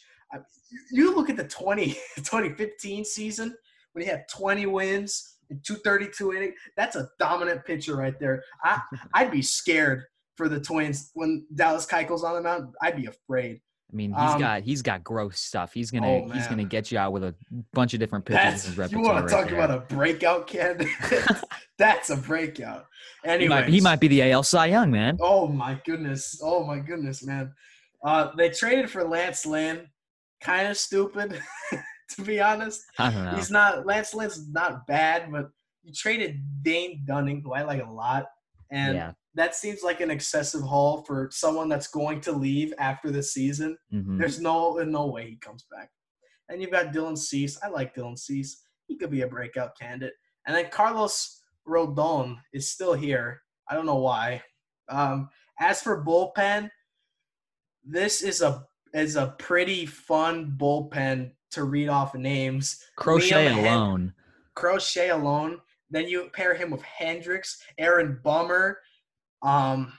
you 0.91 1.13
look 1.13 1.29
at 1.29 1.37
the 1.37 1.43
20 1.43 1.87
2015 2.17 3.03
season 3.05 3.55
when 3.93 4.05
he 4.05 4.09
had 4.09 4.25
20 4.29 4.65
wins 4.67 5.38
and 5.49 5.63
232 5.65 6.33
innings. 6.33 6.55
That's 6.77 6.95
a 6.95 7.09
dominant 7.19 7.65
pitcher 7.65 7.95
right 7.95 8.19
there. 8.19 8.43
I 8.63 8.79
I'd 9.13 9.31
be 9.31 9.41
scared 9.41 10.03
for 10.35 10.47
the 10.49 10.59
Twins 10.59 11.11
when 11.15 11.45
Dallas 11.55 11.85
Keuchel's 11.85 12.23
on 12.23 12.35
the 12.35 12.41
mound. 12.41 12.73
I'd 12.81 12.95
be 12.95 13.07
afraid. 13.07 13.61
I 13.91 13.95
mean, 13.95 14.11
he's 14.11 14.33
Um, 14.33 14.39
got 14.39 14.61
he's 14.61 14.81
got 14.83 15.03
gross 15.03 15.39
stuff. 15.39 15.73
He's 15.73 15.89
gonna 15.89 16.07
Oh, 16.07 16.29
he's 16.29 16.47
gonna 16.47 16.63
get 16.63 16.91
you 16.91 16.99
out 16.99 17.11
with 17.11 17.23
a 17.23 17.33
bunch 17.73 17.93
of 17.95 17.99
different 17.99 18.23
pitches 18.23 18.77
you 18.91 18.99
want 19.01 19.27
to 19.27 19.33
talk 19.33 19.49
there. 19.49 19.55
about 19.59 19.71
a 19.71 19.79
breakout 19.93 20.45
candidate? 20.47 20.87
That's 21.79 22.09
a 22.11 22.15
breakout. 22.17 22.85
he, 23.23 23.29
Anyway, 23.29 23.49
might, 23.49 23.67
he 23.69 23.81
might 23.81 23.99
be 23.99 24.07
the 24.07 24.31
AL 24.31 24.43
Cy 24.43 24.67
Young 24.67 24.91
man. 24.91 25.17
Oh 25.19 25.47
my 25.47 25.79
goodness! 25.85 26.39
Oh 26.43 26.63
my 26.63 26.77
goodness, 26.77 27.25
man! 27.25 27.51
Uh, 28.05 28.29
they 28.37 28.49
traded 28.49 28.91
for 28.91 29.03
Lance 29.03 29.45
Lynn. 29.45 29.87
Kind 30.39 30.67
of 30.67 30.77
stupid, 30.77 31.41
to 32.15 32.21
be 32.21 32.39
honest. 32.39 32.83
I 32.97 33.11
don't 33.11 33.25
know. 33.25 33.31
He's 33.31 33.51
not 33.51 33.85
Lance 33.85 34.13
Lynn's 34.13 34.49
not 34.49 34.87
bad, 34.87 35.31
but 35.31 35.49
you 35.83 35.93
traded 35.93 36.41
Dane 36.61 37.03
Dunning, 37.05 37.41
who 37.41 37.53
I 37.53 37.63
like 37.63 37.83
a 37.83 37.89
lot, 37.89 38.27
and 38.71 38.95
yeah. 38.95 39.11
that 39.35 39.55
seems 39.55 39.83
like 39.83 40.01
an 40.01 40.11
excessive 40.11 40.61
haul 40.61 41.03
for 41.03 41.29
someone 41.31 41.69
that's 41.69 41.87
going 41.87 42.21
to 42.21 42.31
leave 42.31 42.73
after 42.79 43.11
the 43.11 43.23
season. 43.23 43.77
mhm. 43.93 44.17
There's 44.17 44.39
no 44.39 44.73
no 44.83 45.07
way 45.07 45.29
he 45.29 45.35
comes 45.37 45.65
back. 45.71 45.89
And 46.49 46.61
you've 46.61 46.71
got 46.71 46.93
Dylan 46.93 47.17
Cease. 47.17 47.59
I 47.61 47.67
like 47.67 47.93
Dylan 47.93 48.17
Cease. 48.17 48.63
He 48.87 48.97
could 48.97 49.11
be 49.11 49.21
a 49.21 49.27
breakout 49.27 49.77
candidate. 49.77 50.15
And 50.47 50.55
then 50.55 50.69
Carlos 50.71 51.41
Rodon 51.67 52.37
is 52.53 52.71
still 52.71 52.93
here. 52.93 53.41
I 53.69 53.75
don't 53.75 53.85
know 53.85 53.97
why. 53.99 54.41
Um, 54.89 55.29
as 55.59 55.81
for 55.81 56.03
bullpen, 56.03 56.69
this 57.83 58.21
is 58.23 58.41
a 58.41 58.65
is 58.93 59.15
a 59.15 59.35
pretty 59.37 59.85
fun 59.85 60.55
bullpen 60.57 61.31
to 61.51 61.63
read 61.63 61.89
off 61.89 62.15
names. 62.15 62.83
Crochet 62.95 63.47
Liam 63.47 63.53
Hen- 63.53 63.65
alone. 63.65 64.13
Crochet 64.55 65.09
alone. 65.09 65.59
Then 65.89 66.07
you 66.07 66.29
pair 66.33 66.53
him 66.53 66.69
with 66.69 66.83
Hendriks, 66.83 67.57
Aaron 67.77 68.19
Bummer, 68.23 68.77
um, 69.41 69.93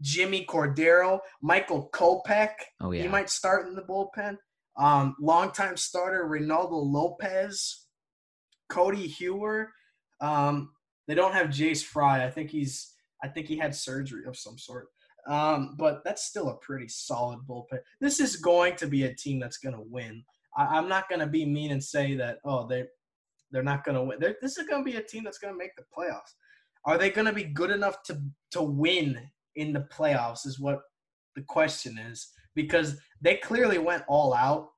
Jimmy 0.00 0.46
Cordero, 0.46 1.20
Michael 1.42 1.90
Kopech. 1.92 2.54
Oh 2.80 2.92
yeah. 2.92 3.02
He 3.02 3.08
might 3.08 3.28
start 3.28 3.66
in 3.66 3.74
the 3.74 3.82
bullpen. 3.82 4.38
Um, 4.76 5.14
longtime 5.20 5.76
starter 5.76 6.24
Reynaldo 6.24 6.70
Lopez, 6.72 7.86
Codi 8.70 9.08
Heuer. 9.08 9.68
Um, 10.20 10.70
they 11.06 11.14
don't 11.14 11.34
have 11.34 11.48
Jace 11.48 11.84
Fry. 11.84 12.24
I 12.24 12.30
think 12.30 12.50
he's. 12.50 12.92
I 13.22 13.28
think 13.28 13.46
he 13.46 13.56
had 13.56 13.74
surgery 13.74 14.24
of 14.26 14.36
some 14.36 14.58
sort. 14.58 14.88
Um, 15.26 15.76
but 15.78 16.04
that's 16.04 16.24
still 16.24 16.50
a 16.50 16.56
pretty 16.56 16.88
solid 16.88 17.40
bullpen. 17.48 17.78
This 18.00 18.20
is 18.20 18.36
going 18.36 18.76
to 18.76 18.86
be 18.86 19.04
a 19.04 19.14
team 19.14 19.40
that's 19.40 19.56
going 19.56 19.74
to 19.74 19.80
win. 19.80 20.24
I, 20.56 20.78
I'm 20.78 20.88
not 20.88 21.08
going 21.08 21.20
to 21.20 21.26
be 21.26 21.44
mean 21.44 21.72
and 21.72 21.82
say 21.82 22.14
that. 22.16 22.38
Oh, 22.44 22.66
they 22.66 22.84
they're 23.50 23.62
not 23.62 23.84
going 23.84 23.94
to 23.94 24.02
win. 24.02 24.18
They're, 24.20 24.36
this 24.42 24.58
is 24.58 24.66
going 24.66 24.84
to 24.84 24.90
be 24.90 24.96
a 24.96 25.02
team 25.02 25.24
that's 25.24 25.38
going 25.38 25.54
to 25.54 25.58
make 25.58 25.76
the 25.76 25.84
playoffs. 25.96 26.34
Are 26.86 26.98
they 26.98 27.10
going 27.10 27.26
to 27.26 27.32
be 27.32 27.44
good 27.44 27.70
enough 27.70 28.02
to 28.04 28.20
to 28.52 28.62
win 28.62 29.18
in 29.56 29.72
the 29.72 29.86
playoffs? 29.92 30.46
Is 30.46 30.60
what 30.60 30.80
the 31.36 31.42
question 31.42 31.98
is 31.98 32.28
because 32.54 32.96
they 33.20 33.36
clearly 33.36 33.78
went 33.78 34.04
all 34.08 34.34
out 34.34 34.68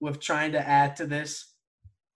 with 0.00 0.20
trying 0.20 0.52
to 0.52 0.68
add 0.68 0.96
to 0.96 1.06
this. 1.06 1.54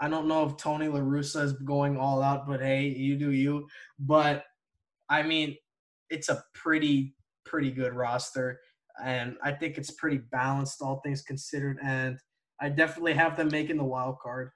I 0.01 0.09
don't 0.09 0.29
know 0.29 0.45
if 0.45 0.57
Tony 0.57 0.87
La 0.87 1.01
Russa 1.01 1.43
is 1.43 1.53
going 1.55 1.97
all 1.97 2.23
out, 2.23 2.47
but 2.47 2.61
hey, 2.61 2.87
you 2.89 3.17
do 3.17 3.33
you. 3.33 3.67
But 3.99 4.45
I 5.09 5.23
mean, 5.23 5.57
it's 6.11 6.29
a 6.29 6.43
pretty 6.55 7.15
pretty 7.45 7.71
good 7.71 7.95
roster, 7.95 8.61
and 9.03 9.37
I 9.43 9.53
think 9.53 9.79
it's 9.79 9.93
pretty 9.93 10.19
balanced, 10.19 10.83
all 10.83 11.01
things 11.01 11.23
considered. 11.23 11.79
And 11.83 12.19
I 12.61 12.69
definitely 12.69 13.15
have 13.15 13.37
them 13.37 13.49
making 13.49 13.77
the 13.77 13.85
wild 13.85 14.19
card. 14.19 14.51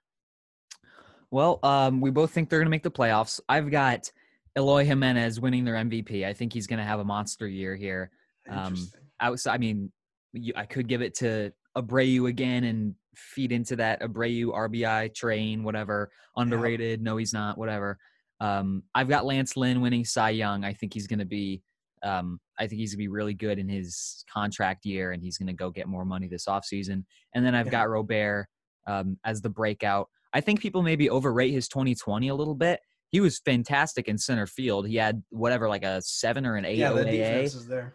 Well, 1.30 1.60
um, 1.62 2.00
we 2.00 2.10
both 2.10 2.30
think 2.30 2.50
they're 2.50 2.58
going 2.58 2.66
to 2.66 2.70
make 2.70 2.82
the 2.82 2.90
playoffs. 2.90 3.40
I've 3.48 3.70
got 3.70 4.10
Eloy 4.56 4.84
Jimenez 4.84 5.40
winning 5.40 5.64
their 5.64 5.76
MVP. 5.76 6.26
I 6.26 6.32
think 6.34 6.52
he's 6.52 6.66
going 6.66 6.78
to 6.78 6.84
have 6.84 7.00
a 7.00 7.04
monster 7.04 7.48
year 7.48 7.74
here. 7.74 8.10
Um, 8.48 8.76
Outside, 9.20 9.54
I 9.54 9.58
mean, 9.58 9.92
you, 10.32 10.52
I 10.56 10.66
could 10.66 10.88
give 10.88 11.00
it 11.00 11.14
to 11.16 11.52
Abreu 11.76 12.28
again 12.28 12.64
and 12.64 12.94
feed 13.14 13.52
into 13.52 13.76
that 13.76 14.02
Abreu 14.02 14.46
RBI 14.46 15.14
train, 15.14 15.62
whatever. 15.62 16.10
Underrated. 16.36 17.02
No, 17.02 17.16
he's 17.16 17.32
not. 17.32 17.56
Whatever. 17.56 17.98
Um, 18.40 18.82
I've 18.94 19.08
got 19.08 19.24
Lance 19.24 19.56
Lynn 19.56 19.80
winning 19.80 20.04
Cy 20.04 20.30
Young. 20.30 20.64
I 20.64 20.72
think 20.72 20.92
he's 20.92 21.06
going 21.06 21.20
to 21.20 21.24
be. 21.24 21.62
Um, 22.02 22.40
I 22.62 22.68
think 22.68 22.78
he's 22.80 22.92
going 22.94 22.98
to 22.98 23.04
be 23.04 23.08
really 23.08 23.34
good 23.34 23.58
in 23.58 23.68
his 23.68 24.24
contract 24.32 24.84
year, 24.86 25.12
and 25.12 25.22
he's 25.22 25.36
going 25.36 25.48
to 25.48 25.52
go 25.52 25.70
get 25.70 25.88
more 25.88 26.04
money 26.04 26.28
this 26.28 26.46
offseason. 26.46 27.04
And 27.34 27.44
then 27.44 27.54
I've 27.54 27.66
Yeah. 27.66 27.72
got 27.72 27.90
Robert 27.90 28.46
um, 28.86 29.18
as 29.24 29.40
the 29.40 29.50
breakout. 29.50 30.08
I 30.32 30.40
think 30.40 30.60
people 30.60 30.82
maybe 30.82 31.10
overrate 31.10 31.52
his 31.52 31.68
2020 31.68 32.28
a 32.28 32.34
little 32.34 32.54
bit. 32.54 32.80
He 33.10 33.20
was 33.20 33.40
fantastic 33.40 34.08
in 34.08 34.16
center 34.16 34.46
field. 34.46 34.86
He 34.88 34.96
had 34.96 35.22
whatever, 35.30 35.68
like 35.68 35.82
a 35.84 36.00
seven 36.02 36.46
or 36.46 36.56
an 36.56 36.64
eight 36.64 36.78
yeah, 36.78 36.92
the 36.92 37.00
OAA. 37.04 37.10
defense 37.10 37.54
is 37.54 37.66
there. 37.66 37.94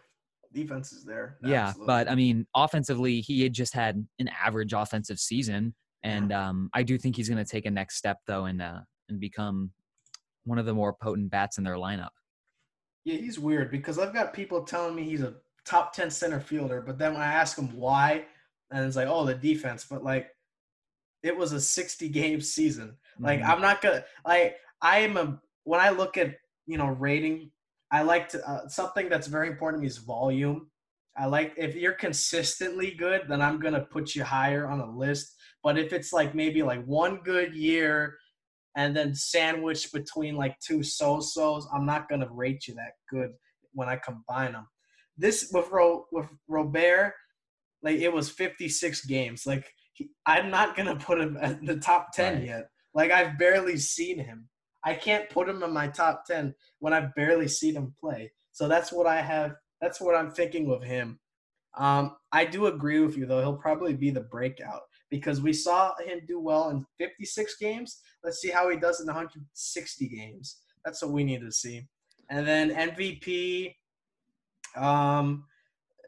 Defense 0.52 0.92
is 0.92 1.04
there. 1.04 1.36
Yeah, 1.42 1.68
Absolutely. 1.68 1.86
but 1.86 2.10
I 2.10 2.14
mean, 2.14 2.46
offensively, 2.54 3.20
he 3.20 3.42
had 3.42 3.52
just 3.52 3.74
had 3.74 4.06
an 4.18 4.28
average 4.28 4.72
offensive 4.72 5.18
season, 5.18 5.74
and 6.02 6.32
um, 6.32 6.70
I 6.72 6.82
do 6.84 6.96
think 6.98 7.16
he's 7.16 7.28
going 7.28 7.44
to 7.44 7.50
take 7.50 7.66
a 7.66 7.70
next 7.70 7.96
step 7.96 8.18
though, 8.26 8.44
and 8.44 8.62
uh, 8.62 8.80
and 9.08 9.18
become 9.20 9.72
one 10.44 10.58
of 10.58 10.64
the 10.66 10.72
more 10.72 10.92
potent 10.94 11.30
bats 11.30 11.58
in 11.58 11.64
their 11.64 11.74
lineup. 11.74 12.08
Yeah, 13.08 13.16
he's 13.16 13.38
weird 13.38 13.70
because 13.70 13.98
I've 13.98 14.12
got 14.12 14.34
people 14.34 14.64
telling 14.64 14.94
me 14.94 15.02
he's 15.02 15.22
a 15.22 15.32
top 15.64 15.94
10 15.94 16.10
center 16.10 16.40
fielder, 16.40 16.82
but 16.82 16.98
then 16.98 17.14
when 17.14 17.22
I 17.22 17.32
ask 17.32 17.56
him 17.56 17.74
why, 17.74 18.26
and 18.70 18.84
it's 18.84 18.96
like, 18.96 19.08
oh, 19.08 19.24
the 19.24 19.34
defense. 19.34 19.86
But 19.88 20.04
like, 20.04 20.28
it 21.22 21.34
was 21.34 21.52
a 21.52 21.60
60 21.60 22.10
game 22.10 22.42
season. 22.42 22.98
Like, 23.18 23.40
Mhm. 23.40 23.48
I'm 23.48 23.62
not 23.62 23.80
gonna 23.80 24.04
like. 24.26 24.58
I 24.82 24.98
am 24.98 25.16
a 25.16 25.40
when 25.64 25.80
I 25.80 25.88
look 25.88 26.18
at 26.18 26.36
you 26.66 26.76
know 26.76 26.88
rating, 26.88 27.50
I 27.90 28.02
like 28.02 28.28
to 28.30 28.46
uh, 28.46 28.68
something 28.68 29.08
that's 29.08 29.26
very 29.26 29.48
important 29.48 29.80
to 29.80 29.82
me 29.84 29.88
is 29.88 29.96
volume. 29.96 30.70
I 31.16 31.24
like 31.26 31.54
if 31.56 31.74
you're 31.76 31.94
consistently 31.94 32.90
good, 32.90 33.22
then 33.26 33.40
I'm 33.40 33.58
gonna 33.58 33.86
put 33.86 34.14
you 34.14 34.22
higher 34.22 34.68
on 34.68 34.80
a 34.80 34.90
list. 35.04 35.34
But 35.64 35.78
if 35.78 35.94
it's 35.94 36.12
like 36.12 36.34
maybe 36.34 36.62
like 36.62 36.84
one 36.84 37.22
good 37.24 37.54
year 37.56 38.18
and 38.78 38.96
then 38.96 39.12
sandwiched 39.12 39.92
between 39.92 40.36
like 40.36 40.56
two 40.60 40.84
so-sos, 40.84 41.66
I'm 41.74 41.84
not 41.84 42.08
gonna 42.08 42.28
rate 42.30 42.68
you 42.68 42.74
that 42.74 42.92
good 43.10 43.32
when 43.72 43.88
I 43.88 43.96
combine 43.96 44.52
them. 44.52 44.68
This 45.16 45.50
with 45.52 45.68
Ro, 45.72 46.06
with 46.12 46.28
Robert, 46.46 47.12
like 47.82 47.96
it 47.96 48.12
was 48.12 48.30
56 48.30 49.04
games. 49.06 49.46
Like 49.46 49.66
he, 49.94 50.10
I'm 50.26 50.48
not 50.48 50.76
gonna 50.76 50.94
put 50.94 51.20
him 51.20 51.36
at 51.42 51.60
the 51.66 51.76
top 51.78 52.12
10 52.14 52.34
Right. 52.34 52.44
yet. 52.44 52.68
Like 52.94 53.10
I've 53.10 53.36
barely 53.36 53.78
seen 53.78 54.16
him. 54.20 54.48
I 54.84 54.94
can't 54.94 55.28
put 55.28 55.48
him 55.48 55.60
in 55.64 55.72
my 55.72 55.88
top 55.88 56.24
10 56.26 56.54
when 56.78 56.92
I've 56.92 57.12
barely 57.16 57.48
seen 57.48 57.74
him 57.74 57.92
play. 58.00 58.30
So 58.52 58.68
that's 58.68 58.92
what 58.92 59.08
I 59.08 59.20
have. 59.20 59.56
That's 59.80 60.00
what 60.00 60.14
I'm 60.14 60.30
thinking 60.30 60.68
with 60.68 60.84
him. 60.84 61.18
Um, 61.76 62.14
I 62.30 62.44
do 62.44 62.66
agree 62.66 63.00
with 63.00 63.16
you 63.16 63.26
though. 63.26 63.40
He'll 63.40 63.56
probably 63.56 63.94
be 63.94 64.10
the 64.10 64.20
breakout 64.20 64.82
because 65.10 65.40
we 65.40 65.52
saw 65.52 65.94
him 66.04 66.20
do 66.26 66.38
well 66.40 66.70
in 66.70 66.84
56 66.98 67.56
games. 67.56 68.00
Let's 68.22 68.38
see 68.40 68.50
how 68.50 68.68
he 68.70 68.76
does 68.76 69.00
in 69.00 69.06
160 69.06 70.08
games. 70.08 70.60
That's 70.84 71.02
what 71.02 71.12
we 71.12 71.24
need 71.24 71.40
to 71.40 71.52
see. 71.52 71.86
And 72.30 72.46
then 72.46 72.70
MVP, 72.70 73.74
um, 74.76 75.44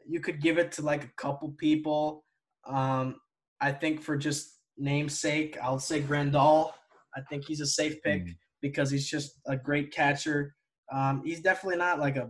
you 0.07 0.19
could 0.19 0.41
give 0.41 0.57
it 0.57 0.71
to 0.73 0.81
like 0.81 1.03
a 1.03 1.11
couple 1.17 1.49
people. 1.57 2.23
Um, 2.65 3.15
I 3.59 3.71
think 3.71 4.01
for 4.01 4.17
just 4.17 4.59
namesake, 4.77 5.57
I'll 5.61 5.79
say 5.79 6.01
Grandal. 6.01 6.71
I 7.15 7.21
think 7.21 7.45
he's 7.45 7.61
a 7.61 7.65
safe 7.65 8.01
pick 8.03 8.23
Mm. 8.25 8.35
because 8.61 8.89
he's 8.91 9.09
just 9.09 9.39
a 9.47 9.55
great 9.57 9.91
catcher. 9.91 10.55
Um, 10.91 11.23
he's 11.25 11.41
definitely 11.41 11.77
not 11.77 11.99
like 11.99 12.17
a 12.17 12.29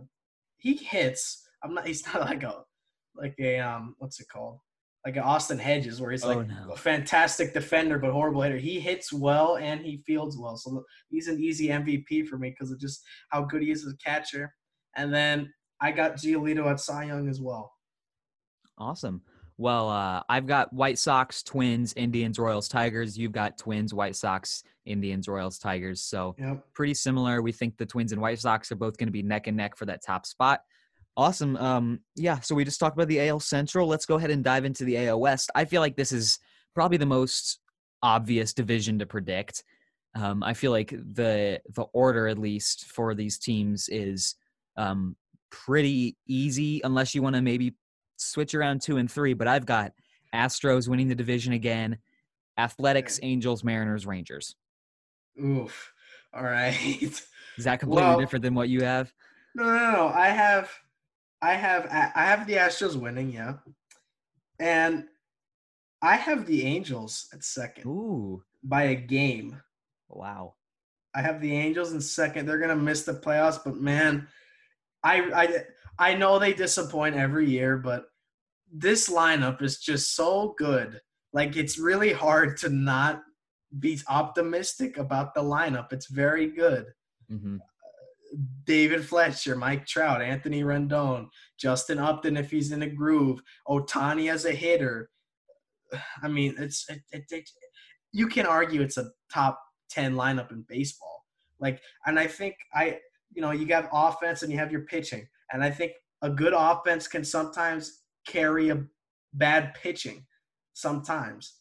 he 0.58 0.74
hits. 0.74 1.46
I'm 1.62 1.74
not. 1.74 1.86
He's 1.86 2.04
not 2.06 2.20
like 2.30 2.42
a 2.42 2.64
like 3.16 3.34
a 3.38 3.58
um 3.58 3.94
what's 3.98 4.20
it 4.20 4.28
called 4.28 4.58
like 5.04 5.16
an 5.16 5.22
Austin 5.22 5.58
Hedges 5.58 6.00
where 6.00 6.12
he's 6.12 6.24
Oh, 6.24 6.28
like 6.38 6.48
no. 6.48 6.72
a 6.72 6.76
fantastic 6.76 7.52
defender 7.52 7.98
but 7.98 8.12
horrible 8.12 8.42
hitter. 8.42 8.56
He 8.58 8.78
hits 8.78 9.12
well 9.12 9.56
and 9.56 9.80
he 9.84 9.96
fields 10.06 10.36
well, 10.38 10.56
so 10.56 10.84
he's 11.10 11.28
an 11.28 11.40
easy 11.40 11.68
MVP 11.68 12.26
for 12.28 12.38
me 12.38 12.50
because 12.50 12.70
of 12.70 12.78
just 12.78 13.02
how 13.30 13.42
good 13.42 13.62
he 13.62 13.70
is 13.70 13.84
as 13.84 13.92
a 13.94 13.96
catcher. 13.96 14.54
And 14.96 15.12
then 15.12 15.52
I 15.80 15.90
got 15.90 16.16
Giolito 16.16 16.70
at 16.70 16.78
Cy 16.80 17.04
Young 17.06 17.28
as 17.28 17.40
well. 17.40 17.72
Awesome. 18.78 19.22
Well, 19.58 19.88
uh, 19.90 20.22
I've 20.28 20.46
got 20.46 20.72
White 20.72 20.98
Sox, 20.98 21.42
Twins, 21.42 21.92
Indians, 21.94 22.38
Royals, 22.38 22.68
Tigers. 22.68 23.18
You've 23.18 23.32
got 23.32 23.58
Twins, 23.58 23.92
White 23.92 24.16
Sox, 24.16 24.62
Indians, 24.86 25.28
Royals, 25.28 25.58
Tigers. 25.58 26.00
So 26.00 26.34
Yep. 26.38 26.64
pretty 26.74 26.94
similar. 26.94 27.42
We 27.42 27.52
think 27.52 27.76
the 27.76 27.86
Twins 27.86 28.12
and 28.12 28.20
White 28.20 28.38
Sox 28.38 28.72
are 28.72 28.76
both 28.76 28.96
going 28.98 29.08
to 29.08 29.12
be 29.12 29.22
neck 29.22 29.46
and 29.46 29.56
neck 29.56 29.76
for 29.76 29.84
that 29.86 30.02
top 30.04 30.26
spot. 30.26 30.62
Awesome. 31.16 31.56
Um, 31.56 32.00
yeah. 32.16 32.40
So 32.40 32.54
we 32.54 32.64
just 32.64 32.80
talked 32.80 32.96
about 32.96 33.08
the 33.08 33.28
AL 33.28 33.40
Central. 33.40 33.86
Let's 33.86 34.06
go 34.06 34.14
ahead 34.16 34.30
and 34.30 34.42
dive 34.42 34.64
into 34.64 34.84
the 34.84 34.96
AL 35.08 35.20
West. 35.20 35.50
I 35.54 35.64
feel 35.66 35.80
like 35.82 35.96
this 35.96 36.12
is 36.12 36.38
probably 36.74 36.96
the 36.96 37.06
most 37.06 37.58
obvious 38.02 38.52
division 38.54 38.98
to 38.98 39.06
predict. 39.06 39.62
Um, 40.14 40.42
I 40.42 40.54
feel 40.54 40.72
like 40.72 40.90
the 40.90 41.60
the 41.74 41.82
order, 41.92 42.28
at 42.28 42.38
least 42.38 42.86
for 42.86 43.14
these 43.14 43.38
teams, 43.38 43.88
is 43.90 44.34
um, 44.76 45.16
pretty 45.50 46.16
easy, 46.26 46.80
unless 46.84 47.14
you 47.14 47.22
want 47.22 47.36
to 47.36 47.42
maybe 47.42 47.74
switch 48.16 48.54
around 48.54 48.80
two 48.80 48.96
and 48.96 49.10
three. 49.10 49.34
But 49.34 49.48
I've 49.48 49.66
got 49.66 49.92
Astros 50.34 50.88
winning 50.88 51.08
the 51.08 51.14
division 51.14 51.52
again, 51.52 51.98
Athletics, 52.58 53.20
Angels, 53.22 53.62
Mariners, 53.64 54.06
Rangers. 54.06 54.56
Oof. 55.42 55.92
All 56.34 56.42
right. 56.44 56.74
Is 57.02 57.22
that 57.64 57.76
completely 57.80 58.02
Well- 58.08 58.18
different 58.20 58.42
than 58.42 58.54
what 58.54 58.68
you 58.70 58.82
have? 58.82 59.12
No, 59.54 59.64
no, 59.64 59.92
no. 59.92 60.08
I 60.08 60.28
have, 60.28 60.70
I 61.42 61.54
have, 61.54 61.86
I 61.86 62.24
have 62.24 62.46
the 62.46 62.54
Astros 62.54 62.96
winning, 62.96 63.30
yeah. 63.32 63.54
And 64.58 65.06
I 66.00 66.16
have 66.16 66.46
the 66.46 66.64
Angels 66.64 67.28
at 67.32 67.44
second 67.44 67.86
Ooh, 67.86 68.42
by 68.62 68.84
a 68.84 68.94
game. 68.94 69.60
wow. 70.08 70.54
I 71.14 71.20
have 71.20 71.40
the 71.40 71.54
Angels 71.54 71.92
in 71.92 72.00
second. 72.00 72.46
They're 72.46 72.58
gonna 72.58 72.76
miss 72.76 73.02
the 73.02 73.12
playoffs, 73.12 73.60
but 73.62 73.76
man, 73.76 74.28
I 75.02 75.20
I 75.98 76.10
I 76.12 76.14
know 76.14 76.38
they 76.38 76.54
disappoint 76.54 77.16
every 77.16 77.50
year, 77.50 77.76
but 77.76 78.06
this 78.72 79.10
lineup 79.10 79.60
is 79.62 79.78
just 79.78 80.16
so 80.16 80.54
good. 80.56 81.00
Like 81.32 81.56
it's 81.56 81.78
really 81.78 82.12
hard 82.12 82.56
to 82.58 82.70
not 82.70 83.22
be 83.78 84.00
optimistic 84.08 84.96
about 84.96 85.34
the 85.34 85.42
lineup. 85.42 85.92
It's 85.92 86.06
very 86.06 86.46
good. 86.50 86.86
hmm 87.28 87.58
David 88.64 89.04
Fletcher, 89.04 89.56
Mike 89.56 89.86
Trout, 89.86 90.22
Anthony 90.22 90.62
Rendon, 90.62 91.28
Justin 91.58 91.98
Upton 91.98 92.36
if 92.36 92.50
he's 92.50 92.72
in 92.72 92.82
a 92.82 92.88
groove, 92.88 93.40
Ohtani 93.68 94.32
as 94.32 94.44
a 94.44 94.52
hitter. 94.52 95.10
I 96.22 96.28
mean, 96.28 96.54
it's 96.58 96.88
it, 96.88 97.02
it, 97.12 97.24
it, 97.30 97.48
you 98.12 98.26
can 98.28 98.46
argue 98.46 98.82
it's 98.82 98.98
a 98.98 99.10
top 99.32 99.60
10 99.90 100.14
lineup 100.14 100.50
in 100.52 100.64
baseball. 100.68 101.24
Like 101.60 101.80
and 102.06 102.18
I 102.18 102.26
think 102.26 102.56
I 102.74 102.98
you 103.34 103.42
know, 103.42 103.50
you 103.50 103.66
have 103.66 103.88
offense 103.92 104.42
and 104.42 104.52
you 104.52 104.58
have 104.58 104.72
your 104.72 104.82
pitching. 104.82 105.26
And 105.52 105.62
I 105.62 105.70
think 105.70 105.92
a 106.22 106.30
good 106.30 106.52
offense 106.56 107.08
can 107.08 107.24
sometimes 107.24 108.02
carry 108.26 108.70
a 108.70 108.84
bad 109.34 109.74
pitching 109.74 110.26
sometimes. 110.74 111.54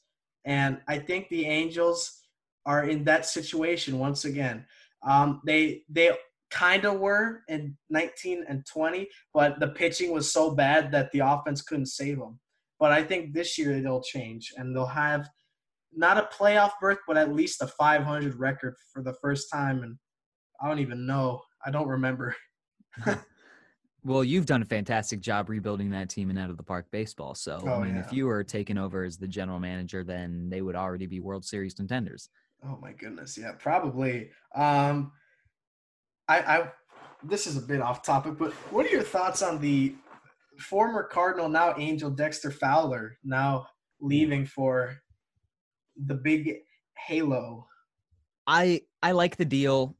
And 0.45 0.79
I 0.87 0.99
think 0.99 1.29
the 1.29 1.45
Angels 1.45 2.19
are 2.65 2.85
in 2.85 3.03
that 3.05 3.25
situation 3.25 3.99
once 3.99 4.25
again. 4.25 4.65
Um, 5.03 5.41
they 5.45 5.83
they 5.89 6.11
kind 6.51 6.85
of 6.85 6.99
were 6.99 7.41
in 7.47 7.77
19 7.89 8.45
and 8.47 8.65
20, 8.65 9.07
but 9.33 9.59
the 9.59 9.69
pitching 9.69 10.11
was 10.11 10.31
so 10.31 10.51
bad 10.53 10.91
that 10.91 11.11
the 11.11 11.19
offense 11.19 11.61
couldn't 11.61 11.87
save 11.87 12.19
them. 12.19 12.39
But 12.79 12.91
I 12.91 13.03
think 13.03 13.33
this 13.33 13.57
year 13.57 13.79
they'll 13.81 14.01
change 14.01 14.53
and 14.57 14.75
they'll 14.75 14.85
have 14.85 15.29
not 15.93 16.17
a 16.17 16.29
playoff 16.35 16.71
berth, 16.79 16.99
but 17.07 17.17
at 17.17 17.33
least 17.33 17.61
a 17.61 17.67
500 17.67 18.35
record 18.35 18.75
for 18.93 19.01
the 19.01 19.13
first 19.21 19.49
time. 19.51 19.83
And 19.83 19.97
I 20.61 20.67
don't 20.67 20.79
even 20.79 21.05
know. 21.05 21.41
I 21.65 21.71
don't 21.71 21.87
remember. 21.87 22.35
Well, 24.03 24.23
you've 24.23 24.47
done 24.47 24.63
a 24.63 24.65
fantastic 24.65 25.19
job 25.19 25.47
rebuilding 25.47 25.91
that 25.91 26.09
team 26.09 26.31
in 26.31 26.37
out 26.37 26.49
of 26.49 26.57
the 26.57 26.63
park 26.63 26.87
baseball. 26.91 27.35
So, 27.35 27.61
Oh, 27.63 27.73
I 27.75 27.83
mean, 27.85 27.95
yeah. 27.95 28.01
if 28.01 28.11
you 28.11 28.25
were 28.25 28.43
taking 28.43 28.77
over 28.77 29.03
as 29.03 29.17
the 29.17 29.27
general 29.27 29.59
manager, 29.59 30.03
then 30.03 30.49
they 30.49 30.61
would 30.61 30.75
already 30.75 31.05
be 31.05 31.19
World 31.19 31.45
Series 31.45 31.75
contenders. 31.75 32.29
Oh 32.65 32.79
my 32.81 32.93
goodness, 32.93 33.37
yeah, 33.37 33.51
probably. 33.59 34.31
Um, 34.55 35.11
I, 36.31 36.57
I, 36.57 36.71
this 37.23 37.45
is 37.45 37.57
a 37.57 37.61
bit 37.61 37.81
off 37.81 38.03
topic, 38.03 38.37
but 38.37 38.53
what 38.71 38.85
are 38.85 38.89
your 38.89 39.03
thoughts 39.03 39.41
on 39.41 39.59
the 39.59 39.95
former 40.59 41.03
Cardinal, 41.03 41.49
now 41.49 41.75
Angel 41.77 42.09
Dexter 42.09 42.51
Fowler, 42.51 43.17
now 43.23 43.67
leaving 43.99 44.45
for 44.45 44.95
the 46.05 46.15
big 46.15 46.55
Halo? 47.07 47.67
I 48.47 48.81
I 49.03 49.11
like 49.11 49.35
the 49.35 49.45
deal 49.45 49.97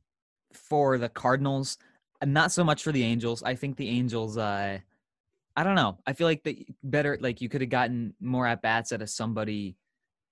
for 0.53 0.97
the 0.97 1.09
Cardinals, 1.09 1.77
and 2.21 2.33
not 2.33 2.51
so 2.51 2.63
much 2.63 2.83
for 2.83 2.91
the 2.91 3.03
Angels. 3.03 3.43
I 3.43 3.55
think 3.55 3.77
the 3.77 3.89
Angels. 3.89 4.37
Uh, 4.37 4.79
I 5.55 5.63
don't 5.63 5.75
know. 5.75 5.97
I 6.07 6.13
feel 6.13 6.27
like 6.27 6.43
the 6.43 6.65
better. 6.83 7.17
Like 7.19 7.41
you 7.41 7.49
could 7.49 7.61
have 7.61 7.69
gotten 7.69 8.13
more 8.21 8.47
at 8.47 8.61
bats 8.61 8.93
out 8.93 9.01
of 9.01 9.09
somebody 9.09 9.75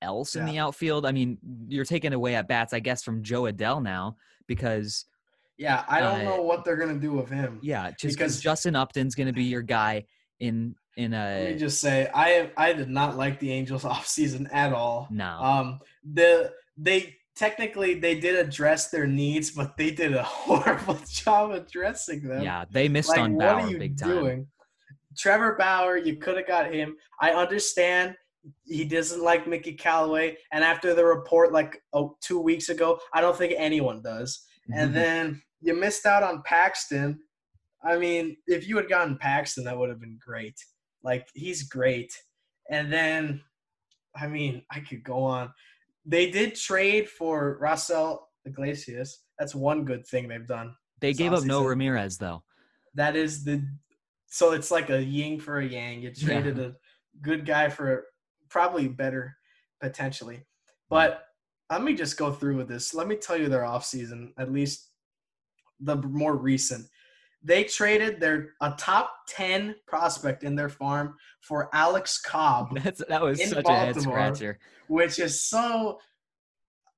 else 0.02 0.36
in 0.36 0.48
Yeah. 0.48 0.54
the 0.54 0.60
outfield. 0.60 1.06
I 1.06 1.12
mean, 1.12 1.38
you're 1.68 1.86
taking 1.86 2.14
away 2.14 2.36
at 2.36 2.48
bats, 2.48 2.74
I 2.74 2.80
guess, 2.80 3.04
from 3.04 3.22
Jo 3.22 3.44
Adell 3.44 3.84
now 3.84 4.16
because 4.48 5.06
Yeah, 5.60 5.84
I 5.90 6.00
don't 6.00 6.22
Uh, 6.22 6.24
know 6.24 6.42
what 6.42 6.64
they're 6.64 6.78
gonna 6.78 6.98
do 6.98 7.12
with 7.12 7.30
him. 7.30 7.60
yeah, 7.62 7.92
just 7.92 8.18
because 8.18 8.40
Justin 8.40 8.76
Upton's 8.76 9.14
going 9.14 9.28
to 9.28 9.34
be 9.34 9.44
your 9.44 9.62
guy 9.62 10.06
in 10.40 10.74
in 10.96 11.14
a. 11.14 11.42
Let 11.44 11.52
me 11.54 11.60
just 11.60 11.80
say, 11.82 12.10
I 12.16 12.50
I 12.58 12.72
did 12.74 12.90
not 12.90 13.18
like 13.18 13.40
the 13.40 13.52
Angels 13.52 13.84
offseason 13.94 14.48
at 14.54 14.72
all. 14.74 15.08
no. 15.12 15.28
Um, 15.28 15.80
the 16.14 16.52
they 16.78 17.16
technically 17.36 17.96
they 18.00 18.18
did 18.20 18.36
address 18.36 18.90
their 18.90 19.06
needs, 19.06 19.52
but 19.52 19.76
they 19.76 19.92
did 19.92 20.16
a 20.16 20.24
horrible 20.42 20.98
job 21.10 21.52
addressing 21.52 22.22
them. 22.28 22.42
yeah, 22.42 22.64
they 22.72 22.88
missed 22.88 23.10
like 23.10 23.20
on 23.20 23.34
what 23.34 23.46
Bauer 23.46 23.62
are 23.62 23.70
you 23.70 23.78
big 23.78 23.98
time. 23.98 24.48
Trevor 25.18 25.56
Bauer, 25.60 25.98
you 25.98 26.16
could 26.16 26.38
have 26.38 26.48
got 26.48 26.74
him. 26.74 26.96
I 27.20 27.32
understand 27.32 28.16
he 28.64 28.86
doesn't 28.86 29.22
like 29.22 29.46
Mickey 29.48 29.74
Callaway, 29.74 30.38
and 30.54 30.64
after 30.64 30.94
the 30.94 31.04
report 31.04 31.52
like 31.52 31.82
oh, 31.92 32.16
two 32.22 32.40
weeks 32.40 32.70
ago, 32.70 32.98
I 33.14 33.20
don't 33.20 33.36
think 33.38 33.54
anyone 33.58 34.02
does. 34.02 34.46
Mm-hmm. 34.72 34.80
And 34.80 34.96
then 35.02 35.42
you 35.62 35.74
missed 35.76 36.06
out 36.06 36.24
on 36.24 36.44
Paxton. 36.44 37.20
I 37.84 37.98
mean, 37.98 38.38
if 38.48 38.68
you 38.68 38.78
had 38.78 38.90
gotten 38.90 39.18
Paxton, 39.18 39.64
that 39.66 39.78
would 39.78 39.90
have 39.90 40.00
been 40.00 40.20
great. 40.26 40.56
Like 41.04 41.28
he's 41.34 41.64
great. 41.64 42.12
And 42.70 42.92
then, 42.92 43.42
I 44.16 44.28
mean, 44.28 44.64
I 44.72 44.80
could 44.82 45.04
go 45.04 45.24
on. 45.24 45.52
They 46.06 46.30
did 46.30 46.56
trade 46.56 47.10
for 47.10 47.60
Raisel 47.62 48.20
Iglesias. 48.46 49.24
That's 49.38 49.56
one 49.56 49.86
good 49.86 50.06
thing 50.08 50.28
they've 50.28 50.48
done. 50.48 50.74
they 51.00 51.14
gave 51.14 51.34
up 51.34 51.44
no. 51.44 51.64
Ramirez 51.64 52.18
though. 52.18 52.44
That 52.96 53.16
is 53.16 53.44
the 53.44 53.66
so 54.28 54.52
it's 54.52 54.72
like 54.72 54.90
a 54.90 55.04
yin 55.04 55.40
for 55.40 55.60
a 55.60 55.66
yang. 55.66 56.02
You 56.02 56.14
traded 56.14 56.60
a 56.60 56.76
good 57.22 57.46
guy 57.46 57.70
for 57.70 57.94
a 57.94 58.02
probably 58.50 58.88
better 58.88 59.36
potentially. 59.82 60.46
But 60.90 61.24
let 61.70 61.84
me 61.84 61.94
just 61.94 62.18
go 62.18 62.32
through 62.32 62.58
with 62.58 62.68
this. 62.68 62.94
Let 62.94 63.08
me 63.08 63.16
tell 63.16 63.38
you 63.38 63.50
their 63.50 63.62
offseason, 63.62 64.32
at 64.38 64.52
least 64.52 64.89
the 65.80 65.96
more 65.98 66.36
recent. 66.36 66.86
They 67.42 67.64
traded 67.64 68.20
their 68.20 68.50
a 68.62 68.72
top 68.78 69.14
10 69.30 69.76
prospect 69.88 70.44
in 70.44 70.56
their 70.56 70.68
farm 70.70 71.16
for 71.42 71.70
Alex 71.74 72.20
Cobb, 72.20 72.78
That's 72.84 73.02
that 73.08 73.22
was 73.22 73.40
in 73.40 73.50
such 73.50 73.66
a 73.66 73.72
head 73.72 73.96
Baltimore. 73.96 74.14
scratcher. 74.14 74.60
which 74.88 75.20
is 75.20 75.42
so 75.44 76.00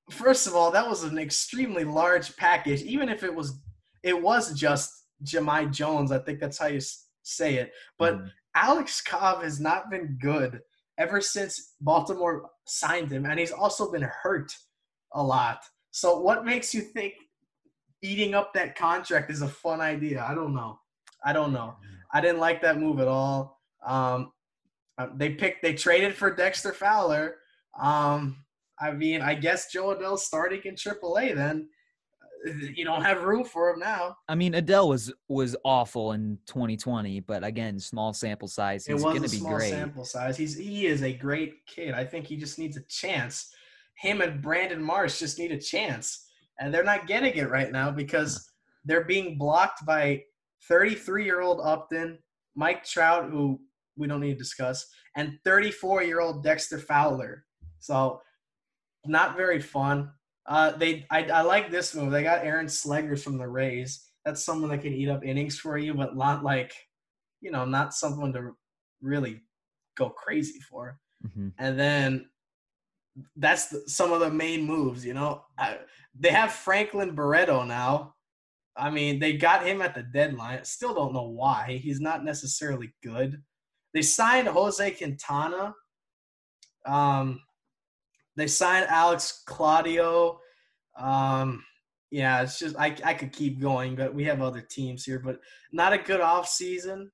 first 0.09 0.47
of 0.47 0.55
all, 0.55 0.71
that 0.71 0.87
was 0.89 1.03
an 1.03 1.17
extremely 1.17 1.83
large 1.83 2.35
package, 2.37 2.81
even 2.81 3.07
if 3.09 3.23
it 3.23 3.33
was 3.33 3.59
it 4.03 4.19
was 4.19 4.53
just 4.59 4.91
Jahmai 5.23 5.65
Jones. 5.71 6.11
I 6.11 6.17
think 6.19 6.39
that's 6.39 6.57
how 6.57 6.67
you 6.67 6.81
say 7.21 7.55
it. 7.55 7.71
But 7.99 8.15
Mhm. 8.17 8.31
Alex 8.55 8.99
Cobb 9.01 9.43
has 9.43 9.59
not 9.59 9.89
been 9.91 10.17
good 10.19 10.61
ever 10.97 11.21
since 11.21 11.75
Baltimore 11.79 12.49
signed 12.65 13.11
him, 13.11 13.25
and 13.25 13.39
he's 13.39 13.51
also 13.51 13.91
been 13.91 14.01
hurt 14.23 14.51
a 15.13 15.21
lot. 15.23 15.63
So, 15.91 16.19
what 16.19 16.45
makes 16.45 16.73
you 16.73 16.81
think 16.81 17.13
eating 18.01 18.33
up 18.33 18.53
that 18.53 18.75
contract 18.75 19.31
is 19.31 19.41
a 19.41 19.47
fun 19.47 19.81
idea? 19.81 20.25
I 20.27 20.33
don't 20.33 20.53
know. 20.53 20.79
I 21.23 21.33
don't 21.33 21.53
know. 21.53 21.75
I 22.13 22.21
didn't 22.21 22.39
like 22.39 22.61
that 22.61 22.79
move 22.79 22.99
at 22.99 23.07
all. 23.07 23.59
Um, 23.85 24.31
uh, 24.97 25.07
they 25.15 25.29
picked, 25.31 25.61
they 25.61 25.73
traded 25.73 26.15
for 26.15 26.33
Dexter 26.35 26.73
Fowler. 26.73 27.35
Um, 27.79 28.43
I 28.79 28.91
mean, 28.91 29.21
I 29.21 29.35
guess 29.35 29.71
Jo 29.71 29.95
Adell's 29.95 30.25
starting 30.25 30.61
in 30.65 30.75
AAA. 30.75 31.35
Then 31.35 31.69
Uh, 32.47 32.51
you 32.75 32.83
don't 32.83 33.03
have 33.03 33.21
room 33.23 33.43
for 33.43 33.69
him 33.69 33.79
now. 33.79 34.17
I 34.27 34.33
mean, 34.33 34.53
Adell 34.53 34.89
was 34.89 35.13
was 35.27 35.55
awful 35.63 36.13
in 36.13 36.39
2020, 36.47 37.19
but 37.21 37.43
again, 37.43 37.79
small 37.79 38.13
sample 38.13 38.47
size. 38.47 38.87
It 38.87 38.93
He's 38.93 39.03
was 39.03 39.13
going 39.13 39.23
a 39.23 39.27
to 39.27 39.31
be 39.31 39.37
small 39.37 39.57
great. 39.57 39.69
sample 39.69 40.03
size. 40.05 40.37
He's 40.37 40.57
he 40.57 40.87
is 40.87 41.03
a 41.03 41.13
great 41.13 41.63
kid. 41.67 41.93
I 41.93 42.03
think 42.03 42.25
he 42.25 42.37
just 42.37 42.57
needs 42.57 42.77
a 42.77 42.81
chance. 42.89 43.53
Him 43.95 44.21
and 44.21 44.41
Brandon 44.41 44.81
Marsh 44.81 45.19
just 45.19 45.37
need 45.37 45.51
a 45.51 45.59
chance, 45.59 46.25
and 46.61 46.73
they're 46.73 46.83
not 46.83 47.07
getting 47.07 47.33
it 47.33 47.49
right 47.49 47.71
now 47.71 47.91
because 47.91 48.49
they're 48.85 49.03
being 49.03 49.37
blocked 49.37 49.85
by 49.85 50.23
33 50.67 51.25
year 51.25 51.41
old 51.41 51.59
Upton, 51.61 52.19
Mike 52.55 52.85
Trout, 52.85 53.29
who 53.29 53.59
we 53.97 54.07
don't 54.07 54.21
need 54.21 54.33
to 54.33 54.37
discuss, 54.37 54.85
and 55.17 55.37
34 55.43 56.03
year 56.03 56.21
old 56.21 56.43
Dexter 56.43 56.77
Fowler. 56.77 57.45
So 57.79 58.21
not 59.05 59.35
very 59.35 59.59
fun. 59.59 60.11
Uh, 60.45 60.71
they 60.71 61.05
I, 61.09 61.23
I 61.25 61.41
like 61.41 61.71
this 61.71 61.95
move. 61.95 62.11
They 62.11 62.23
got 62.23 62.45
Aaron 62.45 62.67
Slegers 62.67 63.23
from 63.23 63.37
the 63.37 63.47
Rays. 63.47 64.07
That's 64.23 64.43
someone 64.43 64.69
that 64.69 64.81
can 64.81 64.93
eat 64.93 65.09
up 65.09 65.25
innings 65.25 65.57
for 65.57 65.77
you, 65.77 65.95
but 65.95 66.15
not 66.15 66.43
like, 66.43 66.73
you 67.41 67.51
know, 67.51 67.65
not 67.65 67.93
someone 67.93 68.31
to 68.33 68.51
really 69.01 69.41
go 69.97 70.09
crazy 70.09 70.59
for. 70.59 70.99
Mhm. 71.25 71.53
And 71.57 71.79
then 71.79 72.29
that's 73.35 73.67
the, 73.67 73.83
some 73.87 74.11
of 74.13 74.19
the 74.19 74.29
main 74.29 74.63
moves. 74.63 75.05
You 75.05 75.13
know, 75.13 75.43
I, 75.57 75.79
they 76.17 76.29
have 76.29 76.51
Franklin 76.51 77.15
Barreto 77.15 77.63
now. 77.63 78.15
I 78.75 78.89
mean, 78.89 79.19
they 79.19 79.33
got 79.33 79.65
him 79.65 79.81
at 79.81 79.95
the 79.95 80.03
deadline. 80.03 80.63
Still 80.63 80.93
don't 80.93 81.13
know 81.13 81.27
why. 81.27 81.79
He's 81.83 81.99
not 81.99 82.23
necessarily 82.23 82.93
good. 83.03 83.41
They 83.93 84.01
signed 84.01 84.47
Jose 84.47 84.91
Quintana. 84.91 85.75
Um, 86.85 87.41
they 88.37 88.47
signed 88.47 88.87
Alex 88.89 89.43
Claudio. 89.45 90.39
Um, 90.97 91.63
yeah, 92.11 92.41
it's 92.41 92.59
just 92.59 92.75
I 92.77 92.95
I 93.03 93.13
could 93.13 93.31
keep 93.31 93.59
going, 93.59 93.95
but 93.95 94.13
we 94.13 94.23
have 94.25 94.41
other 94.41 94.61
teams 94.61 95.05
here, 95.05 95.19
but 95.19 95.39
not 95.71 95.93
a 95.93 95.97
good 95.97 96.21
off 96.21 96.47
season. 96.47 97.11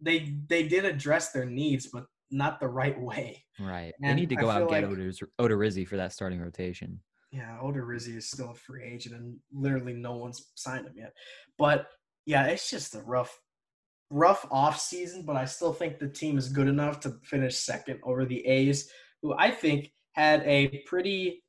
They 0.00 0.34
they 0.48 0.64
did 0.64 0.84
address 0.84 1.32
their 1.32 1.46
needs, 1.46 1.86
but 1.86 2.06
not 2.32 2.60
the 2.60 2.68
right 2.68 2.98
way. 3.00 3.44
Right. 3.60 3.92
They 4.00 4.14
need 4.14 4.28
to 4.30 4.36
I 4.36 4.40
go 4.40 4.50
out 4.50 4.62
and 4.62 4.70
get 4.70 4.82
like- 4.88 4.98
Odorizzi 4.98 5.22
Odorizzi 5.40 5.86
for 5.86 5.96
that 5.96 6.12
starting 6.12 6.40
rotation. 6.40 7.00
Yeah, 7.30 7.58
Odorizzi 7.62 8.16
is 8.16 8.28
still 8.28 8.50
a 8.50 8.54
free 8.54 8.84
agent, 8.84 9.14
and 9.14 9.36
literally 9.52 9.94
no 9.94 10.16
one's 10.16 10.52
signed 10.54 10.86
him 10.86 10.92
yet. 10.96 11.12
But 11.58 11.86
yeah, 12.26 12.44
it's 12.46 12.68
just 12.68 12.94
a 12.94 13.00
rough, 13.00 13.34
rough 14.10 14.46
off 14.50 14.78
season. 14.78 15.24
But 15.24 15.36
I 15.36 15.46
still 15.46 15.72
think 15.72 15.98
the 15.98 16.08
team 16.08 16.36
is 16.36 16.50
good 16.50 16.68
enough 16.68 17.00
to 17.00 17.16
finish 17.24 17.56
second 17.56 18.00
over 18.04 18.26
the 18.26 18.44
A's. 18.46 18.90
who 19.22 19.34
I 19.38 19.50
think 19.50 19.90
had 20.12 20.42
a 20.42 20.82
pretty 20.86 21.42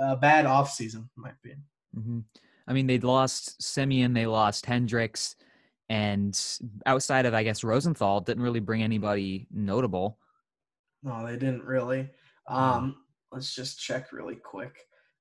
uh, 0.00 0.16
bad 0.16 0.44
offseason, 0.44 0.96
in 0.96 1.08
my 1.16 1.30
opinion. 1.30 1.62
Mm-hmm. 1.96 2.18
I 2.66 2.72
mean, 2.72 2.86
they 2.88 2.98
lost 2.98 3.60
Semien, 3.60 4.12
they 4.12 4.26
lost 4.26 4.66
Hendriks, 4.66 5.36
and 5.88 6.38
outside 6.84 7.26
of 7.26 7.34
I 7.34 7.42
guess 7.42 7.64
Rosenthal, 7.64 8.20
didn't 8.20 8.42
really 8.42 8.60
bring 8.60 8.82
anybody 8.82 9.46
notable. 9.50 10.18
No, 11.02 11.26
they 11.26 11.34
didn't 11.34 11.64
really. 11.64 12.10
Um, 12.48 12.96
let's 13.32 13.54
just 13.54 13.80
check 13.80 14.12
really 14.12 14.36
quick. 14.36 14.76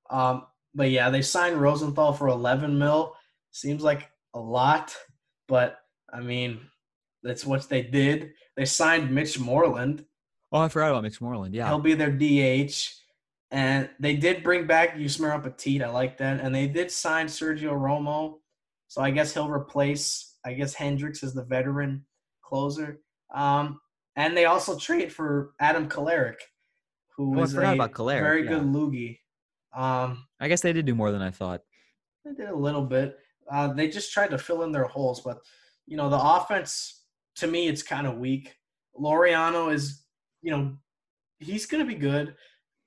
Um, 0.09 0.45
but 0.73 0.89
yeah, 0.89 1.09
they 1.09 1.21
signed 1.21 1.57
Rosenthal 1.57 2.13
for 2.13 2.27
11 2.27 2.77
mil. 2.77 3.15
Seems 3.51 3.83
like 3.83 4.09
a 4.33 4.39
lot, 4.39 4.95
but 5.47 5.77
I 6.11 6.21
mean, 6.21 6.59
that's 7.23 7.45
what 7.45 7.67
they 7.69 7.81
did. 7.81 8.31
They 8.55 8.65
signed 8.65 9.13
Mitch 9.13 9.39
Moreland. 9.39 10.05
Oh, 10.51 10.59
I 10.59 10.69
forgot 10.69 10.91
about 10.91 11.03
Mitch 11.03 11.21
Moreland. 11.21 11.55
Yeah, 11.55 11.67
he'll 11.67 11.79
be 11.79 11.93
their 11.93 12.11
DH. 12.11 12.73
And 13.51 13.89
they 13.99 14.15
did 14.15 14.43
bring 14.43 14.67
back 14.67 14.95
Yusmeiro 14.95 15.41
Petit. 15.41 15.83
I 15.83 15.89
like 15.89 16.17
that. 16.17 16.39
And 16.41 16.53
they 16.53 16.67
did 16.67 16.91
sign 16.91 17.27
Sergio 17.27 17.71
Romo. 17.71 18.35
So 18.87 19.01
I 19.01 19.11
guess 19.11 19.33
he'll 19.33 19.49
replace, 19.49 20.34
I 20.45 20.53
guess, 20.53 20.75
Hendriks 20.75 21.23
is 21.23 21.33
the 21.33 21.43
veteran 21.43 22.05
closer. 22.43 22.99
Um, 23.33 23.79
and 24.15 24.35
they 24.35 24.45
also 24.45 24.77
trade 24.77 25.11
for 25.11 25.51
Adam 25.59 25.89
Kolarek, 25.89 26.37
who 27.15 27.39
oh, 27.39 27.43
is 27.43 27.53
a 27.53 27.59
very 27.59 28.43
yeah. 28.43 28.49
good 28.49 28.63
loogie. 28.63 29.19
Um, 29.75 30.25
I 30.39 30.47
guess 30.47 30.61
they 30.61 30.73
did 30.73 30.85
do 30.85 30.95
more 30.95 31.11
than 31.11 31.21
I 31.21 31.31
thought. 31.31 31.61
They 32.23 32.33
did 32.33 32.49
a 32.49 32.55
little 32.55 32.85
bit. 32.85 33.17
Uh, 33.51 33.73
they 33.73 33.89
just 33.89 34.13
tried 34.13 34.31
to 34.31 34.37
fill 34.37 34.63
in 34.63 34.71
their 34.71 34.85
holes, 34.85 35.21
but 35.21 35.39
you 35.85 35.97
know 35.97 36.09
the 36.09 36.19
offense 36.19 37.03
to 37.35 37.47
me 37.47 37.67
it's 37.67 37.83
kind 37.83 38.07
of 38.07 38.17
weak. 38.17 38.55
Laureano 38.99 39.71
is, 39.73 40.03
you 40.41 40.51
know, 40.51 40.75
he's 41.39 41.65
going 41.65 41.85
to 41.85 41.87
be 41.87 41.99
good. 41.99 42.35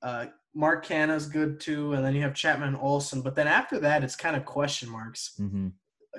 Uh, 0.02 0.26
Mark 0.54 0.86
Canha's 0.86 1.26
good 1.26 1.60
too, 1.60 1.92
and 1.92 2.04
then 2.04 2.14
you 2.14 2.22
have 2.22 2.34
Chapman 2.34 2.74
Olson. 2.74 3.20
But 3.20 3.36
then 3.36 3.46
after 3.46 3.78
that, 3.80 4.02
it's 4.02 4.16
kind 4.16 4.34
of 4.34 4.44
question 4.44 4.88
marks. 4.88 5.34
Mm-hmm. 5.38 5.68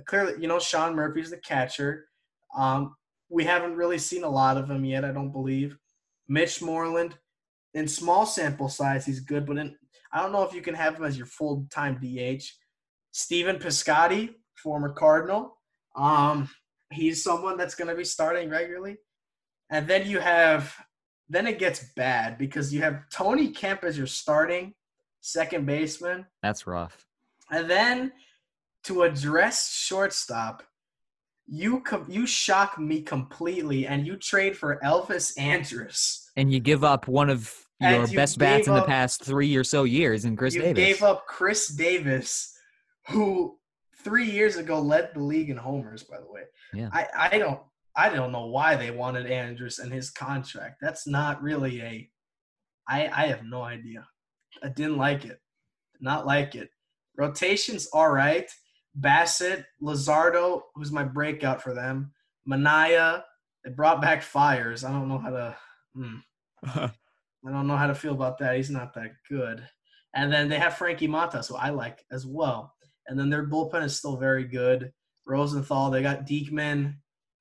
Clearly, 0.05 0.41
you 0.41 0.47
know, 0.47 0.59
Sean 0.59 0.95
Murphy's 0.95 1.31
the 1.31 1.37
catcher. 1.37 2.07
Um, 2.55 2.95
we 3.29 3.43
haven't 3.43 3.75
really 3.75 3.97
seen 3.97 4.23
a 4.23 4.29
lot 4.29 4.57
of 4.57 4.69
him 4.69 4.85
yet, 4.85 5.05
I 5.05 5.11
don't 5.11 5.31
believe. 5.31 5.77
Mitch 6.27 6.61
Moreland, 6.61 7.15
in 7.73 7.87
small 7.87 8.25
sample 8.25 8.69
size, 8.69 9.05
he's 9.05 9.19
good, 9.19 9.45
but 9.45 9.57
in, 9.57 9.75
I 10.11 10.21
don't 10.21 10.31
know 10.31 10.43
if 10.43 10.53
you 10.53 10.61
can 10.61 10.75
have 10.75 10.95
him 10.95 11.03
as 11.03 11.17
your 11.17 11.27
full 11.27 11.67
time 11.69 11.99
DH. 12.01 12.43
Stephen 13.11 13.57
Piscotty, 13.57 14.35
former 14.55 14.89
Cardinal. 14.89 15.57
Um, 15.95 16.49
he's 16.91 17.23
someone 17.23 17.57
that's 17.57 17.75
going 17.75 17.89
to 17.89 17.95
be 17.95 18.03
starting 18.03 18.49
regularly. 18.49 18.97
And 19.69 19.87
then 19.87 20.07
you 20.07 20.19
have, 20.19 20.73
then 21.29 21.47
it 21.47 21.59
gets 21.59 21.91
bad 21.95 22.37
because 22.37 22.73
you 22.73 22.81
have 22.81 23.09
Tony 23.11 23.49
Kemp 23.49 23.83
as 23.83 23.97
your 23.97 24.07
starting 24.07 24.73
second 25.21 25.65
baseman. 25.65 26.25
That's 26.41 26.65
rough. 26.65 27.05
And 27.51 27.69
then 27.69 28.11
to 28.83 29.03
address 29.03 29.73
shortstop, 29.73 30.63
you 31.47 31.83
you 32.07 32.27
shock 32.27 32.77
me 32.77 33.01
completely, 33.01 33.87
and 33.87 34.05
you 34.05 34.15
trade 34.17 34.55
for 34.55 34.79
Elvis 34.83 35.37
Andrus. 35.37 36.29
And 36.35 36.53
you 36.53 36.59
give 36.59 36.83
up 36.83 37.07
one 37.07 37.29
of 37.29 37.53
your 37.81 38.05
you 38.05 38.15
best 38.15 38.37
bats 38.37 38.67
in 38.67 38.73
the 38.73 38.83
past 38.83 39.23
three 39.23 39.55
or 39.55 39.63
so 39.63 39.83
years 39.83 40.25
in 40.25 40.35
Khris 40.35 40.53
you 40.53 40.61
Davis. 40.61 40.83
gave 40.83 41.03
up 41.03 41.25
Khris 41.27 41.69
Davis, 41.69 42.55
who 43.07 43.57
three 44.03 44.29
years 44.29 44.57
ago 44.57 44.79
led 44.79 45.11
the 45.13 45.23
league 45.23 45.49
in 45.49 45.57
homers. 45.57 46.03
By 46.03 46.17
the 46.19 46.31
way, 46.31 46.43
yeah, 46.73 46.89
I 46.91 47.07
I 47.31 47.37
don't 47.39 47.59
I 47.95 48.09
don't 48.09 48.31
know 48.31 48.45
why 48.45 48.75
they 48.75 48.91
wanted 48.91 49.25
Andrus 49.25 49.79
and 49.79 49.91
his 49.91 50.11
contract. 50.11 50.77
That's 50.81 51.07
not 51.07 51.41
really 51.41 51.81
a. 51.81 52.09
I 52.87 53.07
I 53.07 53.27
have 53.27 53.43
no 53.43 53.63
idea. 53.63 54.07
I 54.63 54.69
didn't 54.69 54.97
like 54.97 55.25
it. 55.25 55.39
Not 55.99 56.25
like 56.25 56.55
it. 56.55 56.69
Rotation's 57.17 57.87
all 57.87 58.11
right. 58.11 58.49
Bassitt, 58.97 59.65
Luzardo, 59.81 60.61
who's 60.75 60.91
my 60.91 61.03
breakout 61.03 61.61
for 61.61 61.73
them. 61.73 62.11
Manaea, 62.49 63.23
they 63.63 63.71
brought 63.71 64.01
back 64.01 64.21
Fiers. 64.21 64.83
I 64.83 64.91
don't 64.91 65.09
know 65.09 65.17
how 65.17 65.29
to. 65.29 65.57
Hmm. 65.95 66.15
I 67.45 67.51
don't 67.51 67.67
know 67.67 67.77
how 67.77 67.87
to 67.87 67.95
feel 67.95 68.13
about 68.13 68.37
that. 68.39 68.57
He's 68.57 68.69
not 68.69 68.93
that 68.95 69.11
good. 69.29 69.67
And 70.13 70.31
then 70.31 70.49
they 70.49 70.57
have 70.57 70.77
Frankie 70.77 71.07
Montas, 71.07 71.47
who 71.47 71.55
I 71.55 71.69
like 71.69 72.03
as 72.11 72.25
well. 72.25 72.73
And 73.07 73.17
then 73.17 73.29
their 73.29 73.47
bullpen 73.47 73.83
is 73.83 73.97
still 73.97 74.17
very 74.17 74.43
good. 74.43 74.91
Rosenthal, 75.25 75.91
they 75.91 76.01
got 76.01 76.25
Diekman. 76.25 76.95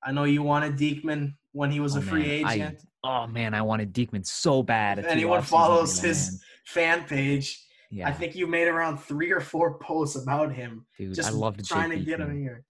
I 0.05 0.13
know 0.13 0.25
you 0.25 0.43
wanted 0.43 0.77
Diekman 0.77 1.35
when 1.53 1.71
he 1.71 1.81
was 1.81 1.97
oh, 1.97 2.01
a 2.01 2.03
free 2.03 2.43
man. 2.43 2.53
agent. 2.53 2.83
I, 3.03 3.25
oh 3.25 3.27
man, 3.27 3.55
I 3.55 3.63
wanted 3.63 3.93
Diekman 3.93 4.27
so 4.27 4.63
bad. 4.63 4.99
If 4.99 5.07
anyone 5.07 5.43
follows 5.43 6.01
his 6.01 6.43
fan 6.67 7.05
page, 7.05 7.65
yeah. 7.91 8.09
I 8.09 8.13
think 8.13 8.35
you 8.35 8.47
made 8.47 8.69
around 8.69 8.99
three 8.99 9.31
or 9.31 9.41
four 9.41 9.79
posts 9.79 10.17
about 10.17 10.53
him. 10.53 10.87
Dude, 10.99 11.15
just 11.15 11.31
I 11.31 11.33
love 11.33 11.57
trying 11.65 11.91
to 11.91 11.99
get 11.99 12.21
him 12.21 12.39
here. 12.39 12.65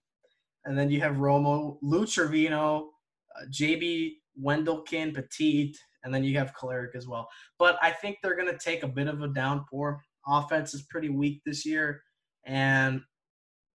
And 0.64 0.78
then 0.78 0.90
you 0.90 1.00
have 1.00 1.16
Romo, 1.16 1.78
Lou 1.82 2.04
Trivino, 2.04 2.88
uh, 3.36 3.44
JB 3.50 4.12
Wendelken, 4.42 5.14
Petit, 5.14 5.74
and 6.04 6.14
then 6.14 6.22
you 6.22 6.38
have 6.38 6.52
Kolarek 6.54 6.94
as 6.94 7.08
well. 7.08 7.28
But 7.58 7.78
I 7.82 7.90
think 7.90 8.18
they're 8.22 8.36
going 8.36 8.52
to 8.52 8.58
take 8.58 8.82
a 8.82 8.88
bit 8.88 9.08
of 9.08 9.22
a 9.22 9.28
downpour. 9.28 10.00
Offense 10.26 10.74
is 10.74 10.82
pretty 10.90 11.08
weak 11.08 11.40
this 11.44 11.64
year, 11.64 12.02
and 12.46 13.00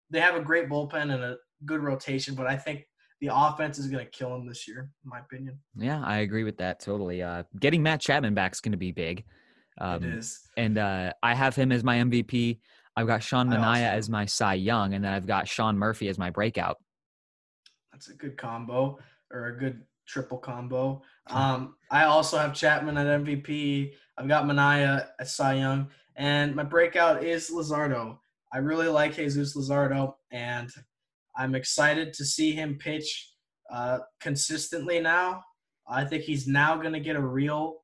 they 0.10 0.20
have 0.20 0.36
a 0.36 0.42
great 0.42 0.70
bullpen 0.70 1.14
and 1.14 1.24
a 1.24 1.38
good 1.66 1.82
rotation. 1.82 2.36
But 2.36 2.48
I 2.48 2.58
think 2.58 2.86
the 3.22 3.30
offense 3.34 3.80
is 3.80 3.88
going 3.88 4.04
to 4.04 4.12
kill 4.12 4.30
them 4.30 4.48
this 4.48 4.68
year, 4.68 4.90
in 5.04 5.10
my 5.10 5.20
opinion. 5.20 5.60
Yeah, 5.78 6.02
I 6.04 6.18
agree 6.18 6.44
with 6.44 6.58
that 6.58 6.80
totally. 6.80 7.24
Uh, 7.24 7.44
getting 7.60 7.82
Matt 7.82 8.02
Chapman 8.02 8.34
back 8.34 8.54
is 8.54 8.60
going 8.60 8.74
to 8.74 8.78
be 8.78 8.92
big. 8.92 9.24
Um, 9.80 10.03
it 10.03 10.14
is. 10.15 10.39
And 10.57 10.77
uh, 10.77 11.14
I 11.23 11.34
have 11.34 11.56
him 11.56 11.72
as 11.72 11.84
my 11.84 11.98
MVP. 11.98 12.60
I've 12.95 13.07
got 13.07 13.23
Sean 13.23 13.49
Manaea 13.49 13.89
as 13.91 14.10
my 14.10 14.26
Cy 14.26 14.56
Young, 14.56 14.93
and 14.93 15.03
then 15.03 15.14
I've 15.14 15.26
got 15.26 15.48
Sean 15.48 15.77
Murphy 15.77 16.10
as 16.10 16.18
my 16.18 16.30
breakout. 16.30 16.77
That's 17.91 18.10
a 18.10 18.14
good 18.14 18.38
combo 18.38 18.99
or 19.31 19.48
a 19.48 19.57
good 19.57 19.81
triple 20.07 20.38
combo. 20.38 21.02
Um, 21.27 21.76
I 21.89 22.03
also 22.03 22.38
have 22.38 22.53
Chapman 22.53 22.98
at 22.98 23.22
MVP. 23.23 23.93
I've 24.18 24.27
got 24.27 24.45
Manaea 24.45 25.07
at 25.19 25.27
Cy 25.27 25.53
Young, 25.53 25.88
and 26.15 26.53
my 26.53 26.64
breakout 26.64 27.23
is 27.23 27.49
Luzardo. 27.49 28.18
I 28.53 28.57
really 28.57 28.89
like 28.89 29.15
Jesus 29.15 29.56
Luzardo, 29.56 30.15
and 30.31 30.69
I'm 31.38 31.56
excited 31.56 32.14
to 32.14 32.26
see 32.26 32.52
him 32.52 32.77
pitch 32.77 33.31
uh, 33.72 33.99
consistently 34.19 34.99
now. 34.99 35.43
I 35.88 36.03
think 36.03 36.23
he's 36.23 36.48
now 36.48 36.76
going 36.76 36.93
to 36.93 36.99
get 36.99 37.15
a 37.15 37.22
real 37.22 37.84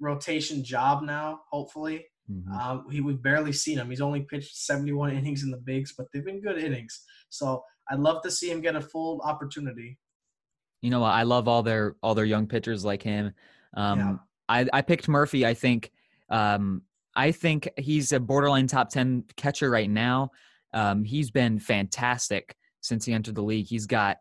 rotation 0.00 0.64
job 0.64 1.02
now, 1.02 1.40
hopefully. 1.50 2.06
Mm-hmm. 2.30 2.52
Um, 2.52 2.86
he 2.90 3.00
we've 3.00 3.22
barely 3.22 3.52
seen 3.52 3.78
him. 3.78 3.88
He's 3.88 4.00
only 4.00 4.22
pitched 4.22 4.56
71 4.56 5.16
innings 5.16 5.42
in 5.42 5.50
the 5.50 5.56
bigs, 5.56 5.94
but 5.96 6.06
they've 6.12 6.24
been 6.24 6.42
good 6.42 6.58
innings. 6.58 7.02
So 7.30 7.62
I'd 7.90 8.00
love 8.00 8.22
to 8.22 8.30
see 8.30 8.50
him 8.50 8.60
get 8.60 8.76
a 8.76 8.80
full 8.80 9.20
opportunity. 9.22 9.98
You 10.82 10.90
know, 10.90 11.02
I 11.02 11.22
love 11.22 11.48
all 11.48 11.62
their 11.62 11.96
all 12.02 12.14
their 12.14 12.24
young 12.24 12.46
pitchers 12.46 12.84
like 12.84 13.02
him. 13.02 13.32
Um, 13.74 13.98
Yeah. 13.98 14.16
I, 14.50 14.66
I 14.72 14.82
picked 14.82 15.08
Murphy. 15.08 15.44
I 15.44 15.54
think 15.54 15.90
um, 16.30 16.82
I 17.16 17.32
think 17.32 17.68
he's 17.78 18.12
a 18.12 18.20
borderline 18.20 18.66
top 18.66 18.90
ten 18.90 19.24
catcher 19.36 19.70
right 19.70 19.90
now. 19.90 20.30
Um, 20.74 21.04
he's 21.04 21.30
been 21.30 21.58
fantastic 21.58 22.54
since 22.80 23.04
he 23.04 23.12
entered 23.12 23.34
the 23.34 23.42
league. 23.42 23.66
He's 23.66 23.86
got 23.86 24.18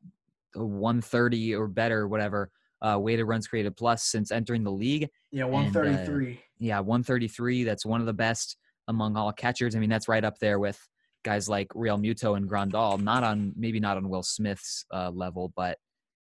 a 0.56 0.66
130 0.66 1.56
or 1.56 1.68
better, 1.68 2.08
whatever, 2.08 2.52
uh, 2.82 2.98
weighted 2.99 3.28
runs 3.28 3.48
created 3.48 3.76
plus 3.76 4.04
since 4.04 4.32
entering 4.32 4.64
the 4.64 4.72
league. 4.72 5.10
Yeah, 5.32 5.45
uh, 5.45 5.48
133. 5.48 6.40
Yeah, 6.60 6.80
133. 6.80 7.64
That's 7.64 7.86
one 7.86 7.99
of 7.99 8.06
the 8.08 8.14
best 8.14 8.58
among 8.88 9.18
all 9.18 9.32
catchers. 9.32 9.76
I 9.76 9.80
mean, 9.80 9.90
that's 9.90 10.08
right 10.08 10.24
up 10.24 10.40
there 10.40 10.60
with 10.60 10.80
guys 11.24 11.49
like 11.49 11.68
Realmuto 11.70 12.38
and 12.38 12.49
Grandal. 12.49 13.02
Not 13.02 13.24
on 13.24 13.54
maybe 13.56 13.80
not 13.80 13.98
on 13.98 14.10
Will 14.10 14.24
Smith's 14.24 14.86
uh, 14.94 15.12
level, 15.12 15.52
but 15.56 15.78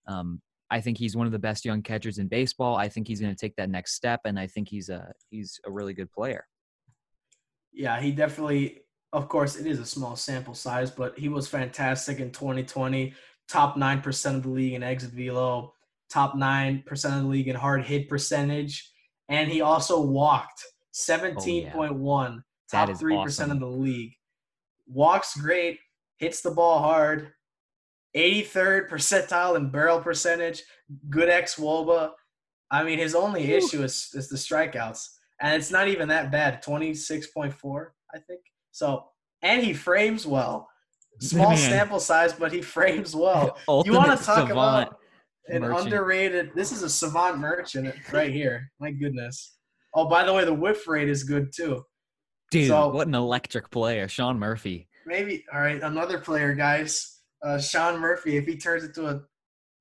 um, 0.08 0.42
I 0.72 0.82
think 0.82 0.98
he's 0.98 1.16
one 1.16 1.26
of 1.26 1.32
the 1.32 1.40
best 1.40 1.66
young 1.66 1.82
catchers 1.82 2.18
in 2.18 2.28
baseball. 2.28 2.76
I 2.76 2.90
think 2.90 3.08
he's 3.08 3.22
going 3.22 3.34
to 3.34 3.40
take 3.40 3.56
that 3.56 3.70
next 3.70 3.94
step, 3.94 4.22
and 4.26 4.40
I 4.40 4.48
think 4.48 4.70
he's 4.70 4.90
a 4.90 5.12
he's 5.30 5.60
a 5.66 5.72
really 5.72 5.94
good 5.94 6.12
player. 6.12 6.46
Yeah, 7.72 8.00
he 8.00 8.12
definitely. 8.12 8.82
Of 9.12 9.28
course, 9.28 9.56
it 9.56 9.66
is 9.66 9.80
a 9.80 9.86
small 9.86 10.16
sample 10.16 10.54
size, 10.54 10.92
but 10.92 11.18
he 11.18 11.30
was 11.30 11.48
fantastic 11.48 12.20
in 12.20 12.30
2020. 12.32 13.14
Top 13.48 13.76
nine 13.76 14.02
percent 14.02 14.38
of 14.38 14.44
the 14.44 14.50
league 14.50 14.74
in 14.74 14.84
exit 14.84 15.12
velo, 15.12 15.74
top 16.10 16.36
nine 16.36 16.84
percent 16.86 17.16
of 17.16 17.22
the 17.24 17.28
league 17.28 17.48
in 17.48 17.56
hard 17.56 17.84
hit 17.86 18.10
percentage, 18.10 18.92
and 19.28 19.50
he 19.50 19.62
also 19.62 20.02
walked 20.02 20.64
17.1, 20.94 22.36
That 22.72 22.86
top 22.86 22.90
is 22.90 23.00
three 23.00 23.22
percent 23.24 23.52
awesome. 23.52 23.64
of 23.64 23.72
the 23.72 23.78
league. 23.78 24.14
Walks 24.88 25.36
great, 25.38 25.80
hits 26.18 26.42
the 26.42 26.52
ball 26.52 26.80
hard. 26.80 27.32
83rd 28.18 28.90
percentile 28.90 29.56
in 29.56 29.70
barrel 29.70 30.00
percentage, 30.00 30.64
good 31.12 31.30
xwOBA. 31.30 32.10
I 32.72 32.84
mean, 32.84 32.98
his 32.98 33.14
only 33.14 33.46
Whew. 33.46 33.58
issue 33.58 33.84
is, 33.84 34.10
is 34.16 34.30
the 34.30 34.36
strikeouts, 34.36 35.08
and 35.42 35.56
it's 35.56 35.70
not 35.70 35.88
even 35.88 36.08
that 36.10 36.32
bad 36.32 36.64
26.4, 36.64 37.88
I 38.14 38.18
think. 38.20 38.42
So, 38.72 39.06
and 39.44 39.64
he 39.64 39.74
frames 39.74 40.26
well. 40.26 40.68
Small 41.22 41.50
Man. 41.50 41.58
sample 41.58 42.00
size, 42.00 42.34
but 42.34 42.52
he 42.52 42.62
frames 42.62 43.16
well. 43.16 43.58
You 43.86 43.94
want 43.94 44.18
to 44.18 44.26
talk 44.26 44.48
savant 44.48 44.52
about 44.52 44.99
an 45.50 45.62
merchant. 45.62 45.86
underrated? 45.86 46.52
This 46.56 46.72
is 46.72 46.84
a 46.84 46.90
savant 46.90 47.40
merchant 47.40 47.94
right 48.12 48.32
here. 48.32 48.72
My 48.80 48.92
goodness. 48.92 49.58
Oh, 49.94 50.08
by 50.08 50.24
the 50.24 50.34
way, 50.34 50.46
the 50.46 50.54
whiff 50.54 50.88
rate 50.88 51.10
is 51.10 51.24
good 51.24 51.52
too. 51.56 51.84
Dude, 52.52 52.68
So- 52.68 52.90
what 52.90 53.08
an 53.08 53.16
electric 53.16 53.70
player, 53.70 54.08
Sean 54.08 54.38
Murphy. 54.40 54.88
Maybe 55.06 55.44
all 55.54 55.62
right, 55.62 55.82
another 55.82 56.20
player, 56.20 56.54
guys. 56.54 57.22
Uh, 57.44 57.58
Sean 57.58 58.00
Murphy, 58.00 58.38
if 58.38 58.46
he 58.46 58.58
turns 58.58 58.84
into 58.84 59.08
a 59.08 59.22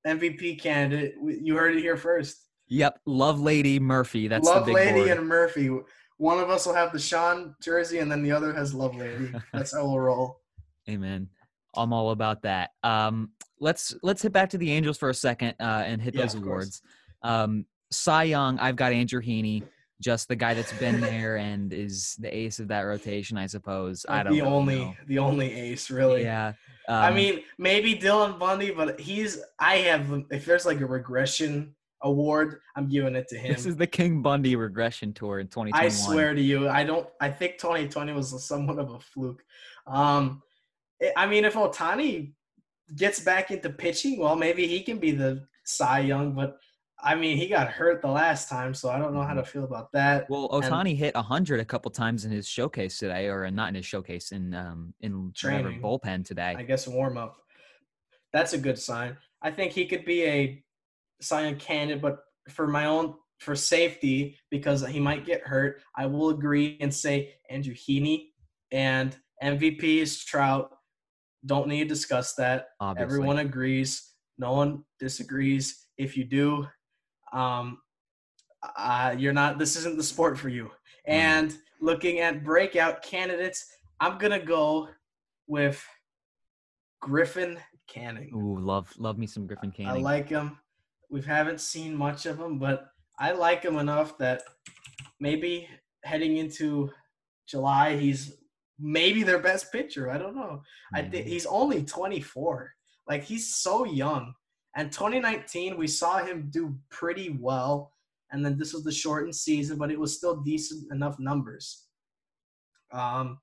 MVP 0.07 0.61
candidate, 0.61 1.15
you 1.43 1.57
heard 1.57 1.77
it 1.77 1.81
here 1.83 1.97
first. 1.97 2.45
Yep, 2.69 3.01
Love 3.07 3.41
Lady 3.41 3.79
Murphy. 3.81 4.29
That's 4.29 4.47
Love 4.47 4.65
the 4.67 4.73
big 4.73 4.75
Lady 4.95 5.07
board. 5.07 5.19
and 5.19 5.27
Murphy. 5.29 5.71
One 6.19 6.39
of 6.39 6.51
us 6.51 6.67
will 6.67 6.75
have 6.75 6.93
the 6.93 6.99
Sean 6.99 7.55
jersey, 7.63 7.99
and 7.99 8.11
then 8.11 8.23
the 8.23 8.33
other 8.33 8.53
has 8.53 8.75
Love 8.75 8.95
Lady. 8.97 9.33
That's 9.53 9.73
how 9.75 9.85
we'll 9.87 9.99
roll. 10.01 10.41
Amen. 10.89 11.29
I'm 11.77 11.93
all 11.93 12.11
about 12.11 12.43
that. 12.43 12.71
Um, 12.83 13.31
let's 13.61 13.95
let's 14.03 14.23
hit 14.23 14.33
back 14.33 14.51
to 14.51 14.59
the 14.59 14.71
Angels 14.71 14.99
for 14.99 15.11
a 15.11 15.15
second 15.15 15.55
uh, 15.61 15.85
and 15.87 16.01
hit 16.01 16.15
Yeah, 16.15 16.23
those 16.23 16.35
awards. 16.35 16.83
Um, 17.23 17.67
Cy 17.91 18.25
Young, 18.25 18.59
I've 18.59 18.77
got 18.77 18.93
Andrew 18.93 19.21
Heaney, 19.21 19.63
just 20.01 20.29
the 20.29 20.37
guy 20.37 20.55
that's 20.55 20.73
been 20.75 21.01
there 21.01 21.37
and 21.37 21.73
is 21.73 22.17
the 22.21 22.35
ace 22.35 22.61
of 22.61 22.69
that 22.69 22.83
rotation, 22.83 23.37
I 23.37 23.47
suppose. 23.47 24.07
I 24.09 24.23
don't 24.23 24.33
the 24.33 24.43
really 24.43 24.53
only 24.53 24.79
know. 24.79 24.95
the 25.07 25.19
only 25.19 25.53
ace, 25.53 25.91
really. 25.91 26.23
Yeah. 26.23 26.53
I 26.89 27.09
um, 27.09 27.15
mean, 27.15 27.41
maybe 27.59 27.95
Dylan 27.95 28.39
Bundy, 28.39 28.71
but 28.71 28.99
he's. 28.99 29.41
I 29.59 29.77
have. 29.77 30.25
If 30.31 30.47
there's 30.47 30.65
like 30.65 30.81
a 30.81 30.87
regression 30.87 31.75
award, 32.03 32.61
I'm 32.77 32.89
giving 32.89 33.15
it 33.15 33.29
to 33.29 33.37
him. 33.37 33.53
this 33.53 33.67
is 33.67 33.77
the 33.77 33.87
King 33.87 34.23
Bundy 34.23 34.57
regression 34.57 35.13
tour 35.13 35.41
in 35.41 35.49
2021. 35.49 35.85
I 35.85 35.89
swear 35.89 36.35
to 36.35 36.41
you, 36.41 36.69
I 36.69 36.85
don't. 36.85 37.07
I 37.21 37.31
think 37.31 37.59
2020 37.59 38.13
was 38.13 38.45
somewhat 38.45 38.79
of 38.79 38.91
a 38.91 39.01
fluke. 39.01 39.43
Um, 39.87 40.43
I- 41.17 41.27
mean, 41.27 41.45
if 41.45 41.55
Ohtani 41.55 42.33
gets 42.97 43.21
back 43.21 43.51
into 43.51 43.71
pitching, 43.71 44.19
well, 44.19 44.37
maybe 44.37 44.67
he 44.67 44.83
can 44.83 44.99
be 44.99 45.11
the 45.13 45.47
Cy 45.65 46.01
Young. 46.01 46.35
But 46.35 46.59
I 47.01 47.15
mean, 47.15 47.37
he 47.37 47.47
got 47.47 47.69
hurt 47.69 48.03
the 48.03 48.09
last 48.09 48.49
time, 48.49 48.75
so 48.75 48.89
I 48.91 48.99
don't 48.99 49.15
know 49.15 49.23
how 49.23 49.35
to 49.35 49.45
feel 49.45 49.63
about 49.65 49.93
that. 49.93 50.29
Well, 50.29 50.49
And- 50.53 50.65
Ohtani 50.65 50.97
hit 50.97 51.15
100 51.15 51.61
a 51.61 51.65
couple 51.65 51.91
times 51.91 52.25
in 52.25 52.33
his 52.33 52.49
showcase 52.49 52.99
today, 52.99 53.29
or 53.29 53.49
not 53.51 53.69
in 53.69 53.75
his 53.77 53.87
showcase, 53.87 54.33
in 54.33 54.55
um 54.55 54.95
in 55.01 55.33
Training. 55.35 55.81
bullpen 55.81 56.25
today. 56.25 56.55
I 56.59 56.63
guess 56.63 56.87
warm 56.89 57.17
up. 57.17 57.37
That's 58.33 58.53
a 58.53 58.59
good 58.59 58.79
sign. 58.79 59.17
I 59.41 59.51
think 59.51 59.73
he 59.73 59.87
could 59.87 60.05
be 60.05 60.25
a 60.25 60.65
Cy 61.21 61.43
Young 61.47 61.57
candidate, 61.57 62.03
but 62.03 62.19
for 62.51 62.67
my 62.67 62.87
own 62.87 63.15
for 63.39 63.55
safety, 63.55 64.37
because 64.51 64.85
he 64.85 64.99
might 64.99 65.25
get 65.25 65.43
hurt, 65.43 65.81
I 65.97 66.07
will 66.07 66.31
agree 66.31 66.77
and 66.81 66.93
say 66.93 67.35
Andrew 67.49 67.75
Heaney 67.75 68.31
and 68.73 69.17
MVP 69.41 69.99
is 70.01 70.25
Trout. 70.25 70.77
Don't 71.49 71.67
need 71.67 71.81
to 71.81 71.89
discuss 71.89 72.35
that. 72.35 72.69
obviously. 72.79 73.05
Everyone 73.17 73.39
agrees. 73.39 74.13
No 74.37 74.53
one 74.53 74.85
disagrees. 75.01 75.87
If 75.97 76.17
you 76.17 76.25
do, 76.25 76.67
um, 77.33 77.79
uh, 78.77 79.15
you're 79.19 79.33
not. 79.33 79.59
This 79.59 79.75
isn't 79.77 79.97
the 79.97 80.03
sport 80.03 80.39
for 80.39 80.49
you. 80.49 80.71
And 81.07 81.57
looking 81.81 82.21
at 82.21 82.45
breakout 82.45 83.03
candidates, 83.03 83.65
I'm 83.99 84.19
gonna 84.19 84.39
go 84.39 84.89
with 85.47 85.83
Griffin 87.01 87.59
Canning. 87.89 88.31
Ooh, 88.35 88.59
love 88.61 88.93
love 88.99 89.19
me 89.19 89.27
some 89.27 89.47
Griffin 89.47 89.73
Canning. 89.73 89.91
I 89.91 90.13
like 90.13 90.29
him. 90.29 90.59
We 91.11 91.23
haven't 91.23 91.61
seen 91.61 91.97
much 91.97 92.27
of 92.27 92.39
him, 92.39 92.59
but 92.59 92.89
I 93.19 93.33
like 93.33 93.63
him 93.63 93.79
enough 93.79 94.19
that 94.19 94.43
maybe 95.19 95.67
heading 96.05 96.37
into 96.37 96.91
July, 97.49 97.97
he's 97.97 98.37
maybe 98.79 99.23
their 99.23 99.39
best 99.39 99.73
pitcher. 99.73 100.11
I 100.11 100.19
don't 100.19 100.37
know. 100.37 100.63
I 100.95 101.03
think 101.03 101.27
he's 101.27 101.47
only 101.47 101.83
24. 101.83 102.73
Like 103.09 103.25
he's 103.25 103.55
so 103.55 103.85
young. 103.85 104.35
And 104.77 104.93
2019, 104.93 105.77
we 105.77 105.87
saw 105.87 106.19
him 106.19 106.49
do 106.51 106.77
pretty 106.91 107.37
well. 107.41 107.93
And 108.31 108.45
then 108.45 108.59
this 108.59 108.75
was 108.75 108.85
the 108.85 108.93
shortened 108.93 109.35
season, 109.35 109.79
but 109.79 109.91
it 109.91 109.99
was 109.99 110.17
still 110.17 110.37
decent 110.37 110.93
enough 110.93 111.19
numbers. 111.19 111.87
Um, 112.93 113.39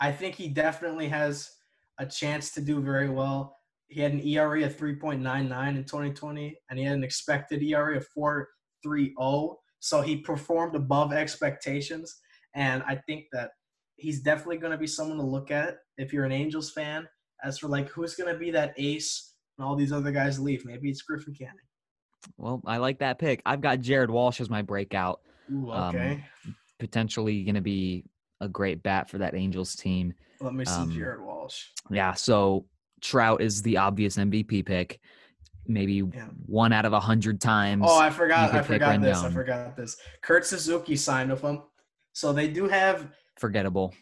I 0.00 0.12
think 0.12 0.36
he 0.36 0.48
definitely 0.48 1.08
has 1.08 1.50
a 1.98 2.06
chance 2.06 2.52
to 2.52 2.60
do 2.60 2.80
very 2.80 3.10
well. 3.10 3.56
He 3.88 4.00
had 4.00 4.12
an 4.12 4.20
ERA 4.20 4.64
of 4.64 4.76
3.99 4.76 5.68
in 5.76 5.84
2020, 5.84 6.56
and 6.70 6.78
he 6.78 6.84
had 6.84 6.94
an 6.94 7.04
expected 7.04 7.62
ERA 7.62 7.96
of 7.96 8.06
4.30. 8.16 9.56
So 9.80 10.00
he 10.00 10.18
performed 10.18 10.76
above 10.76 11.12
expectations. 11.12 12.20
And 12.54 12.82
I 12.86 12.96
think 13.06 13.24
that 13.32 13.50
he's 13.98 14.20
definitely 14.20 14.56
going 14.58 14.72
to 14.72 14.78
be 14.78 14.86
someone 14.86 15.18
to 15.18 15.24
look 15.24 15.50
at 15.50 15.78
if 15.98 16.12
you're 16.12 16.24
an 16.24 16.32
Angels 16.32 16.70
fan. 16.70 17.06
As 17.44 17.58
for 17.58 17.68
like 17.68 17.88
who's 17.88 18.14
going 18.14 18.32
to 18.32 18.38
be 18.38 18.50
that 18.52 18.74
ace 18.78 19.34
and 19.58 19.64
all 19.66 19.76
these 19.76 19.92
other 19.92 20.10
guys 20.10 20.40
leave, 20.40 20.64
maybe 20.64 20.88
it's 20.90 21.02
Griffin 21.02 21.34
Canning. 21.34 21.54
Well, 22.36 22.60
I 22.66 22.78
like 22.78 22.98
that 22.98 23.18
pick. 23.18 23.42
I've 23.46 23.60
got 23.60 23.80
Jared 23.80 24.10
Walsh 24.10 24.40
as 24.40 24.50
my 24.50 24.62
breakout. 24.62 25.20
Ooh, 25.52 25.70
Um. 25.70 26.22
Potentially 26.78 27.42
going 27.42 27.56
to 27.56 27.60
be 27.60 28.04
a 28.40 28.48
great 28.48 28.82
bat 28.84 29.10
for 29.10 29.18
that 29.18 29.34
Angels 29.34 29.74
team. 29.74 30.14
Let 30.40 30.54
me 30.54 30.64
see 30.64 30.72
um, 30.72 30.92
Jared 30.92 31.20
Walsh. 31.20 31.64
Yeah. 31.90 32.12
So 32.14 32.66
Trout 33.00 33.42
is 33.42 33.62
the 33.62 33.76
obvious 33.78 34.16
MVP 34.16 34.64
pick. 34.64 35.00
Maybe 35.66 35.94
Yeah. 35.94 36.28
one 36.46 36.72
out 36.72 36.84
of 36.84 36.92
a 36.92 37.00
hundred 37.00 37.40
times. 37.40 37.82
Oh, 37.86 37.98
I 37.98 38.10
forgot. 38.10 38.54
I 38.54 38.62
forgot 38.62 39.00
this. 39.00 39.18
I 39.18 39.30
forgot 39.30 39.76
this. 39.76 39.96
Kurt 40.22 40.46
Suzuki 40.46 40.94
signed 40.96 41.30
with 41.30 41.42
them, 41.42 41.62
so 42.12 42.32
they 42.32 42.48
do 42.48 42.68
have 42.68 43.10
Forgettable. 43.38 43.94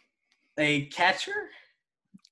a 0.58 0.86
catcher. 0.86 1.48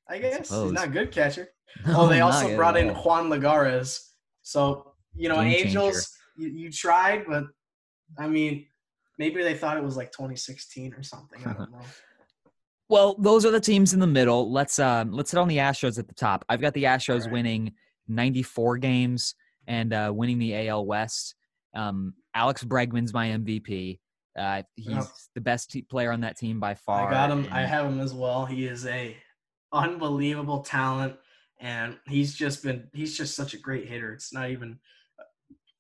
I 0.09 0.19
guess 0.19 0.51
he's 0.51 0.73
not 0.73 0.87
a 0.89 0.91
good 0.91 1.11
catcher. 1.13 1.49
No, 1.87 2.03
Oh, 2.03 2.09
they 2.09 2.21
also 2.21 2.55
brought 2.55 2.77
in. 2.77 2.91
Juan 2.91 3.29
Lagares. 3.31 3.99
So 4.43 4.93
you 5.17 5.29
know, 5.29 5.37
Game. 5.43 5.67
Angels, 5.67 6.09
you, 6.37 6.49
you 6.49 6.71
tried, 6.71 7.25
but 7.29 7.45
I 8.17 8.29
mean, 8.29 8.67
maybe 9.19 9.43
they 9.43 9.55
thought 9.55 9.77
it 9.77 9.83
was 9.83 9.97
like 9.97 10.13
2016 10.13 10.95
or 10.95 11.03
something. 11.03 11.41
I 11.45 11.53
don't 11.53 11.73
know. 11.73 11.81
Well, 12.89 13.17
those 13.19 13.45
are 13.45 13.51
the 13.51 13.59
teams 13.61 13.93
in 13.93 13.99
the 13.99 14.07
middle. 14.07 14.53
Let's 14.53 14.79
um 14.79 15.11
let's 15.11 15.33
hit 15.33 15.39
on 15.39 15.49
the 15.49 15.57
Astros 15.57 15.99
at 15.99 16.07
the 16.07 16.15
top. 16.15 16.45
I've 16.49 16.61
got 16.61 16.75
the 16.75 16.85
Astros 16.85 17.21
Alright. 17.23 17.33
winning 17.33 17.73
94 18.07 18.79
games 18.79 19.35
and 19.67 19.93
uh, 19.93 20.13
winning 20.15 20.39
the 20.39 20.69
AL 20.69 20.87
West. 20.87 21.35
Um, 21.75 22.15
Alex 22.35 22.63
Bregman's 22.63 23.13
my 23.13 23.29
MVP. 23.31 23.99
Uh, 24.37 24.63
he's 24.77 24.87
Yep. 24.89 25.05
the 25.35 25.41
best 25.41 25.77
player 25.89 26.11
on 26.11 26.21
that 26.23 26.37
team 26.37 26.59
by 26.59 26.75
far. 26.75 27.09
I 27.09 27.11
got 27.11 27.31
him. 27.31 27.47
I 27.53 27.63
have 27.63 27.87
him 27.87 28.01
as 28.01 28.13
well. 28.13 28.47
He 28.47 28.67
is 28.67 28.85
a 28.87 29.17
unbelievable 29.73 30.61
talent, 30.63 31.17
and 31.61 31.99
he's 32.07 32.35
just 32.35 32.63
been. 32.63 32.89
He's 32.93 33.17
just 33.17 33.35
such 33.37 33.55
a 33.55 33.59
great 33.59 33.87
hitter. 33.89 34.13
It's 34.13 34.33
not 34.33 34.51
even 34.51 34.79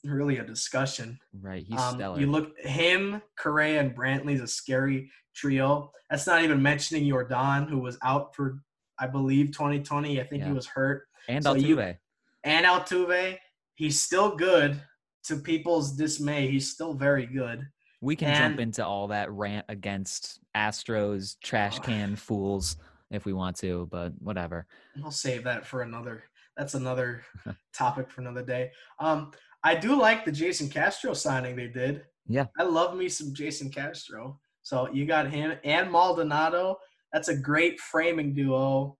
really 0.04 0.38
a 0.38 0.44
discussion. 0.44 1.18
right. 1.40 1.64
He's 1.66 1.80
Um, 1.80 1.94
stellar. 1.96 2.20
you 2.20 2.26
look 2.30 2.56
him, 2.60 3.22
Correa, 3.38 3.80
and 3.80 3.96
Brantley's 3.96 4.40
a 4.42 4.46
scary 4.46 5.10
trio. 5.34 5.90
That's 6.10 6.26
not 6.26 6.42
even 6.44 6.62
mentioning 6.62 7.04
Yordan, 7.04 7.68
who 7.68 7.78
was 7.78 7.96
out 8.02 8.36
for, 8.36 8.60
I 8.98 9.06
believe, 9.06 9.52
2020. 9.52 10.20
I 10.20 10.24
think 10.24 10.42
Yeah. 10.42 10.48
he 10.48 10.52
was 10.54 10.66
hurt. 10.66 11.08
and 11.26 11.42
so 11.42 11.54
you- 11.54 11.76
Altuve. 11.76 11.98
And 12.44 12.66
Altuve, 12.66 13.38
he's 13.76 14.00
still 14.02 14.36
good. 14.36 14.82
To 15.24 15.36
people's 15.36 15.96
dismay, 15.96 16.48
he's 16.50 16.70
still 16.70 16.92
very 16.92 17.24
good. 17.24 17.66
We 18.04 18.16
can 18.16 18.36
jump 18.36 18.60
into 18.60 18.84
all 18.84 19.08
that 19.08 19.32
rant 19.32 19.64
against 19.70 20.38
Astros 20.54 21.36
trash 21.42 21.78
can 21.78 22.16
fools 22.16 22.76
if 23.10 23.24
we 23.24 23.32
want 23.32 23.56
to, 23.60 23.88
but 23.90 24.12
whatever. 24.18 24.66
We'll 25.00 25.10
save 25.10 25.42
that 25.44 25.66
for 25.66 25.80
another. 25.80 26.24
That's 26.54 26.74
another 26.74 27.24
topic 27.74 28.10
for 28.10 28.20
another 28.20 28.44
day. 28.44 28.72
Um, 28.98 29.30
I 29.62 29.74
do 29.74 29.98
like 29.98 30.26
the 30.26 30.32
Jason 30.32 30.68
Castro 30.68 31.14
signing 31.14 31.56
they 31.56 31.68
did. 31.68 32.02
Yeah. 32.26 32.44
I 32.58 32.64
love 32.64 32.94
me 32.94 33.08
some 33.08 33.32
Jason 33.32 33.70
Castro. 33.70 34.38
So 34.60 34.90
you 34.92 35.06
got 35.06 35.30
him 35.30 35.56
and 35.64 35.90
Maldonado. 35.90 36.76
That's 37.10 37.28
a 37.28 37.36
great 37.36 37.80
framing 37.80 38.34
duo. 38.34 38.98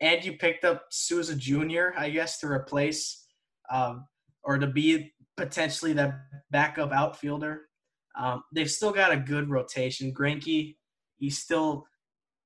And 0.00 0.24
you 0.24 0.34
picked 0.34 0.64
up 0.64 0.84
Souza 0.90 1.34
Jr., 1.34 1.88
I 1.96 2.10
guess, 2.10 2.38
to 2.38 2.46
replace 2.46 3.26
um, 3.72 4.06
or 4.44 4.56
to 4.58 4.68
be 4.68 5.12
potentially 5.36 5.94
that 5.94 6.14
backup 6.52 6.92
outfielder. 6.92 7.62
Um, 8.18 8.42
they've 8.52 8.70
still 8.70 8.92
got 8.92 9.12
a 9.12 9.16
good 9.16 9.48
rotation. 9.50 10.12
Greinke, 10.12 10.76
he's 11.18 11.38
still 11.38 11.86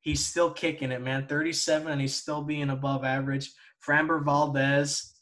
he's 0.01 0.25
still 0.25 0.51
kicking 0.51 0.93
it, 0.93 1.01
man. 1.01 1.27
37 1.27 1.91
and 1.91 2.01
he's 2.01 2.15
still 2.15 2.43
being 2.43 2.71
above 2.71 3.05
average. 3.05 3.51
Framber 3.87 4.23
Valdez, 4.23 5.15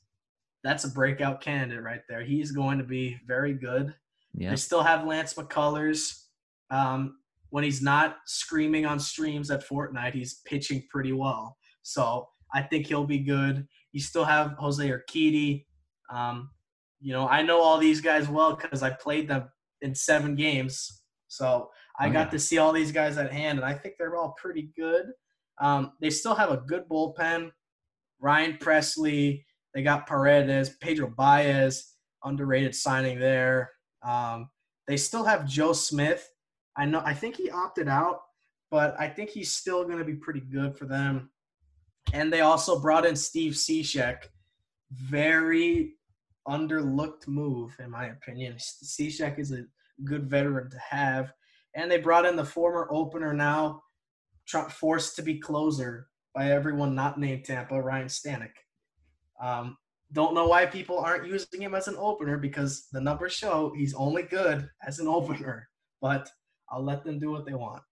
that's 0.65 0.85
a 0.85 0.91
breakout 0.91 1.41
candidate 1.41 1.83
right 1.83 2.03
there. 2.09 2.23
He's 2.23 2.53
going 2.53 2.79
to 2.79 2.85
be 2.85 3.17
very 3.27 3.55
good. 3.55 3.95
Yeah. 4.35 4.51
They 4.51 4.57
still 4.57 4.83
have 4.83 5.07
Lance 5.07 5.35
McCullers. 5.35 6.25
Um, 6.71 7.19
when 7.51 7.65
he's 7.65 7.83
not 7.83 8.17
screaming 8.27 8.87
on 8.87 8.99
streams 8.99 9.51
at 9.51 9.67
Fortnite, 9.67 10.15
he's 10.15 10.41
pitching 10.47 10.85
pretty 10.91 11.13
well. 11.13 11.57
So 11.83 12.29
I 12.53 12.63
think 12.63 12.87
he'll 12.87 13.07
be 13.07 13.19
good. 13.19 13.67
You 13.93 14.01
still 14.01 14.25
have 14.25 14.53
Jose 14.59 14.89
Urquidy. 14.89 15.67
Um, 16.11 16.51
you 17.01 17.13
know, 17.13 17.29
I 17.29 17.43
know 17.43 17.61
all 17.61 17.79
these 17.79 18.01
guys 18.01 18.29
well 18.29 18.57
because 18.57 18.83
I 18.83 18.91
played 18.91 19.29
them 19.29 19.49
in 19.83 19.95
seven 19.95 20.35
games. 20.35 21.03
So 21.29 21.71
I 21.99 22.09
Oh, 22.09 22.13
got 22.13 22.27
yeah. 22.27 22.31
to 22.31 22.39
see 22.39 22.59
all 22.59 22.73
these 22.73 22.93
guys 22.93 23.19
at 23.19 23.33
hand, 23.33 23.59
and 23.59 23.67
I 23.67 23.75
think 23.75 23.97
they're 23.99 24.17
all 24.17 24.33
pretty 24.41 24.71
good. 24.77 25.13
Um, 25.61 25.93
they 26.01 26.11
still 26.11 26.35
have 26.35 26.51
a 26.51 26.57
good 26.57 26.89
bullpen. 26.89 27.53
Ryan 28.21 28.57
Pressly, 28.59 29.45
they 29.75 29.83
got 29.83 30.07
Paredes, 30.07 30.71
Pedro 30.81 31.09
Baez, 31.11 31.95
underrated 32.25 32.75
signing 32.75 33.19
there. 33.19 33.71
Um, 34.03 34.49
they 34.87 34.95
They 34.95 34.97
still 34.99 35.25
have 35.25 35.47
Joe 35.47 35.73
Smith. 35.73 36.29
I 36.77 36.87
know. 36.87 37.03
I 37.05 37.15
think 37.15 37.37
he 37.37 37.51
opted 37.51 37.89
out, 37.89 38.23
but 38.71 38.99
I 38.99 39.09
think 39.09 39.31
he's 39.31 39.53
still 39.53 39.85
going 39.85 39.99
to 39.99 40.05
be 40.05 40.15
pretty 40.15 40.41
good 40.41 40.77
for 40.77 40.87
them. 40.87 41.31
And 42.13 42.33
they 42.33 42.41
also 42.41 42.81
brought 42.81 43.07
in 43.07 43.15
Steve 43.17 43.53
Cishek. 43.53 44.25
Very 44.91 45.95
underlooked 46.49 47.29
move, 47.29 47.75
in 47.79 47.91
my 47.91 48.07
opinion. 48.07 48.57
Cishek 48.57 49.39
is 49.39 49.53
a 49.53 49.65
good 50.05 50.29
veteran 50.29 50.71
to 50.71 50.79
have. 50.79 51.33
And 51.75 51.91
they 51.91 51.99
brought 51.99 52.27
in 52.27 52.37
the 52.37 52.45
former 52.45 52.89
opener 52.91 53.33
now, 53.33 53.83
Trump 54.47 54.71
forced 54.71 55.17
to 55.17 55.23
be 55.23 55.39
closer 55.39 56.09
by 56.35 56.51
everyone 56.51 56.95
not 56.95 57.19
named 57.19 57.45
Tampa, 57.45 57.81
Ryan 57.81 58.09
Stanek. 58.09 58.53
Um, 59.43 59.77
don't 60.13 60.35
know 60.35 60.47
why 60.47 60.67
people 60.67 60.99
aren't 60.99 61.27
using 61.27 61.63
him 61.63 61.75
as 61.75 61.89
an 61.89 61.97
opener 61.99 62.37
because 62.37 62.89
the 62.93 63.01
numbers 63.01 63.33
show 63.33 63.73
he's 63.77 63.95
only 63.95 64.23
good 64.23 64.69
as 64.87 64.99
an 64.99 65.09
opener. 65.09 65.69
But 66.01 66.29
I'll 66.71 66.85
let 66.85 67.05
them 67.05 67.19
do 67.19 67.31
what 67.31 67.47
they 67.47 67.55
want. 67.55 67.83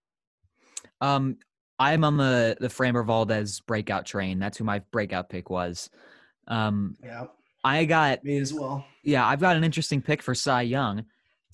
Um, 0.99 1.37
I'm 1.79 2.03
on 2.03 2.17
the 2.17 2.57
the 2.59 2.67
Framber 2.67 3.05
Valdez 3.05 3.59
breakout 3.61 4.05
train. 4.05 4.37
That's 4.37 4.57
who 4.57 4.63
my 4.63 4.79
breakout 4.91 5.29
pick 5.29 5.49
was. 5.49 5.89
Um, 6.47 6.95
yeah, 7.03 7.25
I 7.63 7.85
got 7.85 8.23
me 8.23 8.37
as 8.37 8.53
well. 8.53 8.85
Yeah, 9.03 9.25
I've 9.25 9.39
got 9.39 9.55
an 9.55 9.63
interesting 9.63 10.01
pick 10.01 10.21
for 10.21 10.35
Cy 10.35 10.63
Young. 10.63 11.05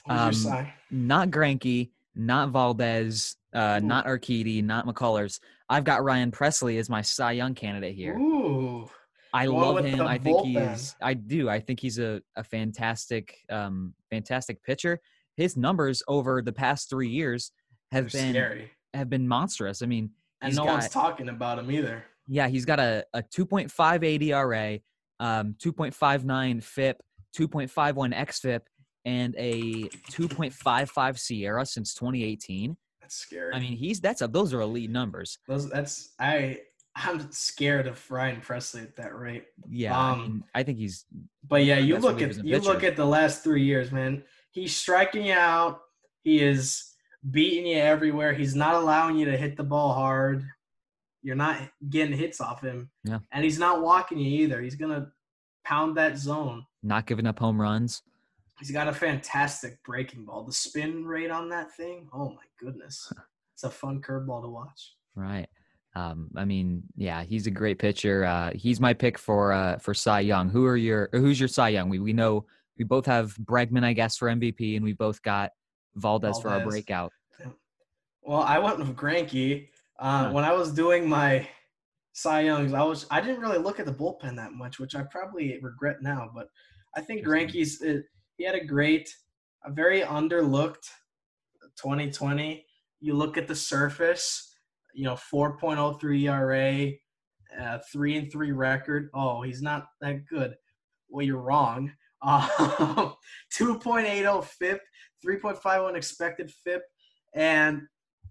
Um, 0.08 0.34
Cy? 0.34 0.74
Not 0.90 1.30
Greinke, 1.30 1.92
not 2.16 2.50
Valdez, 2.50 3.36
uh, 3.54 3.80
not 3.84 4.06
Urquidy, 4.06 4.64
not 4.64 4.86
McCullers. 4.86 5.40
I've 5.70 5.84
got 5.84 6.04
Ryan 6.04 6.32
Pressly 6.32 6.80
as 6.80 6.90
my 6.90 7.02
Cy 7.02 7.34
Young 7.34 7.56
candidate 7.56 7.96
here. 7.96 8.18
Ooh. 8.18 8.90
I 9.34 9.46
love 9.46 9.84
him. 9.84 10.02
I 10.02 10.18
think 10.18 10.46
he's. 10.46 10.96
I 11.02 11.14
do. 11.14 11.50
I 11.50 11.60
think 11.60 11.80
he's 11.80 12.00
a, 12.00 12.22
a 12.36 12.44
fantastic, 12.44 13.38
um, 13.50 13.94
fantastic 14.10 14.64
pitcher. 14.64 15.00
His 15.36 15.58
numbers 15.58 16.02
over 16.08 16.42
the 16.42 16.54
past 16.54 16.90
three 16.90 17.10
years 17.10 17.52
have 17.92 18.12
They're 18.12 18.22
been 18.22 18.32
scary. 18.32 18.72
have 18.94 19.10
been 19.10 19.28
monstrous. 19.28 19.82
I 19.82 19.86
mean, 19.86 20.12
and 20.42 20.56
no 20.56 20.64
got, 20.64 20.74
one's 20.74 20.90
talking 20.90 21.30
about 21.30 21.60
him 21.60 21.70
either. 21.70 22.06
Yeah, 22.28 22.48
he's 22.48 22.66
got 22.66 22.80
a, 22.80 23.06
a 23.14 23.22
2.58 23.22 24.22
ERA, 24.24 24.80
um, 25.20 25.56
2.59 25.64 26.64
FIP, 26.64 27.02
2.51 27.38 28.16
xFIP, 28.16 28.62
and 29.06 29.36
a 29.38 29.84
2.55 30.12 30.92
SIERA 31.18 31.66
since 31.68 31.94
2018. 31.94 32.76
That's 33.02 33.16
scary. 33.16 33.54
I 33.54 33.60
mean, 33.60 33.78
he's 33.78 34.02
that's 34.02 34.22
a 34.22 34.28
those 34.28 34.54
are 34.54 34.60
elite 34.62 34.90
numbers. 34.90 35.40
Those 35.48 35.70
that's 35.70 36.14
I 36.20 36.60
I'm 36.94 37.32
scared 37.32 37.88
of 37.88 38.10
Ryan 38.10 38.42
Pressly 38.42 38.84
at 38.84 38.96
that 38.96 39.18
rate. 39.18 39.46
Yeah, 39.70 39.98
um, 39.98 40.12
I, 40.12 40.22
mean, 40.22 40.44
I 40.56 40.64
think 40.64 40.80
he's. 40.80 41.06
But 41.48 41.64
yeah, 41.64 41.78
you 41.78 41.98
look 41.98 42.22
at 42.22 42.44
you 42.44 42.60
look 42.60 42.84
at 42.84 42.96
the 42.96 43.06
last 43.06 43.44
three 43.44 43.64
years, 43.64 43.92
man. 43.92 44.24
He's 44.52 44.76
striking 44.76 45.26
you 45.26 45.34
out. 45.34 45.82
He 46.24 46.42
is 46.42 46.92
beating 47.30 47.68
you 47.68 47.78
everywhere. 47.78 48.34
He's 48.34 48.56
not 48.56 48.76
allowing 48.76 49.18
you 49.18 49.26
to 49.26 49.38
hit 49.38 49.56
the 49.58 49.64
ball 49.64 49.94
hard. 49.94 50.44
You're 51.28 51.36
not 51.36 51.60
getting 51.90 52.18
hits 52.18 52.40
off 52.40 52.62
him. 52.62 52.90
Yeah. 53.04 53.20
And 53.34 53.44
he's 53.44 53.60
not 53.60 53.82
walking 53.82 54.18
you 54.18 54.44
either. 54.44 54.62
He's 54.62 54.76
gonna 54.76 55.12
pound 55.66 55.98
that 55.98 56.18
zone. 56.18 56.66
Not 56.82 57.06
giving 57.06 57.28
up 57.28 57.38
home 57.38 57.60
runs. 57.60 58.02
He's 58.60 58.72
got 58.72 58.88
a 58.88 58.94
fantastic 58.94 59.84
breaking 59.84 60.24
ball. 60.24 60.46
The 60.46 60.54
spin 60.54 61.04
rate 61.04 61.30
on 61.30 61.50
that 61.50 61.76
thing, 61.76 62.08
oh 62.14 62.30
my 62.30 62.46
goodness. 62.58 63.12
it's 63.54 63.66
a 63.66 63.70
fun 63.70 64.02
curveball 64.02 64.44
to 64.44 64.48
watch. 64.48 64.94
Right. 65.16 65.50
Um, 65.96 66.30
I 66.38 66.46
mean, 66.46 66.84
yeah, 66.96 67.24
he's 67.24 67.46
a 67.46 67.52
great 67.52 67.78
pitcher. 67.78 68.24
Uh, 68.24 68.52
he's 68.56 68.80
my 68.80 68.94
pick 68.94 69.18
for 69.18 69.52
uh, 69.52 69.80
for 69.80 69.94
Cy 69.94 70.22
Young. 70.22 70.50
Who 70.50 70.66
are 70.66 70.78
your 70.78 71.10
who's 71.12 71.42
your 71.42 71.50
Cy 71.50 71.70
Young? 71.70 71.90
We 71.90 72.00
we 72.00 72.14
know 72.14 72.46
we 72.78 72.86
both 72.86 73.06
have 73.06 73.36
Bregman, 73.36 73.84
I 73.84 73.92
guess, 73.92 74.16
for 74.16 74.30
MVP, 74.30 74.78
and 74.78 74.86
we 74.86 74.94
both 74.94 75.22
got 75.24 75.52
Valdez, 75.96 76.38
Valdez. 76.38 76.42
for 76.42 76.50
our 76.52 76.64
breakout. 76.64 77.12
Well, 78.22 78.42
I 78.42 78.60
went 78.60 78.78
with 78.78 78.96
Greinke. 78.96 79.68
Uh. 80.00 80.32
When 80.32 80.44
I 80.44 80.54
was 80.54 80.72
doing 80.72 81.08
my 81.08 81.48
Cy 82.14 82.42
Youngs, 82.42 82.74
I 82.74 82.84
was 82.84 83.06
I 83.12 83.22
didn't 83.22 83.42
really 83.42 83.58
look 83.58 83.80
at 83.80 83.86
the 83.86 83.94
bullpen 83.94 84.36
that 84.36 84.54
much, 84.54 84.80
which 84.80 84.96
I 84.96 85.04
probably 85.04 85.60
regret 85.62 85.98
now. 86.02 86.30
But 86.34 86.50
I 86.96 87.02
think 87.02 87.26
Greinke's 87.26 87.82
he 88.38 88.44
had 88.44 88.56
a 88.56 88.64
great, 88.64 89.14
a 89.66 89.72
very 89.72 90.02
underlooked 90.02 90.90
2020. 91.76 92.66
You 93.00 93.14
look 93.14 93.38
at 93.38 93.48
the 93.48 93.56
surface, 93.56 94.56
you 94.94 95.06
know, 95.06 95.18
4.03 95.34 96.22
ERA, 96.24 96.92
uh, 97.60 97.80
three 97.92 98.18
and 98.18 98.32
three 98.32 98.52
record. 98.52 99.10
Oh, 99.14 99.42
he's 99.42 99.62
not 99.62 99.88
that 100.02 100.26
good. 100.28 100.56
Well, 101.10 101.26
you're 101.26 101.42
wrong. 101.42 101.92
Uh, 102.20 103.12
2.80 103.56 104.44
FIP, 104.44 104.82
3.51 105.24 105.96
expected 105.96 106.52
FIP, 106.52 106.82
and 107.36 107.84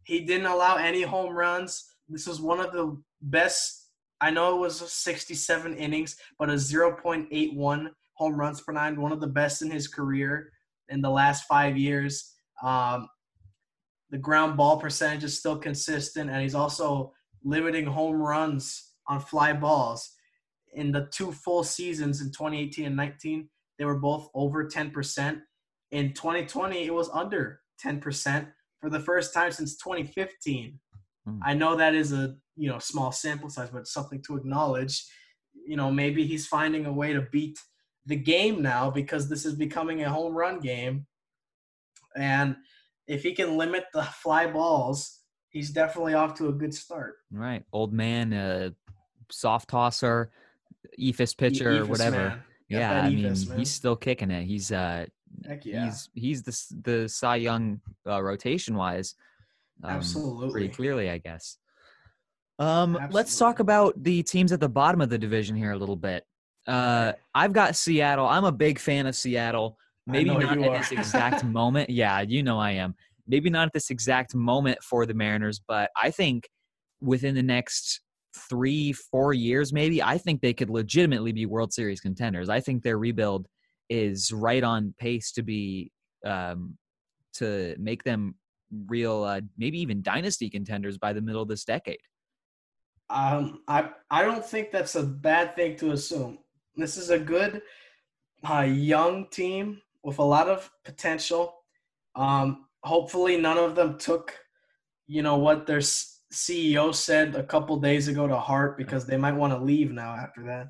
he 0.07 0.21
didn't 0.21 0.47
allow 0.47 0.77
any 0.77 1.03
home 1.03 1.35
runs. 1.35 1.85
This 2.09 2.29
was 2.29 2.41
one 2.41 2.61
of 2.61 2.73
the 2.73 2.97
best. 3.23 3.89
I 4.21 4.31
know 4.31 4.55
it 4.57 4.61
was 4.61 4.93
67 4.93 5.77
innings, 5.77 6.17
but 6.39 6.49
a 6.49 6.55
0.81 6.55 7.89
home 8.15 8.37
runs 8.37 8.61
per 8.61 8.73
nine, 8.73 9.01
one 9.01 9.11
of 9.13 9.21
the 9.21 9.27
best 9.27 9.63
in 9.63 9.71
his 9.71 9.89
career 9.89 10.53
in 10.89 11.03
the 11.03 11.11
last 11.11 11.45
five 11.49 11.77
years. 11.77 12.35
Um, 12.63 13.09
the 14.11 14.19
ground 14.19 14.57
ball 14.57 14.79
percentage 14.79 15.25
is 15.25 15.39
still 15.39 15.59
consistent, 15.59 16.31
and 16.31 16.41
he's 16.41 16.55
also 16.55 17.13
limiting 17.45 17.85
home 17.85 18.15
runs 18.15 18.93
on 19.09 19.19
fly 19.19 19.53
balls. 19.53 20.13
In 20.75 20.93
the 20.93 21.09
two 21.11 21.33
full 21.33 21.65
seasons 21.65 22.21
in 22.21 22.29
2018 22.29 22.87
and 22.87 22.97
19, 22.97 23.49
they 23.77 23.85
were 23.85 23.99
both 23.99 24.29
over 24.35 24.69
10%. 24.69 25.41
In 25.91 26.13
2020, 26.13 26.85
it 26.85 26.95
was 26.95 27.11
under 27.11 27.61
10% 27.85 28.47
for 28.81 28.91
the 28.91 29.01
first 29.01 29.35
time 29.35 29.53
since 29.53 29.77
2015. 29.77 30.79
Mm. 31.29 31.41
I 31.43 31.55
know 31.55 31.77
that 31.77 31.95
is 31.95 32.13
a 32.13 32.37
you 32.57 32.69
know 32.69 32.79
small 32.79 33.13
sample 33.13 33.51
size, 33.51 33.71
but 33.71 33.87
something 33.87 34.23
to 34.23 34.37
acknowledge. 34.37 35.05
You 35.67 35.77
know, 35.77 35.91
maybe 35.91 36.27
he's 36.27 36.47
finding 36.47 36.87
a 36.87 36.93
way 36.93 37.13
to 37.13 37.23
beat 37.33 37.59
the 38.07 38.17
game 38.17 38.63
now 38.63 38.91
because 38.91 39.29
this 39.29 39.45
is 39.45 39.55
becoming 39.55 40.03
a 40.03 40.11
home 40.11 40.35
run 40.35 40.61
game. 40.61 41.07
And 42.17 42.57
if 43.07 43.23
he 43.23 43.35
can 43.35 43.57
limit 43.57 43.87
the 43.93 44.03
fly 44.03 44.47
balls, 44.47 45.21
he's 45.51 45.71
definitely 45.71 46.15
off 46.15 46.35
to 46.35 46.49
a 46.49 46.53
good 46.53 46.73
start. 46.73 47.17
Right. 47.31 47.65
Old 47.73 47.93
man, 47.93 48.33
uh, 48.33 48.71
soft 49.31 49.69
tosser, 49.69 50.31
eephus 50.99 51.37
pitcher, 51.37 51.79
e- 51.79 51.83
whatever. 51.83 52.43
Yeah, 52.69 53.03
I 53.03 53.11
mean, 53.11 53.35
he's 53.57 53.71
still 53.71 53.97
kicking 53.97 54.31
it. 54.31 54.45
He's 54.45 54.73
uh 54.73 55.07
yeah. 55.63 55.85
he's 55.85 56.09
he's 56.15 56.43
the 56.43 56.77
the 56.83 57.09
Cy 57.09 57.37
Young 57.37 57.81
uh, 58.07 58.23
rotation 58.23 58.77
wise. 58.77 59.15
Um, 59.83 59.91
Absolutely. 59.91 60.51
Pretty 60.51 60.69
clearly, 60.69 61.11
I 61.11 61.19
guess. 61.19 61.59
Um, 62.59 62.97
Absolutely. 62.97 63.15
let's 63.15 63.39
talk 63.39 63.59
about 63.61 64.03
the 64.03 64.23
teams 64.23 64.53
at 64.53 64.61
the 64.61 64.69
bottom 64.69 65.01
of 65.01 65.11
the 65.11 65.19
division 65.19 65.55
here 65.57 65.73
a 65.73 65.77
little 65.77 65.97
bit. 65.97 66.25
Uh, 66.67 67.13
I've 67.35 67.53
got 67.53 67.77
Seattle. 67.77 68.27
I'm 68.27 68.45
a 68.45 68.53
big 68.53 68.79
fan 68.79 69.07
of 69.07 69.15
Seattle. 69.15 69.77
Maybe 70.07 70.31
not 70.31 70.59
at 70.59 70.79
this 70.79 70.93
exact 70.99 71.45
moment. 71.45 71.91
Yeah, 71.91 72.21
you 72.21 72.43
know 72.43 72.59
I 72.59 72.73
am. 72.73 72.95
Maybe 73.27 73.51
not 73.51 73.67
at 73.67 73.73
this 73.73 73.91
exact 73.91 74.35
moment 74.35 74.83
for 74.83 75.05
the 75.05 75.15
Mariners, 75.15 75.61
but 75.67 75.91
I 76.01 76.11
think 76.11 76.49
within 77.01 77.35
the 77.35 77.43
next 77.43 78.01
three, 78.49 78.93
four 78.93 79.33
years, 79.33 79.73
maybe, 79.73 80.03
I 80.03 80.19
think 80.19 80.41
they 80.41 80.55
could 80.55 80.71
legitimately 80.71 81.33
be 81.33 81.47
World 81.47 81.73
Series 81.73 82.01
contenders. 82.01 82.49
I 82.49 82.61
think 82.61 82.83
their 82.83 82.99
rebuild 82.99 83.47
is 83.89 84.33
right 84.33 84.63
on 84.63 84.95
pace 84.99 85.33
to 85.33 85.43
be 85.43 85.91
um, 86.25 86.77
to 87.35 87.77
make 87.79 88.03
them 88.03 88.35
real, 88.89 89.23
uh, 89.25 89.41
maybe 89.57 89.81
even 89.81 90.03
dynasty 90.03 90.51
contenders 90.51 90.99
by 90.99 91.13
the 91.13 91.21
middle 91.21 91.43
of 91.43 91.49
this 91.49 91.65
decade. 91.65 91.99
Um, 93.09 93.61
I 93.69 93.91
I 94.11 94.23
don't 94.23 94.45
think 94.45 94.73
that's 94.73 94.97
a 94.97 95.03
bad 95.03 95.55
thing 95.55 95.77
to 95.77 95.93
assume. 95.93 96.39
This 96.75 96.97
is 96.97 97.11
a 97.11 97.19
good 97.19 97.63
uh, 98.49 98.63
young 98.63 99.29
team 99.29 99.81
with 100.03 100.19
a 100.19 100.25
lot 100.25 100.49
of 100.49 100.71
potential. 100.85 101.55
Um, 102.17 102.67
hopefully, 102.83 103.37
none 103.37 103.59
of 103.59 103.77
them 103.77 103.97
took, 103.99 104.35
you 105.07 105.23
know, 105.23 105.37
what 105.37 105.67
their 105.67 105.79
CEO 106.33 106.95
said 106.95 107.37
a 107.37 107.43
couple 107.43 107.79
days 107.79 108.09
ago 108.09 108.27
to 108.27 108.37
heart 108.37 108.77
because 108.77 109.07
they 109.07 109.17
might 109.17 109.37
want 109.37 109.53
to 109.53 109.59
leave 109.59 109.93
now 109.93 110.13
after 110.13 110.43
that. 110.45 110.69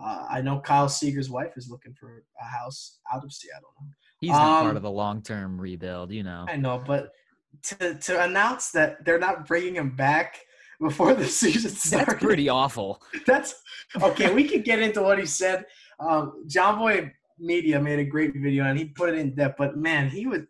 Uh, 0.00 0.26
I 0.28 0.42
know 0.42 0.60
Kyle 0.60 0.88
Seager's 0.88 1.30
wife 1.30 1.52
is 1.56 1.70
looking 1.70 1.94
for 1.98 2.24
a 2.40 2.44
house 2.44 2.98
out 3.12 3.24
of 3.24 3.32
Seattle. 3.32 3.72
He's 4.20 4.30
not 4.30 4.58
um, 4.58 4.64
part 4.64 4.76
of 4.76 4.82
the 4.82 4.90
long-term 4.90 5.60
rebuild, 5.60 6.10
you 6.10 6.22
know. 6.22 6.46
I 6.48 6.56
know, 6.56 6.82
but 6.84 7.12
to 7.62 7.94
to 7.94 8.24
announce 8.24 8.70
that 8.72 9.04
they're 9.04 9.18
not 9.18 9.46
bringing 9.46 9.76
him 9.76 9.94
back 9.94 10.38
before 10.80 11.14
the 11.14 11.26
season 11.26 11.70
started. 11.70 12.06
That's 12.06 12.22
pretty 12.22 12.48
awful. 12.48 13.02
That's 13.26 13.54
okay. 14.02 14.32
we 14.32 14.44
could 14.44 14.64
get 14.64 14.80
into 14.80 15.02
what 15.02 15.18
he 15.18 15.26
said. 15.26 15.64
Um, 15.98 16.44
Boy 16.54 17.12
Media 17.38 17.80
made 17.80 17.98
a 17.98 18.04
great 18.04 18.34
video 18.34 18.64
and 18.64 18.78
he 18.78 18.86
put 18.86 19.08
it 19.08 19.18
in 19.18 19.34
depth. 19.34 19.56
But 19.58 19.76
man, 19.76 20.08
he 20.08 20.26
would. 20.26 20.46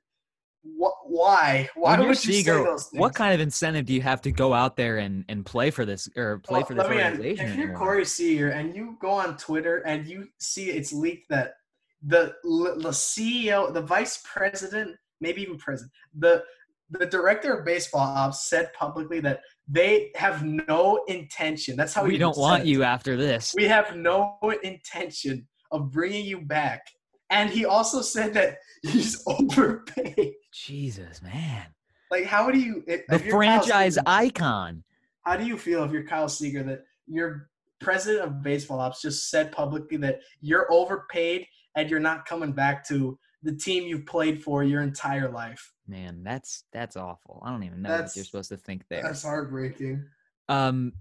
Wh- 0.81 1.11
why? 1.11 1.69
Why 1.75 1.99
would 1.99 2.09
you 2.09 2.15
Seager, 2.15 2.59
say 2.59 2.65
those 2.65 2.87
things? 2.89 3.01
What 3.01 3.15
kind 3.15 3.35
of 3.35 3.41
incentive 3.41 3.87
do 3.87 3.95
you 3.95 4.03
have 4.03 4.23
to 4.23 4.33
go 4.33 4.53
out 4.53 4.77
there 4.77 4.99
and, 4.99 5.25
and 5.29 5.45
play 5.45 5.71
for 5.71 5.85
this 5.85 6.09
or 6.17 6.39
play 6.39 6.59
well, 6.59 6.67
for 6.67 6.75
this 6.75 6.85
organization? 6.85 7.47
If 7.47 7.57
you're 7.57 7.75
Corey 7.75 8.05
Seager 8.05 8.51
and 8.51 8.75
you 8.75 8.97
go 9.01 9.11
on 9.11 9.37
Twitter 9.37 9.79
and 9.87 10.07
you 10.07 10.29
see 10.39 10.71
it's 10.71 10.93
leaked 10.93 11.29
that 11.31 11.55
the 12.03 12.35
the 12.43 12.91
CEO, 12.91 13.73
the 13.73 13.83
vice 13.83 14.23
president 14.25 14.97
maybe 15.21 15.43
even 15.43 15.59
president. 15.59 15.93
The 16.19 16.43
the 16.91 17.07
director 17.07 17.53
of 17.53 17.65
baseball 17.65 18.01
ops 18.01 18.49
said 18.49 18.73
publicly 18.73 19.19
that 19.21 19.41
they 19.67 20.13
have 20.15 20.45
no 20.45 21.03
intention. 21.09 21.77
That's 21.77 21.93
how 21.93 22.05
we 22.05 22.17
don't 22.17 22.39
want 22.39 22.63
it. 22.63 22.69
you 22.69 22.85
after 22.85 23.17
this. 23.17 23.55
We 23.57 23.65
have 23.65 23.97
no 23.97 24.39
intention 24.63 25.49
of 25.73 25.91
bringing 25.91 26.25
you 26.25 26.41
back. 26.41 26.87
And 27.31 27.51
he 27.51 27.65
also 27.65 28.03
said 28.03 28.35
that 28.35 28.59
he's 28.83 29.23
overpaid. 29.27 30.35
Jesus, 30.53 31.23
man. 31.23 31.67
Like, 32.11 32.25
how 32.25 32.51
do 32.51 32.59
you? 32.59 32.85
If 32.87 33.07
The 33.09 33.17
if 33.17 33.31
franchise 33.31 33.99
icon. 34.07 34.85
How 35.23 35.37
do 35.37 35.45
you 35.45 35.59
feel 35.59 35.83
if 35.83 35.91
you're 35.91 36.05
Kyle 36.05 36.29
Seager 36.29 36.63
that 36.63 36.85
your 37.09 37.49
president 37.81 38.25
of 38.25 38.43
baseball 38.43 38.81
ops 38.81 39.03
just 39.03 39.29
said 39.29 39.51
publicly 39.51 39.97
that 39.99 40.21
you're 40.41 40.73
overpaid 40.73 41.47
and 41.77 41.91
you're 41.91 42.01
not 42.01 42.27
coming 42.27 42.53
back 42.53 42.87
to 42.89 43.19
the 43.43 43.55
team 43.55 43.85
you've 43.85 44.07
played 44.07 44.43
for 44.43 44.63
your 44.63 44.83
entire 44.83 45.31
life? 45.31 45.73
Man, 45.89 46.23
that's 46.23 46.65
that's 46.73 46.97
awful. 46.97 47.43
I 47.45 47.51
don't 47.51 47.65
even 47.65 47.83
know 47.83 47.91
what 47.91 48.15
you're 48.15 48.25
supposed 48.25 48.51
to 48.51 48.57
think 48.57 48.83
there. 48.89 49.03
That's 49.03 49.23
heartbreaking. 49.23 50.05
Um, 50.49 50.93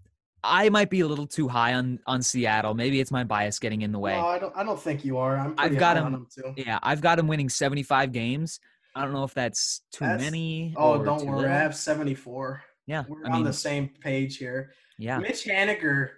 I 0.46 0.70
might 0.70 0.90
be 0.90 1.02
a 1.02 1.08
little 1.08 1.28
too 1.28 1.48
high 1.48 1.74
on 1.74 2.00
on 2.08 2.22
Seattle. 2.22 2.74
Maybe 2.74 3.00
it's 3.00 3.12
my 3.12 3.24
bias 3.24 3.60
getting 3.60 3.82
in 3.82 3.92
the 3.92 4.00
way. 4.00 4.16
No, 4.16 4.26
I 4.28 4.40
don't. 4.40 4.56
I 4.56 4.64
don't 4.64 4.80
think 4.80 5.04
you 5.04 5.18
are. 5.18 5.38
I'm. 5.38 5.56
I've 5.58 5.78
got 5.78 5.98
him- 5.98 6.28
too. 6.34 6.54
Yeah, 6.58 6.80
I've 6.84 7.02
got 7.02 7.18
him 7.20 7.28
winning 7.28 7.50
75 7.50 8.12
games. 8.12 8.60
I 8.96 9.04
don't 9.04 9.14
know 9.14 9.24
if 9.26 9.34
that's 9.34 9.82
too 9.92 10.06
That's- 10.06 10.22
many. 10.22 10.74
Oh, 10.78 11.04
don't 11.04 11.26
worry. 11.26 11.50
I 11.50 11.56
have 11.58 11.76
74. 11.76 12.62
Yeah, 12.88 13.04
We're 13.10 13.26
I 13.26 13.30
on 13.30 13.36
mean, 13.38 13.44
the 13.44 13.52
same 13.54 13.90
page 14.00 14.38
here. 14.38 14.72
yeah. 15.00 15.18
Mitch 15.20 15.44
Haniger. 15.46 16.12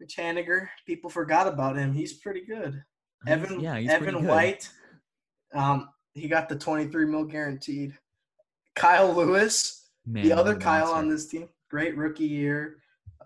Mitch 0.00 0.16
Haniger. 0.16 0.68
People 0.86 1.08
forgot 1.10 1.46
about 1.46 1.76
him. 1.76 1.92
He's 1.94 2.12
pretty 2.14 2.44
good. 2.44 2.82
Evan. 3.26 3.60
yeah, 3.60 3.76
Evan. 3.76 4.26
White. 4.26 4.68
Um, 5.54 5.88
he 6.14 6.28
got 6.28 6.48
the 6.48 6.56
23 6.56 7.06
mil 7.06 7.24
guaranteed. 7.24 7.96
Kyle 8.74 9.12
Lewis, 9.14 9.88
Man, 10.06 10.24
the 10.24 10.32
other 10.32 10.54
Kyle 10.56 10.80
monster. 10.86 10.96
on 10.98 11.08
this 11.08 11.26
team, 11.28 11.48
great 11.70 11.96
rookie 11.96 12.24
year. 12.26 12.76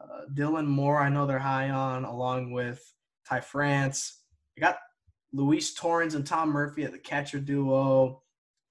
Uh, 0.03 0.23
Dylan 0.35 0.67
Moore, 0.67 0.99
I 1.01 1.09
know 1.09 1.27
they're 1.27 1.39
high 1.39 1.71
on, 1.71 2.05
along 2.05 2.53
with 2.53 2.83
Ty 3.29 3.41
France. 3.41 4.23
You 4.57 4.61
got 4.63 4.79
Luis 5.33 5.75
Torrens 5.75 6.15
and 6.15 6.27
Tom 6.27 6.51
Murphy 6.51 6.85
at 6.85 6.93
the 6.93 6.99
catcher 6.99 7.39
duo. 7.41 8.23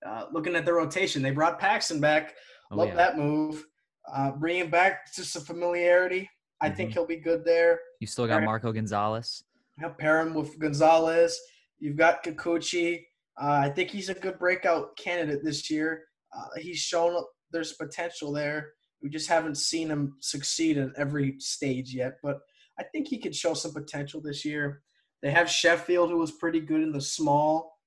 Uh, 0.06 0.26
looking 0.32 0.56
at 0.56 0.66
the 0.66 0.74
rotation, 0.74 1.22
they 1.22 1.32
brought 1.32 1.60
Paxton 1.60 2.00
back. 2.00 2.34
Oh, 2.72 2.76
Love 2.78 2.90
yeah. 2.90 2.96
that 2.96 3.18
move. 3.18 3.66
Uh, 4.12 4.32
bring 4.32 4.58
him 4.58 4.70
back 4.70 5.14
just 5.16 5.32
some 5.34 5.44
familiarity. 5.44 6.30
I 6.60 6.70
think 6.70 6.90
Mhm. 6.90 6.94
he'll 6.94 7.08
be 7.08 7.18
good 7.18 7.46
there. 7.46 7.80
You 8.00 8.08
still 8.08 8.28
got. 8.28 8.44
Marco 8.44 8.72
Gonzalez. 8.72 9.44
Know, 9.78 9.90
pair 9.98 10.20
him 10.22 10.34
with 10.34 10.60
Gonzalez. 10.60 11.40
You've 11.80 11.98
got 11.98 12.24
Kikuchi. 12.24 13.06
Uh, 13.42 13.62
I 13.64 13.70
think 13.70 13.90
he's 13.90 14.10
a 14.10 14.14
good 14.14 14.38
breakout 14.38 14.96
candidate 14.98 15.44
this 15.44 15.70
year. 15.72 16.06
Uh, 16.36 16.46
he's 16.60 16.78
shown 16.78 17.16
up 17.16 17.30
there's 17.52 17.74
potential 17.74 18.32
there. 18.32 18.74
We 19.02 19.10
just 19.10 19.30
haven't 19.30 19.56
seen 19.56 19.90
him 19.90 20.16
succeed 20.20 20.78
at 20.78 20.90
every 20.98 21.36
stage 21.40 21.94
yet, 21.94 22.18
but 22.22 22.40
I 22.80 22.84
think 22.84 23.08
he 23.08 23.20
could 23.20 23.36
show 23.36 23.54
some 23.54 23.74
potential 23.74 24.22
this 24.22 24.46
year. 24.46 24.82
They 25.22 25.32
have 25.32 25.50
Sheffield, 25.50 26.10
who 26.10 26.18
was 26.18 26.32
pretty 26.32 26.60
good 26.60 26.82
in 26.82 26.92
the 26.92 27.02
small 27.02 27.80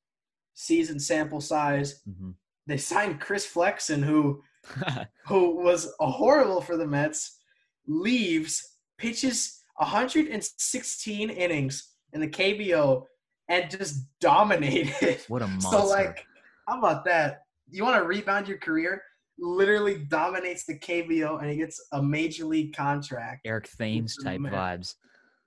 season 0.54 0.98
sample 1.00 1.40
size. 1.40 2.02
hmm 2.04 2.30
They 2.66 2.76
signed 2.78 3.20
Chris 3.20 3.44
Flexen, 3.46 4.02
who 4.02 4.42
who 5.26 5.56
was 5.56 5.92
a 6.00 6.10
horrible 6.10 6.60
for 6.60 6.76
the 6.76 6.86
Mets, 6.86 7.38
leaves, 7.86 8.76
pitches 8.98 9.62
116 9.76 11.30
innings 11.30 11.90
in 12.12 12.20
the 12.20 12.28
KBO, 12.28 13.04
and 13.48 13.70
just 13.70 14.06
dominated. 14.20 15.20
what 15.28 15.42
a 15.42 15.46
monster. 15.46 15.70
so, 15.70 15.86
like, 15.86 16.26
how 16.66 16.78
about 16.78 17.04
that? 17.04 17.42
You 17.68 17.84
want 17.84 18.00
to 18.00 18.06
rebound 18.06 18.48
your 18.48 18.58
career? 18.58 19.02
Literally 19.38 19.98
dominates 19.98 20.64
the 20.64 20.78
KBO, 20.78 21.40
and 21.40 21.50
he 21.50 21.56
gets 21.56 21.84
a 21.92 22.02
major 22.02 22.44
league 22.44 22.74
contract. 22.74 23.42
Eric 23.44 23.68
Thames 23.76 24.16
type 24.22 24.40
vibes. 24.40 24.94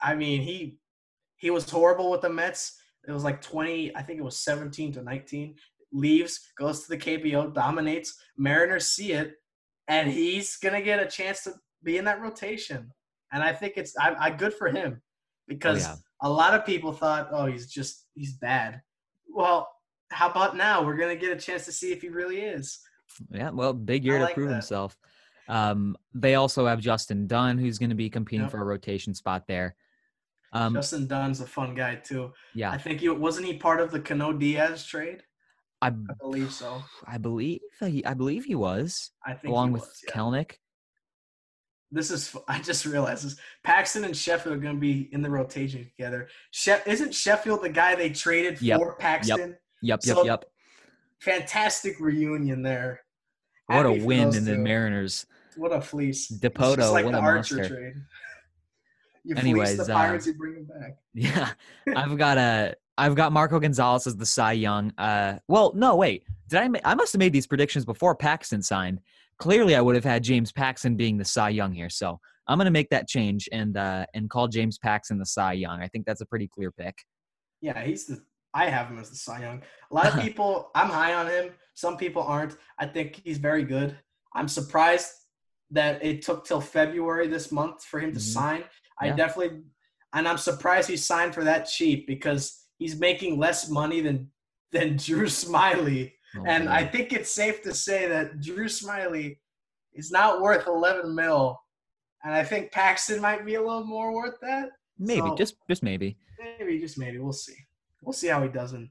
I 0.01 0.15
mean, 0.15 0.41
he 0.41 0.77
he 1.37 1.49
was 1.49 1.69
horrible 1.69 2.11
with 2.11 2.21
the 2.21 2.29
Mets. 2.29 2.79
It 3.07 3.11
was 3.11 3.23
like 3.23 3.41
20, 3.41 3.95
I 3.95 4.01
think 4.01 4.19
it 4.19 4.23
was 4.23 4.39
17 4.39 4.93
to 4.93 5.03
19. 5.03 5.55
Leaves, 5.93 6.51
goes 6.57 6.83
to 6.83 6.89
the 6.89 6.97
KBO, 6.97 7.53
dominates. 7.53 8.19
Mariners 8.37 8.87
see 8.87 9.13
it, 9.13 9.35
and 9.87 10.11
he's 10.11 10.57
gonna 10.57 10.81
get 10.81 10.99
a 10.99 11.05
chance 11.05 11.43
to 11.43 11.53
be 11.83 11.97
in 11.97 12.05
that 12.05 12.21
rotation. 12.21 12.91
And 13.31 13.43
I 13.43 13.53
think 13.53 13.73
it's 13.77 13.95
I, 13.97 14.15
I 14.19 14.29
good 14.31 14.53
for 14.53 14.67
him 14.67 15.01
because 15.47 15.87
yeah. 15.87 15.95
a 16.21 16.29
lot 16.29 16.53
of 16.53 16.65
people 16.65 16.91
thought, 16.91 17.29
oh, 17.31 17.45
he's 17.45 17.71
just 17.71 18.05
he's 18.15 18.33
bad. 18.33 18.81
Well, 19.29 19.69
how 20.11 20.29
about 20.29 20.57
now? 20.57 20.83
We're 20.83 20.97
gonna 20.97 21.15
get 21.15 21.31
a 21.31 21.39
chance 21.39 21.63
to 21.65 21.71
see 21.71 21.93
if 21.93 22.01
he 22.01 22.09
really 22.09 22.41
is. 22.41 22.79
Yeah, 23.31 23.49
well, 23.51 23.73
big 23.73 24.03
year 24.05 24.19
to 24.19 24.33
prove 24.33 24.49
that. 24.49 24.55
himself. 24.55 24.97
Um, 25.49 25.95
they 26.13 26.35
also 26.35 26.65
have 26.67 26.79
Justin 26.79 27.25
Dunn, 27.27 27.57
who's 27.57 27.77
going 27.77 27.89
to 27.89 27.95
be 27.95 28.09
competing 28.09 28.43
Yep. 28.45 28.51
for 28.51 28.61
a 28.61 28.65
rotation 28.65 29.13
spot 29.13 29.45
there. 29.47 29.75
Um, 30.53 30.73
Justin 30.73 31.07
Dunn's 31.07 31.41
a 31.41 31.45
fun 31.47 31.73
guy 31.75 31.95
too. 31.95 32.33
yeah, 32.53 32.71
I 32.71 32.77
think 32.77 32.99
he 33.01 33.09
wasn't 33.09 33.47
he 33.47 33.53
part 33.55 33.79
of 33.81 33.91
the 33.91 33.99
Cano 33.99 34.31
Diaz 34.33 34.85
trade. 34.85 35.23
I, 35.81 35.87
I 35.87 35.91
believe 36.19 36.51
so. 36.51 36.83
I 37.07 37.17
believe 37.17 37.59
he, 37.81 38.03
I 38.05 38.13
believe 38.13 38.45
he 38.45 38.55
was 38.55 39.11
I 39.25 39.33
think 39.33 39.51
along 39.51 39.73
with 39.73 39.81
was, 39.81 40.01
yeah. 40.07 40.13
Kelenic. 40.13 40.51
This 41.91 42.11
is 42.11 42.35
I 42.47 42.61
just 42.61 42.85
realized 42.85 43.25
this. 43.25 43.35
Paxton 43.63 44.03
and 44.03 44.15
Sheffield 44.15 44.55
are 44.55 44.59
going 44.59 44.75
to 44.75 44.79
be 44.81 45.09
in 45.11 45.21
the 45.21 45.29
rotation 45.29 45.83
together. 45.85 46.27
She- 46.51 46.73
isn't 46.85 47.13
Sheffield 47.13 47.61
the 47.61 47.69
guy 47.69 47.95
they 47.95 48.09
traded 48.09 48.61
Yep, 48.61 48.79
for 48.79 48.95
Paxton? 48.95 49.57
Yep, 49.81 50.01
yep, 50.03 50.15
So, 50.15 50.25
yep. 50.25 50.45
Fantastic 51.19 51.99
reunion 51.99 52.61
there. 52.61 53.01
What 53.67 53.85
a 53.85 53.89
Happy 53.89 53.99
for 53.99 54.05
win 54.05 54.35
in 54.35 54.45
the 54.45 54.55
two. 54.55 54.61
Mariners. 54.61 55.25
What 55.55 55.71
a 55.73 55.81
fleece. 55.81 56.27
Just 56.29 56.43
like 56.59 57.05
what 57.05 57.11
the 57.11 57.17
a 57.17 57.21
Archer 57.21 57.55
monster. 57.57 57.67
trade. 57.67 57.93
You 59.23 59.35
Anyways, 59.35 59.75
fleece 59.75 59.87
the 59.87 59.93
uh, 59.93 59.97
Pirates, 59.97 60.27
you 60.27 60.33
bring 60.35 60.53
them 60.53 60.65
back. 60.79 60.97
Yeah, 61.13 61.51
I've 61.95 62.17
got 62.17 62.37
a. 62.37 62.75
I've 62.99 63.15
got 63.15 63.31
Marco 63.31 63.59
Gonzalez 63.59 64.07
as 64.07 64.15
the 64.15 64.25
Cy 64.25 64.53
Young. 64.53 64.91
Uh, 64.97 65.37
well, 65.47 65.71
no, 65.75 65.95
wait. 65.95 66.23
Did 66.47 66.59
I? 66.59 66.67
Ma- 66.67 66.79
I 66.85 66.95
must 66.95 67.11
have 67.13 67.19
made 67.19 67.33
these 67.33 67.45
predictions 67.47 67.83
before 67.85 68.15
Paxton 68.15 68.61
signed. 68.61 68.99
Clearly, 69.37 69.75
I 69.75 69.81
would 69.81 69.95
have 69.95 70.03
had 70.05 70.23
James 70.23 70.51
Paxton 70.51 70.95
being 70.95 71.17
the 71.17 71.25
Cy 71.25 71.49
Young 71.49 71.73
here. 71.73 71.89
So 71.89 72.19
I'm 72.47 72.57
going 72.57 72.65
to 72.65 72.71
make 72.71 72.89
that 72.91 73.07
change 73.07 73.49
and 73.51 73.75
uh, 73.75 74.05
and 74.13 74.29
call 74.29 74.47
James 74.47 74.77
Paxton 74.77 75.17
the 75.19 75.25
Cy 75.25 75.53
Young. 75.53 75.81
I 75.81 75.87
think 75.89 76.05
that's 76.05 76.21
a 76.21 76.25
pretty 76.25 76.47
clear 76.47 76.71
pick. 76.71 76.95
Yeah, 77.61 77.83
he's 77.83 78.05
the. 78.05 78.21
I 78.57 78.69
have 78.69 78.87
him 78.87 78.97
as 78.99 79.09
the 79.09 79.15
Cy 79.15 79.41
Young. 79.41 79.61
A 79.91 79.95
lot 79.95 80.07
of 80.13 80.19
people, 80.25 80.71
I'm 80.73 80.89
high 80.89 81.13
on 81.13 81.27
him. 81.27 81.45
Some 81.75 81.95
people 81.97 82.23
aren't. 82.23 82.55
I 82.79 82.85
think 82.87 83.21
he's 83.23 83.37
very 83.37 83.63
good. 83.63 83.95
I'm 84.33 84.47
surprised 84.47 85.09
that 85.71 86.03
it 86.03 86.21
took 86.23 86.45
till 86.45 86.61
February 86.61 87.27
this 87.27 87.51
month 87.51 87.83
for 87.83 87.99
him 87.99 88.11
to 88.13 88.19
Mhm. 88.19 88.33
sign. 88.37 88.63
I 88.99 89.07
Yeah. 89.07 89.15
definitely, 89.15 89.61
and 90.13 90.27
I'm 90.27 90.37
surprised 90.49 90.89
he 90.89 90.97
signed 90.97 91.33
for 91.35 91.43
that 91.43 91.67
cheap 91.75 92.07
because 92.07 92.65
he's 92.79 92.99
making 92.99 93.37
less 93.37 93.69
money 93.69 94.01
than 94.01 94.31
than 94.71 94.97
Drew 95.07 95.27
Smyly. 95.27 96.13
Oh, 96.35 96.43
and 96.45 96.65
boy. 96.65 96.71
I 96.71 96.83
think 96.93 97.13
it's 97.13 97.31
safe 97.31 97.61
to 97.63 97.73
say 97.73 98.07
that 98.13 98.41
Drew 98.41 98.65
Smyly 98.65 99.37
is 99.93 100.09
not 100.11 100.41
worth 100.41 100.67
11 100.67 101.15
mil. 101.15 101.57
And 102.23 102.33
I 102.33 102.43
think 102.43 102.71
Paxton 102.71 103.21
might 103.21 103.45
be 103.45 103.55
a 103.55 103.61
little 103.61 103.85
more 103.85 104.09
worth 104.13 104.37
that. 104.41 104.69
maybe 104.99 105.29
so- 105.29 105.35
just 105.43 105.55
just 105.69 105.83
maybe. 105.83 106.17
Maybe, 106.39 106.79
just 106.79 106.97
maybe. 106.97 107.17
We'll 107.19 107.33
see. 107.47 107.55
We'll 108.07 108.13
see 108.13 108.29
how 108.29 108.41
he 108.41 108.47
does. 108.47 108.71
In, 108.71 108.89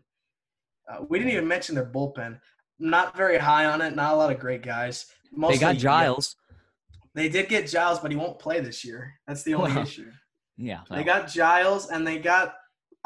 uh, 0.87 0.99
we 1.09 1.19
didn't 1.19 1.33
even 1.33 1.49
mention 1.49 1.75
their 1.75 1.87
bullpen. 1.87 2.39
Not 2.79 3.17
very 3.17 3.39
high 3.39 3.65
on 3.65 3.81
it. 3.81 3.97
Not 3.97 4.13
a 4.13 4.17
lot 4.17 4.31
of 4.31 4.39
great 4.39 4.63
guys. 4.63 5.07
They 5.49 5.57
got 5.57 5.79
Giles. 5.79 6.37
They 7.15 7.31
did 7.31 7.49
get 7.49 7.67
Giles, 7.67 7.99
but 7.99 8.11
he 8.11 8.17
won't 8.19 8.39
play 8.39 8.61
this 8.61 8.85
year. 8.85 9.15
That's 9.27 9.43
the 9.43 9.55
only 9.55 9.73
issue. 9.81 10.11
Yeah. 10.59 10.81
They 10.91 11.03
got 11.03 11.29
Giles 11.29 11.89
and 11.89 12.07
they 12.07 12.19
got 12.19 12.57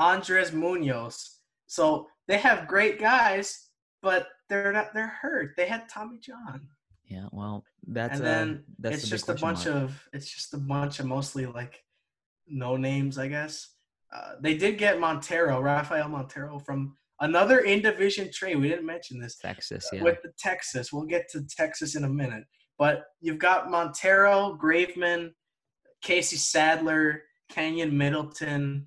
Andres 0.00 0.52
Munoz. 0.52 1.38
So 1.68 2.08
they 2.26 2.38
have 2.38 2.66
great 2.66 2.98
guys, 2.98 3.68
but 4.02 4.26
they're 4.48 4.72
not. 4.72 4.92
They're 4.92 5.06
hurt. 5.22 5.54
They 5.56 5.66
had 5.66 5.88
Tommy 5.88 6.18
John. 6.18 6.70
yeah. 7.06 7.26
Well, 7.30 7.64
that's 7.86 8.14
and 8.18 8.22
uh, 8.22 8.24
then 8.24 8.64
that's 8.80 8.96
it's 8.96 9.08
just 9.08 9.28
a 9.28 9.34
bunch 9.34 9.66
mark. 9.66 9.76
of 9.76 10.08
it's 10.12 10.28
just 10.28 10.54
a 10.54 10.58
bunch 10.58 10.98
of 10.98 11.06
mostly 11.06 11.46
like 11.46 11.84
no 12.48 12.76
names, 12.76 13.16
I 13.16 13.28
guess. 13.28 13.68
Uh, 14.12 14.32
they 14.40 14.56
did 14.56 14.76
get 14.78 14.98
Montero, 15.00 15.60
Rafael 15.60 16.08
Montero, 16.08 16.58
from 16.58 16.96
another 17.20 17.60
in 17.60 17.80
division 17.82 18.30
trade. 18.32 18.56
We 18.56 18.68
didn't 18.68 18.86
mention 18.86 19.20
this 19.20 19.36
Texas. 19.36 19.86
uh, 19.92 19.96
Yeah. 19.96 20.02
with 20.02 20.18
the 20.22 20.32
Texas. 20.38 20.92
We'll 20.92 21.04
get 21.06 21.28
to 21.30 21.44
Texas 21.46 21.94
in 21.94 22.04
a 22.04 22.08
minute, 22.08 22.44
but 22.78 23.04
you've 23.20 23.38
got 23.38 23.70
Montero, 23.70 24.58
Graveman, 24.60 25.30
Casey 26.02 26.36
Sadler, 26.36 27.22
Keynan 27.52 27.92
Middleton. 27.92 28.86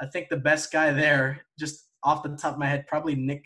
I 0.00 0.06
think 0.06 0.28
the 0.28 0.36
best 0.36 0.72
guy 0.72 0.92
there, 0.92 1.42
just 1.58 1.88
off 2.02 2.22
the 2.22 2.30
top 2.36 2.54
of 2.54 2.58
my 2.58 2.66
head, 2.66 2.86
probably 2.86 3.14
Nick 3.14 3.44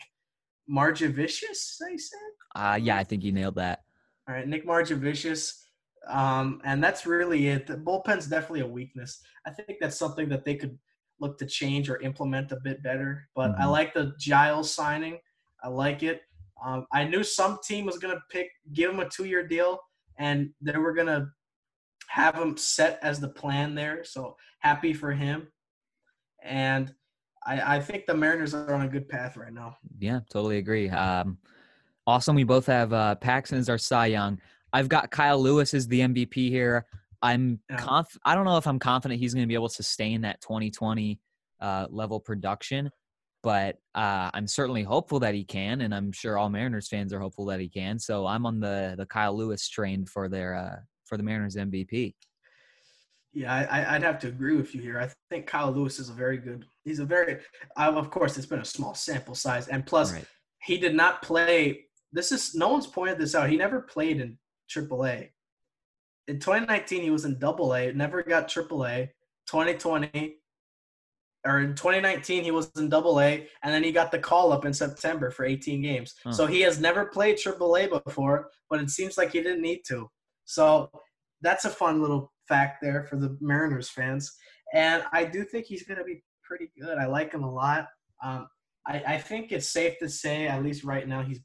Margevicius. 0.69 1.77
I 1.85 1.95
said. 1.97 2.19
Uh, 2.55 2.79
yeah, 2.81 2.97
I 2.97 3.03
think 3.03 3.23
you 3.23 3.31
nailed 3.31 3.55
that. 3.55 3.79
All 4.27 4.35
right, 4.35 4.47
Nick 4.47 4.65
Margevicius. 4.65 5.53
Um, 6.07 6.61
and 6.65 6.83
that's 6.83 7.05
really 7.05 7.47
it. 7.47 7.67
The 7.67 7.75
bullpen's 7.77 8.27
definitely 8.27 8.61
a 8.61 8.67
weakness. 8.67 9.21
I 9.45 9.51
think 9.51 9.77
that's 9.79 9.97
something 9.97 10.29
that 10.29 10.45
they 10.45 10.55
could 10.55 10.77
look 11.21 11.37
to 11.37 11.45
change 11.45 11.89
or 11.89 12.01
implement 12.01 12.51
a 12.51 12.57
bit 12.57 12.83
better. 12.83 13.29
But 13.35 13.51
I 13.57 13.63
Mhm. 13.63 13.71
like 13.71 13.93
the 13.93 14.13
Giles 14.19 14.73
signing. 14.73 15.19
I 15.63 15.69
like 15.69 16.03
it. 16.03 16.23
Um, 16.63 16.85
I 16.91 17.05
knew 17.05 17.23
some 17.23 17.59
team 17.63 17.85
was 17.85 17.99
gonna 17.99 18.21
pick, 18.29 18.49
give 18.73 18.91
him 18.91 18.99
a 18.99 19.07
two-year 19.07 19.47
deal, 19.47 19.79
and 20.17 20.53
they 20.59 20.77
were 20.77 20.93
gonna 20.93 21.31
have 22.07 22.35
him 22.35 22.57
set 22.57 22.99
as 23.01 23.19
the 23.19 23.29
plan 23.29 23.75
there. 23.75 24.03
So 24.03 24.35
happy 24.59 24.93
for 24.93 25.11
him, 25.11 25.51
and 26.43 26.93
I, 27.45 27.77
I 27.77 27.79
think 27.79 28.05
the 28.05 28.13
Mariners 28.15 28.53
are 28.53 28.73
on 28.73 28.81
a 28.81 28.87
good 28.87 29.07
path 29.09 29.37
right 29.37 29.53
now. 29.53 29.77
Yeah, 29.99 30.19
totally 30.29 30.57
agree. 30.57 30.89
Um, 30.89 31.39
awesome. 32.05 32.35
We 32.35 32.43
both 32.43 32.65
have 32.67 32.93
uh, 32.93 33.15
Paxton 33.15 33.57
as 33.57 33.69
our 33.69 33.77
Cy 33.79 34.07
Young. 34.07 34.39
I've 34.73 34.89
got 34.89 35.09
Kyle 35.11 35.41
Lewis 35.41 35.73
as 35.73 35.87
the 35.87 36.01
MVP 36.01 36.49
here. 36.49 36.85
I'm 37.21 37.59
Yeah. 37.69 37.77
conf- 37.77 38.17
I 38.25 38.35
don't 38.35 38.45
know 38.45 38.57
if 38.57 38.67
I'm 38.67 38.79
confident 38.79 39.19
he's 39.19 39.33
going 39.33 39.43
to 39.43 39.47
be 39.47 39.53
able 39.53 39.69
to 39.69 39.75
sustain 39.75 40.21
that 40.21 40.41
2020 40.41 41.19
uh, 41.59 41.87
level 41.89 42.19
production, 42.19 42.89
but 43.43 43.77
uh, 43.95 44.31
I'm 44.33 44.47
certainly 44.47 44.83
hopeful 44.83 45.19
that 45.19 45.35
he 45.35 45.43
can, 45.43 45.81
and 45.81 45.93
I'm 45.93 46.11
sure 46.11 46.37
all 46.37 46.49
Mariners 46.49 46.87
fans 46.87 47.13
are 47.13 47.19
hopeful 47.19 47.45
that 47.45 47.59
he 47.59 47.69
can. 47.69 47.99
So 47.99 48.25
I'm 48.25 48.45
on 48.45 48.59
the 48.59 48.95
the 48.97 49.05
Kyle 49.05 49.35
Lewis 49.35 49.67
train 49.69 50.05
for 50.05 50.27
their 50.29 50.55
uh, 50.55 50.75
for 51.05 51.17
the 51.17 51.23
Mariners 51.23 51.55
MVP. 51.55 52.15
Yeah, 53.33 53.53
I, 53.53 53.95
I'd 53.95 54.03
have 54.03 54.19
to 54.19 54.27
agree 54.27 54.57
with 54.57 54.75
you 54.75 54.81
here. 54.81 54.99
I 54.99 55.09
think 55.29 55.47
Kyle 55.47 55.71
Lewis 55.71 55.99
is 55.99 56.09
a 56.09 56.13
very 56.13 56.37
good. 56.37 56.65
He's 56.83 56.99
a 56.99 57.05
very, 57.05 57.37
uh, 57.77 57.91
of 57.95 58.09
course, 58.09 58.37
it's 58.37 58.45
been 58.45 58.59
a 58.59 58.65
small 58.65 58.93
sample 58.93 59.35
size, 59.35 59.67
and 59.69 59.85
plus, 59.85 60.11
Right. 60.11 60.25
he 60.63 60.77
did 60.77 60.95
not 60.95 61.21
play. 61.21 61.85
This 62.11 62.33
is 62.33 62.55
no 62.55 62.67
one's 62.67 62.87
pointed 62.87 63.19
this 63.19 63.33
out. 63.35 63.49
He 63.49 63.55
never 63.55 63.79
played 63.81 64.19
in 64.19 64.37
AAA. 64.69 65.29
In 66.31 66.39
2019, 66.39 67.01
he 67.01 67.09
was 67.09 67.25
in 67.25 67.37
Double 67.39 67.75
A. 67.75 67.91
Never 67.91 68.23
got 68.23 68.47
triple 68.47 68.85
a 68.85 69.11
2020, 69.47 70.37
or 71.45 71.59
in 71.59 71.75
2019, 71.75 72.45
he 72.45 72.51
was 72.51 72.71
in 72.77 72.87
Double 72.87 73.19
A, 73.19 73.45
and 73.63 73.73
then 73.73 73.83
he 73.83 73.91
got 73.91 74.13
the 74.13 74.17
call 74.17 74.53
up 74.53 74.63
in 74.63 74.73
September 74.73 75.29
for 75.29 75.43
18 75.43 75.81
games. 75.81 76.15
Huh. 76.23 76.31
So 76.31 76.45
he 76.45 76.61
has 76.61 76.79
never 76.79 77.07
played 77.07 77.37
triple 77.37 77.75
a 77.75 77.85
before, 77.85 78.49
but 78.69 78.79
it 78.79 78.89
seems 78.89 79.17
like 79.17 79.33
he 79.33 79.41
didn't 79.41 79.61
need 79.61 79.81
to. 79.89 80.09
So 80.45 80.89
that's 81.41 81.65
a 81.65 81.69
fun 81.69 82.01
little 82.01 82.31
fact 82.47 82.77
there 82.81 83.03
for 83.03 83.17
the 83.17 83.37
Mariners 83.41 83.89
fans. 83.89 84.31
And 84.73 85.03
I 85.11 85.25
do 85.25 85.43
think 85.43 85.65
he's 85.65 85.83
going 85.83 85.99
to 85.99 86.05
be 86.05 86.23
pretty 86.45 86.71
good. 86.79 86.97
I 86.97 87.07
like 87.07 87.33
him 87.33 87.43
a 87.43 87.53
lot. 87.53 87.87
Um, 88.23 88.47
I, 88.87 89.03
I 89.05 89.17
think 89.17 89.51
it's 89.51 89.67
safe 89.67 89.99
to 89.99 90.07
say, 90.07 90.47
at 90.47 90.63
least 90.63 90.85
right 90.85 91.09
now, 91.09 91.23
he's 91.23 91.41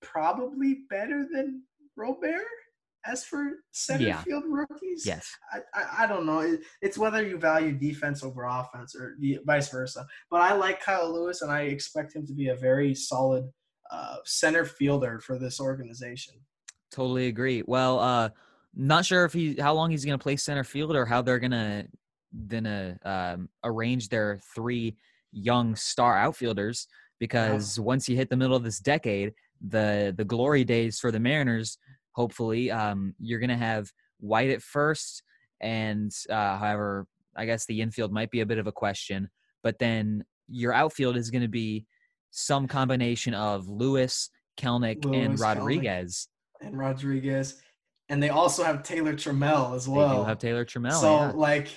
probably 0.00 0.82
better 0.88 1.26
than 1.28 1.64
Robert. 1.96 2.46
As 3.08 3.24
for 3.24 3.52
center 3.72 4.04
Yeah. 4.04 4.22
field 4.22 4.44
rookies, 4.46 5.06
Yes. 5.06 5.30
I, 5.50 5.60
I, 5.74 6.04
I 6.04 6.06
don't 6.06 6.26
know. 6.26 6.40
It, 6.40 6.60
it's 6.82 6.98
whether 6.98 7.26
you 7.26 7.38
value 7.38 7.72
defense 7.72 8.22
over 8.22 8.44
offense 8.44 8.94
or 8.94 9.16
vice 9.46 9.70
versa. 9.70 10.06
But 10.30 10.42
I 10.42 10.52
like 10.52 10.82
Kyle 10.82 11.10
Lewis, 11.12 11.40
and 11.40 11.50
I 11.50 11.62
expect 11.62 12.14
him 12.14 12.26
to 12.26 12.34
be 12.34 12.48
a 12.48 12.54
very 12.56 12.94
solid 12.94 13.44
uh, 13.90 14.16
center 14.24 14.66
fielder 14.66 15.20
for 15.20 15.38
this 15.38 15.58
organization. 15.58 16.34
Totally 16.90 17.28
agree. 17.28 17.62
Well, 17.66 17.98
uh, 17.98 18.28
not 18.74 19.06
sure 19.06 19.24
if 19.24 19.32
he 19.32 19.56
how 19.58 19.72
long 19.72 19.90
he's 19.90 20.04
going 20.04 20.18
to 20.18 20.22
play 20.22 20.36
center 20.36 20.64
field 20.64 20.94
or 20.94 21.06
how 21.06 21.22
they're 21.22 21.38
gonna 21.38 21.86
gonna 22.46 22.98
um, 23.04 23.48
arrange 23.64 24.10
their 24.10 24.38
three 24.54 24.96
young 25.32 25.74
star 25.74 26.18
outfielders. 26.18 26.88
Because 27.18 27.80
once 27.80 28.08
you 28.08 28.16
hit 28.16 28.30
the 28.30 28.36
middle 28.36 28.54
of 28.54 28.62
this 28.62 28.78
decade, 28.78 29.32
the 29.66 30.14
the 30.16 30.24
glory 30.24 30.64
days 30.64 31.00
for 31.00 31.10
the 31.10 31.18
Mariners, 31.18 31.78
hopefully, 32.18 32.70
um, 32.70 33.14
you're 33.20 33.38
gonna 33.38 33.56
have 33.56 33.90
White 34.18 34.50
at 34.50 34.62
first, 34.62 35.22
and 35.60 36.12
uh, 36.28 36.58
however, 36.58 37.06
I 37.36 37.46
guess 37.46 37.66
the 37.66 37.80
infield 37.80 38.12
might 38.12 38.30
be 38.30 38.40
a 38.40 38.46
bit 38.46 38.58
of 38.58 38.66
a 38.66 38.72
question, 38.72 39.30
but 39.62 39.78
then 39.78 40.24
your 40.48 40.72
outfield 40.72 41.16
is 41.16 41.30
going 41.30 41.42
to 41.42 41.48
be 41.48 41.86
some 42.30 42.66
combination 42.66 43.32
of 43.32 43.68
Lewis, 43.68 44.30
Kelenic, 44.58 45.04
and 45.04 45.14
Lewis, 45.14 45.40
Kelenic. 45.40 45.56
Rodriguez. 45.56 46.28
And 46.60 46.76
Rodriguez, 46.76 47.62
and 48.08 48.20
they 48.20 48.30
also 48.30 48.64
have 48.64 48.82
Taylor 48.82 49.12
Trammell 49.12 49.76
as 49.76 49.88
well. 49.88 50.08
They 50.08 50.16
do 50.16 50.24
have 50.24 50.38
Taylor 50.38 50.64
Trammell. 50.64 51.00
so 51.00 51.14
yeah. 51.14 51.32
like, 51.34 51.68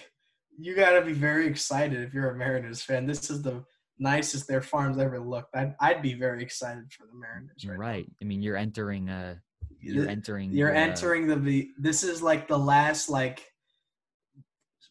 you 0.58 0.76
got 0.76 0.92
to 1.00 1.06
be 1.06 1.14
very 1.14 1.46
excited 1.46 2.02
if 2.02 2.14
you're 2.14 2.32
a 2.32 2.36
Mariners 2.36 2.82
fan. 2.82 3.06
This 3.06 3.30
is 3.30 3.44
the 3.44 3.64
nicest 4.00 4.48
their 4.48 4.62
farms 4.62 4.98
ever 4.98 5.20
looked. 5.20 5.56
I'd, 5.56 5.76
I'd 5.80 6.02
be 6.02 6.16
very 6.16 6.42
excited 6.42 6.92
for 6.92 7.06
the 7.06 7.14
Mariners. 7.14 7.64
Right. 7.66 7.78
right. 7.78 8.12
I 8.20 8.26
mean, 8.26 8.42
you're 8.42 8.58
entering. 8.58 9.10
Uh, 9.10 9.36
you're 9.82 10.10
entering. 10.10 10.52
You're 10.52 10.72
the- 10.72 10.78
entering 10.78 11.28
the 11.28 11.72
this 11.78 12.04
is 12.04 12.22
like 12.22 12.48
the 12.48 12.58
last 12.58 13.10
like 13.10 13.52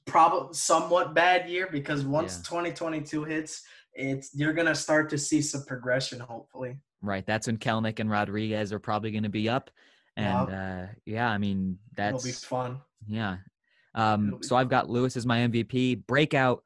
probably 0.07 0.55
somewhat 0.55 1.15
bad 1.15 1.49
year 1.49 1.69
because 1.71 2.05
once 2.05 2.37
Yeah. 2.39 2.49
2022 2.49 3.25
hits, 3.25 3.63
it's 3.95 4.31
you're 4.35 4.53
gonna 4.53 4.75
start 4.75 5.11
to 5.11 5.19
see 5.19 5.43
some 5.43 5.65
progression. 5.65 6.21
Hopefully, 6.21 6.79
Right. 7.03 7.25
That's 7.25 7.47
when 7.47 7.57
Kelenic 7.57 7.99
and 7.99 8.11
Rodriguez 8.11 8.73
are 8.73 8.79
probably 8.79 9.11
to 9.19 9.29
be 9.29 9.49
up, 9.49 9.71
and 10.17 10.51
uh, 10.51 10.87
yeah, 11.07 11.31
I 11.31 11.39
mean 11.39 11.79
it'll 11.97 12.19
be 12.19 12.31
that's 12.31 12.45
fun. 12.45 12.81
yeah. 13.07 13.39
Um, 13.95 14.39
so 14.43 14.55
I've 14.57 14.69
got 14.69 14.89
Lewis 14.89 15.17
as 15.17 15.27
my 15.27 15.39
MVP. 15.41 16.07
Breakout. 16.07 16.63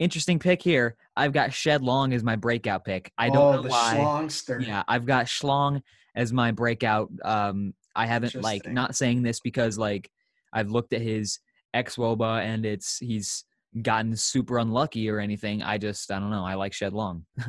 Interesting 0.00 0.40
pick 0.40 0.60
here. 0.60 0.96
I've 1.16 1.32
got 1.32 1.52
Shed 1.52 1.82
Long 1.82 2.12
as 2.12 2.24
my 2.24 2.34
breakout 2.34 2.84
pick. 2.84 3.12
I 3.16 3.28
don't 3.28 3.58
oh, 3.58 3.62
know 3.62 3.68
why. 3.68 3.96
Schlongster. 3.96 4.66
Yeah, 4.66 4.82
I've 4.88 5.06
got 5.06 5.26
Schlong 5.26 5.82
as 6.14 6.32
my 6.32 6.50
breakout. 6.52 7.10
Um, 7.24 7.74
I 7.94 8.06
haven't 8.06 8.34
like 8.34 8.68
not 8.68 8.96
saying 8.96 9.22
this 9.22 9.40
because 9.40 9.78
like 9.78 10.10
I've 10.52 10.70
looked 10.70 10.92
at 10.92 11.00
his 11.00 11.38
xwOBA 11.74 12.42
and 12.42 12.64
it's 12.64 12.98
he's 12.98 13.44
gotten 13.82 14.16
super 14.16 14.58
unlucky 14.58 15.08
or 15.10 15.18
anything. 15.18 15.62
I 15.62 15.78
just 15.78 16.10
I 16.10 16.18
don't 16.18 16.30
know. 16.30 16.44
I 16.44 16.54
like 16.54 16.72
Shed 16.72 16.92
Long. 16.92 17.24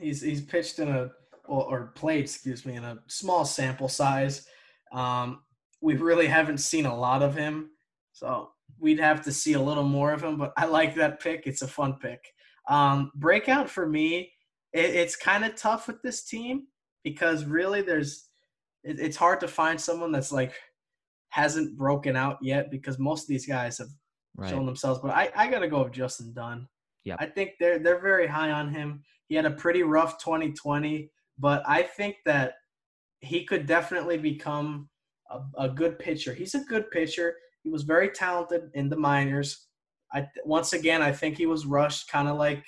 He's 0.00 0.20
he's 0.20 0.40
pitched 0.40 0.80
in 0.80 0.88
a 0.88 1.10
or, 1.44 1.64
or 1.64 1.92
played, 1.94 2.24
excuse 2.24 2.66
me, 2.66 2.74
in 2.74 2.82
a 2.82 2.98
small 3.06 3.44
sample 3.44 3.88
size. 3.88 4.46
Um, 4.90 5.42
we 5.80 5.94
really 5.94 6.26
haven't 6.26 6.58
seen 6.58 6.86
a 6.86 6.96
lot 6.96 7.22
of 7.22 7.36
him, 7.36 7.70
so 8.12 8.50
we'd 8.80 8.98
have 8.98 9.22
to 9.22 9.32
see 9.32 9.52
a 9.52 9.60
little 9.60 9.84
more 9.84 10.12
of 10.12 10.24
him. 10.24 10.38
But 10.38 10.54
I 10.56 10.64
like 10.64 10.96
that 10.96 11.20
pick; 11.20 11.46
it's 11.46 11.62
a 11.62 11.68
fun 11.68 11.98
pick. 12.00 12.24
Um, 12.68 13.12
breakout 13.14 13.68
for 13.70 13.86
me, 13.86 14.32
it, 14.72 14.94
it's 14.94 15.14
kind 15.14 15.44
of 15.44 15.54
tough 15.54 15.86
with 15.86 16.02
this 16.02 16.24
team 16.24 16.66
because 17.04 17.44
really 17.44 17.82
there's 17.82 18.28
it, 18.84 18.98
it's 18.98 19.16
hard 19.16 19.40
to 19.40 19.48
find 19.48 19.80
someone 19.80 20.12
that's 20.12 20.32
like 20.32 20.54
hasn't 21.30 21.76
broken 21.78 22.16
out 22.16 22.38
yet 22.42 22.70
because 22.70 22.98
most 22.98 23.22
of 23.22 23.28
these 23.28 23.46
guys 23.46 23.78
have 23.78 23.88
Right. 24.34 24.48
shown 24.48 24.64
themselves. 24.66 25.00
But 25.02 25.10
I, 25.10 25.30
I 25.36 25.50
gotta 25.50 25.68
go 25.68 25.84
with 25.84 25.92
Justin 25.92 26.32
Dunn. 26.32 26.66
Yeah, 27.04 27.16
I 27.18 27.26
think 27.26 27.50
they're 27.60 27.78
they're 27.78 28.00
very 28.00 28.26
high 28.26 28.50
on 28.50 28.72
him. 28.72 29.02
He 29.28 29.34
had 29.34 29.44
a 29.44 29.50
pretty 29.50 29.82
rough 29.82 30.18
2020, 30.18 31.10
but 31.38 31.62
I 31.66 31.82
think 31.82 32.16
that 32.24 32.54
he 33.20 33.44
could 33.44 33.66
definitely 33.66 34.16
become 34.18 34.88
a, 35.30 35.40
a 35.58 35.68
good 35.68 35.98
pitcher. 35.98 36.32
He's 36.32 36.54
a 36.54 36.60
good 36.64 36.90
pitcher. 36.90 37.36
He 37.62 37.68
was 37.70 37.82
very 37.82 38.08
talented 38.08 38.70
in 38.74 38.88
the 38.88 38.96
minors. 38.96 39.66
I 40.12 40.26
once 40.44 40.72
again 40.72 41.02
I 41.02 41.12
think 41.12 41.36
he 41.36 41.46
was 41.46 41.66
rushed, 41.66 42.08
kind 42.08 42.28
of 42.28 42.36
like 42.38 42.64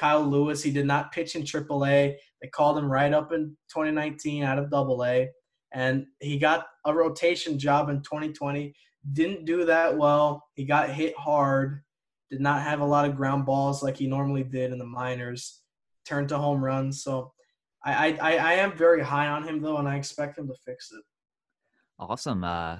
Kyle 0.00 0.24
Lewis. 0.24 0.62
He 0.62 0.70
did 0.70 0.86
not 0.86 1.12
pitch 1.12 1.36
in 1.36 1.42
AAA. 1.42 2.16
They 2.40 2.48
called 2.48 2.78
him 2.78 2.90
right 2.90 3.12
up 3.12 3.32
in 3.32 3.56
2019 3.72 4.42
out 4.42 4.58
of 4.58 4.70
Double 4.70 5.04
A, 5.04 5.28
and 5.72 6.06
he 6.20 6.38
got 6.38 6.66
a 6.86 6.94
rotation 6.94 7.58
job 7.58 7.90
in 7.90 8.02
2020 8.02 8.74
didn't 9.12 9.44
do 9.44 9.64
that 9.66 9.96
well. 9.96 10.48
He 10.54 10.64
got 10.64 10.90
hit 10.90 11.16
hard. 11.16 11.82
Did 12.30 12.40
not 12.40 12.62
have 12.62 12.80
a 12.80 12.84
lot 12.84 13.08
of 13.08 13.16
ground 13.16 13.46
balls 13.46 13.82
like 13.82 13.96
he 13.96 14.06
normally 14.06 14.44
did 14.44 14.72
in 14.72 14.78
the 14.78 14.86
minors. 14.86 15.62
Turned 16.04 16.28
to 16.28 16.38
home 16.38 16.62
runs. 16.62 17.02
So 17.02 17.32
I 17.84 18.12
I, 18.20 18.36
I 18.36 18.52
am 18.54 18.76
very 18.76 19.02
high 19.02 19.28
on 19.28 19.42
him 19.42 19.60
though, 19.60 19.78
and 19.78 19.88
I 19.88 19.96
expect 19.96 20.38
him 20.38 20.46
to 20.48 20.54
fix 20.64 20.92
it. 20.92 21.02
Awesome. 21.98 22.44
Uh, 22.44 22.78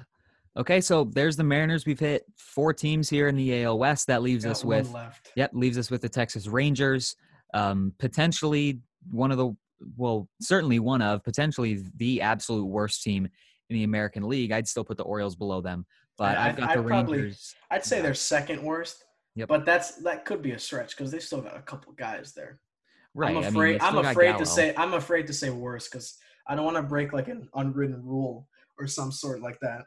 okay, 0.57 0.81
so 0.81 1.05
there's 1.05 1.35
the 1.37 1.43
Mariners. 1.43 1.85
We've 1.85 1.99
hit 1.99 2.23
four 2.37 2.73
teams 2.73 3.09
here 3.09 3.27
in 3.27 3.35
the 3.35 3.63
AL 3.63 3.79
West. 3.79 4.07
That 4.07 4.21
leaves 4.21 4.45
us 4.45 4.63
with 4.63 4.91
left. 4.91 5.31
yep, 5.35 5.51
leaves 5.53 5.77
us 5.77 5.89
with 5.91 6.01
the 6.01 6.09
Texas 6.09 6.47
Rangers. 6.47 7.15
Um, 7.53 7.93
potentially 7.99 8.79
one 9.09 9.31
of 9.31 9.37
the 9.37 9.55
well, 9.97 10.27
certainly 10.39 10.79
one 10.79 11.01
of 11.01 11.23
potentially 11.23 11.83
the 11.97 12.21
absolute 12.21 12.65
worst 12.65 13.01
team 13.03 13.27
in 13.69 13.75
the 13.75 13.83
American 13.83 14.27
League. 14.29 14.51
I'd 14.51 14.67
still 14.67 14.83
put 14.83 14.97
the 14.97 15.03
Orioles 15.03 15.35
below 15.35 15.59
them, 15.61 15.85
but 16.17 16.37
I- 16.37 16.49
I've 16.49 16.57
got 16.57 16.69
I'd 16.69 16.77
the 16.79 16.83
probably- 16.83 17.17
Rangers. 17.19 17.55
I'd 17.71 17.83
say 17.83 18.01
they're 18.01 18.13
second 18.13 18.61
worst. 18.63 19.03
Yep. 19.35 19.47
But 19.47 19.65
that's 19.65 19.95
that 20.03 20.25
could 20.25 20.41
be 20.41 20.51
a 20.51 20.59
stretch 20.59 20.95
because 20.95 21.09
they've 21.11 21.23
still 21.23 21.41
got 21.41 21.57
a 21.57 21.61
couple 21.61 21.93
guys 21.93 22.33
there. 22.33 22.59
Right. 23.13 23.31
I'm 23.31 23.37
I 23.37 23.39
mean, 23.41 23.47
afraid. 23.49 23.81
I'm 23.81 23.93
still 23.93 24.05
afraid 24.05 24.37
to 24.37 24.45
say. 24.45 24.73
I'm 24.75 24.93
afraid 24.93 25.27
to 25.27 25.33
say 25.33 25.49
worse 25.49 25.87
because 25.87 26.17
I 26.47 26.55
don't 26.55 26.65
want 26.65 26.77
to 26.77 26.83
break 26.83 27.13
like 27.13 27.27
an 27.29 27.47
unwritten 27.55 28.03
rule 28.03 28.47
or 28.77 28.87
some 28.87 29.11
sort 29.11 29.41
like 29.41 29.57
that. 29.61 29.83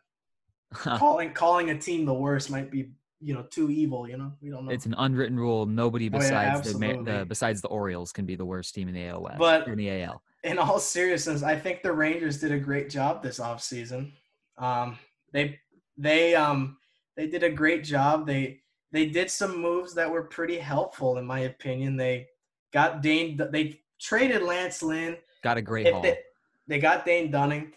calling 0.98 1.32
calling 1.32 1.70
a 1.70 1.78
team 1.78 2.04
the 2.04 2.14
worst 2.14 2.50
might 2.50 2.70
be 2.70 2.90
you 3.20 3.34
know 3.34 3.42
too 3.50 3.70
evil. 3.70 4.08
You 4.08 4.18
know 4.18 4.32
we 4.42 4.50
don't 4.50 4.66
know. 4.66 4.72
it's 4.72 4.86
an 4.86 4.94
unwritten 4.98 5.38
rule. 5.38 5.66
Nobody 5.66 6.10
Oh, 6.12 6.20
yeah, 6.20 6.58
besides 6.58 6.72
the, 6.72 7.02
the 7.04 7.24
besides 7.26 7.60
the 7.62 7.68
Orioles 7.68 8.12
can 8.12 8.26
be 8.26 8.36
the 8.36 8.44
worst 8.44 8.74
team 8.74 8.88
in 8.88 8.94
the 8.94 9.06
AL 9.06 9.22
West. 9.22 9.38
But- 9.38 9.68
in 9.68 9.78
the 9.78 10.02
AL. 10.02 10.22
in 10.42 10.58
all 10.58 10.78
seriousness, 10.78 11.42
I 11.42 11.56
think 11.56 11.82
the 11.82 11.92
Rangers 11.92 12.40
did 12.40 12.52
a 12.52 12.58
great 12.58 12.90
job 12.90 13.22
this 13.22 13.38
offseason. 13.38 14.12
Um, 14.58 14.98
they 15.32 15.58
they 15.96 16.34
um 16.34 16.76
they 17.16 17.26
did 17.26 17.42
a 17.42 17.50
great 17.50 17.84
job. 17.84 18.26
They 18.26 18.60
they 18.92 19.06
did 19.06 19.30
some 19.30 19.60
moves 19.60 19.94
that 19.94 20.10
were 20.10 20.24
pretty 20.24 20.58
helpful 20.58 21.18
in 21.18 21.24
my 21.24 21.40
opinion. 21.40 21.96
They 21.96 22.28
got 22.72 23.00
Dane 23.02 23.40
they 23.50 23.80
traded 23.98 24.42
Lance 24.42 24.82
Lynn. 24.82 25.16
Got 25.42 25.56
a 25.56 25.62
great 25.62 25.90
haul. 25.92 26.02
they, 26.02 26.18
they 26.66 26.78
got 26.78 27.04
Dane 27.04 27.30
Dunning. 27.30 27.72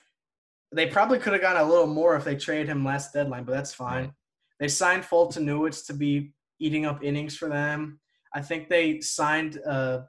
They 0.74 0.88
probably 0.88 1.20
could 1.20 1.34
have 1.34 1.42
gotten 1.42 1.62
a 1.62 1.70
little 1.70 1.88
more 1.88 2.16
if 2.16 2.24
they 2.24 2.36
traded 2.36 2.68
him 2.68 2.84
last 2.84 3.14
deadline, 3.14 3.46
but 3.46 3.54
that's 3.54 3.74
fine. 3.74 4.06
Right. 4.06 4.14
They 4.60 4.68
signed 4.68 5.04
Foltynewicz 5.04 5.86
to 5.88 5.94
be 5.94 6.34
eating 6.60 6.86
up 6.86 7.04
innings 7.04 7.38
for 7.38 7.48
them. 7.48 8.00
I 8.34 8.42
think 8.42 8.68
they 8.68 9.00
signed 9.00 9.58
a 9.58 10.06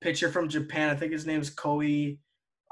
pitcher 0.00 0.30
from 0.30 0.48
Japan. 0.48 0.90
I 0.90 0.96
think 0.96 1.12
his 1.12 1.26
name 1.26 1.40
is 1.40 1.54
Kohei 1.54 2.18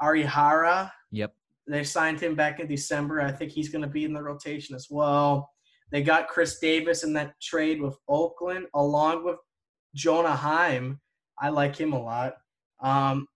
Arihara. 0.01 0.91
Yep. 1.11 1.33
They 1.67 1.83
signed 1.83 2.19
him 2.19 2.35
back 2.35 2.59
in 2.59 2.67
December. 2.67 3.21
I 3.21 3.31
think 3.31 3.51
he's 3.51 3.69
going 3.69 3.83
to 3.83 3.87
be 3.87 4.03
in 4.03 4.13
the 4.13 4.21
rotation 4.21 4.75
as 4.75 4.87
well. 4.89 5.49
They 5.91 6.01
got 6.01 6.27
Khris 6.27 6.59
Davis 6.59 7.03
in 7.03 7.13
that 7.13 7.39
trade 7.41 7.81
with 7.81 7.97
Oakland, 8.07 8.67
along 8.73 9.23
with 9.25 9.37
Jonah 9.93 10.35
Heim. 10.35 10.99
I 11.39 11.49
like 11.49 11.75
him 11.75 11.93
a 11.93 12.01
lot. 12.01 12.33
Um, 12.81 13.27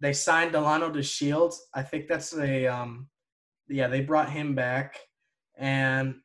they 0.00 0.12
signed 0.12 0.52
Delino 0.52 0.92
DeShields. 0.92 1.56
I 1.74 1.82
think 1.82 2.08
that's 2.08 2.36
a 2.36 2.66
um, 2.66 3.08
yeah. 3.68 3.88
They 3.88 4.00
brought 4.00 4.30
him 4.30 4.54
back, 4.54 4.98
and 5.56 6.16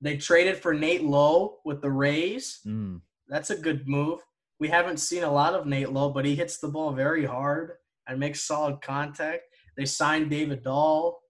they 0.00 0.16
traded 0.16 0.58
for 0.58 0.74
Nate 0.74 1.04
Lowe 1.04 1.58
with 1.64 1.80
the 1.80 1.90
Rays. 1.90 2.60
Mm. 2.66 3.00
That's 3.28 3.50
a 3.50 3.56
good 3.56 3.88
move. 3.88 4.20
We 4.60 4.68
haven't 4.68 4.98
seen 4.98 5.24
a 5.24 5.32
lot 5.32 5.54
of 5.54 5.66
Nate 5.66 5.90
Lowe, 5.90 6.10
but 6.10 6.24
he 6.24 6.34
hits 6.34 6.58
the 6.58 6.68
ball 6.68 6.92
very 6.92 7.24
hard 7.24 7.72
and 8.06 8.20
makes 8.20 8.44
solid 8.44 8.80
contact. 8.82 9.42
They 9.76 9.84
signed 9.84 10.30
David 10.30 10.62
Dahl, 10.62 11.20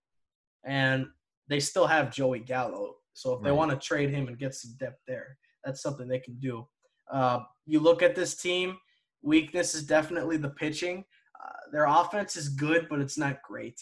and 0.65 1.07
they 1.49 1.61
still 1.61 1.87
have 1.87 2.13
Joey 2.13 2.41
Gallo. 2.41 2.97
So 3.13 3.33
if 3.35 3.43
they 3.43 3.53
want 3.53 3.71
to 3.71 3.77
trade 3.77 4.11
him 4.11 4.29
and 4.29 4.39
get 4.39 4.55
some 4.55 4.75
depth 4.79 5.01
there, 5.07 5.39
that's 5.65 5.83
something 5.83 6.09
they 6.09 6.19
can 6.19 6.39
do. 6.41 6.67
Uh, 7.11 7.41
you 7.65 7.81
look 7.81 8.03
at 8.03 8.15
this 8.15 8.35
team, 8.35 8.77
weakness 9.23 9.75
is 9.75 9.85
definitely 9.85 10.37
the 10.37 10.51
pitching. 10.51 11.05
Uh, 11.43 11.71
their 11.73 11.87
offense 11.87 12.37
is 12.37 12.49
good, 12.49 12.87
but 12.91 13.01
it's 13.01 13.17
not 13.17 13.43
great. 13.43 13.79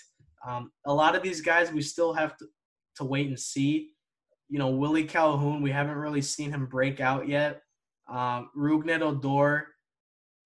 Um, 0.47 0.73
a 0.87 0.93
lot 0.93 1.15
of 1.15 1.23
these 1.23 1.41
guys, 1.41 1.73
we 1.73 1.83
still 1.83 2.13
have 2.13 2.37
to, 2.39 2.47
to 2.97 3.05
wait 3.05 3.29
and 3.29 3.39
see. 3.39 3.91
You 4.49 4.59
know, 4.59 4.71
Willie 4.71 5.05
Calhoun, 5.05 5.63
we 5.63 5.71
haven't 5.71 5.97
really 5.97 6.23
seen 6.23 6.51
him 6.51 6.67
break 6.67 7.01
out 7.01 7.29
yet. 7.29 7.63
Um, 8.09 8.51
Rougned 8.57 9.01
Odor, 9.01 9.69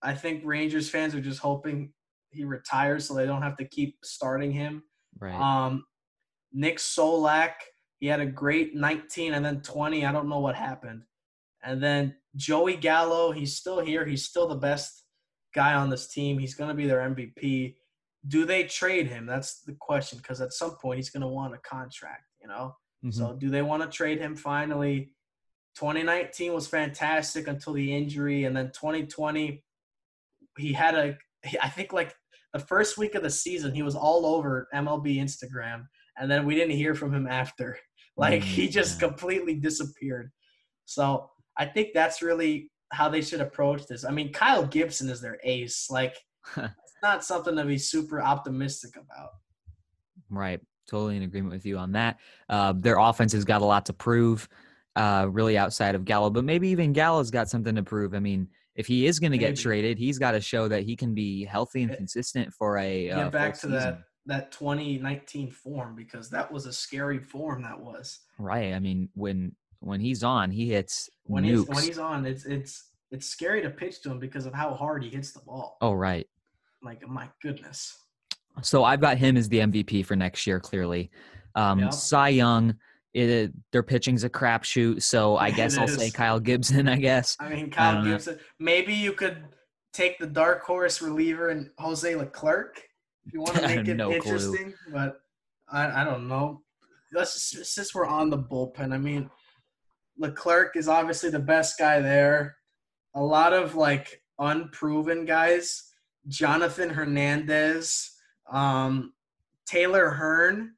I 0.03 0.15
think 0.15 0.43
Rangers 0.45 0.89
fans 0.89 1.15
are 1.15 1.21
just 1.21 1.41
hoping 1.41 1.93
he 2.31 2.45
retires 2.45 3.07
so 3.07 3.15
they 3.15 3.27
don't 3.27 3.43
have 3.43 3.57
to 3.57 3.65
keep 3.65 3.97
starting 4.05 4.53
him. 4.53 4.83
Right. 5.19 5.35
Um, 5.35 5.85
Nick 6.53 6.79
Solak, 6.79 7.53
he 7.99 8.07
had 8.07 8.21
a 8.21 8.27
great 8.27 8.75
19 8.75 9.35
and 9.35 9.45
then 9.45 9.63
20. 9.63 10.05
I 10.05 10.13
don't 10.13 10.29
know 10.29 10.41
what 10.41 10.55
happened. 10.55 11.03
And 11.63 11.83
then 11.83 12.15
Joey 12.37 12.77
Gallo, 12.77 13.33
he's 13.33 13.57
still 13.57 13.81
here. 13.81 14.05
He's 14.05 14.25
still 14.25 14.47
the 14.47 14.55
best 14.55 15.05
guy 15.55 15.75
on 15.75 15.91
this 15.91 16.07
team. 16.09 16.39
He's 16.39 16.55
going 16.55 16.69
to 16.69 16.75
be 16.75 16.87
their 16.87 17.01
MVP. 17.01 17.75
Do 18.29 18.45
they 18.45 18.65
trade 18.65 19.07
him? 19.09 19.27
That's 19.27 19.61
the 19.63 19.77
question 19.81 20.19
because 20.19 20.41
at 20.41 20.53
some 20.53 20.77
point 20.77 20.99
he's 20.99 21.11
going 21.11 21.21
to 21.23 21.29
want 21.29 21.55
a 21.55 21.59
contract, 21.59 22.25
you 22.43 22.49
know? 22.49 22.75
Mhm. 23.05 23.15
So 23.15 23.35
do 23.35 23.51
they 23.51 23.63
want 23.63 23.83
to 23.83 23.89
trade 23.89 24.19
him 24.21 24.35
finally? 24.37 25.13
2019 25.77 26.55
was 26.55 26.67
fantastic 26.67 27.49
until 27.49 27.75
the 27.75 27.95
injury, 27.95 28.45
and 28.45 28.57
then 28.57 28.67
2020, 28.73 29.63
he 30.59 30.73
had 30.73 30.95
a 30.95 31.19
I 31.63 31.69
think 31.69 31.93
like 31.93 32.15
the 32.53 32.59
first 32.59 32.97
week 32.99 33.15
of 33.15 33.23
the 33.23 33.31
season, 33.31 33.75
he 33.75 33.83
was 33.83 33.95
all 33.95 34.25
over 34.27 34.69
MLB 34.75 35.19
Instagram, 35.19 35.87
and 36.17 36.31
then 36.31 36.47
we 36.47 36.55
didn't 36.55 36.77
hear 36.77 36.95
from 36.95 37.15
him 37.15 37.27
after. 37.27 37.79
Like 38.19 38.43
he 38.43 38.67
Mm, 38.67 38.71
just 38.71 38.99
yeah. 38.99 39.09
completely 39.09 39.57
disappeared. 39.57 40.33
So 40.87 41.31
I 41.59 41.67
think 41.67 41.89
that's 41.93 42.23
really 42.23 42.71
how 42.91 43.11
they 43.11 43.21
should 43.21 43.43
approach 43.43 43.87
this. 43.87 44.07
I 44.07 44.11
mean, 44.11 44.33
Kyle 44.33 44.65
Gibson 44.65 45.11
is 45.11 45.21
their 45.21 45.39
ace. 45.45 45.91
Like 45.91 46.17
not 47.03 47.25
something 47.25 47.57
to 47.57 47.65
be 47.65 47.79
super 47.79 48.21
optimistic 48.21 48.97
about. 48.97 49.31
Right. 50.31 50.61
Totally 50.89 51.17
in 51.17 51.23
agreement 51.23 51.53
with 51.53 51.67
you 51.67 51.79
on 51.79 51.93
that. 51.93 52.19
Uh, 52.49 52.73
their 52.77 52.99
offense 52.99 53.33
has 53.33 53.45
got 53.45 53.63
a 53.63 53.65
lot 53.65 53.87
to 53.87 53.93
prove, 53.93 54.49
uh, 54.95 55.27
really 55.31 55.59
outside 55.59 55.95
of 55.95 56.05
Gallo, 56.05 56.31
but 56.31 56.45
maybe 56.45 56.69
even 56.69 56.93
Gallo's 56.93 57.31
got 57.31 57.49
something 57.49 57.75
to 57.75 57.83
prove. 57.83 58.15
I 58.15 58.21
mean, 58.21 58.49
if 58.77 58.87
he 58.87 59.07
is 59.07 59.19
going 59.19 59.33
to 59.33 59.39
get 59.39 59.57
traded, 59.57 59.99
he's 59.99 60.19
got 60.19 60.33
to 60.33 60.41
show 60.41 60.69
that 60.69 60.83
he 60.83 60.97
can 60.97 61.15
be 61.15 61.45
healthy 61.45 61.83
and 61.83 61.97
consistent 61.97 62.53
for 62.53 62.79
a 62.79 63.07
Get 63.09 63.19
uh, 63.19 63.31
back 63.31 63.55
to 63.55 63.61
season. 63.61 63.73
that 63.73 64.01
that 64.27 64.53
2019 64.53 65.51
form 65.51 65.95
because 65.95 66.29
that 66.31 66.51
was 66.51 66.67
a 66.67 66.73
scary 66.73 67.19
form. 67.19 67.63
That 67.63 67.79
was 67.81 68.21
Right. 68.39 68.75
I 68.75 68.79
mean, 68.81 69.09
when 69.15 69.55
when 69.81 70.01
he's 70.01 70.23
on, 70.23 70.51
he 70.51 70.69
hits 70.69 71.09
when 71.25 71.45
nukes. 71.45 71.49
he's 71.49 71.69
when 71.69 71.85
he's 71.85 71.99
on. 71.99 72.27
It's 72.27 72.45
it's 72.45 72.91
it's 73.11 73.27
scary 73.27 73.63
to 73.63 73.71
pitch 73.71 74.03
to 74.03 74.11
him 74.11 74.19
because 74.19 74.47
of 74.47 74.53
how 74.53 74.75
hard 74.75 75.05
he 75.05 75.11
hits 75.11 75.33
the 75.33 75.41
ball. 75.41 75.79
oh, 75.81 75.93
right. 75.93 76.27
Like 76.87 77.07
my 77.09 77.29
goodness. 77.43 77.99
So 78.63 78.85
I've 78.85 79.01
got 79.01 79.19
him 79.19 79.37
as 79.37 79.49
the 79.49 79.59
MVP 79.59 80.07
for 80.07 80.17
next 80.17 80.47
year. 80.47 80.61
Clearly, 80.61 81.11
um, 81.57 81.81
Yep. 81.81 81.93
Cy 81.93 82.29
Young. 82.29 82.77
It, 83.13 83.51
their 83.73 83.83
pitching's 83.83 84.25
a 84.25 84.31
crapshoot, 84.31 85.03
so 85.03 85.37
I 85.47 85.51
guess 85.51 85.77
I'll 85.77 85.89
say. 85.89 86.11
Kyle 86.11 86.39
Gibson. 86.39 86.89
I 86.97 86.97
guess. 86.97 87.37
I 87.41 87.49
mean, 87.49 87.71
Kyle 87.71 88.03
know. 88.03 88.11
Gibson. 88.13 88.39
Maybe 88.61 88.95
you 88.95 89.13
could 89.13 89.45
take 89.93 90.19
the 90.19 90.27
dark 90.27 90.63
horse 90.63 91.03
reliever 91.03 91.49
and 91.49 91.71
Jose 91.79 92.15
Leclerc 92.15 92.83
if 93.27 93.33
you 93.35 93.41
want 93.41 93.57
to 93.57 93.63
make 93.67 93.89
it 93.89 93.95
no 93.97 94.09
clue. 94.09 94.17
interesting. 94.17 94.75
But 94.93 95.19
I, 95.69 96.03
I 96.03 96.05
don't 96.05 96.29
know. 96.29 96.63
Let's 97.13 97.51
just, 97.51 97.75
since 97.75 97.95
we're 97.95 98.07
on 98.07 98.31
the 98.31 98.39
bullpen. 98.39 98.93
I 98.93 98.99
mean, 98.99 99.29
Leclerc 100.19 100.77
is 100.77 100.87
obviously 100.87 101.31
the 101.31 101.41
best 101.41 101.79
guy 101.79 102.01
there. 102.01 102.57
A 103.15 103.23
lot 103.23 103.53
of 103.53 103.75
like 103.75 104.23
unproven 104.39 105.25
guys. 105.25 105.86
Jonathan 106.29 106.91
Hernandez, 106.91 108.13
um, 108.51 109.13
Taylor 109.67 110.11
Hearn, 110.11 110.75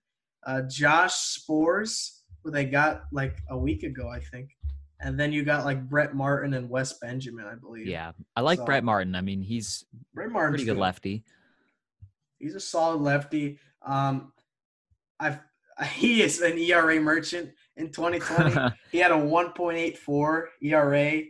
uh, 0.47 0.63
Josh 0.63 1.39
Sborz, 1.39 2.21
who 2.43 2.51
they 2.51 2.65
got 2.65 3.03
like 3.13 3.37
a 3.51 3.57
week 3.59 3.83
ago, 3.83 4.09
I 4.09 4.21
think. 4.21 4.57
And 5.01 5.19
then 5.19 5.33
you 5.33 5.45
got 5.45 5.65
like 5.65 5.89
Brett 5.89 6.15
Martin 6.15 6.55
and 6.55 6.69
Wes 6.69 6.95
Benjamin, 6.95 7.45
I 7.47 7.55
believe. 7.55 7.87
Yeah, 7.87 8.13
I 8.35 8.41
like 8.41 8.59
So- 8.59 8.65
Brett 8.65 8.83
Martin. 8.85 9.15
I 9.15 9.21
mean, 9.21 9.43
he's 9.43 9.85
Brett 10.15 10.31
Martin's 10.31 10.55
pretty 10.55 10.65
good 10.65 10.75
good. 10.75 10.81
lefty. 10.81 11.25
He's 12.39 12.55
a 12.55 12.61
solid 12.61 13.01
lefty. 13.01 13.59
Um, 13.83 14.33
I've 15.21 15.41
he 15.93 16.23
is 16.23 16.41
an 16.41 16.59
ERA 16.59 17.01
merchant 17.01 17.51
in 17.77 17.91
2020. 17.93 18.75
he 18.93 18.99
had 18.99 19.13
a 19.13 19.15
1.84 19.15 20.43
ERA 20.63 21.23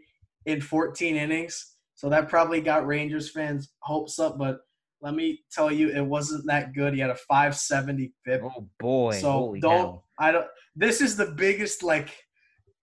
in 0.47 0.61
14 0.63 1.17
innings, 1.17 1.75
so 1.99 2.09
that 2.11 2.29
probably 2.29 2.61
got 2.61 2.87
Rangers 2.87 3.29
fans' 3.29 3.73
hopes 3.81 4.21
up. 4.21 4.39
But 4.39 4.61
let 5.03 5.15
me 5.15 5.41
tell 5.51 5.73
you, 5.73 5.91
it 5.91 6.01
wasn't 6.01 6.47
that 6.47 6.73
good. 6.73 6.95
He 6.95 7.01
had 7.01 7.11
a 7.11 7.17
570 7.17 8.13
FIP. 8.25 8.43
oh 8.45 8.69
boy! 8.79 9.19
so 9.19 9.33
holy 9.33 9.59
don't. 9.59 9.97
cow. 9.97 10.03
I 10.17 10.31
don't. 10.31 10.47
This 10.77 11.01
is 11.01 11.17
the 11.17 11.27
biggest 11.27 11.83
like 11.83 12.11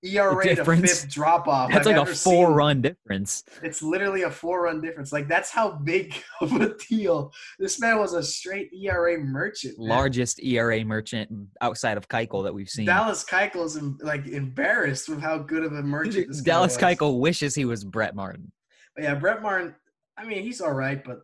ERA 0.03 0.43
to 0.43 0.55
difference. 0.55 1.03
FIP 1.03 1.11
drop 1.11 1.47
off. 1.47 1.71
That's 1.71 1.87
I've 1.87 1.93
like 1.93 1.95
a 1.95 2.01
ever 2.01 2.13
seen. 2.13 2.33
four-run 2.33 2.81
difference. 2.81 3.45
It's 3.63 3.81
literally 3.81 4.23
a 4.23 4.29
four 4.29 4.63
run 4.63 4.81
difference. 4.81 5.13
Like 5.13 5.29
that's 5.29 5.49
how 5.49 5.71
big 5.71 6.13
of 6.41 6.51
a 6.59 6.75
deal. 6.89 7.31
This 7.57 7.79
man 7.79 7.97
was 7.97 8.11
a 8.11 8.21
straight 8.21 8.69
ERA 8.73 9.17
merchant. 9.17 9.79
man. 9.79 9.87
Largest 9.87 10.43
ERA 10.43 10.83
merchant 10.83 11.29
outside 11.61 11.95
of 11.95 12.09
Keuchel 12.09 12.43
that 12.43 12.53
we've 12.53 12.67
seen. 12.67 12.85
Dallas 12.85 13.23
Keuchel's 13.23 13.77
is 13.77 13.83
like 14.01 14.27
embarrassed 14.27 15.07
with 15.07 15.21
how 15.21 15.37
good 15.37 15.63
of 15.63 15.71
a 15.71 15.81
merchant 15.81 16.27
this 16.27 16.41
guy 16.41 16.51
Dallas. 16.51 16.75
Keuchel 16.75 17.21
wishes 17.21 17.55
he 17.55 17.63
was 17.63 17.85
Brett 17.85 18.13
Martin. 18.13 18.51
But 18.95 19.03
yeah, 19.03 19.15
Brett 19.15 19.41
Martin. 19.41 19.75
I 20.17 20.25
mean, 20.25 20.43
he's 20.43 20.61
all 20.61 20.73
right, 20.73 21.03
but 21.03 21.21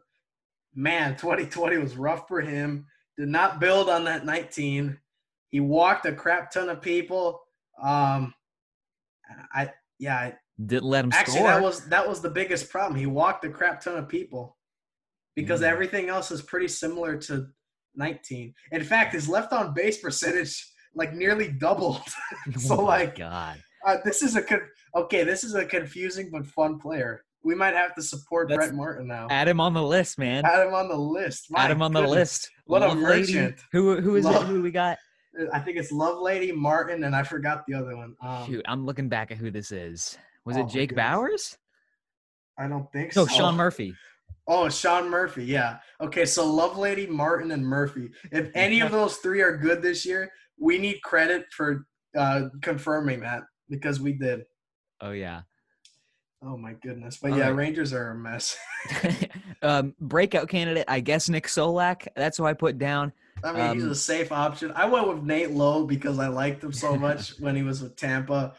man, 0.76 1.16
2020 1.18 1.78
was 1.78 1.96
rough 1.98 2.28
for 2.28 2.42
him. 2.42 2.86
Did 3.18 3.30
not 3.30 3.60
build 3.60 3.90
on 3.90 4.04
that 4.06 4.26
19. 4.26 4.98
He 5.50 5.60
walked 5.60 6.06
a 6.06 6.14
crap 6.14 6.52
ton 6.52 6.70
of 6.70 6.82
people. 6.82 7.42
Um, 7.82 8.34
I 9.54 9.72
yeah, 10.00 10.16
I, 10.18 10.34
Didn't 10.66 10.86
let 10.90 11.06
him 11.06 11.12
Actually, 11.14 11.36
score. 11.40 11.48
that 11.48 11.62
was 11.62 11.86
that 11.88 12.08
was 12.08 12.22
the 12.22 12.30
biggest 12.30 12.70
problem. 12.70 13.00
He 13.00 13.06
walked 13.06 13.46
a 13.46 13.50
crap 13.50 13.82
ton 13.82 13.98
of 13.98 14.08
people 14.08 14.58
because 15.36 15.62
Mm. 15.62 15.66
everything 15.72 16.10
else 16.10 16.32
is 16.32 16.42
pretty 16.42 16.68
similar 16.68 17.18
to 17.18 17.48
19. 17.96 18.54
In 18.72 18.84
fact, 18.84 19.14
his 19.14 19.30
left 19.30 19.54
on 19.54 19.74
base 19.74 20.00
percentage 20.00 20.66
like 20.96 21.14
nearly 21.14 21.50
doubled. 21.52 22.02
so 22.58 22.80
Oh 22.80 22.84
like, 22.86 23.18
God, 23.18 23.62
uh, 23.86 23.98
this 24.04 24.22
is 24.24 24.36
a 24.36 24.42
con- 24.42 24.68
okay. 24.96 25.24
This 25.24 25.44
is 25.44 25.54
a 25.56 25.66
confusing 25.66 26.30
but 26.32 26.46
fun 26.46 26.80
player. 26.80 27.24
We 27.44 27.56
might 27.56 27.74
have 27.74 27.96
to 27.96 28.02
support 28.02 28.50
That's- 28.50 28.68
Brett 28.68 28.76
Martin 28.78 29.08
now. 29.08 29.28
add 29.32 29.48
him 29.48 29.60
on 29.60 29.74
the 29.74 29.82
list, 29.82 30.20
man. 30.20 30.46
Add 30.46 30.68
him 30.68 30.74
on 30.74 30.88
the 30.88 30.96
list. 30.98 31.48
My 31.50 31.62
Add 31.66 31.72
him 31.72 31.82
on 31.82 31.92
the 31.92 32.02
list. 32.02 32.50
What 32.66 32.84
a 32.84 32.88
Lovelady. 32.88 33.02
merchant. 33.02 33.56
Who 33.72 34.00
who 34.00 34.16
is 34.16 34.26
Love- 34.26 34.44
it? 34.44 34.48
Who 34.48 34.62
we 34.62 34.72
got? 34.72 34.98
I 35.54 35.60
think 35.60 35.78
it's 35.78 35.92
Lovelady 35.94 36.54
Martin, 36.54 37.04
and 37.06 37.16
I 37.16 37.24
forgot 37.24 37.64
the 37.68 37.74
other 37.74 37.96
one. 37.96 38.16
Um, 38.22 38.46
Shoot, 38.46 38.66
I'm 38.68 38.86
looking 38.86 39.08
back 39.10 39.32
at 39.32 39.38
who 39.38 39.50
this 39.50 39.72
is. 39.72 40.18
Was 40.46 40.58
Oh, 40.58 40.62
it 40.62 40.70
Jake. 40.70 40.94
Bauers? 40.94 41.58
I 42.60 42.68
don't 42.68 42.92
think 42.92 43.16
No, 43.16 43.26
so. 43.26 43.36
Sean 43.38 43.56
Murphy. 43.56 43.96
Oh, 44.48 44.68
Sean 44.70 45.10
Murphy. 45.10 45.46
Yeah. 45.46 45.78
Okay, 46.02 46.26
so 46.26 46.46
Lovelady 46.46 47.08
Martin, 47.08 47.52
and 47.52 47.66
Murphy. 47.66 48.12
If 48.32 48.50
any 48.56 48.82
of 48.82 48.92
those 48.92 49.18
three 49.18 49.42
are 49.42 49.56
good 49.58 49.82
this 49.82 50.06
year, 50.06 50.30
we 50.60 50.78
need 50.78 51.02
credit 51.02 51.46
for 51.52 51.86
uh, 52.18 52.50
confirming 52.62 53.22
that 53.22 53.44
because 53.70 54.00
we 54.02 54.14
did. 54.14 54.44
Oh 55.00 55.12
yeah. 55.12 55.42
Oh 56.44 56.58
my 56.58 56.74
goodness! 56.74 57.18
But 57.22 57.36
yeah, 57.36 57.48
right. 57.48 57.56
Rangers 57.56 57.94
are 57.94 58.12
a 58.12 58.16
mess. 58.16 58.58
um, 59.62 59.94
breakout 60.00 60.50
candidate, 60.50 60.86
I 60.88 61.00
guess 61.00 61.30
Nick 61.30 61.48
Solak. 61.48 62.08
That's 62.16 62.38
who 62.38 62.46
I 62.46 62.54
put 62.54 62.80
down. 62.80 63.14
I 63.44 63.52
mean, 63.54 63.76
he's 63.76 63.84
Um, 63.84 63.92
a 63.92 63.96
safe 63.96 64.32
option. 64.32 64.72
I 64.76 64.86
went 64.86 65.08
with 65.08 65.24
Nate 65.24 65.52
Lowe 65.52 65.86
because 65.86 66.20
I 66.20 66.28
liked 66.28 66.64
him 66.64 66.74
so 66.74 66.96
much 66.98 67.40
when 67.40 67.56
he 67.56 67.64
was 67.64 67.82
with 67.82 67.96
Tampa. 67.96 68.54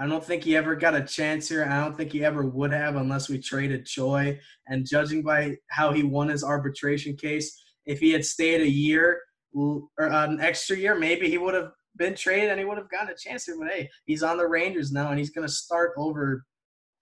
I 0.00 0.06
don't 0.06 0.24
think 0.24 0.44
he 0.44 0.56
ever 0.56 0.76
got 0.76 0.94
a 0.94 1.02
chance 1.02 1.48
here. 1.48 1.64
I 1.64 1.82
don't 1.82 1.96
think 1.96 2.12
he 2.12 2.24
ever 2.24 2.44
would 2.46 2.72
have 2.72 2.96
unless 2.96 3.28
we 3.28 3.38
traded 3.38 3.84
Choi. 3.84 4.38
And 4.68 4.86
judging 4.86 5.22
by 5.22 5.56
how 5.70 5.92
he 5.92 6.04
won 6.04 6.28
his 6.28 6.44
arbitration 6.44 7.16
case, 7.16 7.60
if 7.84 7.98
he 7.98 8.10
had 8.10 8.24
stayed 8.24 8.60
a 8.60 8.68
year 8.68 9.20
or 9.52 9.88
an 9.98 10.40
extra 10.40 10.76
year, 10.76 10.94
maybe 10.96 11.28
he 11.28 11.38
would 11.38 11.54
have 11.54 11.70
been 11.96 12.14
traded 12.14 12.50
and 12.50 12.60
he 12.60 12.64
would 12.64 12.78
have 12.78 12.90
gotten 12.90 13.08
a 13.10 13.16
chance 13.16 13.46
here. 13.46 13.56
But 13.58 13.70
hey, 13.72 13.90
he's 14.04 14.22
on 14.22 14.36
the 14.36 14.46
Rangers 14.46 14.92
now 14.92 15.10
and 15.10 15.18
he's 15.18 15.30
going 15.30 15.46
to 15.46 15.52
start 15.52 15.92
over 15.96 16.44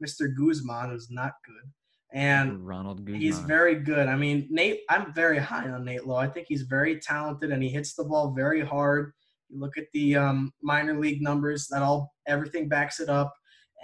Mr. 0.05 0.35
Guzman, 0.35 0.91
who's 0.91 1.11
not 1.11 1.33
good. 1.45 1.73
And 2.13 2.67
Ronald 2.67 3.05
Guzman. 3.05 3.21
He's 3.21 3.39
very 3.39 3.75
good. 3.75 4.09
I 4.09 4.17
mean, 4.17 4.47
Nate, 4.51 4.81
I'm 4.89 5.13
very 5.13 5.39
high 5.39 5.69
on 5.69 5.85
Nate 5.85 6.07
Lowe. 6.07 6.17
I 6.17 6.29
think 6.29 6.47
he's 6.49 6.63
very 6.63 6.99
talented 7.01 7.51
and 7.51 7.63
he 7.63 7.69
hits 7.69 7.95
the 7.95 8.05
ball 8.05 8.33
very 8.33 8.65
hard. 8.65 9.13
You 9.49 9.61
look 9.61 9.77
at 9.77 9.87
the 9.93 10.17
um, 10.17 10.53
minor 10.63 10.99
league 10.99 11.23
numbers, 11.23 11.67
that 11.69 11.83
all 11.83 12.15
everything 12.27 12.69
backs 12.69 13.01
it 13.01 13.09
up. 13.09 13.35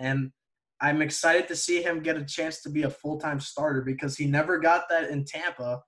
And 0.00 0.30
I'm 0.80 1.02
excited 1.02 1.46
to 1.48 1.56
see 1.56 1.82
him 1.82 2.02
get 2.02 2.16
a 2.16 2.24
chance 2.24 2.62
to 2.62 2.70
be 2.70 2.82
a 2.82 2.90
full 2.90 3.18
time 3.18 3.38
starter 3.38 3.82
because 3.82 4.16
he 4.16 4.26
never 4.26 4.58
got 4.58 4.88
that 4.88 5.10
in 5.10 5.24
Tampa. 5.24 5.82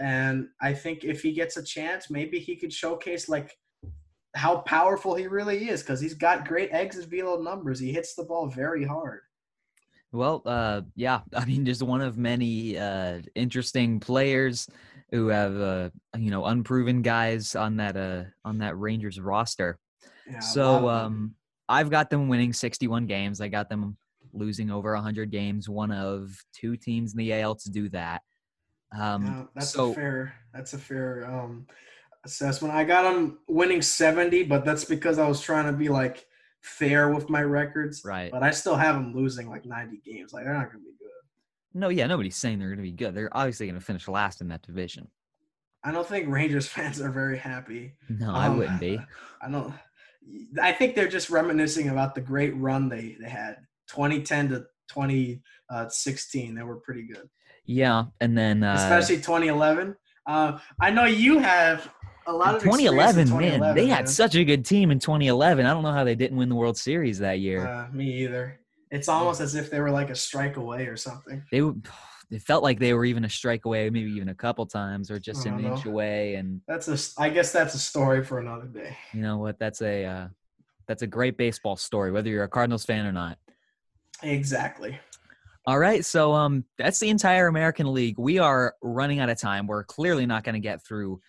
And 0.00 0.48
I 0.60 0.72
think 0.72 1.04
if 1.04 1.22
he 1.22 1.32
gets 1.32 1.56
a 1.56 1.62
chance, 1.62 2.10
maybe 2.10 2.38
he 2.38 2.56
could 2.56 2.72
showcase 2.72 3.28
like 3.28 3.54
how 4.34 4.58
powerful 4.58 5.14
he 5.14 5.26
really 5.26 5.68
is 5.68 5.82
because 5.82 6.00
he's 6.00 6.14
got 6.14 6.46
great 6.48 6.70
exit 6.72 7.08
velo 7.08 7.40
numbers. 7.42 7.78
He 7.78 7.92
hits 7.92 8.14
the 8.14 8.24
ball 8.24 8.46
very 8.46 8.84
hard. 8.84 9.20
Well, 10.12 10.42
uh, 10.44 10.82
yeah. 10.94 11.20
I 11.34 11.44
mean, 11.44 11.64
just 11.64 11.82
one 11.82 12.00
of 12.00 12.16
many 12.16 12.78
uh, 12.78 13.20
interesting 13.34 14.00
players 14.00 14.68
who 15.10 15.28
have, 15.28 15.60
uh, 15.60 15.90
you 16.16 16.30
know, 16.30 16.46
unproven 16.46 17.02
guys 17.02 17.54
on 17.54 17.76
that 17.76 17.96
uh, 17.96 18.24
on 18.44 18.58
that 18.58 18.78
Rangers 18.78 19.20
roster. 19.20 19.78
Yeah, 20.30 20.40
so 20.40 20.88
um, 20.88 21.34
I've 21.68 21.90
got 21.90 22.08
them 22.08 22.28
winning 22.28 22.52
61 22.52 23.06
games. 23.06 23.40
I 23.40 23.48
got 23.48 23.68
them 23.68 23.96
losing 24.32 24.70
over 24.70 24.94
100 24.94 25.30
games. 25.30 25.68
One 25.68 25.90
of 25.90 26.34
two 26.54 26.76
teams 26.76 27.12
in 27.12 27.18
the 27.18 27.34
AL 27.34 27.56
to 27.56 27.70
do 27.70 27.88
that. 27.90 28.22
Um, 28.98 29.24
Yeah, 29.24 29.44
that's 29.54 29.70
so 29.70 29.90
a 29.90 29.94
fair. 29.94 30.34
That's 30.54 30.72
a 30.72 30.78
fair 30.78 31.26
um, 31.30 31.66
assessment. 32.24 32.74
I 32.74 32.84
got 32.84 33.02
them 33.02 33.38
winning 33.48 33.82
seventy, 33.82 34.42
but 34.42 34.64
that's 34.64 34.84
because 34.84 35.18
I 35.18 35.26
was 35.28 35.40
trying 35.40 35.66
to 35.66 35.72
be 35.72 35.88
like 35.88 36.26
fair 36.60 37.08
with 37.10 37.28
my 37.28 37.42
records. 37.42 38.02
right. 38.04 38.30
But 38.30 38.42
I 38.42 38.50
still 38.50 38.76
have 38.76 38.94
them 38.94 39.14
losing 39.14 39.48
like 39.48 39.64
ninety 39.66 40.00
games. 40.04 40.32
Like 40.32 40.44
they're 40.44 40.54
not 40.54 40.66
gonna 40.72 40.78
be 40.84 40.90
good. 40.98 41.08
No, 41.74 41.88
yeah, 41.88 42.06
nobody's 42.06 42.36
saying 42.36 42.58
they're 42.58 42.68
going 42.68 42.76
to 42.76 42.82
be 42.82 42.92
good. 42.92 43.14
They're 43.14 43.34
obviously 43.34 43.66
going 43.66 43.78
to 43.78 43.84
finish 43.84 44.06
last 44.06 44.42
in 44.42 44.48
that 44.48 44.60
division. 44.60 45.08
I 45.82 45.90
don't 45.90 46.06
think 46.06 46.28
Rangers 46.28 46.68
fans 46.74 47.00
are 47.00 47.10
very 47.10 47.38
happy. 47.38 47.94
No, 48.10 48.30
I 48.30 48.48
Um, 48.48 48.58
wouldn't 48.58 48.78
be. 48.78 49.00
I 49.40 49.50
don't. 49.50 49.72
I 50.62 50.70
think 50.72 50.94
they're 50.94 51.08
just 51.08 51.30
reminiscing 51.30 51.88
about 51.88 52.14
the 52.14 52.20
great 52.20 52.54
run 52.56 52.90
they 52.90 53.16
they 53.20 53.28
had, 53.30 53.56
2010 53.88 54.50
to 54.50 54.66
2016. 54.90 56.54
They 56.54 56.62
were 56.62 56.76
pretty 56.76 57.02
good. 57.04 57.28
Yeah, 57.64 58.04
and 58.20 58.36
then 58.36 58.62
uh, 58.62 58.74
especially 58.74 59.16
2011. 59.16 59.96
Uh, 60.26 60.58
I 60.80 60.90
know 60.90 61.04
you 61.04 61.38
have 61.38 61.88
a 62.26 62.32
lot 62.32 62.54
of 62.54 62.64
experience 62.64 63.16
in 63.16 63.26
2011, 63.26 63.28
man, 63.28 63.40
2011, 63.58 63.74
they 63.76 63.86
had 63.86 64.08
such 64.08 64.34
a 64.34 64.44
good 64.44 64.64
team 64.64 64.90
in 64.90 64.98
2011. 64.98 65.66
I 65.66 65.70
don't 65.72 65.82
know 65.82 65.92
how 65.92 66.04
they 66.04 66.14
didn't 66.14 66.36
win 66.36 66.48
the 66.48 66.54
World 66.54 66.76
Series 66.76 67.18
that 67.18 67.40
year. 67.40 67.66
Uh, 67.66 67.88
me 67.92 68.24
either. 68.24 68.58
It's 68.90 69.08
almost 69.08 69.40
as 69.40 69.54
if 69.54 69.70
they 69.70 69.80
were 69.80 69.90
like 69.90 70.10
a 70.10 70.14
strike 70.14 70.56
away 70.56 70.86
or 70.86 70.96
something. 70.96 71.42
they 71.50 71.60
it 72.30 72.42
felt 72.42 72.62
like 72.62 72.78
they 72.78 72.94
were 72.94 73.04
even 73.04 73.24
a 73.24 73.28
strike 73.28 73.64
away, 73.64 73.90
maybe 73.90 74.10
even 74.12 74.28
a 74.30 74.34
couple 74.34 74.64
times, 74.66 75.10
or 75.10 75.18
just 75.18 75.44
an 75.46 75.62
don't 75.62 75.72
inch 75.72 75.84
away. 75.84 76.34
And 76.34 76.60
That's 76.66 76.88
a. 76.88 77.20
I 77.20 77.28
guess 77.28 77.52
that's 77.52 77.74
a 77.74 77.78
story 77.78 78.24
for 78.24 78.38
another 78.38 78.66
day. 78.66 78.96
you 79.12 79.20
know 79.20 79.38
what? 79.38 79.58
That's 79.58 79.82
a 79.82 80.04
uh, 80.04 80.28
that's 80.86 81.02
a 81.02 81.06
great 81.06 81.36
baseball 81.36 81.76
story, 81.76 82.10
whether 82.10 82.28
you're 82.28 82.44
a 82.44 82.48
Cardinals 82.48 82.84
fan 82.84 83.06
or 83.06 83.12
not. 83.12 83.38
Exactly. 84.22 84.98
All 85.64 85.78
right, 85.78 86.04
so 86.04 86.32
um, 86.32 86.64
that's 86.76 86.98
the 86.98 87.08
entire 87.08 87.46
American 87.46 87.92
League. 87.92 88.18
We 88.18 88.40
are 88.40 88.74
running 88.82 89.20
out 89.20 89.28
of 89.28 89.38
time. 89.38 89.68
We're 89.68 89.84
clearly 89.84 90.26
not 90.26 90.42
going 90.42 90.54
to 90.54 90.60
get 90.60 90.84
through 90.84 91.20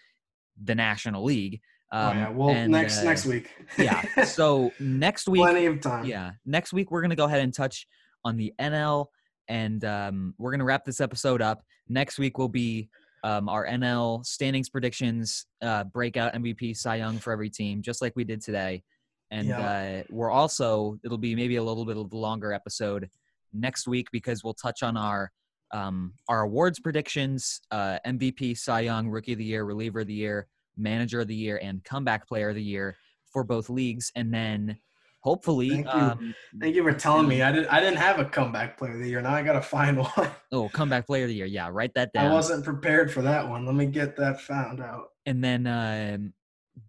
the 0.61 0.75
National 0.75 1.23
League. 1.23 1.61
Um, 1.91 2.01
oh 2.17 2.19
yeah. 2.19 2.29
Well, 2.29 2.49
and, 2.49 2.71
next 2.71 2.99
uh, 2.99 3.03
next 3.03 3.25
week. 3.25 3.49
yeah. 3.77 4.01
So 4.25 4.71
next 4.79 5.27
week, 5.27 5.41
plenty 5.41 5.65
of 5.67 5.79
time. 5.81 6.05
yeah 6.05 6.31
next 6.45 6.73
week 6.73 6.89
we're 6.91 7.01
going 7.01 7.11
to 7.11 7.15
go 7.15 7.25
ahead 7.25 7.41
and 7.41 7.53
touch 7.53 7.85
on 8.25 8.35
the 8.37 8.53
nl 8.59 9.07
and 9.47 9.83
um, 9.85 10.33
we're 10.39 10.51
going 10.51 10.59
to 10.59 10.65
wrap 10.65 10.85
this 10.85 11.01
episode 11.01 11.41
up 11.41 11.61
next 11.89 12.17
week 12.17 12.37
will 12.37 12.47
be 12.49 12.89
um, 13.23 13.47
our 13.49 13.67
nl 13.67 14.25
standings 14.25 14.69
predictions 14.69 15.45
uh, 15.61 15.83
breakout 15.83 16.33
mvp 16.33 16.75
cy 16.75 16.95
young 16.95 17.17
for 17.19 17.31
every 17.33 17.49
team 17.49 17.81
just 17.81 18.01
like 18.01 18.13
we 18.15 18.23
did 18.23 18.41
today 18.41 18.81
and 19.29 19.47
Yeah. 19.49 19.59
uh, 19.59 20.03
we're 20.09 20.31
also 20.31 20.97
it'll 21.03 21.17
be 21.17 21.35
maybe 21.35 21.57
a 21.57 21.63
little 21.63 21.85
bit 21.85 21.97
of 21.97 22.11
a 22.11 22.17
longer 22.17 22.53
episode 22.53 23.07
next 23.53 23.87
week 23.87 24.07
because 24.11 24.43
we'll 24.43 24.53
touch 24.55 24.81
on 24.83 24.95
our 24.97 25.31
um, 25.73 26.13
our 26.29 26.43
awards 26.43 26.79
predictions 26.79 27.61
uh, 27.71 27.97
mvp 28.05 28.57
cy 28.57 28.81
young 28.81 29.09
rookie 29.09 29.33
of 29.33 29.37
the 29.39 29.43
year 29.43 29.63
reliever 29.63 30.01
of 30.01 30.07
the 30.07 30.13
year 30.13 30.47
manager 30.77 31.19
of 31.21 31.27
the 31.27 31.35
year 31.35 31.59
and 31.61 31.83
comeback 31.83 32.27
player 32.27 32.49
of 32.49 32.55
the 32.55 32.63
year 32.63 32.95
for 33.31 33.43
both 33.43 33.69
leagues 33.69 34.11
and 34.15 34.33
then 34.33 34.77
hopefully 35.19 35.69
Thank 35.69 35.85
you. 35.85 35.91
um, 35.91 36.35
Thank 36.59 36.75
you 36.75 36.83
for 36.83 36.93
telling 36.93 37.27
me. 37.27 37.41
I 37.41 37.51
didn't. 37.51 37.67
I 37.69 37.79
didn't 37.79 37.97
have 37.97 38.19
a 38.19 38.25
comeback 38.25 38.77
player 38.77 38.93
of 38.93 38.99
the 38.99 39.07
year. 39.07 39.21
Now 39.21 39.33
I 39.33 39.41
got 39.41 39.53
to 39.53 39.61
find 39.61 39.97
one. 39.97 40.29
oh 40.51 40.69
comeback 40.69 41.07
player 41.07 41.23
of 41.23 41.29
the 41.29 41.35
year 41.35 41.45
yeah 41.45 41.69
write 41.71 41.93
that 41.95 42.11
down 42.13 42.31
I 42.31 42.33
wasn't 42.33 42.63
prepared 42.63 43.11
for 43.11 43.21
that 43.21 43.47
one. 43.47 43.65
Let 43.65 43.75
me 43.75 43.85
get 43.85 44.15
that 44.17 44.41
found 44.41 44.81
out. 44.81 45.09
and 45.25 45.43
then 45.43 45.65
um, 45.67 46.33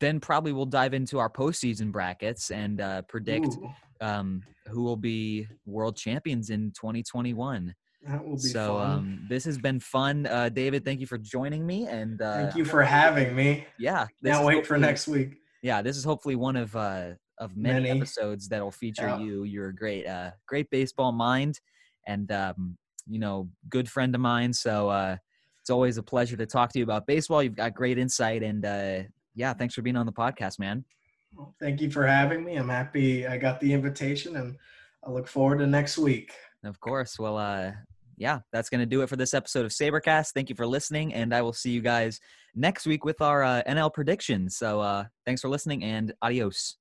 then 0.01 0.21
probably 0.21 0.53
we'll 0.53 0.67
dive 0.67 0.95
into 0.95 1.19
our 1.19 1.31
postseason 1.31 1.93
brackets 1.93 2.51
and 2.51 2.81
uh, 2.81 3.03
predict 3.03 3.57
um, 4.01 4.43
who 4.69 4.83
will 4.83 4.97
be 4.97 5.47
world 5.67 5.97
champions 5.97 6.51
in 6.51 6.71
2021 6.73 7.75
that 8.07 8.25
will 8.25 8.37
be 8.37 8.39
so 8.49 8.79
fun. 8.79 8.91
um, 8.91 9.27
this 9.29 9.45
has 9.45 9.59
been 9.59 9.81
fun 9.81 10.27
uh, 10.27 10.49
david 10.49 10.85
thank 10.85 11.01
you 11.01 11.07
for 11.07 11.19
joining 11.19 11.67
me 11.67 11.87
and 11.87 12.21
uh, 12.23 12.37
Thank 12.43 12.57
you 12.57 12.65
for 12.65 12.83
having 12.83 13.35
me. 13.35 13.67
yeah 13.79 14.07
Can't 14.25 14.45
wait 14.45 14.67
for 14.67 14.79
next 14.79 15.09
week. 15.09 15.37
yeah 15.63 15.81
this 15.83 15.97
is 15.97 16.05
hopefully 16.05 16.37
one 16.37 16.57
of 16.57 16.75
uh 16.77 17.11
of 17.39 17.57
many, 17.57 17.81
Many. 17.89 17.91
episodes 17.99 18.49
that'll 18.49 18.71
feature 18.71 19.09
Yeah. 19.09 19.19
you 19.19 19.43
you're 19.45 19.69
a 19.71 19.75
great 19.75 20.07
uh 20.07 20.31
great 20.47 20.71
baseball 20.71 21.11
mind 21.13 21.59
and 22.07 22.31
um 22.31 22.77
you 23.09 23.19
know 23.19 23.49
good 23.69 23.89
friend 23.89 24.15
of 24.15 24.21
mine 24.21 24.53
so 24.53 24.89
uh 24.89 25.17
it's 25.61 25.71
always 25.71 25.97
a 25.99 26.03
pleasure 26.03 26.37
to 26.37 26.47
talk 26.47 26.71
to 26.73 26.79
you 26.79 26.85
about 26.85 27.07
baseball 27.07 27.43
you've 27.43 27.57
got 27.57 27.75
great 27.75 27.99
insight 27.99 28.43
and 28.43 28.65
uh 28.65 29.01
yeah 29.35 29.53
thanks 29.53 29.75
for 29.75 29.83
being 29.83 29.97
on 29.97 30.07
the 30.07 30.13
podcast 30.13 30.59
man 30.61 30.85
Well, 31.35 31.55
Thank 31.59 31.81
you 31.81 31.91
for 31.91 32.07
having 32.07 32.45
me. 32.45 32.55
I'm 32.57 32.69
happy 32.69 33.27
I 33.27 33.37
got 33.39 33.59
the 33.61 33.73
invitation 33.73 34.37
and 34.37 34.57
I 35.05 35.11
look 35.11 35.27
forward 35.27 35.59
to 35.59 35.67
next 35.67 35.99
week. 35.99 36.33
of 36.63 36.79
course 36.81 37.19
well 37.19 37.37
uh 37.37 37.73
yeah 38.17 38.41
that's 38.53 38.69
gonna 38.69 38.87
do 38.87 39.03
it 39.03 39.09
for 39.09 39.17
this 39.17 39.35
episode 39.35 39.65
of 39.65 39.73
sabercast. 39.73 40.33
Thank 40.33 40.49
you 40.49 40.57
for 40.57 40.67
listening 40.67 41.15
and 41.15 41.35
i 41.35 41.43
will 41.43 41.53
see 41.53 41.71
you 41.71 41.81
guys 41.81 42.21
next 42.55 42.87
week 42.87 43.05
with 43.05 43.21
our 43.21 43.43
uh, 43.43 43.63
nl 43.69 43.93
predictions. 43.93 44.57
So 44.57 44.81
uh 44.81 45.05
thanks 45.27 45.41
for 45.41 45.49
listening 45.49 45.85
and 45.85 46.13
adios 46.23 46.77